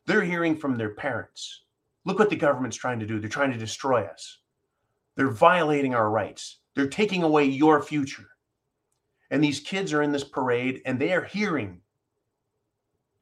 they're 0.06 0.22
hearing 0.22 0.56
from 0.56 0.76
their 0.76 0.94
parents. 0.94 1.62
Look 2.05 2.18
what 2.18 2.30
the 2.30 2.36
government's 2.36 2.76
trying 2.76 3.01
to 3.01 3.06
do. 3.06 3.18
They're 3.18 3.28
trying 3.28 3.52
to 3.52 3.59
destroy 3.59 4.05
us. 4.05 4.39
They're 5.16 5.30
violating 5.30 5.94
our 5.94 6.10
rights. 6.10 6.59
They're 6.74 6.89
taking 6.89 7.22
away 7.22 7.44
your 7.44 7.82
future. 7.82 8.28
And 9.30 9.43
these 9.43 9.60
kids 9.60 9.93
are 9.93 10.02
in 10.02 10.12
this 10.12 10.24
parade 10.24 10.82
and 10.84 10.98
they 10.98 11.12
are 11.12 11.24
hearing 11.24 11.80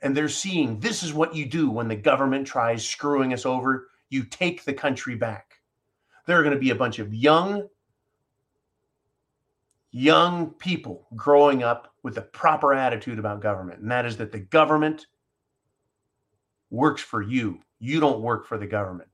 and 0.02 0.16
they're 0.16 0.28
seeing 0.28 0.80
this 0.80 1.02
is 1.02 1.12
what 1.12 1.34
you 1.34 1.46
do 1.46 1.70
when 1.70 1.88
the 1.88 1.96
government 1.96 2.46
tries 2.46 2.88
screwing 2.88 3.32
us 3.32 3.44
over. 3.44 3.88
You 4.08 4.24
take 4.24 4.64
the 4.64 4.72
country 4.72 5.14
back. 5.14 5.56
There 6.26 6.38
are 6.38 6.42
going 6.42 6.54
to 6.54 6.60
be 6.60 6.70
a 6.70 6.76
bunch 6.76 6.98
of 6.98 7.14
young, 7.14 7.68
young 9.90 10.50
people 10.50 11.06
growing 11.14 11.62
up 11.62 11.89
with 12.02 12.14
the 12.14 12.22
proper 12.22 12.72
attitude 12.74 13.18
about 13.18 13.42
government. 13.42 13.80
And 13.80 13.90
that 13.90 14.06
is 14.06 14.16
that 14.18 14.32
the 14.32 14.38
government 14.38 15.06
works 16.70 17.02
for 17.02 17.20
you. 17.20 17.60
You 17.78 18.00
don't 18.00 18.22
work 18.22 18.46
for 18.46 18.58
the 18.58 18.66
government. 18.66 19.10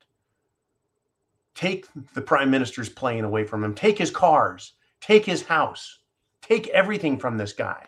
Take 1.55 1.87
the 2.15 2.21
prime 2.21 2.51
minister's 2.51 2.89
plane 2.89 3.25
away 3.25 3.45
from 3.45 3.65
him. 3.65 3.75
Take 3.75 3.99
his 3.99 4.11
cars. 4.11 4.75
Take 5.01 5.25
his 5.25 5.43
house. 5.43 6.01
Take 6.43 6.69
everything 6.69 7.19
from 7.19 7.37
this 7.37 7.53
guy 7.53 7.87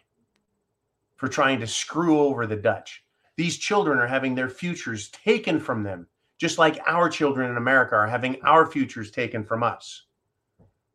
for 1.16 1.29
trying 1.29 1.61
to 1.61 1.66
screw 1.66 2.20
over 2.20 2.47
the 2.47 2.57
Dutch. 2.57 3.05
These 3.37 3.59
children 3.59 3.99
are 3.99 4.07
having 4.07 4.35
their 4.35 4.49
futures 4.49 5.11
taken 5.11 5.61
from 5.61 5.83
them, 5.83 6.09
just 6.39 6.59
like 6.59 6.81
our 6.87 7.09
children 7.09 7.51
in 7.51 7.57
America 7.57 7.95
are 7.95 8.07
having 8.07 8.41
our 8.43 8.66
futures 8.66 9.11
taken 9.11 9.45
from 9.45 9.62
us. 9.62 10.05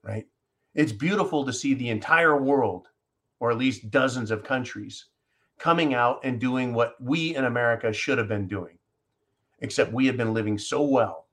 Right? 0.01 0.25
It's 0.75 0.91
beautiful 0.91 1.45
to 1.45 1.53
see 1.53 1.73
the 1.73 1.89
entire 1.89 2.41
world, 2.41 2.89
or 3.43 3.51
at 3.51 3.57
least 3.57 3.91
dozens 3.91 4.31
of 4.31 4.43
countries, 4.43 5.07
coming 5.59 5.93
out 5.93 6.21
and 6.23 6.39
doing 6.39 6.73
what 6.73 6.95
we 6.99 7.35
in 7.35 7.43
America 7.43 7.91
should 7.91 8.17
have 8.17 8.29
been 8.29 8.47
doing. 8.47 8.77
Except 9.59 9.91
we 9.91 10.05
have 10.07 10.15
been 10.17 10.33
living 10.33 10.57
so 10.57 10.81
well 10.81 11.23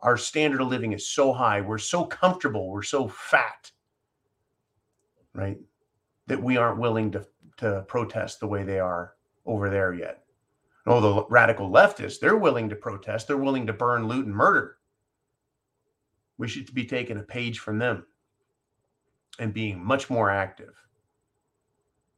our 0.00 0.16
standard 0.16 0.60
of 0.60 0.68
living 0.68 0.92
is 0.92 1.08
so 1.08 1.32
high, 1.32 1.60
we're 1.60 1.78
so 1.78 2.04
comfortable, 2.04 2.70
we're 2.70 2.82
so 2.82 3.08
fat, 3.08 3.70
right? 5.34 5.58
That 6.26 6.42
we 6.42 6.56
aren't 6.56 6.78
willing 6.78 7.10
to, 7.12 7.26
to 7.58 7.84
protest 7.88 8.40
the 8.40 8.46
way 8.46 8.62
they 8.62 8.78
are 8.78 9.14
over 9.44 9.68
there 9.70 9.92
yet. 9.94 10.22
No, 10.86 11.00
the 11.00 11.24
radical 11.28 11.70
leftists, 11.70 12.20
they're 12.20 12.36
willing 12.36 12.68
to 12.68 12.76
protest, 12.76 13.26
they're 13.26 13.36
willing 13.36 13.66
to 13.66 13.72
burn, 13.72 14.06
loot, 14.06 14.26
and 14.26 14.34
murder. 14.34 14.76
We 16.38 16.48
should 16.48 16.72
be 16.72 16.84
taking 16.84 17.18
a 17.18 17.22
page 17.22 17.58
from 17.58 17.78
them 17.78 18.06
and 19.40 19.52
being 19.52 19.84
much 19.84 20.08
more 20.08 20.30
active. 20.30 20.74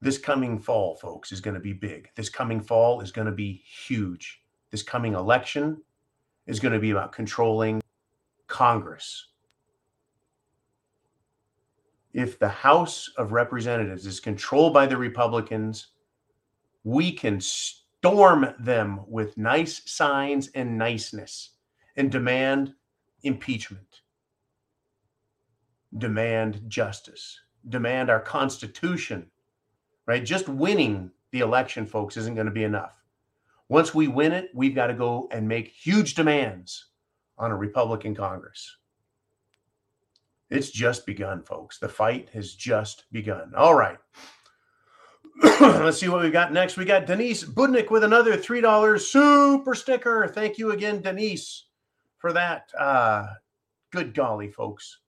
This 0.02 0.16
coming 0.16 0.58
fall, 0.58 0.96
folks, 0.96 1.30
is 1.30 1.40
going 1.40 1.54
to 1.54 1.60
be 1.60 1.74
big. 1.74 2.08
This 2.14 2.30
coming 2.30 2.60
fall 2.60 3.02
is 3.02 3.12
going 3.12 3.26
to 3.26 3.32
be 3.32 3.62
huge. 3.86 4.40
This 4.70 4.82
coming 4.82 5.14
election 5.14 5.82
is 6.46 6.58
going 6.58 6.72
to 6.72 6.80
be 6.80 6.90
about 6.90 7.12
controlling 7.12 7.82
Congress. 8.46 9.26
If 12.12 12.38
the 12.38 12.48
House 12.48 13.10
of 13.18 13.32
Representatives 13.32 14.06
is 14.06 14.20
controlled 14.20 14.72
by 14.72 14.86
the 14.86 14.96
Republicans, 14.96 15.88
we 16.82 17.12
can 17.12 17.40
storm 17.40 18.54
them 18.58 19.00
with 19.06 19.36
nice 19.36 19.82
signs 19.84 20.48
and 20.54 20.78
niceness 20.78 21.50
and 21.96 22.10
demand 22.10 22.72
impeachment, 23.22 24.00
demand 25.98 26.62
justice, 26.68 27.38
demand 27.68 28.08
our 28.08 28.20
Constitution, 28.20 29.30
right? 30.10 30.24
Just 30.24 30.48
winning 30.48 31.08
the 31.30 31.38
election, 31.38 31.86
folks, 31.86 32.16
isn't 32.16 32.34
going 32.34 32.48
to 32.48 32.52
be 32.52 32.64
enough. 32.64 33.00
Once 33.68 33.94
we 33.94 34.08
win 34.08 34.32
it, 34.32 34.50
we've 34.52 34.74
got 34.74 34.88
to 34.88 34.94
go 34.94 35.28
and 35.30 35.46
make 35.46 35.68
huge 35.68 36.16
demands 36.16 36.86
on 37.38 37.52
a 37.52 37.56
Republican 37.56 38.12
Congress. 38.12 38.76
It's 40.50 40.68
just 40.68 41.06
begun, 41.06 41.44
folks. 41.44 41.78
The 41.78 41.88
fight 41.88 42.28
has 42.30 42.54
just 42.54 43.04
begun. 43.12 43.52
All 43.56 43.76
right. 43.76 43.98
Let's 45.60 46.00
see 46.00 46.08
what 46.08 46.22
we 46.22 46.32
got 46.32 46.52
next. 46.52 46.76
We 46.76 46.84
got 46.84 47.06
Denise 47.06 47.44
Budnick 47.44 47.92
with 47.92 48.02
another 48.02 48.36
$3 48.36 49.00
super 49.00 49.76
sticker. 49.76 50.26
Thank 50.26 50.58
you 50.58 50.72
again, 50.72 51.02
Denise, 51.02 51.66
for 52.18 52.32
that. 52.32 52.68
Uh, 52.76 53.28
good 53.92 54.12
golly, 54.12 54.48
folks. 54.48 54.98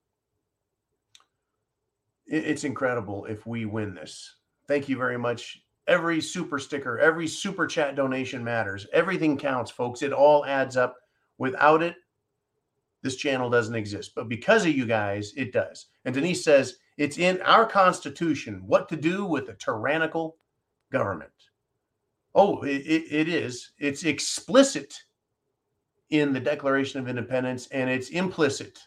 It's 2.24 2.62
incredible 2.62 3.24
if 3.24 3.48
we 3.48 3.64
win 3.64 3.94
this. 3.96 4.36
Thank 4.72 4.88
you 4.88 4.96
very 4.96 5.18
much, 5.18 5.62
Every 5.86 6.18
super 6.22 6.58
sticker, 6.58 6.98
every 6.98 7.28
super 7.28 7.66
chat 7.66 7.94
donation 7.94 8.42
matters. 8.42 8.86
Everything 8.94 9.36
counts, 9.36 9.70
folks. 9.70 10.00
It 10.00 10.14
all 10.14 10.46
adds 10.46 10.78
up. 10.78 10.96
Without 11.36 11.82
it, 11.82 11.96
this 13.02 13.16
channel 13.16 13.50
doesn't 13.50 13.74
exist. 13.74 14.12
But 14.14 14.30
because 14.30 14.64
of 14.64 14.74
you 14.74 14.86
guys, 14.86 15.34
it 15.36 15.52
does. 15.52 15.88
And 16.06 16.14
Denise 16.14 16.42
says 16.42 16.76
it's 16.96 17.18
in 17.18 17.42
our 17.42 17.66
Constitution 17.66 18.62
what 18.64 18.88
to 18.88 18.96
do 18.96 19.26
with 19.26 19.50
a 19.50 19.56
tyrannical 19.56 20.38
government. 20.90 21.32
Oh, 22.34 22.62
it, 22.62 23.04
it 23.10 23.28
is. 23.28 23.72
It's 23.76 24.04
explicit 24.04 24.94
in 26.08 26.32
the 26.32 26.40
Declaration 26.40 26.98
of 26.98 27.08
Independence 27.08 27.66
and 27.72 27.90
it's 27.90 28.08
implicit 28.08 28.78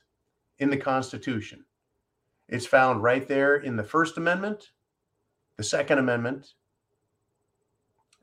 in 0.57 0.71
the 0.71 0.77
Constitution. 0.77 1.63
It's 2.49 2.65
found 2.65 3.03
right 3.03 3.27
there 3.27 3.57
in 3.57 3.75
the 3.75 3.83
First 3.83 4.17
Amendment, 4.17 4.71
the 5.57 5.63
Second 5.63 5.99
Amendment, 5.99 6.53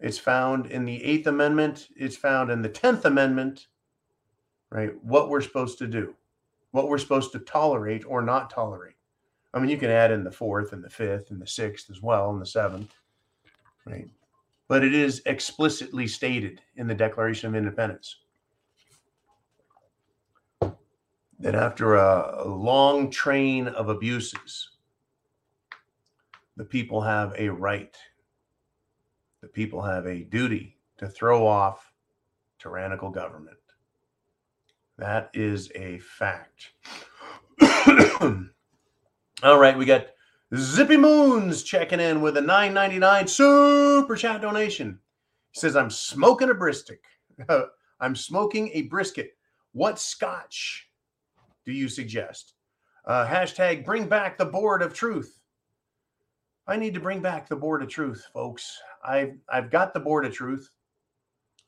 it's 0.01 0.19
found 0.19 0.67
in 0.67 0.85
the 0.85 1.03
Eighth 1.03 1.27
Amendment. 1.27 1.89
It's 1.97 2.17
found 2.17 2.51
in 2.51 2.63
the 2.63 2.69
Tenth 2.69 3.05
Amendment, 3.05 3.69
right? 4.71 4.93
What 5.05 5.29
we're 5.29 5.41
supposed 5.41 5.79
to 5.79 5.87
do, 5.87 6.15
what 6.73 6.89
we're 6.89 6.99
supposed 6.99 7.33
to 7.33 7.39
tolerate 7.39 8.05
or 8.07 8.23
not 8.23 8.51
tolerate. 8.51 8.97
I 9.55 9.61
mean, 9.61 9.69
you 9.69 9.77
can 9.77 9.91
add 9.91 10.11
in 10.11 10.25
the 10.25 10.33
fourth 10.33 10.73
and 10.73 10.83
the 10.83 10.91
fifth 10.91 11.31
and 11.31 11.41
the 11.41 11.47
sixth 11.47 11.91
as 11.91 12.03
well 12.03 12.31
and 12.31 12.41
the 12.41 12.47
seventh, 12.47 12.95
right? 13.87 14.09
but 14.73 14.83
it 14.83 14.95
is 14.95 15.21
explicitly 15.27 16.07
stated 16.07 16.63
in 16.77 16.87
the 16.87 16.95
Declaration 16.95 17.47
of 17.47 17.55
Independence 17.55 18.17
that 21.39 21.55
after 21.55 21.97
a, 21.97 22.45
a 22.45 22.49
long 22.49 23.11
train 23.11 23.69
of 23.69 23.91
abuses, 23.91 24.71
the 26.57 26.65
people 26.65 27.01
have 27.01 27.35
a 27.39 27.49
right, 27.49 27.97
the 29.41 29.49
people 29.49 29.83
have 29.83 30.07
a 30.07 30.23
duty 30.25 30.77
to 30.99 31.09
throw 31.09 31.47
off 31.47 31.93
tyrannical 32.59 33.11
government. 33.11 33.57
That 34.99 35.31
is 35.35 35.71
a 35.75 35.99
fact. 35.99 36.73
All 39.43 39.59
right, 39.59 39.77
we 39.77 39.85
got 39.85 40.07
Zippy 40.55 40.97
Moons 40.97 41.63
checking 41.63 41.99
in 41.99 42.21
with 42.21 42.37
a 42.37 42.41
9.99 42.41 43.29
super 43.29 44.17
chat 44.17 44.43
donation. 44.43 44.99
He 45.53 45.61
says, 45.61 45.77
"I'm 45.77 45.91
smoking 45.91 46.51
a 46.51 46.55
brisket. 46.55 47.01
I'm 48.01 48.15
smoking 48.15 48.71
a 48.75 48.83
brisket. 48.83 49.37
What 49.73 49.99
scotch 49.99 50.89
do 51.65 51.73
you 51.73 51.89
suggest? 51.89 52.55
Uh, 53.05 53.27
hashtag 53.27 53.85
bring 53.85 54.07
back 54.07 54.39
the 54.39 54.45
board 54.45 54.83
of 54.83 54.95
truth. 54.95 55.42
I 56.67 56.77
need 56.77 56.95
to 56.95 57.01
bring 57.01 57.21
back 57.21 57.49
the 57.49 57.57
board 57.57 57.83
of 57.83 57.89
truth, 57.89 58.27
folks. 58.33 58.79
I've 59.05 59.37
I've 59.49 59.71
got 59.71 59.95
the 59.95 60.01
board 60.01 60.25
of 60.25 60.33
truth. 60.33 60.71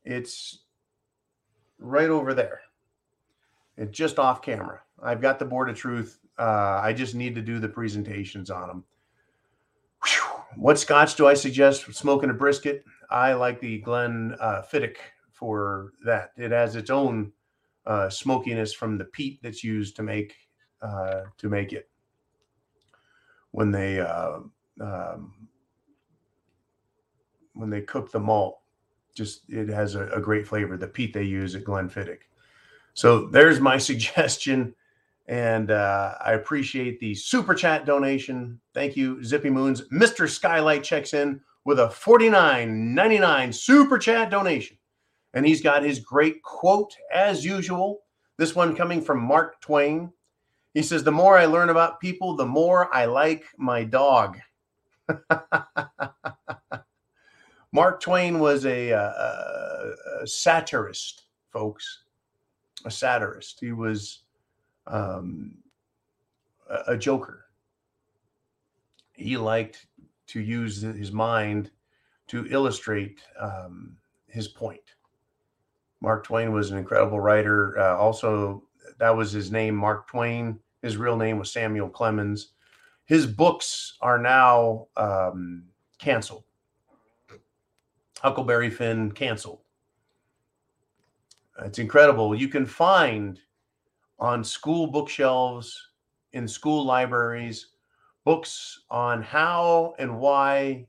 It's 0.05 0.65
right 1.79 2.11
over 2.11 2.35
there. 2.35 2.61
It's 3.77 3.97
just 3.97 4.19
off 4.19 4.43
camera. 4.43 4.81
I've 5.03 5.21
got 5.21 5.39
the 5.39 5.45
board 5.45 5.69
of 5.69 5.77
truth. 5.77 6.21
Uh, 6.39 6.81
I 6.83 6.93
just 6.93 7.15
need 7.15 7.35
to 7.35 7.43
do 7.43 7.59
the 7.59 7.69
presentations 7.69 8.51
on 8.51 8.69
them. 8.69 8.85
Whew. 10.05 10.43
What 10.57 10.79
scotch 10.79 11.17
do 11.17 11.27
I 11.27 11.35
suggest 11.35 11.93
smoking 11.95 12.31
a 12.31 12.35
brisket? 12.35 12.85
I 13.11 13.33
like 13.33 13.61
the 13.61 13.79
Glen 13.79 14.37
uh, 14.41 14.63
Fiddich 14.63 14.97
for 15.33 15.93
that. 16.05 16.31
It 16.37 16.53
has 16.53 16.77
its 16.77 16.91
own 16.91 17.33
uh, 17.87 18.09
smokiness 18.09 18.73
from 18.73 18.97
the 18.97 19.05
peat 19.05 19.41
that's 19.43 19.65
used 19.65 19.97
to 19.97 20.03
make 20.03 20.35
uh, 20.81 21.23
to 21.39 21.49
make 21.49 21.73
it. 21.73 21.89
When 23.51 23.71
they 23.71 24.01
uh, 24.01 24.41
um, 24.81 25.33
when 27.55 27.71
they 27.71 27.83
cook 27.83 28.11
the 28.11 28.21
malt, 28.21 28.61
just 29.15 29.43
it 29.49 29.69
has 29.69 29.95
a, 29.95 30.09
a 30.09 30.21
great 30.21 30.47
flavor. 30.47 30.77
The 30.77 30.89
peat 30.89 31.13
they 31.13 31.23
use 31.23 31.55
at 31.55 31.65
Glenfiddich. 31.65 32.21
So 32.95 33.27
there's 33.27 33.61
my 33.61 33.79
suggestion, 33.91 34.75
and 35.27 35.71
uh, 35.71 36.15
I 36.25 36.33
appreciate 36.33 37.01
the 37.01 37.15
super 37.15 37.55
chat 37.55 37.87
donation. 37.87 38.61
Thank 38.75 38.97
you, 38.97 39.23
Zippy 39.23 39.51
Moons. 39.51 39.83
Mister 39.91 40.27
Skylight 40.27 40.83
checks 40.83 41.15
in 41.15 41.41
with 41.65 41.81
a 41.81 41.89
49.99 41.89 43.55
super 43.55 43.99
chat 43.99 44.31
donation. 44.31 44.77
And 45.33 45.45
he's 45.45 45.63
got 45.63 45.83
his 45.83 45.99
great 45.99 46.43
quote 46.43 46.95
as 47.13 47.45
usual. 47.45 48.01
This 48.37 48.55
one 48.55 48.77
coming 48.77 49.01
from 49.01 49.21
Mark 49.21 49.61
Twain. 49.61 50.13
He 50.75 50.83
says, 50.83 51.03
The 51.03 51.13
more 51.13 51.39
I 51.39 51.47
learn 51.47 51.71
about 51.71 52.01
people, 52.01 52.37
the 52.37 52.47
more 52.47 52.95
I 52.95 53.07
like 53.07 53.45
my 53.57 53.85
dog. 53.85 54.39
Mark 57.73 58.01
Twain 58.01 58.39
was 58.39 58.65
a, 58.67 58.91
a, 58.91 59.95
a, 60.23 60.27
satirist, 60.27 61.25
folks, 61.53 62.05
a 62.85 62.91
satirist. 62.91 63.59
He 63.61 63.73
was 63.73 64.21
um, 64.87 65.57
a, 66.71 66.93
a 66.93 66.97
joker. 66.97 67.47
He 69.13 69.37
liked 69.37 69.87
to 70.29 70.41
use 70.41 70.81
his 70.83 71.13
mind 71.13 71.71
to 72.29 72.47
illustrate 72.49 73.21
um, 73.39 73.97
his 74.29 74.49
point. 74.49 74.95
Mark 76.01 76.25
Twain 76.25 76.53
was 76.53 76.71
an 76.71 76.79
incredible 76.79 77.21
writer. 77.21 77.79
Uh, 77.79 77.97
also, 77.97 78.63
that 78.99 79.17
was 79.17 79.33
his 79.33 79.51
name, 79.51 79.75
Mark 79.75 80.07
Twain. 80.07 80.59
His 80.83 80.97
real 80.97 81.17
name 81.17 81.39
was 81.39 81.51
Samuel 81.51 81.89
Clemens. 81.89 82.53
His 83.07 83.27
books 83.27 83.97
are 84.01 84.19
now 84.19 84.89
um, 84.97 85.65
canceled. 85.99 86.45
Huckleberry 88.21 88.71
Finn 88.71 89.13
canceled. 89.13 89.61
It's 91.63 91.79
incredible. 91.79 92.35
You 92.35 92.49
can 92.49 92.67
find 92.67 93.39
on 94.19 94.43
school 94.43 94.87
bookshelves, 94.87 95.91
in 96.33 96.49
school 96.49 96.85
libraries, 96.85 97.69
books 98.25 98.81
on 98.91 99.23
how 99.23 99.95
and 99.99 100.19
why 100.19 100.87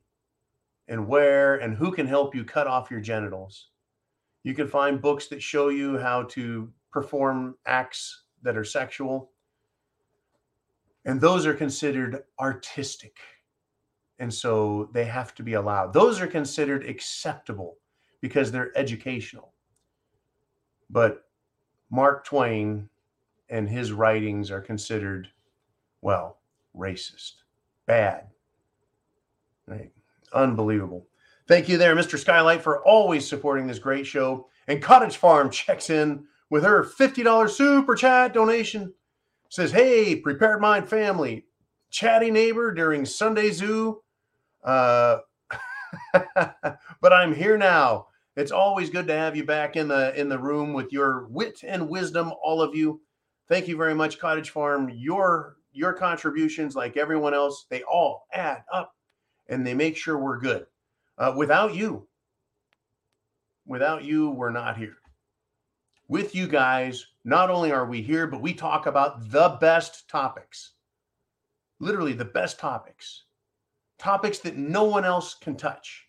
and 0.88 1.06
where 1.06 1.56
and 1.56 1.76
who 1.76 1.92
can 1.92 2.06
help 2.06 2.34
you 2.34 2.44
cut 2.44 2.66
off 2.66 2.90
your 2.90 3.00
genitals 3.00 3.68
you 4.46 4.54
can 4.54 4.68
find 4.68 5.02
books 5.02 5.26
that 5.26 5.42
show 5.42 5.70
you 5.70 5.98
how 5.98 6.22
to 6.22 6.72
perform 6.92 7.56
acts 7.66 8.26
that 8.42 8.56
are 8.56 8.62
sexual. 8.62 9.32
And 11.06 11.20
those 11.20 11.46
are 11.46 11.54
considered 11.54 12.24
artistic. 12.38 13.16
And 14.18 14.32
so 14.32 14.90
they 14.92 15.04
have 15.04 15.34
to 15.36 15.42
be 15.42 15.54
allowed. 15.54 15.92
Those 15.92 16.20
are 16.20 16.26
considered 16.26 16.84
acceptable 16.84 17.78
because 18.20 18.50
they're 18.50 18.76
educational. 18.76 19.52
But 20.90 21.24
Mark 21.90 22.24
Twain 22.24 22.88
and 23.48 23.68
his 23.68 23.92
writings 23.92 24.50
are 24.50 24.60
considered, 24.60 25.28
well, 26.00 26.40
racist, 26.76 27.34
bad, 27.86 28.26
right? 29.68 29.92
Unbelievable. 30.32 31.06
Thank 31.46 31.68
you 31.68 31.78
there, 31.78 31.94
Mr. 31.94 32.18
Skylight, 32.18 32.62
for 32.62 32.84
always 32.84 33.28
supporting 33.28 33.68
this 33.68 33.78
great 33.78 34.06
show. 34.06 34.48
And 34.66 34.82
Cottage 34.82 35.18
Farm 35.18 35.50
checks 35.50 35.90
in 35.90 36.26
with 36.50 36.64
her 36.64 36.82
$50 36.84 37.48
super 37.50 37.94
chat 37.94 38.34
donation. 38.34 38.92
Says, 39.48 39.70
Hey, 39.70 40.16
prepared 40.16 40.60
mind 40.60 40.88
family, 40.88 41.44
chatty 41.90 42.30
neighbor 42.30 42.72
during 42.72 43.04
Sunday 43.04 43.50
Zoo. 43.50 44.00
Uh, 44.64 45.18
but 46.34 47.12
I'm 47.12 47.34
here 47.34 47.56
now. 47.56 48.06
It's 48.36 48.52
always 48.52 48.90
good 48.90 49.06
to 49.06 49.14
have 49.14 49.34
you 49.34 49.44
back 49.44 49.76
in 49.76 49.88
the 49.88 50.18
in 50.18 50.28
the 50.28 50.38
room 50.38 50.74
with 50.74 50.92
your 50.92 51.26
wit 51.28 51.60
and 51.62 51.88
wisdom, 51.88 52.32
all 52.42 52.60
of 52.60 52.74
you. 52.74 53.00
Thank 53.48 53.66
you 53.66 53.76
very 53.76 53.94
much, 53.94 54.18
Cottage 54.18 54.50
Farm. 54.50 54.90
Your 54.94 55.56
your 55.72 55.92
contributions, 55.94 56.74
like 56.76 56.96
everyone 56.96 57.34
else, 57.34 57.66
they 57.70 57.82
all 57.84 58.26
add 58.32 58.62
up 58.72 58.92
and 59.48 59.66
they 59.66 59.74
make 59.74 59.96
sure 59.96 60.18
we're 60.18 60.38
good. 60.38 60.66
Uh, 61.18 61.32
without 61.36 61.74
you, 61.74 62.06
without 63.66 64.04
you, 64.04 64.30
we're 64.30 64.50
not 64.50 64.76
here. 64.76 64.96
With 66.08 66.34
you 66.34 66.46
guys, 66.46 67.04
not 67.24 67.50
only 67.50 67.72
are 67.72 67.86
we 67.86 68.00
here, 68.00 68.26
but 68.26 68.40
we 68.40 68.54
talk 68.54 68.86
about 68.86 69.30
the 69.30 69.56
best 69.60 70.08
topics. 70.08 70.72
Literally, 71.80 72.12
the 72.12 72.24
best 72.24 72.58
topics. 72.60 73.24
Topics 73.98 74.38
that 74.40 74.56
no 74.56 74.84
one 74.84 75.04
else 75.04 75.34
can 75.34 75.56
touch. 75.56 76.06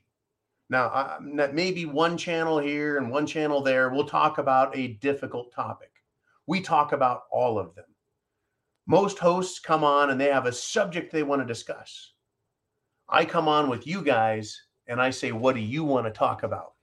Now, 0.69 0.87
uh, 0.87 1.17
maybe 1.21 1.85
one 1.85 2.17
channel 2.17 2.59
here 2.59 2.97
and 2.97 3.09
one 3.09 3.25
channel 3.25 3.61
there, 3.61 3.89
we'll 3.89 4.05
talk 4.07 4.37
about 4.37 4.75
a 4.77 4.93
difficult 4.95 5.51
topic. 5.51 5.91
We 6.45 6.61
talk 6.61 6.91
about 6.91 7.23
all 7.31 7.57
of 7.57 7.73
them. 7.73 7.85
Most 8.85 9.17
hosts 9.17 9.59
come 9.59 9.83
on 9.83 10.11
and 10.11 10.19
they 10.19 10.31
have 10.31 10.45
a 10.45 10.51
subject 10.51 11.11
they 11.11 11.23
want 11.23 11.41
to 11.41 11.45
discuss. 11.45 12.13
I 13.09 13.25
come 13.25 13.47
on 13.47 13.69
with 13.69 13.87
you 13.87 14.01
guys 14.01 14.61
and 14.87 15.01
I 15.01 15.09
say, 15.09 15.31
What 15.31 15.55
do 15.55 15.61
you 15.61 15.83
want 15.83 16.05
to 16.05 16.11
talk 16.11 16.43
about? 16.43 16.73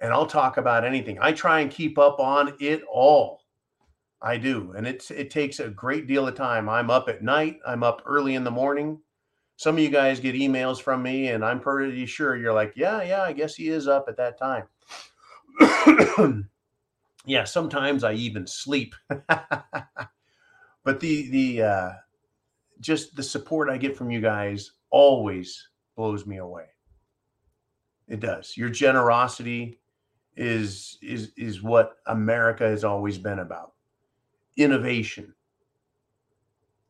And 0.00 0.12
I'll 0.12 0.26
talk 0.26 0.56
about 0.56 0.84
anything. 0.84 1.18
I 1.20 1.32
try 1.32 1.60
and 1.60 1.70
keep 1.70 1.98
up 1.98 2.20
on 2.20 2.54
it 2.58 2.82
all. 2.90 3.40
I 4.22 4.36
do. 4.36 4.72
And 4.76 4.86
it's 4.86 5.10
it 5.10 5.30
takes 5.30 5.60
a 5.60 5.68
great 5.68 6.06
deal 6.06 6.28
of 6.28 6.34
time. 6.34 6.68
I'm 6.68 6.90
up 6.90 7.08
at 7.08 7.22
night, 7.22 7.58
I'm 7.66 7.82
up 7.82 8.02
early 8.06 8.34
in 8.34 8.44
the 8.44 8.50
morning. 8.50 9.00
Some 9.56 9.76
of 9.76 9.82
you 9.82 9.90
guys 9.90 10.20
get 10.20 10.34
emails 10.34 10.80
from 10.80 11.02
me, 11.02 11.28
and 11.28 11.44
I'm 11.44 11.60
pretty 11.60 12.06
sure 12.06 12.36
you're 12.36 12.52
like, 12.52 12.72
Yeah, 12.76 13.02
yeah, 13.02 13.22
I 13.22 13.32
guess 13.32 13.54
he 13.54 13.68
is 13.68 13.88
up 13.88 14.06
at 14.08 14.16
that 14.16 14.38
time. 14.38 14.64
yeah, 17.26 17.44
sometimes 17.44 18.04
I 18.04 18.12
even 18.14 18.46
sleep. 18.46 18.94
but 19.08 21.00
the 21.00 21.30
the 21.30 21.62
uh 21.62 21.90
just 22.80 23.16
the 23.16 23.22
support 23.22 23.68
I 23.68 23.76
get 23.76 23.96
from 23.96 24.10
you 24.10 24.20
guys 24.20 24.72
always 24.90 25.68
blows 25.96 26.26
me 26.26 26.38
away. 26.38 26.66
It 28.08 28.20
does. 28.20 28.56
Your 28.56 28.70
generosity 28.70 29.79
is 30.40 30.98
is 31.02 31.32
is 31.36 31.62
what 31.62 31.96
America 32.06 32.64
has 32.64 32.84
always 32.84 33.18
been 33.18 33.40
about. 33.40 33.74
Innovation. 34.56 35.34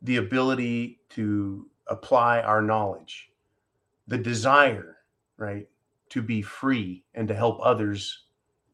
The 0.02 0.18
ability 0.18 1.00
to 1.10 1.68
apply 1.88 2.42
our 2.42 2.62
knowledge. 2.62 3.32
The 4.08 4.18
desire, 4.18 4.98
right, 5.36 5.68
to 6.10 6.22
be 6.22 6.42
free 6.42 7.04
and 7.14 7.28
to 7.28 7.34
help 7.34 7.58
others 7.62 8.26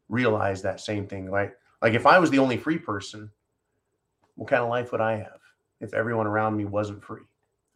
realize 0.08 0.62
that 0.62 0.80
same 0.80 1.06
thing. 1.06 1.30
Like 1.30 1.56
like 1.82 1.94
if 1.94 2.06
I 2.06 2.18
was 2.18 2.30
the 2.30 2.38
only 2.38 2.58
free 2.58 2.78
person, 2.78 3.30
what 4.36 4.48
kind 4.48 4.62
of 4.62 4.68
life 4.68 4.92
would 4.92 5.00
I 5.00 5.16
have 5.16 5.40
if 5.80 5.94
everyone 5.94 6.26
around 6.26 6.56
me 6.56 6.66
wasn't 6.66 7.04
free? 7.04 7.22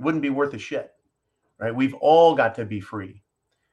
It 0.00 0.04
wouldn't 0.04 0.22
be 0.22 0.30
worth 0.30 0.54
a 0.54 0.58
shit. 0.58 0.92
Right? 1.58 1.74
We've 1.74 1.94
all 1.94 2.34
got 2.34 2.54
to 2.56 2.64
be 2.64 2.80
free 2.80 3.22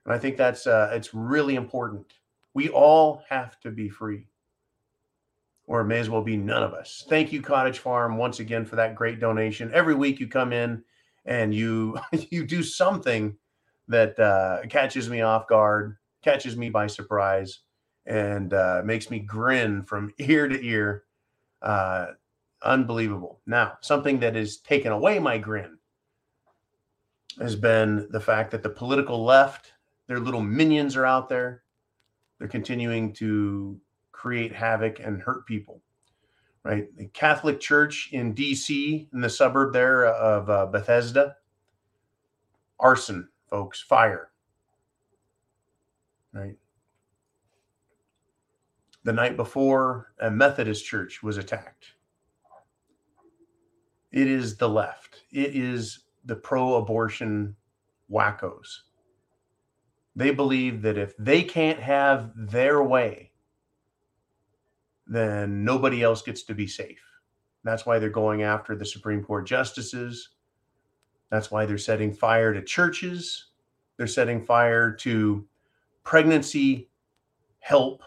And 0.05 0.13
I 0.13 0.19
think 0.19 0.37
that's 0.37 0.67
uh, 0.67 0.91
it's 0.93 1.13
really 1.13 1.55
important. 1.55 2.13
We 2.57 2.69
all 2.69 3.21
have 3.29 3.59
to 3.59 3.69
be 3.69 3.87
free, 3.87 4.25
or 5.67 5.81
it 5.81 5.85
may 5.85 5.99
as 5.99 6.09
well 6.09 6.23
be 6.23 6.37
none 6.37 6.63
of 6.63 6.73
us. 6.73 7.05
Thank 7.07 7.31
you, 7.31 7.39
Cottage 7.39 7.77
Farm, 7.77 8.17
once 8.17 8.39
again 8.39 8.65
for 8.65 8.77
that 8.77 8.95
great 8.95 9.19
donation. 9.19 9.69
Every 9.75 9.93
week 9.93 10.19
you 10.19 10.27
come 10.27 10.51
in 10.51 10.83
and 11.25 11.53
you 11.53 11.99
you 12.31 12.47
do 12.47 12.63
something 12.63 13.37
that 13.89 14.17
uh, 14.19 14.61
catches 14.69 15.07
me 15.07 15.21
off 15.21 15.47
guard, 15.47 15.97
catches 16.23 16.57
me 16.57 16.71
by 16.71 16.87
surprise, 16.87 17.59
and 18.07 18.51
uh, 18.55 18.81
makes 18.83 19.11
me 19.11 19.19
grin 19.19 19.83
from 19.83 20.11
ear 20.17 20.47
to 20.47 20.59
ear. 20.65 21.03
Uh, 21.61 22.07
unbelievable. 22.63 23.39
Now, 23.45 23.73
something 23.81 24.19
that 24.21 24.33
has 24.33 24.57
taken 24.57 24.91
away 24.91 25.19
my 25.19 25.37
grin 25.37 25.77
has 27.39 27.55
been 27.55 28.07
the 28.09 28.19
fact 28.19 28.49
that 28.49 28.63
the 28.63 28.69
political 28.69 29.23
left, 29.23 29.73
their 30.07 30.19
little 30.19 30.41
minions 30.41 30.95
are 30.95 31.05
out 31.05 31.29
there. 31.29 31.61
They're 32.39 32.47
continuing 32.47 33.13
to 33.13 33.79
create 34.11 34.53
havoc 34.53 34.99
and 34.99 35.21
hurt 35.21 35.45
people. 35.45 35.81
Right? 36.63 36.87
The 36.97 37.07
Catholic 37.07 37.59
Church 37.59 38.09
in 38.11 38.35
DC, 38.35 39.07
in 39.13 39.21
the 39.21 39.29
suburb 39.29 39.73
there 39.73 40.05
of 40.05 40.49
uh, 40.49 40.65
Bethesda, 40.65 41.35
arson, 42.79 43.29
folks, 43.49 43.81
fire. 43.81 44.29
Right? 46.33 46.57
The 49.03 49.13
night 49.13 49.37
before, 49.37 50.13
a 50.19 50.29
Methodist 50.29 50.85
church 50.85 51.23
was 51.23 51.37
attacked. 51.37 51.93
It 54.11 54.27
is 54.27 54.57
the 54.57 54.67
left. 54.67 55.23
It 55.31 55.55
is 55.55 55.99
the 56.25 56.35
pro 56.35 56.75
abortion 56.75 57.55
wackos. 58.11 58.67
They 60.17 60.31
believe 60.31 60.81
that 60.81 60.97
if 60.97 61.15
they 61.17 61.43
can't 61.43 61.79
have 61.79 62.31
their 62.35 62.81
way, 62.81 63.29
then 65.05 65.63
nobody 65.63 66.01
else 66.01 66.23
gets 66.23 66.41
to 66.45 66.55
be 66.55 66.65
safe. 66.65 67.03
That's 67.63 67.85
why 67.85 67.99
they're 67.99 68.09
going 68.09 68.41
after 68.41 68.75
the 68.75 68.83
Supreme 68.83 69.23
Court 69.23 69.45
justices. 69.45 70.29
That's 71.29 71.51
why 71.51 71.67
they're 71.67 71.77
setting 71.77 72.11
fire 72.11 72.51
to 72.51 72.63
churches. 72.63 73.49
They're 73.97 74.07
setting 74.07 74.43
fire 74.43 74.91
to 74.91 75.47
pregnancy 76.03 76.89
help. 77.59 78.01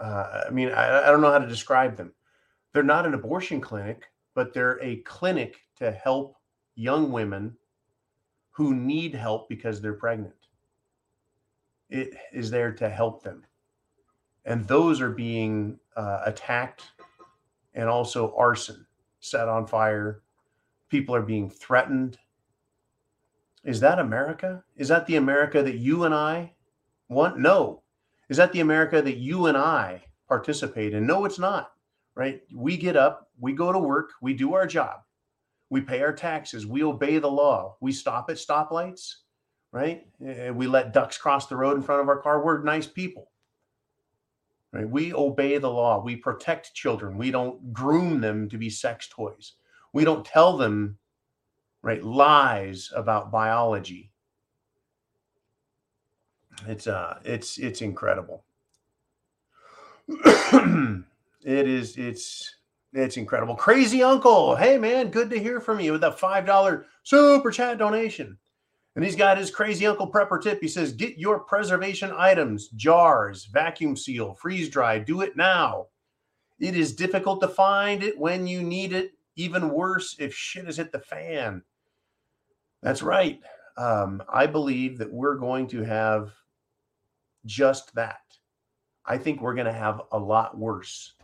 Uh, 0.00 0.44
I 0.46 0.50
mean, 0.50 0.70
I, 0.70 1.08
I 1.08 1.10
don't 1.10 1.20
know 1.20 1.30
how 1.30 1.38
to 1.40 1.46
describe 1.46 1.98
them. 1.98 2.14
They're 2.72 2.82
not 2.82 3.04
an 3.04 3.12
abortion 3.12 3.60
clinic, 3.60 4.04
but 4.34 4.54
they're 4.54 4.82
a 4.82 4.96
clinic 5.02 5.60
to 5.76 5.90
help 5.90 6.36
young 6.74 7.12
women 7.12 7.54
who 8.50 8.74
need 8.74 9.14
help 9.14 9.48
because 9.48 9.80
they're 9.80 9.94
pregnant. 9.94 10.34
It 11.88 12.14
is 12.32 12.50
there 12.50 12.72
to 12.72 12.88
help 12.88 13.22
them. 13.22 13.44
And 14.44 14.66
those 14.66 15.00
are 15.00 15.10
being 15.10 15.78
uh, 15.96 16.22
attacked 16.24 16.84
and 17.74 17.88
also 17.88 18.34
arson, 18.36 18.86
set 19.20 19.48
on 19.48 19.66
fire. 19.66 20.22
People 20.88 21.14
are 21.14 21.22
being 21.22 21.50
threatened. 21.50 22.18
Is 23.64 23.80
that 23.80 23.98
America? 23.98 24.64
Is 24.76 24.88
that 24.88 25.06
the 25.06 25.16
America 25.16 25.62
that 25.62 25.76
you 25.76 26.04
and 26.04 26.14
I 26.14 26.54
want? 27.08 27.38
No. 27.38 27.82
Is 28.28 28.36
that 28.38 28.52
the 28.52 28.60
America 28.60 29.02
that 29.02 29.18
you 29.18 29.46
and 29.46 29.56
I 29.56 30.04
participate 30.28 30.94
in? 30.94 31.06
No, 31.06 31.24
it's 31.24 31.38
not 31.38 31.72
right? 32.20 32.42
We 32.54 32.76
get 32.76 32.96
up, 32.96 33.30
we 33.38 33.52
go 33.52 33.72
to 33.72 33.78
work, 33.78 34.10
we 34.20 34.34
do 34.34 34.54
our 34.54 34.66
job, 34.66 35.00
we 35.70 35.80
pay 35.80 36.02
our 36.02 36.12
taxes, 36.12 36.66
we 36.66 36.82
obey 36.82 37.18
the 37.18 37.30
law, 37.30 37.76
we 37.80 37.92
stop 37.92 38.28
at 38.28 38.36
stoplights, 38.36 39.14
right? 39.72 40.06
We 40.18 40.66
let 40.66 40.92
ducks 40.92 41.16
cross 41.16 41.46
the 41.46 41.56
road 41.56 41.76
in 41.76 41.82
front 41.82 42.02
of 42.02 42.08
our 42.08 42.20
car. 42.20 42.44
We're 42.44 42.62
nice 42.62 42.86
people. 42.86 43.30
Right? 44.72 44.88
We 44.88 45.12
obey 45.14 45.58
the 45.58 45.70
law. 45.70 46.02
We 46.02 46.16
protect 46.16 46.74
children. 46.74 47.16
We 47.16 47.30
don't 47.30 47.72
groom 47.72 48.20
them 48.20 48.48
to 48.50 48.58
be 48.58 48.70
sex 48.70 49.08
toys. 49.08 49.54
We 49.92 50.04
don't 50.04 50.24
tell 50.24 50.56
them 50.56 50.98
right 51.82 52.04
lies 52.04 52.90
about 52.94 53.32
biology. 53.32 54.12
It's 56.68 56.86
uh 56.86 57.18
it's 57.24 57.58
it's 57.58 57.80
incredible. 57.80 58.44
It 61.42 61.66
is 61.66 61.96
it's 61.96 62.56
it's 62.92 63.16
incredible. 63.16 63.54
Crazy 63.54 64.02
uncle. 64.02 64.56
Hey 64.56 64.76
man, 64.78 65.10
good 65.10 65.30
to 65.30 65.38
hear 65.38 65.60
from 65.60 65.80
you 65.80 65.92
with 65.92 66.04
five 66.14 66.46
dollar 66.46 66.86
super 67.04 67.50
chat 67.50 67.78
donation. 67.78 68.36
And 68.96 69.04
he's 69.04 69.16
got 69.16 69.38
his 69.38 69.50
crazy 69.50 69.86
uncle 69.86 70.10
prepper 70.10 70.42
tip. 70.42 70.60
He 70.60 70.66
says, 70.66 70.92
get 70.92 71.16
your 71.16 71.40
preservation 71.40 72.12
items, 72.16 72.68
jars, 72.70 73.46
vacuum 73.46 73.96
seal, 73.96 74.34
freeze 74.34 74.68
dry, 74.68 74.98
do 74.98 75.20
it 75.20 75.36
now. 75.36 75.86
It 76.58 76.76
is 76.76 76.96
difficult 76.96 77.40
to 77.40 77.48
find 77.48 78.02
it 78.02 78.18
when 78.18 78.46
you 78.46 78.62
need 78.62 78.92
it. 78.92 79.12
Even 79.36 79.70
worse 79.70 80.16
if 80.18 80.34
shit 80.34 80.66
has 80.66 80.76
hit 80.76 80.90
the 80.90 80.98
fan. 80.98 81.62
That's 82.82 83.00
right. 83.00 83.40
Um, 83.78 84.22
I 84.28 84.46
believe 84.46 84.98
that 84.98 85.10
we're 85.10 85.36
going 85.36 85.68
to 85.68 85.82
have 85.84 86.32
just 87.46 87.94
that. 87.94 88.20
I 89.06 89.16
think 89.16 89.40
we're 89.40 89.54
going 89.54 89.66
to 89.66 89.72
have 89.72 90.02
a 90.12 90.18
lot 90.18 90.58
worse 90.58 91.14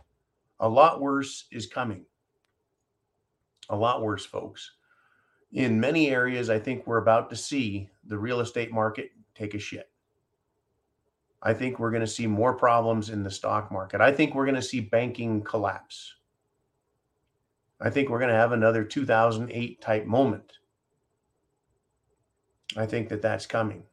a 0.59 0.67
lot 0.67 1.01
worse 1.01 1.45
is 1.51 1.67
coming. 1.67 2.05
A 3.69 3.75
lot 3.75 4.01
worse, 4.01 4.25
folks. 4.25 4.71
In 5.51 5.79
many 5.79 6.09
areas, 6.09 6.49
I 6.49 6.59
think 6.59 6.85
we're 6.85 7.01
about 7.01 7.29
to 7.29 7.35
see 7.35 7.89
the 8.05 8.17
real 8.17 8.39
estate 8.39 8.71
market 8.71 9.11
take 9.35 9.53
a 9.53 9.59
shit. 9.59 9.89
I 11.41 11.53
think 11.53 11.79
we're 11.79 11.91
going 11.91 12.01
to 12.01 12.07
see 12.07 12.27
more 12.27 12.53
problems 12.53 13.09
in 13.09 13.23
the 13.23 13.31
stock 13.31 13.71
market. 13.71 14.01
I 14.01 14.11
think 14.11 14.33
we're 14.33 14.45
going 14.45 14.55
to 14.55 14.61
see 14.61 14.79
banking 14.79 15.41
collapse. 15.43 16.15
I 17.79 17.89
think 17.89 18.09
we're 18.09 18.19
going 18.19 18.31
to 18.31 18.35
have 18.35 18.53
another 18.53 18.83
2008 18.83 19.81
type 19.81 20.05
moment. 20.05 20.53
I 22.75 22.85
think 22.85 23.09
that 23.09 23.21
that's 23.21 23.45
coming. 23.45 23.83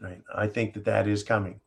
Right? 0.00 0.22
I 0.34 0.46
think 0.46 0.74
that 0.74 0.84
that 0.84 1.08
is 1.08 1.24
coming. 1.24 1.60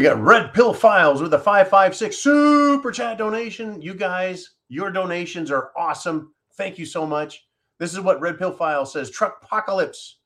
We 0.00 0.04
got 0.04 0.22
Red 0.22 0.54
Pill 0.54 0.72
Files 0.72 1.20
with 1.20 1.34
a 1.34 1.38
556 1.38 2.16
super 2.16 2.90
chat 2.90 3.18
donation. 3.18 3.82
You 3.82 3.92
guys, 3.92 4.52
your 4.70 4.90
donations 4.90 5.50
are 5.50 5.72
awesome. 5.76 6.32
Thank 6.54 6.78
you 6.78 6.86
so 6.86 7.04
much. 7.04 7.46
This 7.78 7.92
is 7.92 8.00
what 8.00 8.18
Red 8.18 8.38
Pill 8.38 8.50
Files 8.50 8.94
says 8.94 9.10
Truck 9.10 9.40
apocalypse 9.42 10.20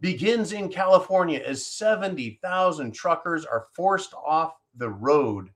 begins 0.00 0.52
in 0.52 0.68
California 0.68 1.38
as 1.38 1.64
70,000 1.64 2.92
truckers 2.92 3.46
are 3.46 3.68
forced 3.74 4.12
off 4.12 4.52
the 4.76 4.90
road. 4.90 5.48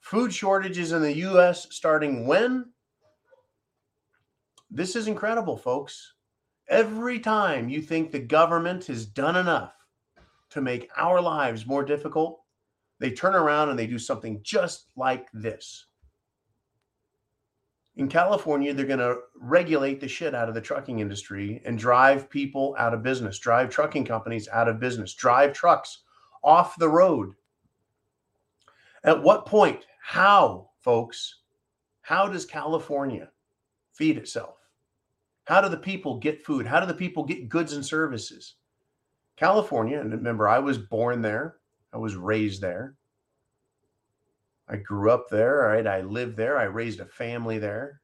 Food 0.00 0.32
shortages 0.32 0.92
in 0.92 1.02
the 1.02 1.16
US 1.28 1.66
starting 1.74 2.26
when? 2.26 2.70
This 4.70 4.96
is 4.96 5.08
incredible, 5.08 5.58
folks. 5.58 6.14
Every 6.70 7.20
time 7.20 7.68
you 7.68 7.82
think 7.82 8.10
the 8.10 8.18
government 8.18 8.86
has 8.86 9.04
done 9.04 9.36
enough 9.36 9.74
to 10.48 10.62
make 10.62 10.90
our 10.96 11.20
lives 11.20 11.66
more 11.66 11.84
difficult, 11.84 12.41
they 13.02 13.10
turn 13.10 13.34
around 13.34 13.68
and 13.68 13.76
they 13.76 13.88
do 13.88 13.98
something 13.98 14.38
just 14.44 14.86
like 14.94 15.26
this. 15.34 15.86
In 17.96 18.08
California, 18.08 18.72
they're 18.72 18.86
going 18.86 19.00
to 19.00 19.18
regulate 19.34 20.00
the 20.00 20.06
shit 20.06 20.36
out 20.36 20.48
of 20.48 20.54
the 20.54 20.60
trucking 20.60 21.00
industry 21.00 21.60
and 21.64 21.76
drive 21.76 22.30
people 22.30 22.76
out 22.78 22.94
of 22.94 23.02
business, 23.02 23.40
drive 23.40 23.70
trucking 23.70 24.04
companies 24.04 24.48
out 24.52 24.68
of 24.68 24.78
business, 24.78 25.14
drive 25.14 25.52
trucks 25.52 26.04
off 26.44 26.78
the 26.78 26.88
road. 26.88 27.34
At 29.02 29.20
what 29.20 29.46
point? 29.46 29.84
How, 30.00 30.70
folks? 30.80 31.40
How 32.02 32.28
does 32.28 32.46
California 32.46 33.30
feed 33.94 34.16
itself? 34.16 34.58
How 35.42 35.60
do 35.60 35.68
the 35.68 35.76
people 35.76 36.20
get 36.20 36.46
food? 36.46 36.68
How 36.68 36.78
do 36.78 36.86
the 36.86 36.94
people 36.94 37.24
get 37.24 37.48
goods 37.48 37.72
and 37.72 37.84
services? 37.84 38.54
California, 39.36 39.98
and 39.98 40.12
remember, 40.12 40.46
I 40.46 40.60
was 40.60 40.78
born 40.78 41.20
there. 41.20 41.56
I 41.92 41.98
was 41.98 42.16
raised 42.16 42.60
there. 42.60 42.94
I 44.68 44.76
grew 44.76 45.10
up 45.10 45.28
there, 45.28 45.56
right? 45.56 45.86
I 45.86 46.00
lived 46.00 46.36
there. 46.36 46.56
I 46.56 46.64
raised 46.64 47.00
a 47.00 47.06
family 47.06 47.58
there. 47.58 48.00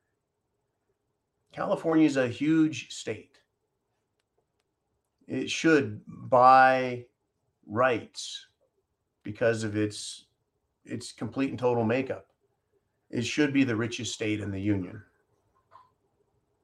California 1.52 2.06
is 2.06 2.16
a 2.16 2.28
huge 2.28 2.92
state. 2.92 3.38
It 5.26 5.50
should 5.50 6.02
by 6.06 7.06
rights 7.66 8.46
because 9.22 9.64
of 9.64 9.76
its 9.76 10.26
its 10.84 11.12
complete 11.12 11.50
and 11.50 11.58
total 11.58 11.84
makeup. 11.84 12.26
It 13.10 13.22
should 13.22 13.52
be 13.52 13.64
the 13.64 13.76
richest 13.76 14.14
state 14.14 14.40
in 14.40 14.50
the 14.50 14.60
union. 14.60 15.02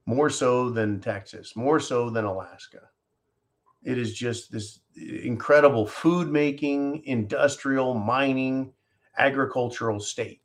More 0.07 0.31
so 0.31 0.71
than 0.71 1.01
Texas, 1.01 1.57
more 1.57 1.81
so 1.81 2.11
than 2.11 2.25
Alaska. 2.25 2.89
It 3.85 3.98
is 3.98 4.15
just 4.15 4.51
this 4.51 4.81
incredible 4.97 5.86
food 5.86 6.31
making, 6.31 7.05
industrial, 7.05 7.94
mining, 7.94 8.73
agricultural 9.19 10.01
state. 10.01 10.40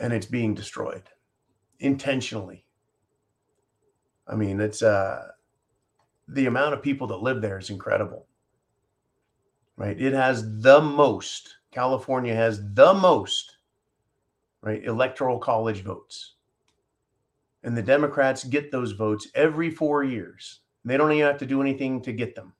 And 0.00 0.12
it's 0.12 0.26
being 0.26 0.54
destroyed 0.54 1.04
intentionally. 1.78 2.64
I 4.26 4.34
mean, 4.34 4.60
it's 4.60 4.82
uh 4.82 5.28
the 6.28 6.46
amount 6.46 6.74
of 6.74 6.82
people 6.82 7.06
that 7.06 7.22
live 7.22 7.40
there 7.40 7.58
is 7.58 7.70
incredible. 7.70 8.26
Right? 9.76 10.00
It 10.00 10.14
has 10.14 10.60
the 10.62 10.80
most, 10.80 11.56
California 11.70 12.34
has 12.34 12.60
the 12.74 12.94
most, 12.94 13.58
right, 14.62 14.82
electoral 14.84 15.38
college 15.38 15.82
votes. 15.82 16.34
And 17.62 17.76
the 17.76 17.82
Democrats 17.82 18.42
get 18.42 18.72
those 18.72 18.92
votes 18.92 19.28
every 19.34 19.70
four 19.70 20.02
years. 20.02 20.60
They 20.86 20.96
don't 20.96 21.10
even 21.10 21.26
have 21.26 21.38
to 21.38 21.46
do 21.46 21.60
anything 21.60 22.00
to 22.02 22.12
get 22.12 22.36
them. 22.36 22.54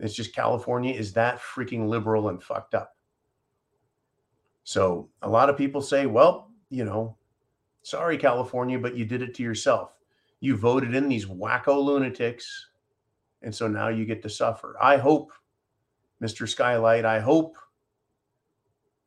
It's 0.00 0.14
just 0.14 0.34
California 0.34 0.92
is 0.92 1.12
that 1.12 1.38
freaking 1.38 1.86
liberal 1.86 2.28
and 2.28 2.42
fucked 2.42 2.74
up. 2.74 2.96
So 4.64 5.08
a 5.22 5.28
lot 5.28 5.48
of 5.48 5.56
people 5.56 5.80
say, 5.80 6.06
well, 6.06 6.50
you 6.68 6.84
know, 6.84 7.16
sorry, 7.82 8.18
California, 8.18 8.76
but 8.76 8.96
you 8.96 9.04
did 9.04 9.22
it 9.22 9.34
to 9.36 9.42
yourself. 9.44 9.92
You 10.40 10.56
voted 10.56 10.96
in 10.96 11.08
these 11.08 11.26
wacko 11.26 11.80
lunatics. 11.80 12.70
And 13.42 13.54
so 13.54 13.68
now 13.68 13.86
you 13.88 14.04
get 14.04 14.22
to 14.22 14.28
suffer. 14.28 14.76
I 14.82 14.96
hope, 14.96 15.32
Mr. 16.20 16.48
Skylight, 16.48 17.04
I 17.04 17.20
hope 17.20 17.56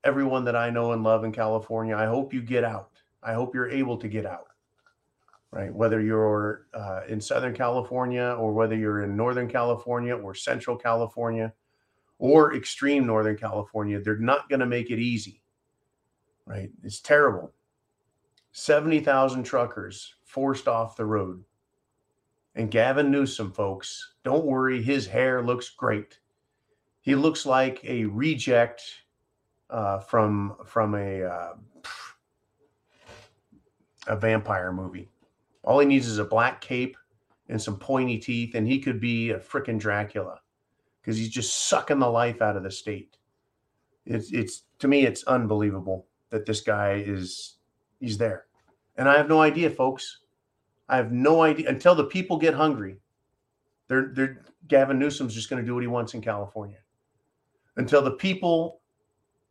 everyone 0.05 0.45
that 0.45 0.55
I 0.55 0.69
know 0.69 0.93
and 0.93 1.03
love 1.03 1.25
in 1.25 1.33
California, 1.33 1.97
I 1.97 2.05
hope 2.05 2.33
you 2.33 2.41
get 2.41 2.63
out. 2.63 2.91
I 3.21 3.33
hope 3.33 3.53
you're 3.53 3.69
able 3.69 3.97
to 3.97 4.07
get 4.07 4.25
out 4.25 4.47
right? 5.56 5.73
Whether 5.73 6.02
you're 6.02 6.68
uh, 6.73 7.02
in 7.07 7.22
Southern 7.22 7.56
California 7.56 8.36
or 8.38 8.52
whether 8.52 8.76
you're 8.76 9.03
in 9.03 9.15
Northern 9.15 9.48
California 9.48 10.14
or 10.14 10.36
Central 10.36 10.76
California 10.76 11.53
or 12.19 12.53
extreme 12.53 13.07
Northern 13.07 13.38
California, 13.38 14.02
they're 14.02 14.18
not 14.18 14.49
going 14.49 14.60
to 14.60 14.65
make 14.65 14.91
it 14.91 14.99
easy, 14.99 15.41
right? 16.45 16.72
It's 16.84 16.99
terrible. 16.99 17.53
70,000 18.52 19.44
truckers 19.44 20.15
forced 20.26 20.68
off 20.68 20.98
the 20.98 21.06
road. 21.06 21.41
And 22.56 22.69
Gavin 22.69 23.10
Newsom, 23.10 23.53
folks, 23.53 24.15
don't 24.26 24.45
worry, 24.45 24.84
his 24.84 25.07
hair 25.07 25.41
looks 25.41 25.69
great. 25.69 26.19
He 26.99 27.15
looks 27.15 27.45
like 27.45 27.80
a 27.86 28.03
reject 28.06 28.82
uh, 29.69 29.99
from 29.99 30.56
from 30.65 30.95
a 30.95 31.23
uh, 31.23 31.53
a 34.07 34.15
vampire 34.15 34.72
movie. 34.72 35.10
All 35.65 35.79
he 35.79 35.85
needs 35.85 36.07
is 36.07 36.19
a 36.19 36.25
black 36.25 36.61
cape 36.61 36.95
and 37.49 37.61
some 37.61 37.77
pointy 37.77 38.17
teeth, 38.17 38.55
and 38.55 38.67
he 38.67 38.79
could 38.79 38.99
be 38.99 39.31
a 39.31 39.39
freaking 39.39 39.79
Dracula 39.79 40.39
because 41.01 41.17
he's 41.17 41.29
just 41.29 41.67
sucking 41.67 41.99
the 41.99 42.09
life 42.09 42.41
out 42.41 42.55
of 42.55 42.63
the 42.63 42.71
state. 42.71 43.17
It's 44.05 44.31
it's 44.31 44.63
to 44.79 44.87
me, 44.87 45.05
it's 45.05 45.23
unbelievable 45.23 46.07
that 46.29 46.45
this 46.45 46.61
guy 46.61 47.03
is 47.05 47.57
he's 47.99 48.17
there, 48.17 48.45
and 48.97 49.09
I 49.09 49.17
have 49.17 49.27
no 49.27 49.41
idea, 49.41 49.69
folks. 49.69 50.19
I 50.87 50.97
have 50.97 51.11
no 51.11 51.41
idea 51.41 51.67
until 51.67 51.95
the 51.95 52.05
people 52.05 52.37
get 52.37 52.53
hungry. 52.53 52.99
They're 53.87 54.11
they're 54.13 54.43
Gavin 54.67 54.99
Newsom's 54.99 55.33
just 55.33 55.49
going 55.49 55.61
to 55.61 55.65
do 55.65 55.73
what 55.73 55.83
he 55.83 55.87
wants 55.87 56.13
in 56.13 56.21
California. 56.21 56.77
Until 57.77 58.03
the 58.03 58.11
people 58.11 58.81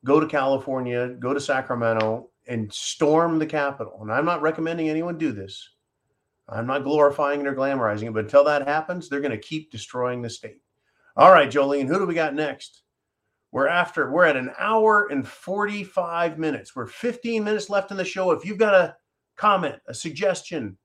go 0.04 0.20
to 0.20 0.26
California, 0.26 1.08
go 1.08 1.34
to 1.34 1.40
Sacramento, 1.40 2.30
and 2.46 2.72
storm 2.72 3.38
the 3.38 3.46
Capitol. 3.46 3.98
And 4.02 4.12
I'm 4.12 4.24
not 4.24 4.42
recommending 4.42 4.88
anyone 4.88 5.18
do 5.18 5.32
this. 5.32 5.73
I'm 6.48 6.66
not 6.66 6.84
glorifying 6.84 7.40
it 7.40 7.46
or 7.46 7.54
glamorizing 7.54 8.08
it, 8.08 8.12
but 8.12 8.24
until 8.24 8.44
that 8.44 8.68
happens, 8.68 9.08
they're 9.08 9.20
going 9.20 9.30
to 9.30 9.38
keep 9.38 9.70
destroying 9.70 10.20
the 10.20 10.30
state. 10.30 10.60
All 11.16 11.30
right, 11.30 11.50
Jolene, 11.50 11.88
who 11.88 11.98
do 11.98 12.06
we 12.06 12.14
got 12.14 12.34
next? 12.34 12.82
We're 13.52 13.68
after, 13.68 14.10
we're 14.10 14.24
at 14.24 14.36
an 14.36 14.50
hour 14.58 15.06
and 15.10 15.26
45 15.26 16.38
minutes. 16.38 16.74
We're 16.74 16.88
15 16.88 17.44
minutes 17.44 17.70
left 17.70 17.92
in 17.92 17.96
the 17.96 18.04
show. 18.04 18.32
If 18.32 18.44
you've 18.44 18.58
got 18.58 18.74
a 18.74 18.96
comment, 19.36 19.76
a 19.86 19.94
suggestion, 19.94 20.76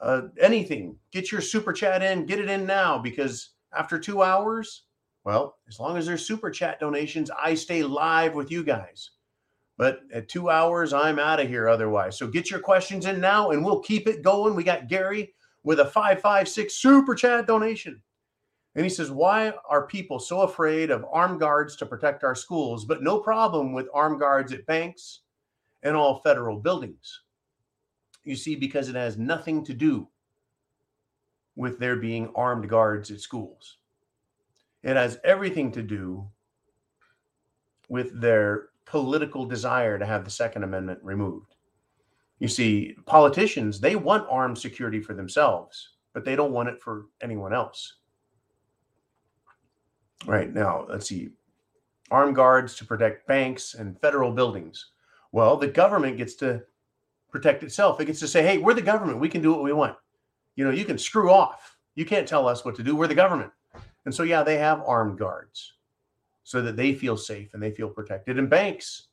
uh, 0.00 0.22
anything, 0.40 0.96
get 1.12 1.30
your 1.30 1.40
super 1.40 1.72
chat 1.72 2.02
in, 2.02 2.26
get 2.26 2.40
it 2.40 2.50
in 2.50 2.66
now 2.66 2.98
because 2.98 3.50
after 3.72 3.98
two 3.98 4.22
hours, 4.22 4.86
well, 5.24 5.56
as 5.68 5.78
long 5.78 5.96
as 5.96 6.06
there's 6.06 6.26
super 6.26 6.50
chat 6.50 6.80
donations, 6.80 7.30
I 7.30 7.54
stay 7.54 7.82
live 7.82 8.34
with 8.34 8.50
you 8.50 8.64
guys. 8.64 9.10
But 9.80 10.02
at 10.12 10.28
two 10.28 10.50
hours, 10.50 10.92
I'm 10.92 11.18
out 11.18 11.40
of 11.40 11.48
here 11.48 11.66
otherwise. 11.66 12.18
So 12.18 12.26
get 12.26 12.50
your 12.50 12.60
questions 12.60 13.06
in 13.06 13.18
now 13.18 13.52
and 13.52 13.64
we'll 13.64 13.80
keep 13.80 14.06
it 14.06 14.20
going. 14.20 14.54
We 14.54 14.62
got 14.62 14.88
Gary 14.88 15.32
with 15.62 15.80
a 15.80 15.86
556 15.86 16.74
super 16.74 17.14
chat 17.14 17.46
donation. 17.46 18.02
And 18.74 18.84
he 18.84 18.90
says, 18.90 19.10
Why 19.10 19.54
are 19.66 19.86
people 19.86 20.18
so 20.18 20.42
afraid 20.42 20.90
of 20.90 21.06
armed 21.10 21.40
guards 21.40 21.76
to 21.76 21.86
protect 21.86 22.24
our 22.24 22.34
schools, 22.34 22.84
but 22.84 23.02
no 23.02 23.20
problem 23.20 23.72
with 23.72 23.88
armed 23.94 24.20
guards 24.20 24.52
at 24.52 24.66
banks 24.66 25.20
and 25.82 25.96
all 25.96 26.20
federal 26.20 26.58
buildings? 26.58 27.22
You 28.22 28.36
see, 28.36 28.56
because 28.56 28.90
it 28.90 28.96
has 28.96 29.16
nothing 29.16 29.64
to 29.64 29.72
do 29.72 30.08
with 31.56 31.78
there 31.78 31.96
being 31.96 32.30
armed 32.34 32.68
guards 32.68 33.10
at 33.10 33.22
schools. 33.22 33.78
It 34.82 34.96
has 34.96 35.18
everything 35.24 35.72
to 35.72 35.82
do 35.82 36.28
with 37.88 38.20
their 38.20 38.69
political 38.86 39.44
desire 39.44 39.98
to 39.98 40.06
have 40.06 40.24
the 40.24 40.30
Second 40.30 40.64
Amendment 40.64 41.00
removed. 41.02 41.54
You 42.38 42.48
see, 42.48 42.96
politicians, 43.06 43.80
they 43.80 43.96
want 43.96 44.26
armed 44.30 44.58
security 44.58 45.00
for 45.00 45.14
themselves, 45.14 45.90
but 46.12 46.24
they 46.24 46.36
don't 46.36 46.52
want 46.52 46.68
it 46.68 46.80
for 46.80 47.06
anyone 47.22 47.52
else. 47.52 47.96
Right 50.26 50.52
now, 50.52 50.86
let's 50.88 51.08
see 51.08 51.30
armed 52.10 52.34
guards 52.34 52.74
to 52.76 52.84
protect 52.84 53.26
banks 53.26 53.74
and 53.74 53.98
federal 54.00 54.32
buildings. 54.32 54.90
Well, 55.32 55.56
the 55.56 55.68
government 55.68 56.16
gets 56.16 56.34
to 56.36 56.62
protect 57.30 57.62
itself. 57.62 58.00
It 58.00 58.06
gets 58.06 58.20
to 58.20 58.28
say, 58.28 58.42
hey, 58.42 58.58
we're 58.58 58.74
the 58.74 58.82
government. 58.82 59.20
We 59.20 59.28
can 59.28 59.42
do 59.42 59.52
what 59.52 59.62
we 59.62 59.72
want. 59.72 59.96
You 60.56 60.64
know, 60.64 60.72
you 60.72 60.84
can 60.84 60.98
screw 60.98 61.30
off. 61.30 61.76
You 61.94 62.04
can't 62.04 62.26
tell 62.26 62.48
us 62.48 62.64
what 62.64 62.74
to 62.76 62.82
do. 62.82 62.96
We're 62.96 63.06
the 63.06 63.14
government. 63.14 63.52
And 64.04 64.14
so, 64.14 64.24
yeah, 64.24 64.42
they 64.42 64.58
have 64.58 64.82
armed 64.84 65.18
guards 65.18 65.74
so 66.50 66.60
that 66.60 66.74
they 66.74 66.92
feel 66.92 67.16
safe 67.16 67.54
and 67.54 67.62
they 67.62 67.70
feel 67.70 67.88
protected. 67.88 68.36
And 68.36 68.50
banks, 68.50 69.06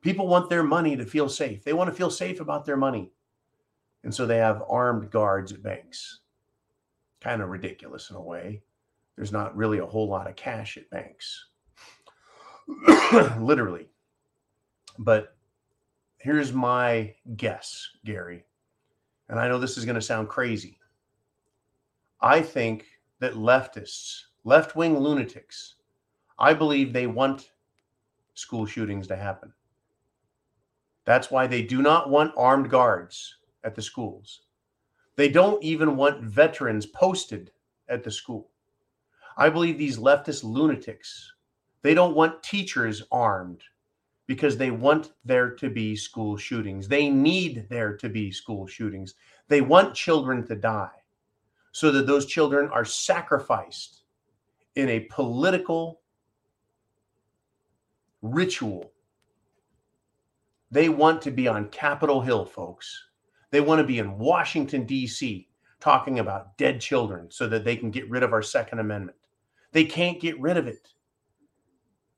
people 0.00 0.26
want 0.26 0.50
their 0.50 0.64
money 0.64 0.96
to 0.96 1.06
feel 1.06 1.28
safe. 1.28 1.62
They 1.62 1.74
want 1.74 1.88
to 1.88 1.94
feel 1.94 2.10
safe 2.10 2.40
about 2.40 2.64
their 2.64 2.76
money. 2.76 3.12
And 4.02 4.12
so 4.12 4.26
they 4.26 4.38
have 4.38 4.64
armed 4.68 5.08
guards 5.12 5.52
at 5.52 5.62
banks. 5.62 6.22
Kind 7.20 7.40
of 7.40 7.50
ridiculous 7.50 8.10
in 8.10 8.16
a 8.16 8.20
way. 8.20 8.62
There's 9.14 9.30
not 9.30 9.56
really 9.56 9.78
a 9.78 9.86
whole 9.86 10.08
lot 10.08 10.28
of 10.28 10.34
cash 10.34 10.76
at 10.76 10.90
banks, 10.90 11.46
literally. 13.38 13.88
But 14.98 15.36
here's 16.18 16.52
my 16.52 17.14
guess, 17.36 17.90
Gary. 18.04 18.44
And 19.28 19.38
I 19.38 19.46
know 19.46 19.60
this 19.60 19.78
is 19.78 19.84
going 19.84 19.94
to 19.94 20.02
sound 20.02 20.28
crazy. 20.28 20.80
I 22.20 22.40
think 22.40 22.86
that 23.20 23.34
leftists, 23.34 24.22
left 24.42 24.74
wing 24.74 24.98
lunatics, 24.98 25.76
I 26.42 26.52
believe 26.54 26.92
they 26.92 27.06
want 27.06 27.52
school 28.34 28.66
shootings 28.66 29.06
to 29.06 29.16
happen. 29.16 29.52
That's 31.04 31.30
why 31.30 31.46
they 31.46 31.62
do 31.62 31.82
not 31.82 32.10
want 32.10 32.34
armed 32.36 32.68
guards 32.68 33.36
at 33.62 33.76
the 33.76 33.82
schools. 33.82 34.42
They 35.14 35.28
don't 35.28 35.62
even 35.62 35.96
want 35.96 36.24
veterans 36.24 36.84
posted 36.84 37.52
at 37.88 38.02
the 38.02 38.10
school. 38.10 38.50
I 39.36 39.50
believe 39.50 39.78
these 39.78 39.98
leftist 39.98 40.42
lunatics, 40.42 41.32
they 41.82 41.94
don't 41.94 42.16
want 42.16 42.42
teachers 42.42 43.04
armed 43.12 43.62
because 44.26 44.56
they 44.56 44.72
want 44.72 45.12
there 45.24 45.50
to 45.50 45.70
be 45.70 45.94
school 45.94 46.36
shootings. 46.36 46.88
They 46.88 47.08
need 47.08 47.68
there 47.68 47.96
to 47.98 48.08
be 48.08 48.32
school 48.32 48.66
shootings. 48.66 49.14
They 49.46 49.60
want 49.60 49.94
children 49.94 50.44
to 50.48 50.56
die 50.56 50.90
so 51.70 51.92
that 51.92 52.08
those 52.08 52.26
children 52.26 52.68
are 52.70 52.84
sacrificed 52.84 54.02
in 54.74 54.88
a 54.88 55.06
political 55.10 56.01
ritual. 58.22 58.92
They 60.70 60.88
want 60.88 61.20
to 61.22 61.30
be 61.30 61.48
on 61.48 61.68
Capitol 61.68 62.22
Hill, 62.22 62.46
folks. 62.46 63.04
They 63.50 63.60
want 63.60 63.80
to 63.80 63.86
be 63.86 63.98
in 63.98 64.18
Washington, 64.18 64.86
D.C., 64.86 65.48
talking 65.80 66.20
about 66.20 66.56
dead 66.56 66.80
children 66.80 67.30
so 67.30 67.48
that 67.48 67.64
they 67.64 67.76
can 67.76 67.90
get 67.90 68.08
rid 68.08 68.22
of 68.22 68.32
our 68.32 68.40
Second 68.40 68.78
Amendment. 68.78 69.18
They 69.72 69.84
can't 69.84 70.20
get 70.20 70.40
rid 70.40 70.56
of 70.56 70.66
it. 70.66 70.88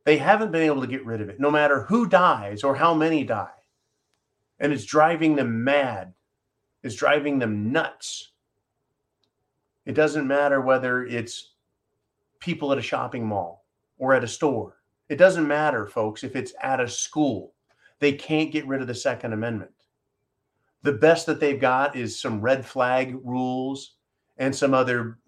They 0.05 0.19
haven't 0.19 0.53
been 0.53 0.63
able 0.63 0.83
to 0.83 0.87
get 0.87 1.05
rid 1.05 1.23
of 1.23 1.31
it, 1.31 1.41
no 1.41 1.51
matter 1.51 1.85
who 1.85 2.07
dies 2.07 2.63
or 2.63 2.77
how 2.77 2.93
many 2.93 3.25
die. 3.25 3.49
And 4.61 4.73
it's 4.73 4.85
driving 4.85 5.35
them 5.35 5.65
mad, 5.65 6.13
it's 6.83 6.95
driving 6.95 7.39
them 7.39 7.73
nuts. 7.73 8.33
It 9.87 9.95
doesn't 9.95 10.27
matter 10.27 10.61
whether 10.61 11.05
it's 11.05 11.55
people 12.39 12.71
at 12.73 12.79
a 12.79 12.83
shopping 12.83 13.27
mall 13.27 13.65
or 13.99 14.15
at 14.15 14.25
a 14.25 14.29
store 14.29 14.77
it 15.15 15.19
doesn't 15.19 15.47
matter, 15.47 15.87
folks, 15.87 16.25
if 16.25 16.35
it's 16.35 16.55
at 16.61 16.81
a 16.81 16.89
school. 16.89 17.55
They 18.01 18.15
can't 18.15 18.51
get 18.51 18.67
rid 18.67 18.81
of 18.81 18.89
the 18.89 18.97
Second 18.97 19.33
Amendment. 19.33 19.71
The 20.83 20.95
best 20.95 21.27
that 21.27 21.39
they've 21.39 21.61
got 21.61 21.95
is 21.95 22.21
some 22.21 22.41
red 22.41 22.67
flag 22.67 23.17
rules 23.23 23.95
and 24.39 24.53
some 24.53 24.75
other 24.75 25.21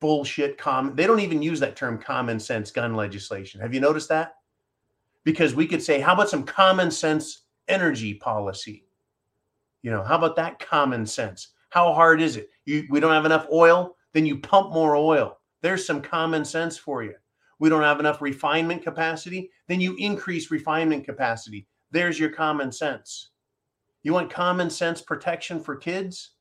bullshit 0.00 0.56
common 0.56 0.96
they 0.96 1.06
don't 1.06 1.20
even 1.20 1.42
use 1.42 1.60
that 1.60 1.76
term 1.76 2.00
common 2.00 2.40
sense 2.40 2.70
gun 2.70 2.94
legislation. 2.94 3.60
Have 3.60 3.74
you 3.74 3.80
noticed 3.80 4.08
that? 4.08 4.36
Because 5.24 5.54
we 5.54 5.66
could 5.66 5.82
say, 5.82 6.00
how 6.00 6.14
about 6.14 6.30
some 6.30 6.44
common 6.44 6.90
sense 6.90 7.42
energy 7.68 8.14
policy? 8.14 8.86
You 9.82 9.90
know, 9.90 10.02
how 10.02 10.16
about 10.16 10.36
that 10.36 10.58
common 10.58 11.04
sense? 11.04 11.48
How 11.68 11.92
hard 11.92 12.22
is 12.22 12.38
it? 12.38 12.48
You, 12.64 12.86
we 12.88 12.98
don't 12.98 13.12
have 13.12 13.26
enough 13.26 13.46
oil. 13.52 13.94
then 14.14 14.24
you 14.24 14.38
pump 14.38 14.72
more 14.72 14.96
oil. 14.96 15.38
There's 15.60 15.84
some 15.86 16.00
common 16.00 16.46
sense 16.46 16.78
for 16.78 17.02
you. 17.02 17.12
We 17.58 17.68
don't 17.68 17.82
have 17.82 18.00
enough 18.00 18.22
refinement 18.22 18.82
capacity, 18.82 19.50
then 19.66 19.80
you 19.80 19.96
increase 19.96 20.50
refinement 20.50 21.04
capacity. 21.04 21.66
There's 21.90 22.18
your 22.18 22.30
common 22.30 22.70
sense. 22.70 23.30
You 24.02 24.12
want 24.12 24.30
common 24.30 24.70
sense 24.70 25.00
protection 25.00 25.60
for 25.60 25.76
kids? 25.76 26.32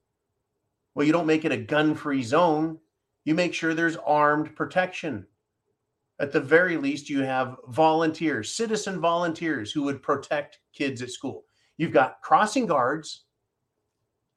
Well, 0.94 1.06
you 1.06 1.14
don't 1.14 1.28
make 1.28 1.46
it 1.46 1.52
a 1.52 1.58
gun 1.58 1.96
free 1.96 2.24
zone. 2.24 2.80
You 3.26 3.36
make 3.36 3.54
sure 3.54 3.74
there's 3.74 3.98
armed 3.98 4.56
protection. 4.56 5.26
At 6.20 6.32
the 6.32 6.40
very 6.40 6.78
least, 6.78 7.10
you 7.10 7.22
have 7.24 7.58
volunteers, 7.68 8.52
citizen 8.52 9.00
volunteers 9.00 9.72
who 9.72 9.84
would 9.84 10.02
protect 10.02 10.60
kids 10.74 11.02
at 11.02 11.12
school. 11.12 11.44
You've 11.78 11.92
got 11.94 12.22
crossing 12.22 12.66
guards. 12.66 13.26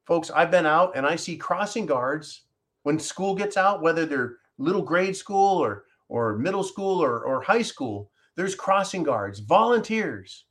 Folks, 0.06 0.30
I've 0.30 0.50
been 0.50 0.66
out 0.66 0.96
and 0.96 1.06
I 1.06 1.16
see 1.16 1.36
crossing 1.36 1.86
guards 1.86 2.42
when 2.82 2.98
school 2.98 3.34
gets 3.34 3.56
out, 3.56 3.82
whether 3.82 4.04
they're 4.04 4.36
little 4.58 4.82
grade 4.82 5.16
school 5.16 5.58
or, 5.58 5.84
or 6.10 6.36
middle 6.36 6.64
school 6.64 7.02
or, 7.02 7.24
or 7.24 7.40
high 7.40 7.62
school, 7.62 8.10
there's 8.34 8.56
crossing 8.56 9.04
guards, 9.04 9.38
volunteers 9.38 10.44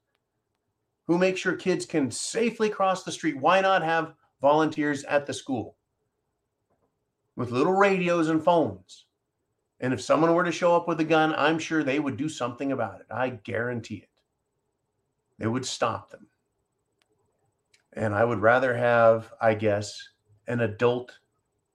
who 1.05 1.17
make 1.17 1.37
sure 1.37 1.55
kids 1.55 1.85
can 1.85 2.09
safely 2.09 2.69
cross 2.69 3.03
the 3.03 3.11
street. 3.11 3.37
Why 3.37 3.59
not 3.59 3.83
have 3.83 4.13
volunteers 4.41 5.03
at 5.03 5.25
the 5.25 5.33
school 5.33 5.75
with 7.35 7.51
little 7.51 7.73
radios 7.73 8.29
and 8.29 8.43
phones? 8.43 9.05
And 9.81 9.93
if 9.93 10.01
someone 10.01 10.33
were 10.33 10.45
to 10.45 10.51
show 10.51 10.75
up 10.75 10.87
with 10.87 10.99
a 11.01 11.05
gun, 11.05 11.35
I'm 11.37 11.59
sure 11.59 11.83
they 11.83 11.99
would 11.99 12.15
do 12.15 12.29
something 12.29 12.71
about 12.71 13.01
it. 13.01 13.07
I 13.11 13.29
guarantee 13.29 13.95
it. 13.95 14.09
They 15.39 15.47
would 15.47 15.65
stop 15.65 16.09
them. 16.09 16.27
And 17.93 18.13
I 18.13 18.23
would 18.23 18.39
rather 18.39 18.75
have, 18.77 19.33
I 19.41 19.55
guess, 19.55 20.09
an 20.47 20.61
adult 20.61 21.19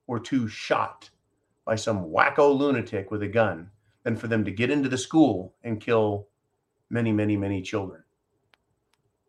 or 0.07 0.21
two 0.21 0.49
shot 0.49 1.11
by 1.67 1.77
some 1.77 2.07
wacko 2.07 2.57
lunatic 2.57 3.11
with 3.11 3.23
a 3.23 3.29
gun 3.29 3.71
than 4.05 4.17
for 4.17 4.29
them 4.29 4.45
to 4.45 4.51
get 4.51 4.71
into 4.71 4.89
the 4.89 4.99
school 4.99 5.55
and 5.65 5.81
kill 5.81 6.29
many, 6.91 7.13
many, 7.13 7.37
many 7.37 7.61
children. 7.63 8.03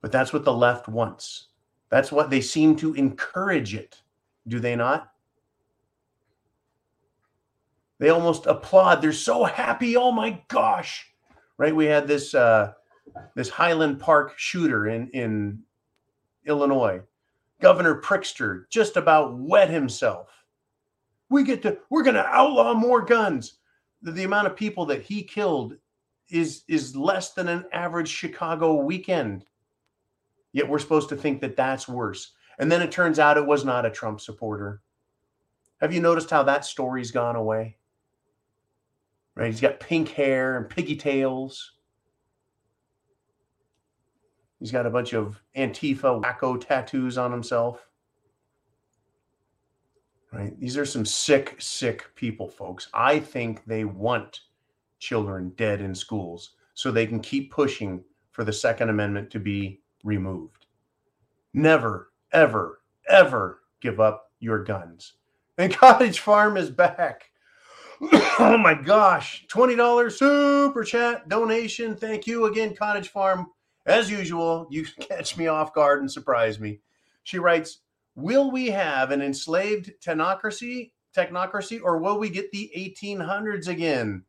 But 0.02 0.11
that's 0.11 0.34
what 0.34 0.45
the 0.45 0.53
left 0.53 0.88
wants. 0.88 1.47
That's 1.89 2.11
what 2.11 2.30
they 2.30 2.41
seem 2.41 2.76
to 2.77 2.93
encourage 2.93 3.73
it. 3.73 4.02
Do 4.47 4.60
they 4.60 4.76
not? 4.76 5.11
They 7.99 8.10
almost 8.10 8.45
applaud. 8.45 9.02
They're 9.02 9.14
so 9.14 9.45
happy. 9.45 9.95
Oh 9.95 10.11
my 10.11 10.41
gosh. 10.49 11.11
Right? 11.57 11.76
We 11.76 11.85
had 11.85 12.07
this 12.07 12.35
uh 12.35 12.73
this 13.35 13.49
Highland 13.49 13.99
Park 13.99 14.34
shooter 14.38 14.88
in 14.88 15.10
in 15.10 15.60
Illinois. 16.45 17.02
Governor 17.61 18.02
Pritzker 18.02 18.65
just 18.69 18.97
about 18.97 19.38
wet 19.39 19.69
himself. 19.69 20.43
We 21.30 21.43
get 21.43 21.61
to 21.64 21.77
we're 21.89 22.03
going 22.03 22.15
to 22.15 22.26
outlaw 22.26 22.73
more 22.73 23.02
guns. 23.03 23.60
The, 24.14 24.23
amount 24.23 24.45
of 24.45 24.56
people 24.56 24.86
that 24.86 25.02
he 25.02 25.23
killed 25.23 25.77
is 26.30 26.64
is 26.68 26.95
less 26.95 27.34
than 27.34 27.48
an 27.48 27.65
average 27.73 28.07
Chicago 28.07 28.76
weekend. 28.76 29.45
Yet 30.53 30.69
we're 30.69 30.80
supposed 30.80 31.10
to 31.10 31.15
think 31.15 31.41
that 31.41 31.56
that's 31.56 31.88
worse. 31.88 32.34
And 32.60 32.72
then 32.72 32.84
it 32.84 32.91
turns 32.91 33.18
out 33.18 33.38
it 33.38 33.45
was 33.45 33.65
not 33.65 33.86
a 33.86 33.90
Trump 33.90 34.22
supporter. 34.22 34.82
Have 35.82 35.91
you 35.91 36.02
noticed 36.02 36.30
how 36.30 36.44
that 36.44 36.65
story's 36.65 37.10
gone 37.10 37.36
away? 37.36 37.77
Right? 39.34 39.48
He's 39.48 39.60
got 39.60 39.80
pink 39.80 40.10
hair 40.10 40.57
and 40.57 40.69
piggy 40.69 40.95
tails. 40.95 41.73
He's 44.60 44.72
got 44.72 44.86
a 44.86 44.91
bunch 44.91 45.14
of 45.14 45.41
Antifa 45.57 46.23
wacko 46.23 46.64
tattoos 46.64 47.18
on 47.18 47.32
himself. 47.32 47.88
Right? 50.31 50.60
These 50.60 50.77
are 50.77 50.85
some 50.85 51.06
sick, 51.06 51.56
sick 51.60 52.14
people, 52.15 52.49
folks. 52.49 52.89
I 52.93 53.19
think 53.19 53.64
they 53.65 53.85
want 53.85 54.41
children 54.99 55.53
dead 55.56 55.81
in 55.81 55.95
schools 55.95 56.52
so 56.73 56.91
they 56.91 57.07
can 57.07 57.19
keep 57.19 57.52
pushing 57.52 58.03
for 58.31 58.43
the 58.43 58.53
Second 58.53 58.89
Amendment 58.89 59.30
to 59.31 59.39
be 59.39 59.81
removed. 60.03 60.65
Never, 61.53 62.11
ever, 62.34 62.81
ever 63.07 63.61
give 63.80 63.99
up 63.99 64.31
your 64.39 64.64
guns. 64.64 65.14
And 65.57 65.73
Cottage 65.73 66.19
Farm 66.19 66.57
is 66.57 66.69
back. 66.69 67.31
oh 68.02 68.57
my 68.61 68.73
gosh. 68.73 69.45
$20 69.47 70.11
super 70.11 70.84
chat 70.84 71.30
donation. 71.30 71.95
Thank 71.95 72.27
you 72.27 72.47
again, 72.47 72.76
Cottage 72.76 73.07
Farm. 73.07 73.47
As 73.85 74.11
usual, 74.11 74.68
you 74.69 74.85
catch 74.99 75.38
me 75.38 75.47
off 75.47 75.73
guard 75.73 76.02
and 76.02 76.11
surprise 76.11 76.60
me. 76.60 76.81
She 77.23 77.39
writes, 77.39 77.80
Will 78.15 78.49
we 78.49 78.67
have 78.67 79.11
an 79.11 79.21
enslaved 79.21 79.91
technocracy, 80.01 80.91
technocracy, 81.15 81.81
or 81.83 81.97
will 81.97 82.17
we 82.17 82.29
get 82.29 82.51
the 82.51 82.71
1800s 82.75 83.67
again? 83.67 84.23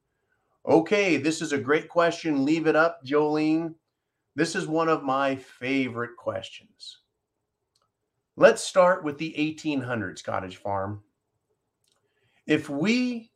Okay, 0.67 1.17
this 1.17 1.41
is 1.41 1.53
a 1.53 1.59
great 1.59 1.89
question. 1.89 2.45
Leave 2.45 2.67
it 2.67 2.75
up, 2.75 3.05
Jolene. 3.05 3.75
This 4.35 4.57
is 4.57 4.67
one 4.67 4.89
of 4.89 5.05
my 5.05 5.37
favorite 5.37 6.17
questions. 6.17 6.99
Let's 8.37 8.63
start 8.63 9.05
with 9.05 9.17
the 9.17 9.35
1800s, 9.39 10.23
Cottage 10.23 10.57
Farm. 10.57 11.03
If 12.47 12.69
we 12.69 13.31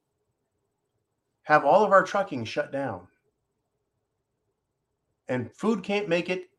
have 1.45 1.65
all 1.65 1.85
of 1.85 1.93
our 1.93 2.05
trucking 2.05 2.45
shut 2.45 2.71
down 2.71 3.07
and 5.29 5.51
food 5.55 5.83
can't 5.83 6.09
make 6.09 6.29
it 6.29 6.50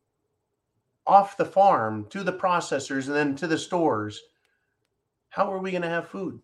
off 1.06 1.36
the 1.36 1.44
farm 1.44 2.06
to 2.10 2.22
the 2.22 2.32
processors 2.32 3.06
and 3.06 3.16
then 3.16 3.34
to 3.36 3.46
the 3.46 3.58
stores, 3.58 4.20
how 5.30 5.52
are 5.52 5.58
we 5.58 5.70
going 5.70 5.82
to 5.82 5.88
have 5.88 6.08
food? 6.08 6.40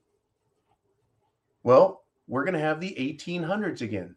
Well, 1.62 2.04
we're 2.26 2.44
going 2.44 2.54
to 2.54 2.60
have 2.60 2.80
the 2.80 2.94
1800s 2.98 3.82
again. 3.82 4.14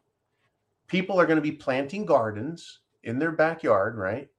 People 0.87 1.19
are 1.19 1.25
going 1.25 1.37
to 1.37 1.41
be 1.41 1.51
planting 1.51 2.05
gardens 2.05 2.79
in 3.03 3.19
their 3.19 3.31
backyard, 3.31 3.97
right? 3.97 4.29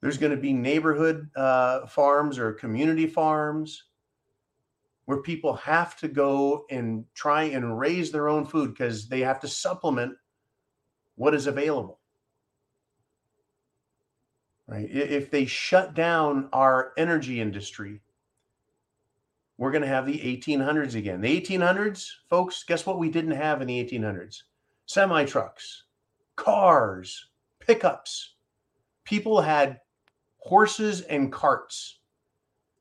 There's 0.00 0.18
going 0.18 0.34
to 0.34 0.40
be 0.40 0.52
neighborhood 0.52 1.28
uh, 1.36 1.86
farms 1.86 2.38
or 2.38 2.52
community 2.52 3.06
farms 3.06 3.84
where 5.04 5.22
people 5.22 5.54
have 5.54 5.96
to 5.98 6.08
go 6.08 6.64
and 6.70 7.04
try 7.14 7.44
and 7.44 7.78
raise 7.78 8.10
their 8.10 8.28
own 8.28 8.46
food 8.46 8.70
because 8.70 9.08
they 9.08 9.20
have 9.20 9.40
to 9.40 9.48
supplement 9.48 10.14
what 11.16 11.34
is 11.34 11.46
available 11.46 11.99
right? 14.70 14.88
If 14.88 15.32
they 15.32 15.46
shut 15.46 15.94
down 15.94 16.48
our 16.52 16.92
energy 16.96 17.40
industry, 17.40 18.00
we're 19.58 19.72
going 19.72 19.82
to 19.82 19.88
have 19.88 20.06
the 20.06 20.18
1800s 20.18 20.94
again. 20.94 21.20
The 21.20 21.40
1800s, 21.40 22.08
folks, 22.30 22.62
guess 22.62 22.86
what 22.86 23.00
we 23.00 23.10
didn't 23.10 23.32
have 23.32 23.60
in 23.60 23.66
the 23.66 23.84
1800s? 23.84 24.42
Semi 24.86 25.24
trucks, 25.24 25.84
cars, 26.36 27.26
pickups. 27.58 28.36
People 29.04 29.40
had 29.40 29.80
horses 30.38 31.00
and 31.02 31.32
carts. 31.32 31.98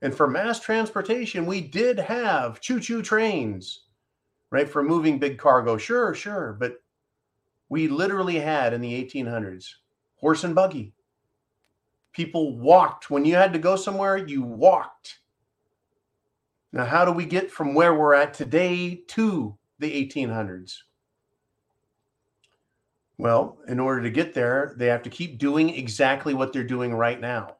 And 0.03 0.13
for 0.15 0.27
mass 0.27 0.59
transportation, 0.59 1.47
we 1.47 1.59
did 1.59 1.97
have 1.97 2.61
choo 2.61 2.79
choo 2.79 3.01
trains, 3.01 3.85
right? 4.51 4.69
For 4.69 4.83
moving 4.83 5.17
big 5.17 5.39
cargo. 5.39 5.75
Sure, 5.77 6.13
sure. 6.13 6.55
But 6.57 6.75
we 7.67 7.87
literally 7.87 8.39
had 8.39 8.73
in 8.73 8.81
the 8.81 9.03
1800s 9.03 9.65
horse 10.17 10.43
and 10.43 10.53
buggy, 10.53 10.93
people 12.11 12.57
walked. 12.57 13.09
When 13.09 13.25
you 13.25 13.35
had 13.35 13.53
to 13.53 13.59
go 13.59 13.75
somewhere, 13.75 14.17
you 14.17 14.41
walked. 14.41 15.19
Now, 16.71 16.85
how 16.85 17.05
do 17.05 17.11
we 17.11 17.25
get 17.25 17.51
from 17.51 17.73
where 17.73 17.93
we're 17.93 18.13
at 18.13 18.33
today 18.33 19.03
to 19.07 19.57
the 19.79 20.07
1800s? 20.07 20.77
Well, 23.17 23.57
in 23.67 23.79
order 23.79 24.01
to 24.03 24.09
get 24.09 24.33
there, 24.33 24.75
they 24.77 24.85
have 24.85 25.03
to 25.03 25.09
keep 25.09 25.39
doing 25.39 25.69
exactly 25.69 26.33
what 26.33 26.53
they're 26.53 26.63
doing 26.63 26.93
right 26.93 27.19
now 27.19 27.55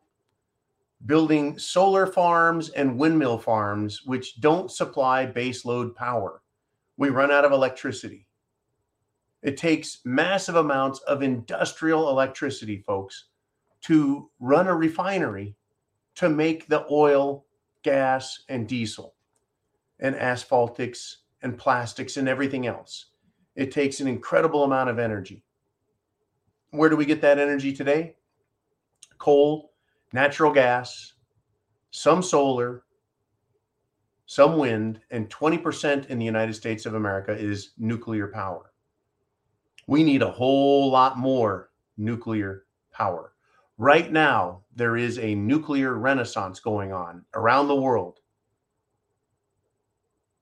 building 1.05 1.57
solar 1.57 2.05
farms 2.05 2.69
and 2.69 2.97
windmill 2.97 3.37
farms, 3.37 4.03
which 4.05 4.41
don't 4.41 4.71
supply 4.71 5.25
baseload 5.25 5.95
power. 5.95 6.41
We 6.97 7.09
run 7.09 7.31
out 7.31 7.45
of 7.45 7.51
electricity. 7.51 8.27
It 9.41 9.55
takes 9.55 9.99
massive 10.03 10.55
amounts 10.55 10.99
of 11.01 11.21
industrial 11.21 12.09
electricity, 12.09 12.83
folks, 12.85 13.27
to 13.81 14.29
run 14.39 14.67
a 14.67 14.75
refinery 14.75 15.55
to 16.15 16.29
make 16.29 16.67
the 16.67 16.85
oil, 16.91 17.45
gas, 17.83 18.43
and 18.49 18.67
diesel, 18.67 19.15
and 19.99 20.15
asphaltics, 20.15 21.17
and 21.41 21.57
plastics, 21.57 22.17
and 22.17 22.27
everything 22.27 22.67
else. 22.67 23.07
It 23.55 23.71
takes 23.71 23.99
an 23.99 24.07
incredible 24.07 24.63
amount 24.63 24.89
of 24.89 24.99
energy. 24.99 25.43
Where 26.71 26.89
do 26.89 26.95
we 26.95 27.05
get 27.05 27.21
that 27.21 27.39
energy 27.39 27.73
today? 27.73 28.15
Coal, 29.17 29.73
natural 30.13 30.51
gas, 30.51 31.13
some 31.91 32.21
solar, 32.21 32.83
some 34.25 34.57
wind, 34.57 34.99
and 35.09 35.29
20% 35.29 36.07
in 36.07 36.19
the 36.19 36.25
United 36.25 36.53
States 36.53 36.85
of 36.85 36.93
America 36.93 37.31
is 37.31 37.71
nuclear 37.77 38.27
power. 38.27 38.71
We 39.87 40.03
need 40.03 40.21
a 40.21 40.29
whole 40.29 40.91
lot 40.91 41.17
more 41.17 41.71
nuclear 41.97 42.65
power. 42.91 43.28
Right 43.79 44.11
now, 44.11 44.63
there 44.75 44.97
is 44.97 45.17
a 45.19 45.35
nuclear 45.35 45.93
renaissance 45.93 46.59
going 46.59 46.91
on 46.91 47.23
around 47.33 47.69
the 47.69 47.75
world. 47.77 48.19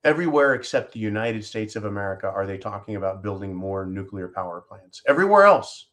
Everywhere 0.02 0.54
except 0.54 0.92
the 0.92 0.98
United 0.98 1.44
States 1.44 1.76
of 1.76 1.84
America 1.84 2.26
are 2.28 2.48
they 2.48 2.58
talking 2.58 2.96
about 2.96 3.22
building 3.22 3.54
more 3.54 3.86
nuclear 3.86 4.26
power 4.26 4.60
plants. 4.60 5.02
Everywhere 5.06 5.44
else, 5.44 5.90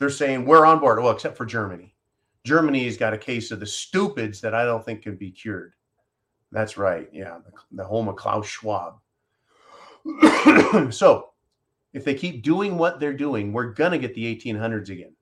they're 0.00 0.10
saying 0.10 0.44
we're 0.44 0.66
on 0.66 0.80
board. 0.80 1.00
Well, 1.00 1.12
except 1.12 1.36
for 1.36 1.46
Germany. 1.46 1.94
Germany's 2.42 2.96
got 2.96 3.14
a 3.14 3.18
case 3.18 3.52
of 3.52 3.60
the 3.60 3.66
stupids 3.66 4.40
that 4.40 4.52
I 4.52 4.64
don't 4.64 4.84
think 4.84 5.02
can 5.02 5.14
be 5.14 5.30
cured. 5.30 5.74
That's 6.50 6.76
right. 6.76 7.08
Yeah, 7.12 7.38
the, 7.70 7.84
home 7.84 8.08
of 8.08 8.16
Klaus 8.16 8.48
Schwab. 8.48 8.98
so, 10.92 11.30
if 11.92 12.04
they 12.04 12.14
keep 12.14 12.42
doing 12.42 12.76
what 12.76 12.98
they're 12.98 13.12
doing, 13.12 13.52
we're 13.52 13.72
going 13.72 13.92
to 13.92 13.98
get 13.98 14.16
the 14.16 14.36
1800s 14.36 14.90
again. 14.90 15.14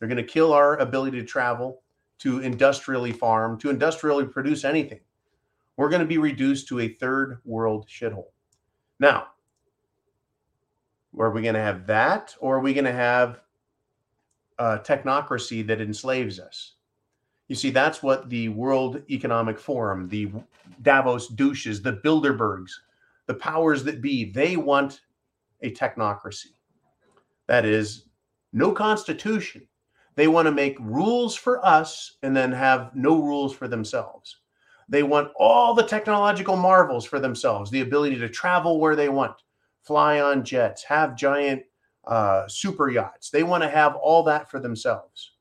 They're 0.00 0.08
going 0.08 0.16
to 0.16 0.24
kill 0.24 0.52
our 0.52 0.78
ability 0.78 1.20
to 1.20 1.26
travel, 1.26 1.82
to 2.20 2.40
industrially 2.40 3.12
farm, 3.12 3.58
to 3.60 3.70
industrially 3.70 4.24
produce 4.24 4.64
anything. 4.64 5.00
We're 5.76 5.90
going 5.90 6.00
to 6.00 6.06
be 6.06 6.18
reduced 6.18 6.66
to 6.68 6.80
a 6.80 6.88
third 6.88 7.38
world 7.44 7.86
shithole. 7.86 8.32
Now, 8.98 9.28
are 11.18 11.30
we 11.30 11.42
going 11.42 11.54
to 11.54 11.60
have 11.60 11.86
that, 11.86 12.34
or 12.40 12.56
are 12.56 12.60
we 12.60 12.74
going 12.74 12.84
to 12.84 12.92
have 12.92 13.40
a 14.58 14.78
technocracy 14.78 15.66
that 15.66 15.80
enslaves 15.80 16.40
us? 16.40 16.74
You 17.48 17.56
see, 17.56 17.70
that's 17.70 18.02
what 18.02 18.30
the 18.30 18.48
World 18.50 19.02
Economic 19.10 19.58
Forum, 19.58 20.08
the 20.08 20.30
Davos 20.82 21.28
douches, 21.28 21.82
the 21.82 21.94
Bilderbergs, 21.94 22.70
the 23.26 23.34
powers 23.34 23.82
that 23.84 24.00
be, 24.00 24.30
they 24.30 24.56
want 24.56 25.00
a 25.62 25.72
technocracy. 25.72 26.52
That 27.48 27.64
is, 27.64 28.04
no 28.52 28.72
constitution. 28.72 29.66
They 30.20 30.28
want 30.28 30.44
to 30.44 30.52
make 30.52 30.76
rules 30.80 31.34
for 31.34 31.64
us 31.64 32.18
and 32.22 32.36
then 32.36 32.52
have 32.52 32.94
no 32.94 33.22
rules 33.22 33.54
for 33.54 33.68
themselves. 33.68 34.36
They 34.86 35.02
want 35.02 35.32
all 35.34 35.72
the 35.72 35.82
technological 35.82 36.56
marvels 36.56 37.06
for 37.06 37.18
themselves 37.18 37.70
the 37.70 37.80
ability 37.80 38.18
to 38.18 38.28
travel 38.28 38.78
where 38.78 38.94
they 38.94 39.08
want, 39.08 39.32
fly 39.80 40.20
on 40.20 40.44
jets, 40.44 40.84
have 40.84 41.16
giant 41.16 41.62
uh, 42.06 42.46
super 42.48 42.90
yachts. 42.90 43.30
They 43.30 43.44
want 43.44 43.62
to 43.62 43.70
have 43.70 43.96
all 43.96 44.22
that 44.24 44.50
for 44.50 44.60
themselves 44.60 45.36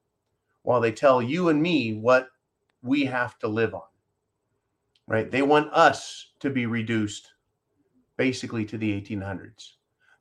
while 0.61 0.79
they 0.79 0.93
tell 0.93 1.21
you 1.21 1.49
and 1.49 1.61
me 1.61 1.95
what 1.95 2.29
we 2.81 3.03
have 3.03 3.37
to 3.39 3.49
live 3.49 3.73
on. 3.73 3.81
Right? 5.07 5.29
They 5.29 5.41
want 5.41 5.73
us 5.73 6.27
to 6.39 6.49
be 6.49 6.67
reduced 6.67 7.33
basically 8.15 8.63
to 8.63 8.77
the 8.77 8.93
1800s. 9.01 9.71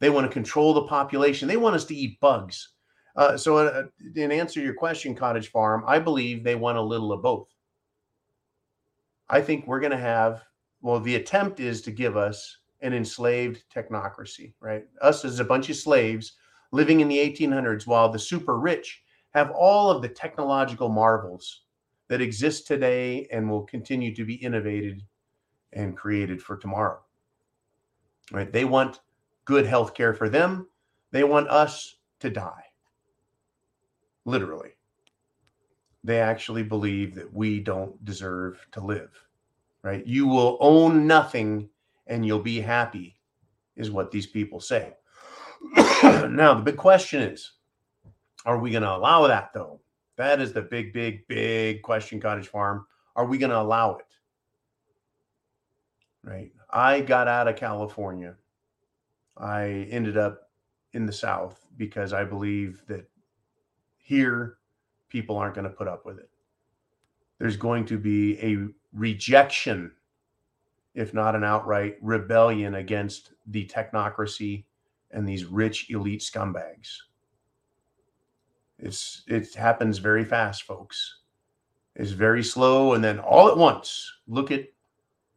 They 0.01 0.11
want 0.11 0.27
to 0.27 0.33
control 0.33 0.75
the 0.75 0.83
population. 0.83 1.47
They 1.47 1.57
want 1.57 1.77
us 1.77 1.85
to 1.85 1.95
eat 1.95 2.19
bugs. 2.19 2.71
Uh, 3.19 3.37
so, 3.37 3.57
uh, 3.57 3.83
in 4.15 4.31
answer 4.31 4.61
to 4.61 4.65
your 4.65 4.75
question, 4.75 5.13
Cottage 5.13 5.51
Farm, 5.51 5.83
I 5.89 5.99
believe 5.99 6.45
they 6.45 6.55
want 6.55 6.79
a 6.79 6.83
little 6.83 7.13
of 7.13 7.21
both. 7.21 7.49
I 9.29 9.41
think 9.41 9.67
we're 9.67 9.81
going 9.81 9.91
to 9.91 9.99
have, 9.99 10.45
well, 10.83 11.01
the 11.01 11.17
attempt 11.17 11.59
is 11.59 11.83
to 11.83 11.91
give 11.91 12.17
us 12.17 12.59
an 12.81 12.95
enslaved 12.95 13.65
technocracy, 13.75 14.53
right? 14.61 14.87
Us 15.03 15.25
as 15.25 15.41
a 15.41 15.45
bunch 15.45 15.69
of 15.69 15.75
slaves 15.75 16.35
living 16.71 17.01
in 17.01 17.09
the 17.09 17.19
1800s 17.19 17.89
while 17.89 18.09
the 18.09 18.21
super 18.21 18.57
rich 18.57 19.03
have 19.31 19.51
all 19.51 19.91
of 19.91 20.01
the 20.01 20.09
technological 20.09 20.89
marvels 20.89 21.63
that 22.07 22.21
exist 22.21 22.69
today 22.69 23.27
and 23.33 23.51
will 23.51 23.65
continue 23.65 24.15
to 24.15 24.25
be 24.25 24.37
innovated 24.37 25.03
and 25.73 25.97
created 25.97 26.41
for 26.41 26.57
tomorrow. 26.57 27.01
Right? 28.31 28.53
They 28.53 28.65
want 28.65 29.01
good 29.45 29.67
health 29.67 29.93
care 29.93 30.15
for 30.15 30.29
them. 30.29 30.69
They 31.11 31.25
want 31.25 31.49
us 31.49 31.97
to 32.21 32.31
die. 32.31 32.68
Literally 34.29 34.71
they 36.05 36.21
actually 36.21 36.63
believe 36.63 37.15
that 37.15 37.33
we 37.33 37.61
don't 37.61 38.03
deserve 38.05 38.67
to 38.73 38.81
live, 38.81 39.11
right? 39.83 40.07
You 40.07 40.27
will 40.27 40.57
own 40.61 41.07
nothing 41.07 41.69
and 42.07 42.25
you'll 42.25 42.39
be 42.39 42.61
happy, 42.61 43.21
is 43.77 43.91
what 43.91 44.11
these 44.11 44.27
people 44.27 44.61
say. 44.61 44.95
now, 46.03 46.55
the 46.55 46.63
big 46.65 46.77
question 46.77 47.21
is 47.23 47.53
are 48.47 48.59
we 48.59 48.71
going 48.71 48.85
to 48.85 48.97
allow 48.97 49.27
that, 49.27 49.51
though? 49.53 49.81
That 50.17 50.41
is 50.41 50.53
the 50.53 50.63
big, 50.63 50.93
big, 50.93 51.27
big 51.29 51.83
question, 51.83 52.21
Cottage 52.21 52.49
Farm. 52.49 52.87
Are 53.15 53.27
we 53.27 53.37
going 53.37 53.51
to 53.51 53.61
allow 53.61 53.97
it? 53.97 54.07
Right. 56.25 56.53
I 56.71 57.01
got 57.01 57.29
out 57.29 57.49
of 57.49 57.57
California. 57.57 58.37
I 59.37 59.87
ended 59.91 60.17
up 60.17 60.51
in 60.93 61.07
the 61.07 61.13
South 61.13 61.67
because 61.77 62.13
I 62.13 62.25
believe 62.25 62.83
that 62.87 63.09
here 64.09 64.57
people 65.11 65.37
aren't 65.37 65.55
going 65.55 65.69
to 65.69 65.77
put 65.77 65.87
up 65.87 66.07
with 66.07 66.19
it. 66.19 66.31
There's 67.39 67.59
going 67.59 67.85
to 67.87 67.99
be 67.99 68.39
a 68.41 68.69
rejection, 68.95 69.93
if 70.95 71.13
not 71.13 71.37
an 71.37 71.45
outright 71.45 71.97
rebellion 72.01 72.77
against 72.77 73.33
the 73.47 73.67
technocracy 73.67 74.65
and 75.11 75.29
these 75.29 75.45
rich 75.45 75.91
elite 75.91 76.23
scumbags. 76.23 76.97
It's 78.79 79.25
it 79.27 79.55
happens 79.55 79.99
very 79.99 80.25
fast, 80.25 80.63
folks. 80.63 81.19
It's 81.95 82.13
very 82.13 82.43
slow, 82.43 82.95
and 82.95 83.05
then 83.05 83.19
all 83.19 83.49
at 83.49 83.59
once. 83.59 84.11
Look 84.27 84.51
at 84.51 84.65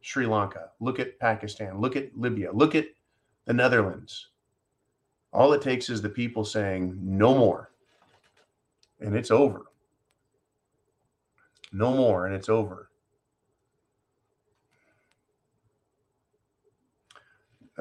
Sri 0.00 0.26
Lanka. 0.26 0.70
Look 0.80 0.98
at 0.98 1.18
Pakistan. 1.18 1.78
Look 1.78 1.94
at 1.94 2.16
Libya. 2.16 2.52
Look 2.52 2.74
at 2.74 2.86
the 3.44 3.52
Netherlands. 3.52 4.28
All 5.32 5.52
it 5.52 5.60
takes 5.60 5.90
is 5.90 6.00
the 6.00 6.08
people 6.08 6.44
saying 6.44 6.96
no 7.02 7.34
more 7.34 7.71
and 9.02 9.16
it's 9.16 9.30
over. 9.30 9.66
No 11.72 11.94
more, 11.94 12.26
and 12.26 12.34
it's 12.34 12.48
over. 12.48 12.90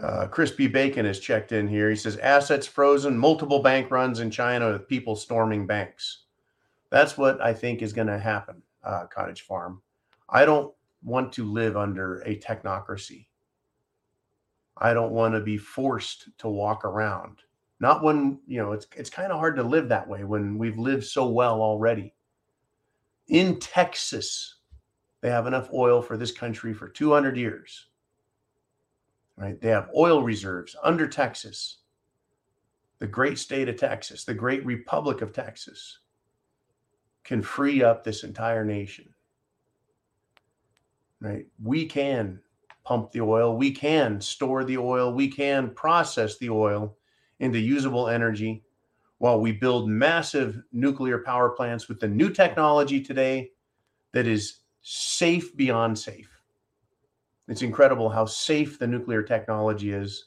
Uh, 0.01 0.25
Crispy 0.27 0.67
Bacon 0.67 1.05
has 1.05 1.19
checked 1.19 1.51
in 1.51 1.67
here. 1.67 1.89
He 1.89 1.95
says 1.95 2.17
assets 2.17 2.65
frozen, 2.65 3.17
multiple 3.17 3.61
bank 3.61 3.91
runs 3.91 4.19
in 4.19 4.31
China 4.31 4.71
with 4.71 4.87
people 4.87 5.15
storming 5.15 5.67
banks. 5.67 6.23
That's 6.89 7.17
what 7.17 7.41
I 7.41 7.53
think 7.53 7.81
is 7.81 7.93
going 7.93 8.07
to 8.07 8.17
happen, 8.17 8.61
uh, 8.83 9.05
Cottage 9.07 9.41
Farm. 9.41 9.81
I 10.29 10.45
don't 10.45 10.73
want 11.03 11.33
to 11.33 11.45
live 11.45 11.75
under 11.75 12.19
a 12.21 12.39
technocracy. 12.39 13.27
I 14.77 14.93
don't 14.93 15.11
want 15.11 15.35
to 15.35 15.41
be 15.41 15.57
forced 15.57 16.29
to 16.39 16.47
walk 16.47 16.85
around. 16.85 17.41
Not 17.81 18.03
when, 18.03 18.39
you 18.45 18.59
know, 18.59 18.73
it's 18.73 18.85
it's 18.95 19.09
kind 19.09 19.31
of 19.31 19.39
hard 19.39 19.55
to 19.55 19.63
live 19.63 19.89
that 19.89 20.07
way 20.07 20.23
when 20.23 20.59
we've 20.59 20.77
lived 20.77 21.03
so 21.03 21.27
well 21.27 21.61
already. 21.61 22.13
In 23.27 23.59
Texas, 23.59 24.59
they 25.21 25.31
have 25.31 25.47
enough 25.47 25.67
oil 25.73 25.99
for 25.99 26.15
this 26.15 26.31
country 26.31 26.75
for 26.75 26.87
200 26.87 27.35
years. 27.35 27.87
Right? 29.35 29.59
They 29.59 29.69
have 29.69 29.89
oil 29.97 30.21
reserves 30.21 30.75
under 30.83 31.07
Texas. 31.07 31.79
The 32.99 33.07
great 33.07 33.39
state 33.39 33.67
of 33.67 33.77
Texas, 33.77 34.25
the 34.25 34.35
great 34.35 34.63
republic 34.63 35.23
of 35.23 35.33
Texas 35.33 35.97
can 37.23 37.41
free 37.41 37.83
up 37.83 38.03
this 38.03 38.23
entire 38.23 38.63
nation. 38.63 39.09
Right? 41.19 41.47
We 41.63 41.87
can 41.87 42.41
pump 42.83 43.11
the 43.11 43.21
oil, 43.21 43.57
we 43.57 43.71
can 43.71 44.21
store 44.21 44.63
the 44.63 44.77
oil, 44.77 45.11
we 45.11 45.29
can 45.29 45.71
process 45.71 46.37
the 46.37 46.51
oil 46.51 46.95
into 47.41 47.59
usable 47.59 48.07
energy 48.07 48.63
while 49.17 49.41
we 49.41 49.51
build 49.51 49.89
massive 49.89 50.61
nuclear 50.71 51.19
power 51.19 51.49
plants 51.49 51.89
with 51.89 51.99
the 51.99 52.07
new 52.07 52.29
technology 52.29 53.01
today 53.01 53.51
that 54.13 54.27
is 54.27 54.59
safe 54.81 55.55
beyond 55.57 55.97
safe. 55.97 56.29
It's 57.47 57.63
incredible 57.63 58.09
how 58.09 58.25
safe 58.25 58.79
the 58.79 58.87
nuclear 58.87 59.23
technology 59.23 59.91
is, 59.91 60.25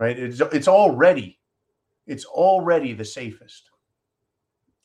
right? 0.00 0.18
It's, 0.18 0.40
it's 0.40 0.68
already, 0.68 1.38
it's 2.06 2.24
already 2.24 2.94
the 2.94 3.04
safest 3.04 3.70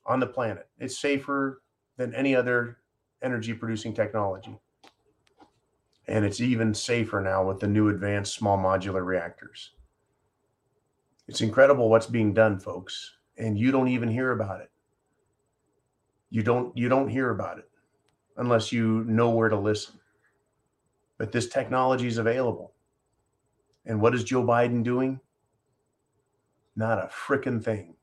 on 0.06 0.20
the 0.20 0.28
planet. 0.28 0.68
It's 0.80 1.00
safer 1.00 1.62
than 1.98 2.14
any 2.14 2.36
other 2.36 2.80
energy 3.22 3.54
producing 3.54 3.94
technology. 3.94 4.58
And 6.10 6.26
it's 6.26 6.42
even 6.42 6.74
safer 6.74 7.22
now 7.22 7.46
with 7.48 7.62
the 7.62 7.68
new 7.68 7.88
advanced 7.88 8.36
small 8.36 8.58
modular 8.58 9.06
reactors. 9.06 9.72
It's 11.28 11.42
incredible 11.42 11.90
what's 11.90 12.08
being 12.08 12.34
done, 12.34 12.60
folks, 12.60 13.16
and 13.38 13.58
you 13.58 13.72
don't 13.72 13.88
even 13.88 14.10
hear 14.10 14.32
about 14.32 14.62
it. 14.62 14.72
You 16.30 16.44
don't 16.44 16.76
you 16.78 16.90
don't 16.90 17.10
hear 17.10 17.30
about 17.30 17.60
it 17.60 17.70
unless 18.38 18.72
you 18.72 19.04
know 19.06 19.30
where 19.30 19.50
to 19.50 19.58
listen. 19.58 20.00
But 21.18 21.32
this 21.32 21.48
technology 21.48 22.08
is 22.08 22.18
available. 22.18 22.74
And 23.86 24.02
what 24.02 24.16
is 24.16 24.24
Joe 24.24 24.44
Biden 24.44 24.84
doing? 24.84 25.20
Not 26.76 26.98
a 26.98 27.08
freaking 27.08 27.64
thing. 27.64 27.96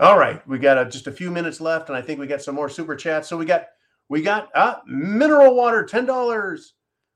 All 0.00 0.18
right, 0.18 0.46
we 0.46 0.58
got 0.58 0.78
a, 0.78 0.88
just 0.88 1.06
a 1.06 1.12
few 1.12 1.30
minutes 1.30 1.60
left, 1.60 1.88
and 1.88 1.96
I 1.96 2.02
think 2.02 2.20
we 2.20 2.26
got 2.26 2.42
some 2.42 2.54
more 2.54 2.68
super 2.68 2.94
chats. 2.94 3.28
So 3.28 3.36
we 3.36 3.44
got 3.44 3.66
we 4.08 4.22
got 4.22 4.48
uh, 4.54 4.76
mineral 4.86 5.54
water, 5.54 5.84
ten 5.84 6.06
dollars 6.06 6.74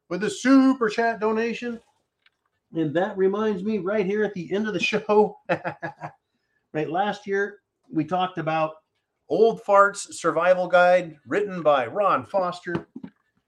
with 0.08 0.24
a 0.24 0.30
super 0.30 0.88
chat 0.88 1.20
donation. 1.20 1.80
And 2.76 2.92
that 2.94 3.16
reminds 3.16 3.64
me 3.64 3.78
right 3.78 4.04
here 4.04 4.22
at 4.22 4.34
the 4.34 4.52
end 4.52 4.68
of 4.68 4.74
the 4.74 4.80
show, 4.80 5.38
right? 5.48 6.90
Last 6.90 7.26
year, 7.26 7.60
we 7.90 8.04
talked 8.04 8.36
about 8.36 8.74
Old 9.30 9.62
Farts 9.64 10.12
Survival 10.12 10.68
Guide 10.68 11.16
written 11.26 11.62
by 11.62 11.86
Ron 11.86 12.26
Foster. 12.26 12.86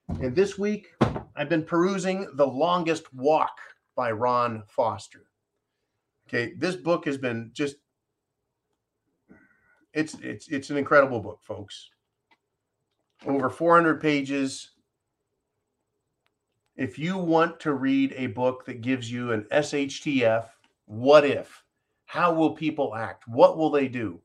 And 0.08 0.34
this 0.34 0.58
week, 0.58 0.88
I've 1.36 1.50
been 1.50 1.62
perusing 1.62 2.26
The 2.36 2.46
Longest 2.46 3.12
Walk 3.12 3.52
by 3.94 4.12
Ron 4.12 4.62
Foster. 4.66 5.26
Okay, 6.26 6.54
this 6.56 6.74
book 6.74 7.04
has 7.04 7.18
been 7.18 7.50
just 7.52 7.76
it's 9.92 10.14
it's 10.22 10.48
it's 10.48 10.70
an 10.70 10.78
incredible 10.78 11.20
book, 11.20 11.40
folks. 11.42 11.90
Over 13.26 13.50
400 13.50 14.00
pages. 14.00 14.70
If 16.78 16.96
you 16.96 17.18
want 17.18 17.58
to 17.60 17.74
read 17.74 18.14
a 18.16 18.28
book 18.28 18.64
that 18.66 18.82
gives 18.82 19.10
you 19.10 19.32
an 19.32 19.42
SHTF, 19.50 20.46
what 20.86 21.24
if? 21.24 21.64
How 22.06 22.32
will 22.32 22.52
people 22.52 22.94
act? 22.94 23.26
What 23.26 23.58
will 23.58 23.68
they 23.68 23.88
do? 23.88 24.20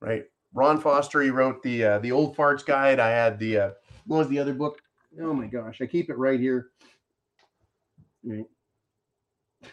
Right? 0.00 0.24
Ron 0.52 0.80
Foster, 0.80 1.22
he 1.22 1.30
wrote 1.30 1.62
the 1.62 1.84
uh, 1.84 1.98
the 2.00 2.10
old 2.10 2.36
farts 2.36 2.66
guide. 2.66 2.98
I 2.98 3.08
had 3.08 3.38
the 3.38 3.58
uh, 3.58 3.70
what 4.06 4.18
was 4.18 4.28
the 4.28 4.38
other 4.40 4.52
book? 4.52 4.82
Oh 5.22 5.32
my 5.32 5.46
gosh, 5.46 5.80
I 5.80 5.86
keep 5.86 6.10
it 6.10 6.18
right 6.18 6.40
here. 6.40 6.70
Right. 8.24 8.46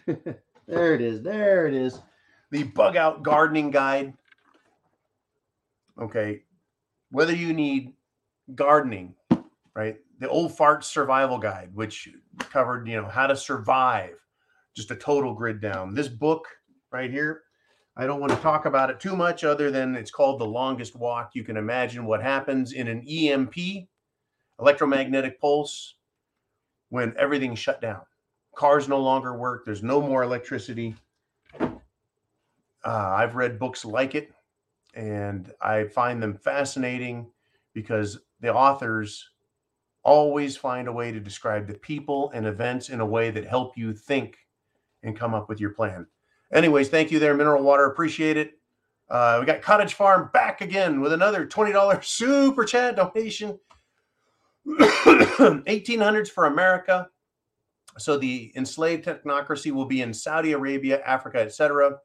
there 0.68 0.94
it 0.94 1.02
is. 1.02 1.24
There 1.24 1.68
it 1.68 1.74
is. 1.74 1.99
The 2.52 2.64
bug 2.64 2.95
out 2.95 3.24
gardening 3.24 3.72
guide. 3.72 4.14
Okay. 5.99 6.44
Whether 7.10 7.36
you 7.36 7.53
need 7.53 7.94
gardening, 8.53 9.16
right? 9.74 9.98
The 10.22 10.30
old 10.30 10.56
fart 10.56 10.85
survival 10.85 11.39
guide, 11.39 11.72
which 11.73 12.07
covered, 12.38 12.88
you 12.88 12.95
know, 12.95 13.07
how 13.07 13.26
to 13.26 13.35
survive, 13.35 14.23
just 14.76 14.91
a 14.91 14.95
total 14.95 15.34
grid 15.34 15.60
down. 15.60 15.95
This 15.95 16.07
book 16.07 16.45
right 16.91 17.10
here, 17.10 17.41
I 17.98 18.06
don't 18.06 18.19
want 18.19 18.31
to 18.31 18.38
talk 18.38 18.68
about 18.68 18.91
it 18.91 18.99
too 18.99 19.15
much 19.15 19.43
other 19.43 19.72
than 19.72 19.95
it's 19.95 20.11
called 20.11 20.39
The 20.39 20.45
Longest 20.45 20.95
Walk. 20.95 21.31
You 21.34 21.43
can 21.43 21.57
imagine 21.57 22.06
what 22.06 22.22
happens 22.22 22.73
in 22.73 22.88
an 22.88 23.03
EMP, 23.10 23.56
electromagnetic 24.60 25.41
pulse, 25.41 25.95
when 26.89 27.15
everything's 27.18 27.57
shut 27.57 27.81
down. 27.81 28.02
Cars 28.56 28.88
no 28.88 28.99
longer 28.99 29.35
work, 29.35 29.65
there's 29.65 29.81
no 29.81 29.99
more 29.99 30.22
electricity. 30.22 30.93
Uh, 31.60 31.73
I've 32.85 33.34
read 33.34 33.57
books 33.57 33.84
like 33.84 34.14
it, 34.14 34.31
and 34.93 35.52
I 35.60 35.85
find 35.85 36.22
them 36.22 36.35
fascinating 36.35 37.26
because 37.73 38.19
the 38.39 38.53
authors 38.53 39.27
always 40.03 40.57
find 40.57 40.88
a 40.88 40.91
way 40.91 41.11
to 41.11 41.19
describe 41.19 41.68
the 41.68 41.76
people 41.76 42.32
and 42.34 42.45
events 42.45 42.90
in 42.90 42.99
a 42.99 43.06
way 43.06 43.32
that 43.32 43.45
help 43.45 43.78
you 43.78 43.94
think 43.94 44.38
and 45.03 45.18
come 45.18 45.34
up 45.34 45.49
with 45.49 45.60
your 45.60 45.72
plan. 45.72 46.07
Anyways, 46.53 46.90
thank 46.90 47.11
you 47.11 47.19
there, 47.19 47.34
Mineral 47.34 47.64
Water. 47.64 47.86
Appreciate 47.86 48.38
it. 48.38 48.60
Uh, 49.10 49.38
we 49.40 49.45
got 49.45 49.61
Cottage 49.61 49.94
Farm 49.94 50.30
back 50.34 50.61
again 50.61 51.02
with 51.02 51.14
another 51.14 51.45
$20 51.45 52.03
super 52.03 52.65
chat 52.65 52.95
donation. 52.95 53.60
1800s 54.68 56.30
for 56.30 56.45
America. 56.45 57.10
So 57.98 58.18
the 58.18 58.52
enslaved 58.56 59.06
technocracy 59.06 59.72
will 59.72 59.86
be 59.86 60.02
in 60.02 60.14
Saudi 60.14 60.53
Arabia, 60.53 61.02
Africa, 61.02 61.40
etc. 61.40 61.98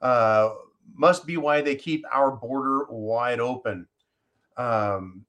Uh, 0.00 0.50
must 0.94 1.26
be 1.26 1.36
why 1.36 1.60
they 1.60 1.76
keep 1.76 2.04
our 2.12 2.32
border 2.32 2.86
wide 2.90 3.40
open. 3.40 3.86
Um, 4.56 5.24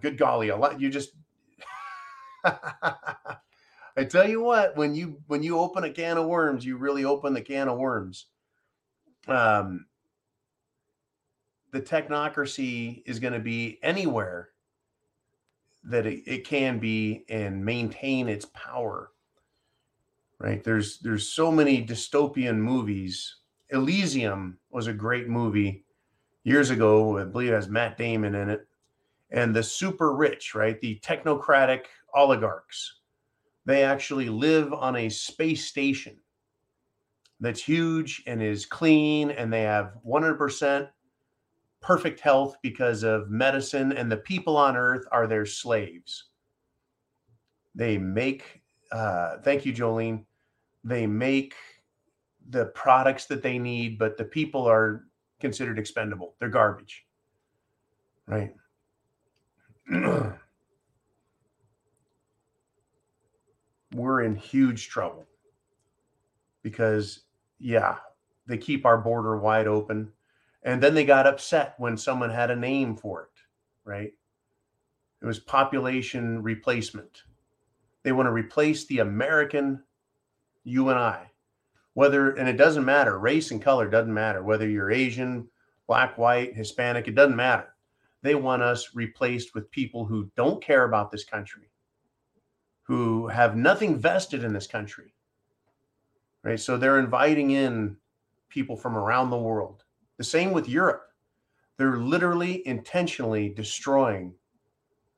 good 0.00 0.16
golly, 0.16 0.48
a 0.48 0.56
lot. 0.56 0.80
You 0.80 0.90
just. 0.90 1.10
I 3.96 4.04
tell 4.08 4.28
you 4.28 4.40
what, 4.40 4.76
when 4.76 4.94
you 4.94 5.20
when 5.26 5.42
you 5.42 5.58
open 5.58 5.84
a 5.84 5.90
can 5.90 6.16
of 6.16 6.26
worms, 6.26 6.64
you 6.64 6.76
really 6.76 7.04
open 7.04 7.34
the 7.34 7.42
can 7.42 7.68
of 7.68 7.78
worms. 7.78 8.26
Um, 9.28 9.86
the 11.72 11.80
technocracy 11.80 13.02
is 13.06 13.18
going 13.18 13.32
to 13.32 13.40
be 13.40 13.78
anywhere 13.82 14.50
that 15.84 16.06
it, 16.06 16.22
it 16.26 16.46
can 16.46 16.78
be 16.78 17.24
and 17.28 17.64
maintain 17.64 18.28
its 18.28 18.46
power. 18.54 19.10
Right? 20.38 20.62
There's 20.62 20.98
there's 20.98 21.28
so 21.28 21.52
many 21.52 21.84
dystopian 21.84 22.56
movies. 22.56 23.36
Elysium 23.70 24.58
was 24.70 24.86
a 24.86 24.92
great 24.92 25.28
movie 25.28 25.84
years 26.44 26.70
ago. 26.70 27.18
I 27.18 27.24
believe 27.24 27.50
it 27.50 27.54
has 27.54 27.68
Matt 27.68 27.96
Damon 27.96 28.34
in 28.34 28.50
it. 28.50 28.66
And 29.30 29.54
the 29.54 29.62
super 29.62 30.14
rich, 30.14 30.54
right? 30.54 30.78
The 30.80 31.00
technocratic 31.02 31.84
oligarchs 32.14 33.00
they 33.64 33.84
actually 33.84 34.28
live 34.28 34.72
on 34.72 34.96
a 34.96 35.08
space 35.08 35.66
station 35.66 36.16
that's 37.42 37.62
huge 37.62 38.22
and 38.26 38.40
is 38.40 38.66
clean, 38.66 39.32
and 39.32 39.52
they 39.52 39.62
have 39.62 39.94
100% 40.06 40.88
perfect 41.80 42.20
health 42.20 42.56
because 42.62 43.02
of 43.02 43.30
medicine, 43.30 43.92
and 43.92 44.10
the 44.10 44.16
people 44.16 44.56
on 44.56 44.76
Earth 44.76 45.04
are 45.10 45.26
their 45.26 45.44
slaves. 45.44 46.26
They 47.74 47.98
make, 47.98 48.62
uh, 48.92 49.38
thank 49.38 49.66
you, 49.66 49.72
Jolene. 49.72 50.24
They 50.84 51.06
make 51.06 51.54
the 52.48 52.66
products 52.66 53.26
that 53.26 53.42
they 53.42 53.58
need, 53.58 53.98
but 53.98 54.16
the 54.16 54.24
people 54.24 54.64
are 54.68 55.04
considered 55.40 55.80
expendable. 55.80 56.36
They're 56.38 56.48
garbage, 56.48 57.06
right? 58.28 58.54
we're 63.94 64.22
in 64.22 64.36
huge 64.36 64.88
trouble 64.88 65.26
because, 66.62 67.20
yeah, 67.58 67.96
they 68.46 68.58
keep 68.58 68.86
our 68.86 68.98
border 68.98 69.38
wide 69.38 69.66
open. 69.66 70.12
And 70.64 70.82
then 70.82 70.94
they 70.94 71.04
got 71.04 71.26
upset 71.26 71.74
when 71.78 71.96
someone 71.96 72.30
had 72.30 72.50
a 72.50 72.56
name 72.56 72.96
for 72.96 73.22
it, 73.22 73.40
right? 73.84 74.12
It 75.20 75.26
was 75.26 75.40
population 75.40 76.42
replacement. 76.42 77.22
They 78.02 78.12
want 78.12 78.26
to 78.26 78.32
replace 78.32 78.84
the 78.86 79.00
American 79.00 79.82
you 80.64 80.88
and 80.88 80.98
I. 80.98 81.30
Whether, 81.94 82.30
and 82.36 82.48
it 82.48 82.56
doesn't 82.56 82.84
matter, 82.84 83.18
race 83.18 83.50
and 83.50 83.60
color 83.60 83.88
doesn't 83.88 84.14
matter, 84.14 84.42
whether 84.42 84.68
you're 84.68 84.90
Asian, 84.90 85.48
black, 85.86 86.16
white, 86.16 86.56
Hispanic, 86.56 87.06
it 87.06 87.14
doesn't 87.14 87.36
matter. 87.36 87.74
They 88.22 88.34
want 88.34 88.62
us 88.62 88.94
replaced 88.94 89.54
with 89.54 89.70
people 89.70 90.06
who 90.06 90.30
don't 90.36 90.62
care 90.62 90.84
about 90.84 91.10
this 91.10 91.24
country, 91.24 91.68
who 92.82 93.28
have 93.28 93.56
nothing 93.56 93.96
vested 93.96 94.44
in 94.44 94.52
this 94.52 94.66
country. 94.66 95.14
Right. 96.42 96.58
So 96.58 96.76
they're 96.76 96.98
inviting 96.98 97.52
in 97.52 97.96
people 98.48 98.76
from 98.76 98.96
around 98.96 99.30
the 99.30 99.38
world. 99.38 99.84
The 100.18 100.24
same 100.24 100.52
with 100.52 100.68
Europe. 100.68 101.04
They're 101.78 101.96
literally 101.96 102.66
intentionally 102.66 103.48
destroying 103.48 104.34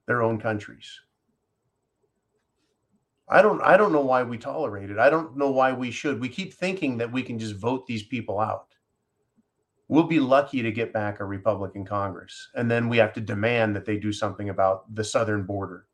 their 0.07 0.23
own 0.23 0.39
countries. 0.39 1.01
I 3.29 3.41
don't 3.41 3.63
I 3.63 3.77
don't 3.77 3.93
know 3.93 4.05
why 4.05 4.23
we 4.23 4.37
tolerate 4.37 4.91
it. 4.91 4.99
I 4.99 5.09
don't 5.09 5.37
know 5.37 5.51
why 5.51 5.73
we 5.73 5.91
should. 5.91 6.21
We 6.21 6.29
keep 6.29 6.53
thinking 6.53 6.99
that 6.99 7.11
we 7.11 7.23
can 7.23 7.39
just 7.39 7.57
vote 7.57 7.87
these 7.87 8.03
people 8.03 8.39
out. 8.39 8.75
We'll 9.89 10.05
be 10.05 10.21
lucky 10.21 10.63
to 10.63 10.73
get 10.73 10.93
back 10.93 11.21
a 11.21 11.25
Republican 11.25 11.85
Congress. 11.85 12.51
And 12.55 12.71
then 12.71 12.89
we 12.89 12.99
have 12.99 13.13
to 13.15 13.21
demand 13.21 13.75
that 13.77 13.85
they 13.85 13.97
do 13.97 14.13
something 14.13 14.51
about 14.51 14.95
the 14.95 15.05
southern 15.05 15.45
border 15.45 15.87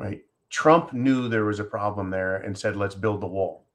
right? 0.00 0.22
Trump 0.48 0.92
knew 0.92 1.28
there 1.28 1.44
was 1.44 1.60
a 1.60 1.64
problem 1.64 2.10
there 2.10 2.36
and 2.36 2.56
said, 2.56 2.74
let's 2.74 2.94
build 2.94 3.20
the 3.20 3.26
wall. 3.26 3.66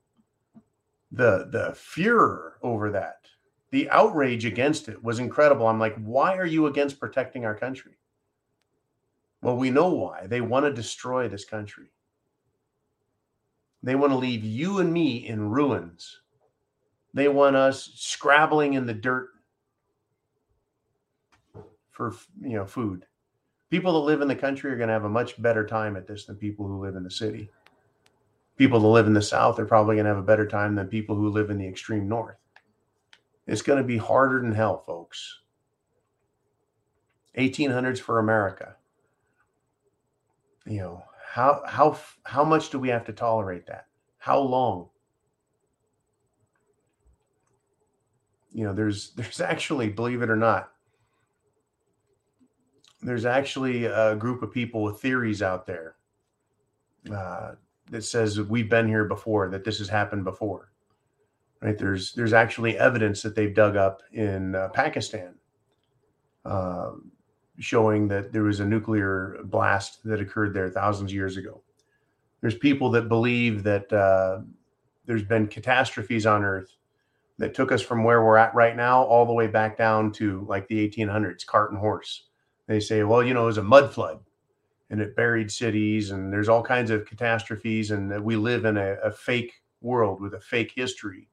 The 1.12 1.48
the 1.52 1.74
furor 1.76 2.58
over 2.62 2.92
that, 2.92 3.28
the 3.72 3.90
outrage 3.92 4.44
against 4.44 4.90
it 4.90 5.02
was 5.02 5.20
incredible. 5.20 5.68
I'm 5.68 5.80
like, 5.80 5.96
why 6.04 6.36
are 6.36 6.48
you 6.48 6.66
against 6.66 7.00
protecting 7.00 7.46
our 7.46 7.56
country? 7.56 7.94
Well, 9.42 9.56
we 9.56 9.70
know 9.70 9.94
why. 9.94 10.26
They 10.26 10.42
want 10.42 10.66
to 10.66 10.74
destroy 10.74 11.30
this 11.30 11.46
country. 11.46 11.86
They 13.84 13.96
want 13.96 14.12
to 14.12 14.18
leave 14.18 14.44
you 14.44 14.80
and 14.80 14.92
me 14.92 15.28
in 15.28 15.52
ruins. 15.52 16.22
They 17.14 17.28
want 17.28 17.56
us 17.56 17.92
scrabbling 17.96 18.74
in 18.74 18.88
the 18.88 18.94
dirt 18.94 19.30
for 21.92 22.14
you 22.42 22.58
know 22.58 22.66
food 22.66 23.06
people 23.70 23.94
that 23.94 24.06
live 24.06 24.22
in 24.22 24.28
the 24.28 24.36
country 24.36 24.72
are 24.72 24.78
going 24.78 24.88
to 24.88 24.94
have 24.94 25.06
a 25.06 25.10
much 25.10 25.42
better 25.42 25.66
time 25.66 25.96
at 25.96 26.08
this 26.08 26.26
than 26.26 26.36
people 26.36 26.68
who 26.68 26.84
live 26.84 26.96
in 26.96 27.04
the 27.04 27.12
city. 27.12 27.50
People 28.58 28.80
that 28.80 28.88
live 28.88 29.08
in 29.08 29.14
the 29.14 29.22
South 29.22 29.60
are 29.60 29.66
probably 29.66 29.96
going 29.96 30.06
to 30.06 30.14
have 30.14 30.18
a 30.18 30.24
better 30.24 30.48
time 30.48 30.76
than 30.76 30.88
people 30.88 31.16
who 31.16 31.30
live 31.30 31.50
in 31.50 31.58
the 31.58 31.68
extreme 31.68 32.08
North. 32.08 32.38
It's 33.48 33.62
going 33.62 33.78
to 33.78 33.84
be 33.84 33.98
harder 33.98 34.42
than 34.42 34.54
hell, 34.54 34.78
folks. 34.78 35.40
1800s 37.38 38.00
for 38.00 38.20
America. 38.20 38.76
You 40.66 40.80
know, 40.80 41.04
how 41.32 41.62
how 41.68 42.00
how 42.24 42.44
much 42.44 42.70
do 42.70 42.80
we 42.80 42.90
have 42.90 43.06
to 43.06 43.14
tolerate 43.14 43.68
that? 43.68 43.88
How 44.18 44.40
long? 44.40 44.90
You 48.52 48.64
know, 48.64 48.74
there's 48.74 49.12
there's 49.16 49.42
actually, 49.42 49.90
believe 49.90 50.22
it 50.22 50.30
or 50.30 50.36
not, 50.36 50.72
there's 53.06 53.26
actually 53.26 53.86
a 53.86 54.16
group 54.16 54.42
of 54.42 54.52
people 54.52 54.82
with 54.82 55.00
theories 55.00 55.42
out 55.42 55.68
there 55.68 55.96
uh, 57.14 57.52
that 57.92 58.04
says 58.04 58.42
we've 58.42 58.70
been 58.70 58.88
here 58.88 59.06
before, 59.06 59.48
that 59.50 59.64
this 59.64 59.78
has 59.78 59.88
happened 59.88 60.24
before. 60.24 60.72
Right? 61.62 61.78
There's 61.78 62.14
there's 62.14 62.34
actually 62.34 62.78
evidence 62.78 63.22
that 63.22 63.36
they've 63.36 63.54
dug 63.54 63.76
up 63.76 64.02
in 64.12 64.56
uh, 64.56 64.70
Pakistan, 64.70 65.36
uh, 66.44 66.92
showing 67.60 68.08
that 68.08 68.34
there 68.34 68.44
was 68.44 68.60
a 68.60 68.66
nuclear 68.66 69.38
blast 69.46 70.04
that 70.04 70.20
occurred 70.20 70.54
there 70.54 70.70
thousands 70.70 71.12
of 71.12 71.16
years 71.16 71.38
ago. 71.38 71.62
There's 72.42 72.56
people 72.56 72.90
that 72.92 73.08
believe 73.08 73.64
that 73.64 73.92
uh, 73.94 74.42
there's 75.06 75.24
been 75.24 75.48
catastrophes 75.48 76.26
on 76.26 76.44
Earth 76.44 76.76
that 77.38 77.54
took 77.54 77.72
us 77.72 77.82
from 77.82 78.04
where 78.04 78.24
we're 78.24 78.38
at 78.38 78.56
right 78.56 78.76
now 78.76 79.04
all 79.04 79.26
the 79.26 79.34
way 79.34 79.48
back 79.48 79.78
down 79.78 80.12
to 80.14 80.46
like 80.48 80.68
the 80.68 80.90
1800s, 80.90 81.46
cart 81.46 81.72
and 81.72 81.80
horse. 81.80 82.26
They 82.68 82.80
say, 82.80 83.04
well, 83.04 83.24
you 83.24 83.34
know, 83.34 83.44
it 83.44 83.48
was 83.48 83.58
a 83.58 83.64
mud 83.64 83.94
flood 83.94 84.20
and 84.90 85.02
it 85.02 85.16
buried 85.16 85.52
cities 85.52 86.12
and 86.12 86.32
there's 86.32 86.50
all 86.50 86.64
kinds 86.64 86.92
of 86.92 87.06
catastrophes 87.06 87.92
and 87.92 88.24
we 88.24 88.36
live 88.36 88.66
in 88.66 88.78
a, 88.78 88.94
a 89.04 89.12
fake 89.12 89.54
world 89.82 90.22
with 90.22 90.34
a 90.34 90.40
fake 90.40 90.74
history. 90.76 91.28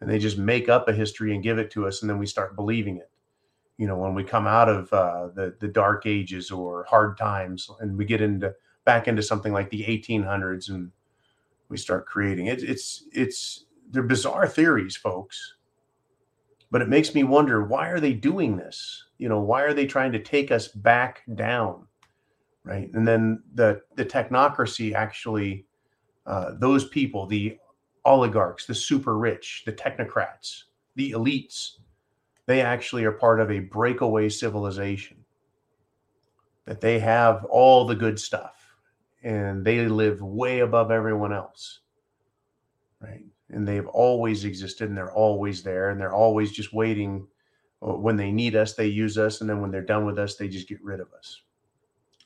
And 0.00 0.10
they 0.10 0.18
just 0.18 0.38
make 0.38 0.68
up 0.68 0.88
a 0.88 0.92
history 0.92 1.34
and 1.34 1.42
give 1.42 1.58
it 1.58 1.70
to 1.72 1.86
us 1.86 2.02
and 2.02 2.10
then 2.10 2.18
we 2.18 2.26
start 2.26 2.56
believing 2.56 2.98
it. 2.98 3.10
You 3.78 3.86
know 3.86 3.96
when 3.96 4.14
we 4.14 4.24
come 4.24 4.46
out 4.46 4.70
of 4.70 4.90
uh, 4.92 5.28
the 5.34 5.54
the 5.60 5.68
dark 5.68 6.06
ages 6.06 6.50
or 6.50 6.84
hard 6.88 7.18
times 7.18 7.70
and 7.80 7.96
we 7.96 8.06
get 8.06 8.22
into 8.22 8.54
back 8.86 9.06
into 9.06 9.22
something 9.22 9.52
like 9.52 9.68
the 9.68 9.84
1800s 9.84 10.70
and 10.70 10.90
we 11.68 11.76
start 11.76 12.06
creating 12.06 12.46
it 12.46 12.62
it's 12.62 13.04
it's 13.12 13.66
they're 13.90 14.02
bizarre 14.02 14.48
theories 14.48 14.96
folks. 14.96 15.54
But 16.70 16.82
it 16.82 16.88
makes 16.88 17.14
me 17.14 17.22
wonder 17.22 17.64
why 17.64 17.88
are 17.90 18.00
they 18.00 18.14
doing 18.14 18.56
this 18.56 19.05
you 19.18 19.28
know 19.28 19.40
why 19.40 19.62
are 19.62 19.74
they 19.74 19.86
trying 19.86 20.12
to 20.12 20.22
take 20.22 20.50
us 20.50 20.68
back 20.68 21.22
down 21.34 21.86
right? 22.64 22.90
And 22.94 23.06
then 23.06 23.42
the 23.54 23.80
the 23.94 24.04
technocracy 24.04 24.92
actually 24.92 25.66
uh, 26.26 26.52
those 26.58 26.88
people 26.88 27.26
the 27.26 27.56
oligarchs 28.04 28.66
the 28.66 28.74
super 28.74 29.18
rich 29.18 29.62
the 29.66 29.72
technocrats 29.72 30.64
the 30.94 31.12
elites 31.12 31.78
they 32.46 32.60
actually 32.60 33.04
are 33.04 33.12
part 33.12 33.40
of 33.40 33.50
a 33.50 33.60
breakaway 33.60 34.28
civilization 34.28 35.16
that 36.64 36.80
they 36.80 36.98
have 36.98 37.44
all 37.46 37.84
the 37.84 37.94
good 37.94 38.18
stuff 38.18 38.74
and 39.22 39.64
they 39.64 39.88
live 39.88 40.20
way 40.20 40.60
above 40.60 40.90
everyone 40.90 41.32
else 41.32 41.80
right? 43.00 43.24
And 43.50 43.66
they've 43.66 43.86
always 43.86 44.44
existed 44.44 44.88
and 44.88 44.96
they're 44.96 45.12
always 45.12 45.62
there 45.62 45.90
and 45.90 46.00
they're 46.00 46.14
always 46.14 46.52
just 46.52 46.72
waiting 46.72 47.26
when 47.80 48.16
they 48.16 48.32
need 48.32 48.56
us 48.56 48.74
they 48.74 48.86
use 48.86 49.18
us 49.18 49.40
and 49.40 49.50
then 49.50 49.60
when 49.60 49.70
they're 49.70 49.82
done 49.82 50.06
with 50.06 50.18
us 50.18 50.36
they 50.36 50.48
just 50.48 50.68
get 50.68 50.82
rid 50.82 51.00
of 51.00 51.12
us. 51.12 51.42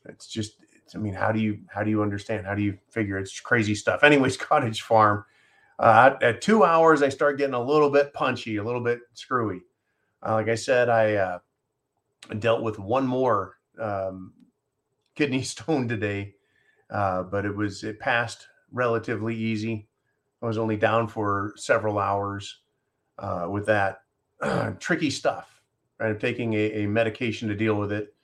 It's 0.06 0.26
just 0.26 0.54
it's, 0.84 0.94
i 0.94 0.98
mean 0.98 1.14
how 1.14 1.32
do 1.32 1.40
you 1.40 1.58
how 1.68 1.82
do 1.82 1.90
you 1.90 2.02
understand? 2.02 2.46
How 2.46 2.54
do 2.54 2.62
you 2.62 2.78
figure? 2.90 3.18
It's 3.18 3.38
crazy 3.40 3.74
stuff. 3.74 4.02
Anyways 4.02 4.36
cottage 4.48 4.82
farm 4.82 5.24
uh, 5.78 6.16
at 6.20 6.42
two 6.42 6.62
hours 6.62 7.02
i 7.02 7.08
start 7.08 7.38
getting 7.38 7.54
a 7.54 7.62
little 7.62 7.88
bit 7.88 8.12
punchy 8.12 8.56
a 8.56 8.64
little 8.64 8.82
bit 8.82 9.00
screwy. 9.14 9.62
Uh, 10.26 10.34
like 10.34 10.48
I 10.48 10.54
said, 10.54 10.88
I 10.88 11.14
uh, 11.14 11.38
dealt 12.38 12.62
with 12.62 12.78
one 12.78 13.06
more 13.06 13.56
um, 13.78 14.32
kidney 15.14 15.42
stone 15.42 15.88
today, 15.88 16.34
uh, 16.90 17.22
but 17.24 17.44
it 17.44 17.54
was 17.54 17.84
it 17.84 17.98
passed 17.98 18.46
relatively 18.72 19.34
easy. 19.34 19.88
I 20.42 20.46
was 20.46 20.58
only 20.58 20.76
down 20.76 21.08
for 21.08 21.52
several 21.56 21.98
hours 21.98 22.60
uh, 23.18 23.46
with 23.50 23.66
that 23.66 24.02
tricky 24.80 25.10
stuff. 25.10 25.60
Right, 25.98 26.10
I'm 26.10 26.18
taking 26.18 26.54
a, 26.54 26.84
a 26.84 26.86
medication 26.86 27.48
to 27.48 27.54
deal 27.54 27.74
with 27.74 27.92
it, 27.92 28.14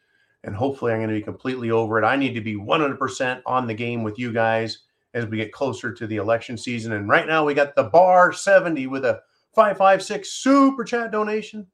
and 0.44 0.54
hopefully, 0.54 0.92
I'm 0.92 0.98
going 0.98 1.10
to 1.10 1.14
be 1.14 1.22
completely 1.22 1.70
over 1.70 2.00
it. 2.00 2.06
I 2.06 2.16
need 2.16 2.34
to 2.34 2.40
be 2.40 2.54
100% 2.54 3.42
on 3.44 3.66
the 3.66 3.74
game 3.74 4.02
with 4.02 4.18
you 4.18 4.32
guys 4.32 4.78
as 5.12 5.26
we 5.26 5.36
get 5.36 5.52
closer 5.52 5.92
to 5.92 6.06
the 6.06 6.16
election 6.16 6.56
season. 6.56 6.92
And 6.92 7.08
right 7.08 7.26
now, 7.26 7.44
we 7.44 7.54
got 7.54 7.74
the 7.74 7.84
bar 7.84 8.32
70 8.32 8.86
with 8.86 9.04
a 9.04 9.20
556 9.54 10.30
super 10.30 10.84
chat 10.84 11.10
donation. 11.10 11.66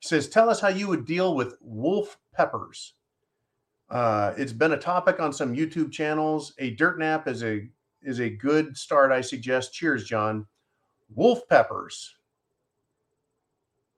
Says, 0.00 0.28
Tell 0.28 0.48
us 0.48 0.60
how 0.60 0.68
you 0.68 0.88
would 0.88 1.06
deal 1.06 1.34
with 1.34 1.56
wolf 1.60 2.18
peppers. 2.34 2.94
Uh, 3.90 4.32
it's 4.38 4.52
been 4.52 4.72
a 4.72 4.78
topic 4.78 5.20
on 5.20 5.32
some 5.32 5.54
YouTube 5.54 5.92
channels. 5.92 6.54
A 6.58 6.70
dirt 6.70 6.98
nap 6.98 7.28
is 7.28 7.42
a 7.42 7.68
is 8.02 8.20
a 8.20 8.30
good 8.30 8.76
start, 8.76 9.12
I 9.12 9.20
suggest. 9.20 9.74
Cheers, 9.74 10.04
John. 10.04 10.46
Wolf 11.14 11.46
peppers. 11.48 12.16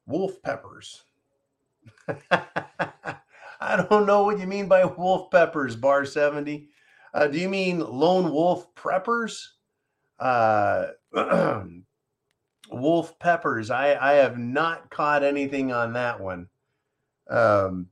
Wolf 0.06 0.42
peppers. 0.42 1.02
I 2.30 3.76
don't 3.88 4.06
know 4.06 4.24
what 4.24 4.38
you 4.38 4.46
mean 4.46 4.68
by 4.68 4.84
wolf 4.84 5.30
peppers, 5.30 5.76
bar 5.76 6.04
70. 6.04 6.68
Uh, 7.12 7.26
do 7.28 7.38
you 7.38 7.48
mean 7.48 7.78
lone 7.80 8.30
wolf 8.32 8.74
preppers? 8.74 9.46
Uh, 10.18 10.88
wolf 12.70 13.18
peppers. 13.18 13.70
I 13.70 13.94
I 13.94 14.14
have 14.14 14.38
not 14.38 14.90
caught 14.90 15.22
anything 15.22 15.72
on 15.72 15.94
that 15.94 16.20
one. 16.20 16.48
Um, 17.30 17.88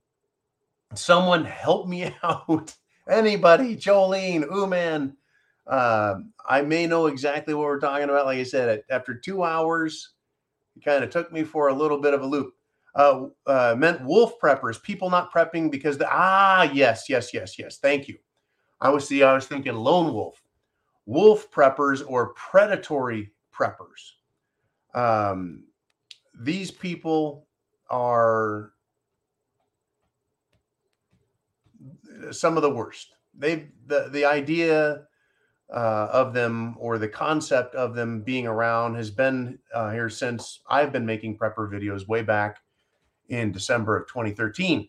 someone 0.95 1.45
help 1.45 1.89
me 1.89 2.15
out. 2.23 2.75
Anybody, 3.09 3.77
Jolene, 3.77 4.45
ooh 4.53 4.67
man. 4.67 5.17
Um, 5.67 6.33
I 6.49 6.63
may 6.63 6.87
know 6.87 7.07
exactly 7.07 7.55
what 7.55 7.65
we're 7.65 7.81
talking 7.81 8.05
about. 8.05 8.27
Like 8.27 8.39
I 8.39 8.43
said, 8.43 8.83
after 8.91 9.15
two 9.15 9.45
hours, 9.45 10.11
it 10.77 10.85
kind 10.85 11.05
of 11.05 11.11
took 11.11 11.33
me 11.33 11.45
for 11.45 11.69
a 11.69 11.75
little 11.75 12.01
bit 12.01 12.15
of 12.15 12.23
a 12.23 12.27
loop. 12.27 12.55
Uh, 12.95 13.27
uh, 13.47 13.75
meant 13.79 14.05
wolf 14.05 14.35
preppers, 14.39 14.83
people 14.83 15.09
not 15.09 15.33
prepping 15.33 15.71
because 15.71 15.97
the 15.97 16.07
ah 16.11 16.63
yes, 16.75 17.09
yes, 17.09 17.33
yes, 17.33 17.59
yes. 17.59 17.79
Thank 17.79 18.07
you. 18.07 18.19
I 18.81 18.91
was 18.91 19.09
see, 19.09 19.23
I 19.23 19.33
was 19.33 19.47
thinking 19.47 19.75
lone 19.75 20.13
wolf, 20.13 20.43
wolf 21.07 21.51
preppers 21.51 22.03
or 22.07 22.35
predatory 22.35 23.33
preppers 23.55 24.13
um, 24.95 25.65
these 26.39 26.71
people 26.71 27.47
are 27.91 28.73
some 32.31 32.57
of 32.57 32.63
the 32.63 32.71
worst. 32.71 33.15
They 33.37 33.69
the 33.87 34.09
the 34.11 34.25
idea 34.25 35.05
uh, 35.73 36.09
of 36.13 36.35
them 36.35 36.77
or 36.79 36.99
the 36.99 37.09
concept 37.09 37.75
of 37.75 37.95
them 37.95 38.21
being 38.21 38.47
around 38.47 38.95
has 38.95 39.11
been 39.11 39.59
uh, 39.75 39.91
here 39.91 40.11
since 40.11 40.61
I've 40.69 40.93
been 40.93 41.07
making 41.07 41.39
prepper 41.39 41.71
videos 41.71 42.07
way 42.07 42.23
back 42.23 42.59
in 43.29 43.53
December 43.53 43.97
of 43.97 44.07
2013. 44.07 44.89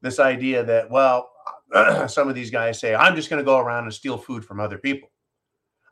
This 0.00 0.20
idea 0.20 0.64
that 0.64 0.90
well, 0.90 1.30
some 2.06 2.28
of 2.28 2.34
these 2.34 2.50
guys 2.50 2.78
say 2.78 2.94
I'm 2.94 3.16
just 3.16 3.30
going 3.30 3.40
to 3.40 3.44
go 3.44 3.58
around 3.58 3.84
and 3.84 3.92
steal 3.92 4.16
food 4.16 4.44
from 4.44 4.60
other 4.60 4.78
people. 4.78 5.10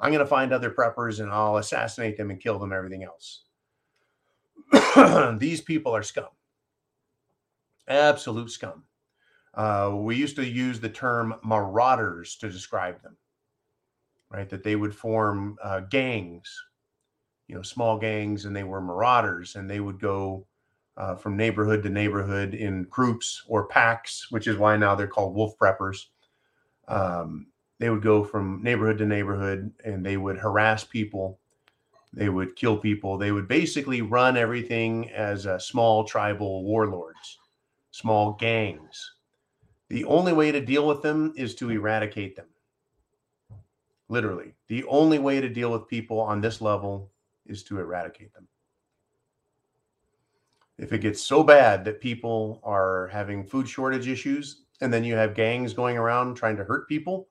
I'm 0.01 0.13
going 0.13 0.21
to 0.21 0.27
find 0.27 0.53
other 0.53 0.71
preppers 0.71 1.21
and 1.21 1.31
I'll 1.31 1.59
assassinate 1.59 2.17
them 2.17 2.31
and 2.31 2.41
kill 2.41 2.59
them, 2.59 2.73
everything 2.73 3.05
else. 3.05 3.45
These 5.39 5.61
people 5.61 5.95
are 5.95 6.03
scum, 6.03 6.29
absolute 7.89 8.51
scum. 8.51 8.85
Uh, 9.53 9.93
we 9.95 10.15
used 10.15 10.37
to 10.37 10.47
use 10.47 10.79
the 10.79 10.89
term 10.89 11.35
marauders 11.45 12.37
to 12.37 12.49
describe 12.49 13.03
them, 13.03 13.17
right? 14.31 14.49
That 14.49 14.63
they 14.63 14.77
would 14.77 14.95
form 14.95 15.57
uh, 15.63 15.81
gangs, 15.81 16.55
you 17.49 17.55
know, 17.55 17.63
small 17.63 17.99
gangs, 17.99 18.45
and 18.45 18.55
they 18.55 18.65
were 18.65 18.81
marauders, 18.81 19.57
and 19.57 19.69
they 19.69 19.81
would 19.81 20.01
go 20.01 20.47
uh, 21.01 21.17
from 21.17 21.37
neighborhood 21.37 21.83
to 21.83 21.89
neighborhood 21.89 22.55
in 22.55 22.85
groups 22.85 23.43
or 23.49 23.67
packs, 23.67 24.31
which 24.31 24.47
is 24.47 24.59
why 24.59 24.77
now 24.77 24.95
they're 24.95 25.07
called 25.07 25.35
wolf 25.35 25.57
preppers. 25.59 26.07
Um, 26.89 27.47
they 27.79 27.89
would 27.89 28.03
go 28.03 28.23
from 28.23 28.63
neighborhood 28.63 28.99
to 28.99 29.07
neighborhood 29.07 29.73
and 29.85 30.05
they 30.05 30.19
would 30.19 30.37
harass 30.37 30.85
people. 30.85 31.41
They 32.13 32.29
would 32.29 32.55
kill 32.55 32.77
people. 32.77 33.17
They 33.17 33.33
would 33.33 33.49
basically 33.49 34.03
run 34.03 34.37
everything 34.37 35.11
as 35.11 35.47
a 35.47 35.59
small 35.59 36.05
tribal 36.05 36.65
warlords, 36.65 37.39
small 37.93 38.35
gangs. 38.35 39.15
The 39.89 40.05
only 40.05 40.35
way 40.35 40.53
to 40.53 40.61
deal 40.61 40.87
with 40.87 41.01
them 41.01 41.33
is 41.37 41.55
to 41.57 41.71
eradicate 41.71 42.37
them. 42.37 42.50
Literally, 44.11 44.55
the 44.67 44.83
only 44.87 45.21
way 45.21 45.41
to 45.41 45.49
deal 45.49 45.71
with 45.71 45.87
people 45.87 46.19
on 46.19 46.41
this 46.41 46.61
level 46.61 47.13
is 47.47 47.63
to 47.63 47.79
eradicate 47.79 48.35
them. 48.35 48.49
If 50.79 50.93
it 50.93 50.99
gets 50.99 51.23
so 51.23 51.45
bad 51.45 51.85
that 51.85 52.01
people 52.01 52.61
are 52.65 53.07
having 53.13 53.45
food 53.45 53.69
shortage 53.69 54.09
issues, 54.09 54.65
and 54.81 54.93
then 54.93 55.05
you 55.05 55.15
have 55.15 55.37
gangs 55.37 55.75
going 55.75 55.97
around 55.97 56.35
trying 56.35 56.57
to 56.57 56.65
hurt 56.65 56.89
people, 56.89 57.29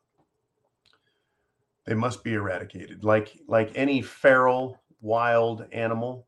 they 1.85 1.95
must 1.95 2.23
be 2.23 2.35
eradicated. 2.35 3.03
Like 3.03 3.37
like 3.49 3.73
any 3.75 4.01
feral 4.01 4.81
wild 5.01 5.65
animal, 5.73 6.27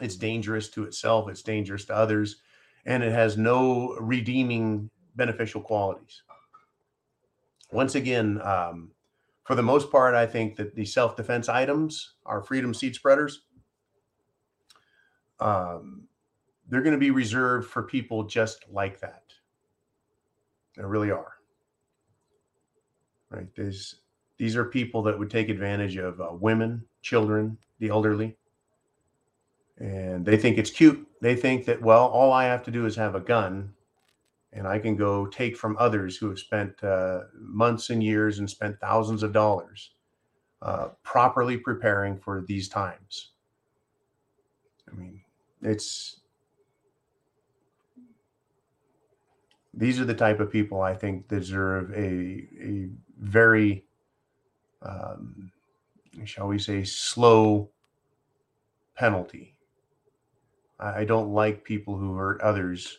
it's 0.00 0.14
dangerous 0.14 0.68
to 0.70 0.84
itself, 0.84 1.28
it's 1.28 1.42
dangerous 1.42 1.84
to 1.86 1.96
others, 1.96 2.36
and 2.86 3.02
it 3.02 3.10
has 3.10 3.36
no 3.36 3.96
redeeming 3.98 4.88
beneficial 5.16 5.60
qualities. 5.60 6.22
Once 7.72 7.96
again, 7.96 8.40
um, 8.42 8.92
for 9.48 9.54
the 9.54 9.62
most 9.62 9.90
part, 9.90 10.14
I 10.14 10.26
think 10.26 10.56
that 10.56 10.74
the 10.74 10.84
self 10.84 11.16
defense 11.16 11.48
items, 11.48 12.16
our 12.26 12.42
freedom 12.42 12.74
seed 12.74 12.94
spreaders, 12.94 13.44
um, 15.40 16.02
they're 16.68 16.82
going 16.82 16.92
to 16.92 17.00
be 17.00 17.10
reserved 17.10 17.66
for 17.66 17.82
people 17.82 18.24
just 18.24 18.66
like 18.70 19.00
that. 19.00 19.22
They 20.76 20.84
really 20.84 21.10
are. 21.10 21.32
Right? 23.30 23.46
There's 23.56 23.94
these 24.36 24.54
are 24.54 24.66
people 24.66 25.02
that 25.04 25.18
would 25.18 25.30
take 25.30 25.48
advantage 25.48 25.96
of 25.96 26.20
uh, 26.20 26.28
women, 26.32 26.84
children, 27.00 27.56
the 27.78 27.88
elderly. 27.88 28.36
And 29.78 30.26
they 30.26 30.36
think 30.36 30.58
it's 30.58 30.70
cute. 30.70 31.08
They 31.22 31.34
think 31.34 31.64
that, 31.64 31.80
well, 31.80 32.08
all 32.08 32.34
I 32.34 32.44
have 32.44 32.64
to 32.64 32.70
do 32.70 32.84
is 32.84 32.96
have 32.96 33.14
a 33.14 33.20
gun 33.20 33.72
and 34.52 34.66
I 34.66 34.78
can 34.78 34.96
go 34.96 35.26
take 35.26 35.56
from 35.56 35.76
others 35.78 36.16
who 36.16 36.28
have 36.28 36.38
spent 36.38 36.82
uh, 36.82 37.20
months 37.34 37.90
and 37.90 38.02
years 38.02 38.38
and 38.38 38.48
spent 38.48 38.80
thousands 38.80 39.22
of 39.22 39.32
dollars 39.32 39.90
uh, 40.62 40.88
properly 41.02 41.56
preparing 41.56 42.18
for 42.18 42.44
these 42.46 42.68
times. 42.68 43.32
I 44.90 44.96
mean, 44.96 45.20
it's 45.62 46.20
these 49.74 50.00
are 50.00 50.04
the 50.04 50.14
type 50.14 50.40
of 50.40 50.50
people 50.50 50.80
I 50.82 50.94
think 50.94 51.28
deserve 51.28 51.92
a 51.92 52.48
a 52.60 52.88
very, 53.20 53.84
um, 54.82 55.52
shall 56.24 56.48
we 56.48 56.58
say, 56.58 56.84
slow 56.84 57.70
penalty. 58.96 59.54
I, 60.80 61.04
don't 61.04 61.32
like 61.32 61.64
people 61.64 61.96
who 61.96 62.14
hurt 62.14 62.40
others, 62.40 62.98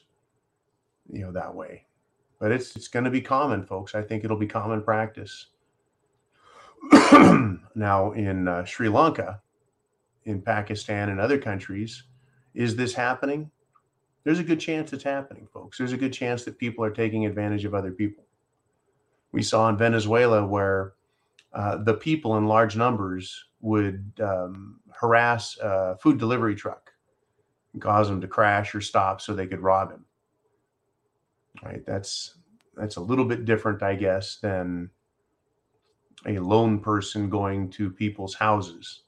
you 1.11 1.21
know, 1.21 1.31
that 1.31 1.53
way. 1.53 1.85
But 2.39 2.51
it's 2.51 2.75
it's 2.75 2.87
going 2.87 3.05
to 3.05 3.11
be 3.11 3.21
common, 3.21 3.63
folks. 3.63 3.95
I 3.95 4.01
think 4.01 4.23
it'll 4.23 4.37
be 4.37 4.47
common 4.47 4.81
practice. 4.81 5.47
now 7.75 8.13
in 8.13 8.47
uh, 8.47 8.63
Sri 8.63 8.87
Lanka, 8.87 9.41
in 10.23 10.41
Pakistan, 10.41 11.09
and 11.09 11.19
other 11.19 11.37
countries, 11.37 12.03
is 12.53 12.75
this 12.75 12.93
happening? 12.93 13.51
There's 14.23 14.39
a 14.39 14.43
good 14.43 14.59
chance 14.59 14.93
it's 14.93 15.03
happening, 15.03 15.47
folks. 15.53 15.77
There's 15.77 15.93
a 15.93 15.97
good 15.97 16.13
chance 16.13 16.45
that 16.45 16.57
people 16.57 16.83
are 16.83 16.91
taking 16.91 17.25
advantage 17.25 17.65
of 17.65 17.73
other 17.73 17.91
people. 17.91 18.25
We 19.31 19.43
saw 19.43 19.69
in 19.69 19.77
Venezuela 19.77 20.45
where 20.45 20.93
uh, 21.53 21.77
the 21.77 21.93
people 21.93 22.37
in 22.37 22.45
large 22.45 22.75
numbers 22.75 23.45
would 23.61 24.11
um, 24.21 24.79
harass 24.91 25.57
a 25.57 25.97
food 25.97 26.17
delivery 26.17 26.55
truck 26.55 26.91
and 27.73 27.81
cause 27.81 28.07
them 28.07 28.21
to 28.21 28.27
crash 28.27 28.73
or 28.75 28.81
stop 28.81 29.21
so 29.21 29.33
they 29.33 29.47
could 29.47 29.61
rob 29.61 29.91
him. 29.91 30.05
Right? 31.63 31.85
That's 31.85 32.35
that's 32.75 32.95
a 32.95 33.01
little 33.01 33.25
bit 33.25 33.45
different, 33.45 33.83
I 33.83 33.95
guess, 33.95 34.37
than 34.37 34.89
a 36.25 36.39
lone 36.39 36.79
person 36.79 37.29
going 37.29 37.69
to 37.71 37.89
people's 37.89 38.35
houses. 38.35 39.03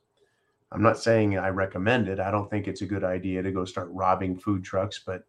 I'm 0.72 0.82
not 0.82 1.00
saying 1.00 1.38
I 1.38 1.50
recommend 1.50 2.08
it. 2.08 2.20
I 2.20 2.32
don't 2.32 2.50
think 2.50 2.68
it's 2.68 2.82
a 2.82 2.86
good 2.86 3.04
idea 3.04 3.42
to 3.42 3.52
go 3.52 3.66
start 3.66 3.90
robbing 3.92 4.38
food 4.38 4.64
trucks, 4.64 5.02
but 5.06 5.24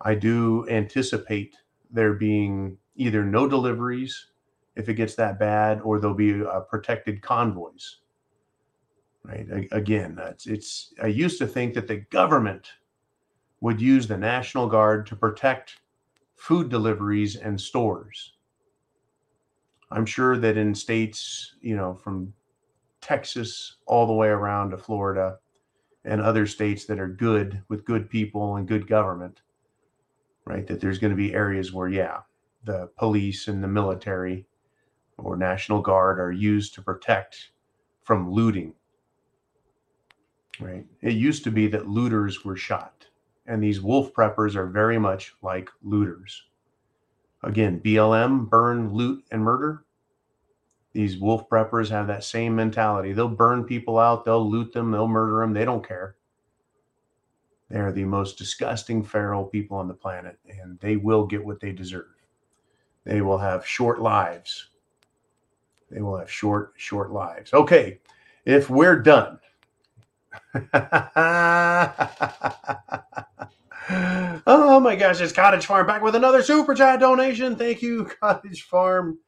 I 0.00 0.14
do 0.14 0.66
anticipate 0.68 1.56
there 1.90 2.14
being 2.14 2.76
either 2.96 3.24
no 3.24 3.48
deliveries 3.48 4.26
if 4.74 4.88
it 4.88 4.94
gets 4.94 5.14
that 5.16 5.38
bad, 5.38 5.80
or 5.82 6.00
there'll 6.00 6.16
be 6.16 6.42
uh, 6.44 6.60
protected 6.60 7.22
convoys. 7.22 7.98
Right? 9.24 9.68
Again, 9.70 10.18
it's, 10.20 10.46
it's. 10.46 10.94
I 11.00 11.06
used 11.06 11.38
to 11.38 11.46
think 11.46 11.74
that 11.74 11.86
the 11.86 11.98
government 12.10 12.72
would 13.60 13.80
use 13.80 14.08
the 14.08 14.16
National 14.16 14.66
Guard 14.66 15.06
to 15.06 15.14
protect 15.14 15.81
food 16.42 16.68
deliveries 16.68 17.36
and 17.36 17.60
stores. 17.60 18.32
I'm 19.92 20.04
sure 20.04 20.36
that 20.38 20.56
in 20.56 20.74
states, 20.74 21.54
you 21.60 21.76
know, 21.76 21.94
from 21.94 22.32
Texas 23.00 23.76
all 23.86 24.08
the 24.08 24.12
way 24.12 24.26
around 24.26 24.70
to 24.70 24.76
Florida 24.76 25.38
and 26.04 26.20
other 26.20 26.48
states 26.48 26.84
that 26.86 26.98
are 26.98 27.06
good 27.06 27.62
with 27.68 27.84
good 27.84 28.10
people 28.10 28.56
and 28.56 28.66
good 28.66 28.88
government, 28.88 29.42
right? 30.44 30.66
That 30.66 30.80
there's 30.80 30.98
going 30.98 31.12
to 31.12 31.16
be 31.16 31.32
areas 31.32 31.72
where, 31.72 31.88
yeah, 31.88 32.22
the 32.64 32.90
police 32.98 33.46
and 33.46 33.62
the 33.62 33.68
military 33.68 34.44
or 35.18 35.36
National 35.36 35.80
Guard 35.80 36.18
are 36.18 36.32
used 36.32 36.74
to 36.74 36.82
protect 36.82 37.52
from 38.02 38.32
looting, 38.32 38.74
right? 40.58 40.86
It 41.02 41.12
used 41.12 41.44
to 41.44 41.52
be 41.52 41.68
that 41.68 41.86
looters 41.86 42.44
were 42.44 42.56
shot, 42.56 43.06
and 43.46 43.62
these 43.62 43.80
wolf 43.80 44.12
preppers 44.12 44.54
are 44.54 44.66
very 44.66 44.98
much 44.98 45.34
like 45.42 45.68
looters. 45.82 46.44
Again, 47.42 47.80
BLM, 47.80 48.48
burn, 48.48 48.92
loot, 48.92 49.24
and 49.32 49.42
murder. 49.42 49.84
These 50.92 51.18
wolf 51.18 51.48
preppers 51.48 51.88
have 51.90 52.06
that 52.06 52.22
same 52.24 52.54
mentality. 52.54 53.12
They'll 53.12 53.28
burn 53.28 53.64
people 53.64 53.98
out, 53.98 54.24
they'll 54.24 54.48
loot 54.48 54.72
them, 54.72 54.90
they'll 54.90 55.08
murder 55.08 55.40
them, 55.40 55.52
they 55.52 55.64
don't 55.64 55.86
care. 55.86 56.16
They 57.70 57.78
are 57.80 57.92
the 57.92 58.04
most 58.04 58.36
disgusting 58.36 59.02
feral 59.02 59.44
people 59.44 59.78
on 59.78 59.88
the 59.88 59.94
planet, 59.94 60.38
and 60.46 60.78
they 60.80 60.96
will 60.96 61.26
get 61.26 61.42
what 61.42 61.58
they 61.58 61.72
deserve. 61.72 62.14
They 63.04 63.22
will 63.22 63.38
have 63.38 63.66
short 63.66 64.00
lives. 64.00 64.68
They 65.90 66.02
will 66.02 66.18
have 66.18 66.30
short, 66.30 66.74
short 66.76 67.10
lives. 67.12 67.52
Okay, 67.54 67.98
if 68.44 68.68
we're 68.68 69.00
done. 69.00 69.38
oh 74.46 74.80
my 74.82 74.96
gosh, 74.96 75.20
it's 75.20 75.32
Cottage 75.32 75.66
Farm 75.66 75.86
back 75.86 76.02
with 76.02 76.14
another 76.14 76.42
super 76.42 76.74
chat 76.74 77.00
donation. 77.00 77.56
Thank 77.56 77.82
you, 77.82 78.04
Cottage 78.20 78.62
Farm. 78.62 79.18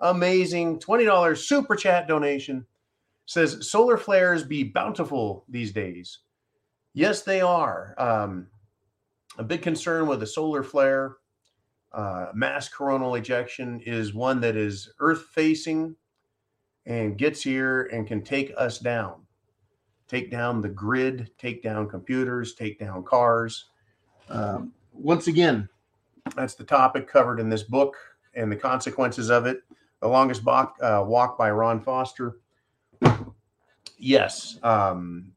Amazing. 0.00 0.80
$20 0.80 1.38
super 1.38 1.76
chat 1.76 2.08
donation. 2.08 2.66
Says 3.26 3.70
solar 3.70 3.96
flares 3.96 4.42
be 4.42 4.64
bountiful 4.64 5.44
these 5.48 5.72
days. 5.72 6.18
Yes 6.94 7.22
they 7.22 7.40
are. 7.40 7.94
Um, 7.96 8.48
a 9.38 9.44
big 9.44 9.62
concern 9.62 10.06
with 10.06 10.22
a 10.22 10.26
solar 10.26 10.62
flare 10.62 11.16
uh, 11.92 12.26
mass 12.34 12.68
coronal 12.68 13.14
ejection 13.14 13.80
is 13.84 14.14
one 14.14 14.40
that 14.40 14.56
is 14.56 14.92
earth 14.98 15.26
facing 15.32 15.96
and 16.86 17.16
gets 17.16 17.42
here 17.42 17.84
and 17.92 18.06
can 18.06 18.22
take 18.22 18.52
us 18.56 18.78
down 18.78 19.22
take 20.12 20.30
down 20.30 20.60
the 20.60 20.68
grid 20.68 21.30
take 21.38 21.62
down 21.62 21.88
computers 21.88 22.54
take 22.54 22.78
down 22.78 23.02
cars 23.02 23.70
um, 24.28 24.72
once 24.92 25.26
again 25.26 25.68
that's 26.36 26.54
the 26.54 26.64
topic 26.64 27.08
covered 27.08 27.40
in 27.40 27.48
this 27.48 27.64
book 27.64 27.96
and 28.34 28.52
the 28.52 28.56
consequences 28.56 29.30
of 29.30 29.46
it 29.46 29.62
the 30.02 30.08
longest 30.08 30.44
walk, 30.44 30.76
uh, 30.82 31.02
walk 31.06 31.38
by 31.38 31.50
Ron 31.50 31.80
Foster. 31.80 32.40
Yes, 33.96 34.58
um, 34.64 35.32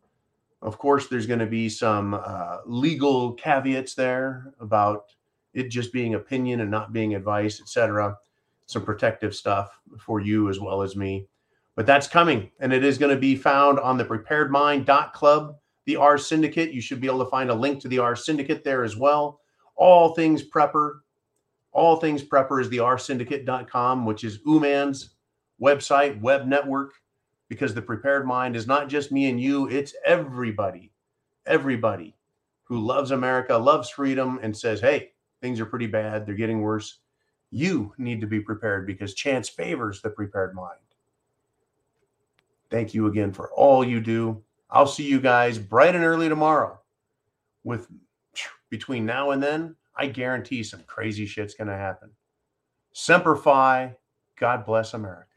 Of 0.61 0.77
course, 0.77 1.07
there's 1.07 1.25
going 1.25 1.39
to 1.39 1.45
be 1.45 1.69
some 1.69 2.13
uh, 2.13 2.57
legal 2.65 3.33
caveats 3.33 3.95
there 3.95 4.53
about 4.59 5.05
it 5.53 5.69
just 5.69 5.93
being 5.93 6.15
opinion 6.15 6.59
and 6.59 6.69
not 6.69 6.91
being 6.91 7.15
advice, 7.15 7.61
et 7.61 7.69
cetera. 7.69 8.17
Some 8.65 8.85
protective 8.85 9.35
stuff 9.35 9.79
for 9.99 10.19
you 10.19 10.49
as 10.49 10.59
well 10.59 10.81
as 10.81 10.95
me. 10.95 11.27
But 11.75 11.85
that's 11.85 12.07
coming, 12.07 12.51
and 12.59 12.73
it 12.73 12.83
is 12.83 12.97
going 12.97 13.13
to 13.13 13.19
be 13.19 13.35
found 13.35 13.79
on 13.79 13.97
the 13.97 14.05
preparedmind.club 14.05 15.55
the 15.85 15.95
R 15.95 16.17
Syndicate. 16.17 16.73
You 16.73 16.81
should 16.81 17.01
be 17.01 17.07
able 17.07 17.23
to 17.23 17.29
find 17.29 17.49
a 17.49 17.55
link 17.55 17.81
to 17.81 17.87
the 17.87 17.99
R 17.99 18.15
Syndicate 18.15 18.63
there 18.63 18.83
as 18.83 18.95
well. 18.95 19.39
All 19.75 20.13
things 20.13 20.43
prepper, 20.47 20.99
all 21.71 21.95
things 21.97 22.23
prepper 22.23 22.61
is 22.61 22.69
the 22.69 22.77
rsyndicate.com, 22.77 24.05
which 24.05 24.23
is 24.23 24.39
Uman's 24.45 25.15
website, 25.61 26.19
web 26.21 26.45
network, 26.45 26.93
because 27.49 27.73
the 27.73 27.81
prepared 27.81 28.25
mind 28.25 28.55
is 28.55 28.67
not 28.67 28.89
just 28.89 29.11
me 29.11 29.29
and 29.29 29.39
you, 29.39 29.69
it's 29.69 29.95
everybody, 30.05 30.91
everybody 31.45 32.15
who 32.63 32.79
loves 32.79 33.11
America, 33.11 33.57
loves 33.57 33.89
freedom, 33.89 34.39
and 34.41 34.55
says, 34.55 34.79
hey, 34.81 35.11
things 35.41 35.59
are 35.59 35.65
pretty 35.65 35.87
bad, 35.87 36.25
they're 36.25 36.35
getting 36.35 36.61
worse. 36.61 36.99
You 37.51 37.93
need 37.97 38.21
to 38.21 38.27
be 38.27 38.39
prepared 38.39 38.87
because 38.87 39.13
chance 39.13 39.49
favors 39.49 40.01
the 40.01 40.09
prepared 40.09 40.55
mind. 40.55 40.79
Thank 42.69 42.93
you 42.93 43.07
again 43.07 43.33
for 43.33 43.51
all 43.51 43.83
you 43.83 43.99
do. 43.99 44.41
I'll 44.69 44.87
see 44.87 45.03
you 45.03 45.19
guys 45.19 45.59
bright 45.59 45.95
and 45.95 46.05
early 46.05 46.29
tomorrow 46.29 46.79
with 47.63 47.87
between 48.69 49.05
now 49.05 49.31
and 49.31 49.43
then, 49.43 49.75
I 49.95 50.07
guarantee 50.07 50.63
some 50.63 50.83
crazy 50.87 51.25
shit's 51.25 51.53
going 51.53 51.67
to 51.67 51.75
happen. 51.75 52.09
Semper 52.93 53.35
Fi, 53.35 53.95
God 54.39 54.65
bless 54.65 54.93
America. 54.93 55.30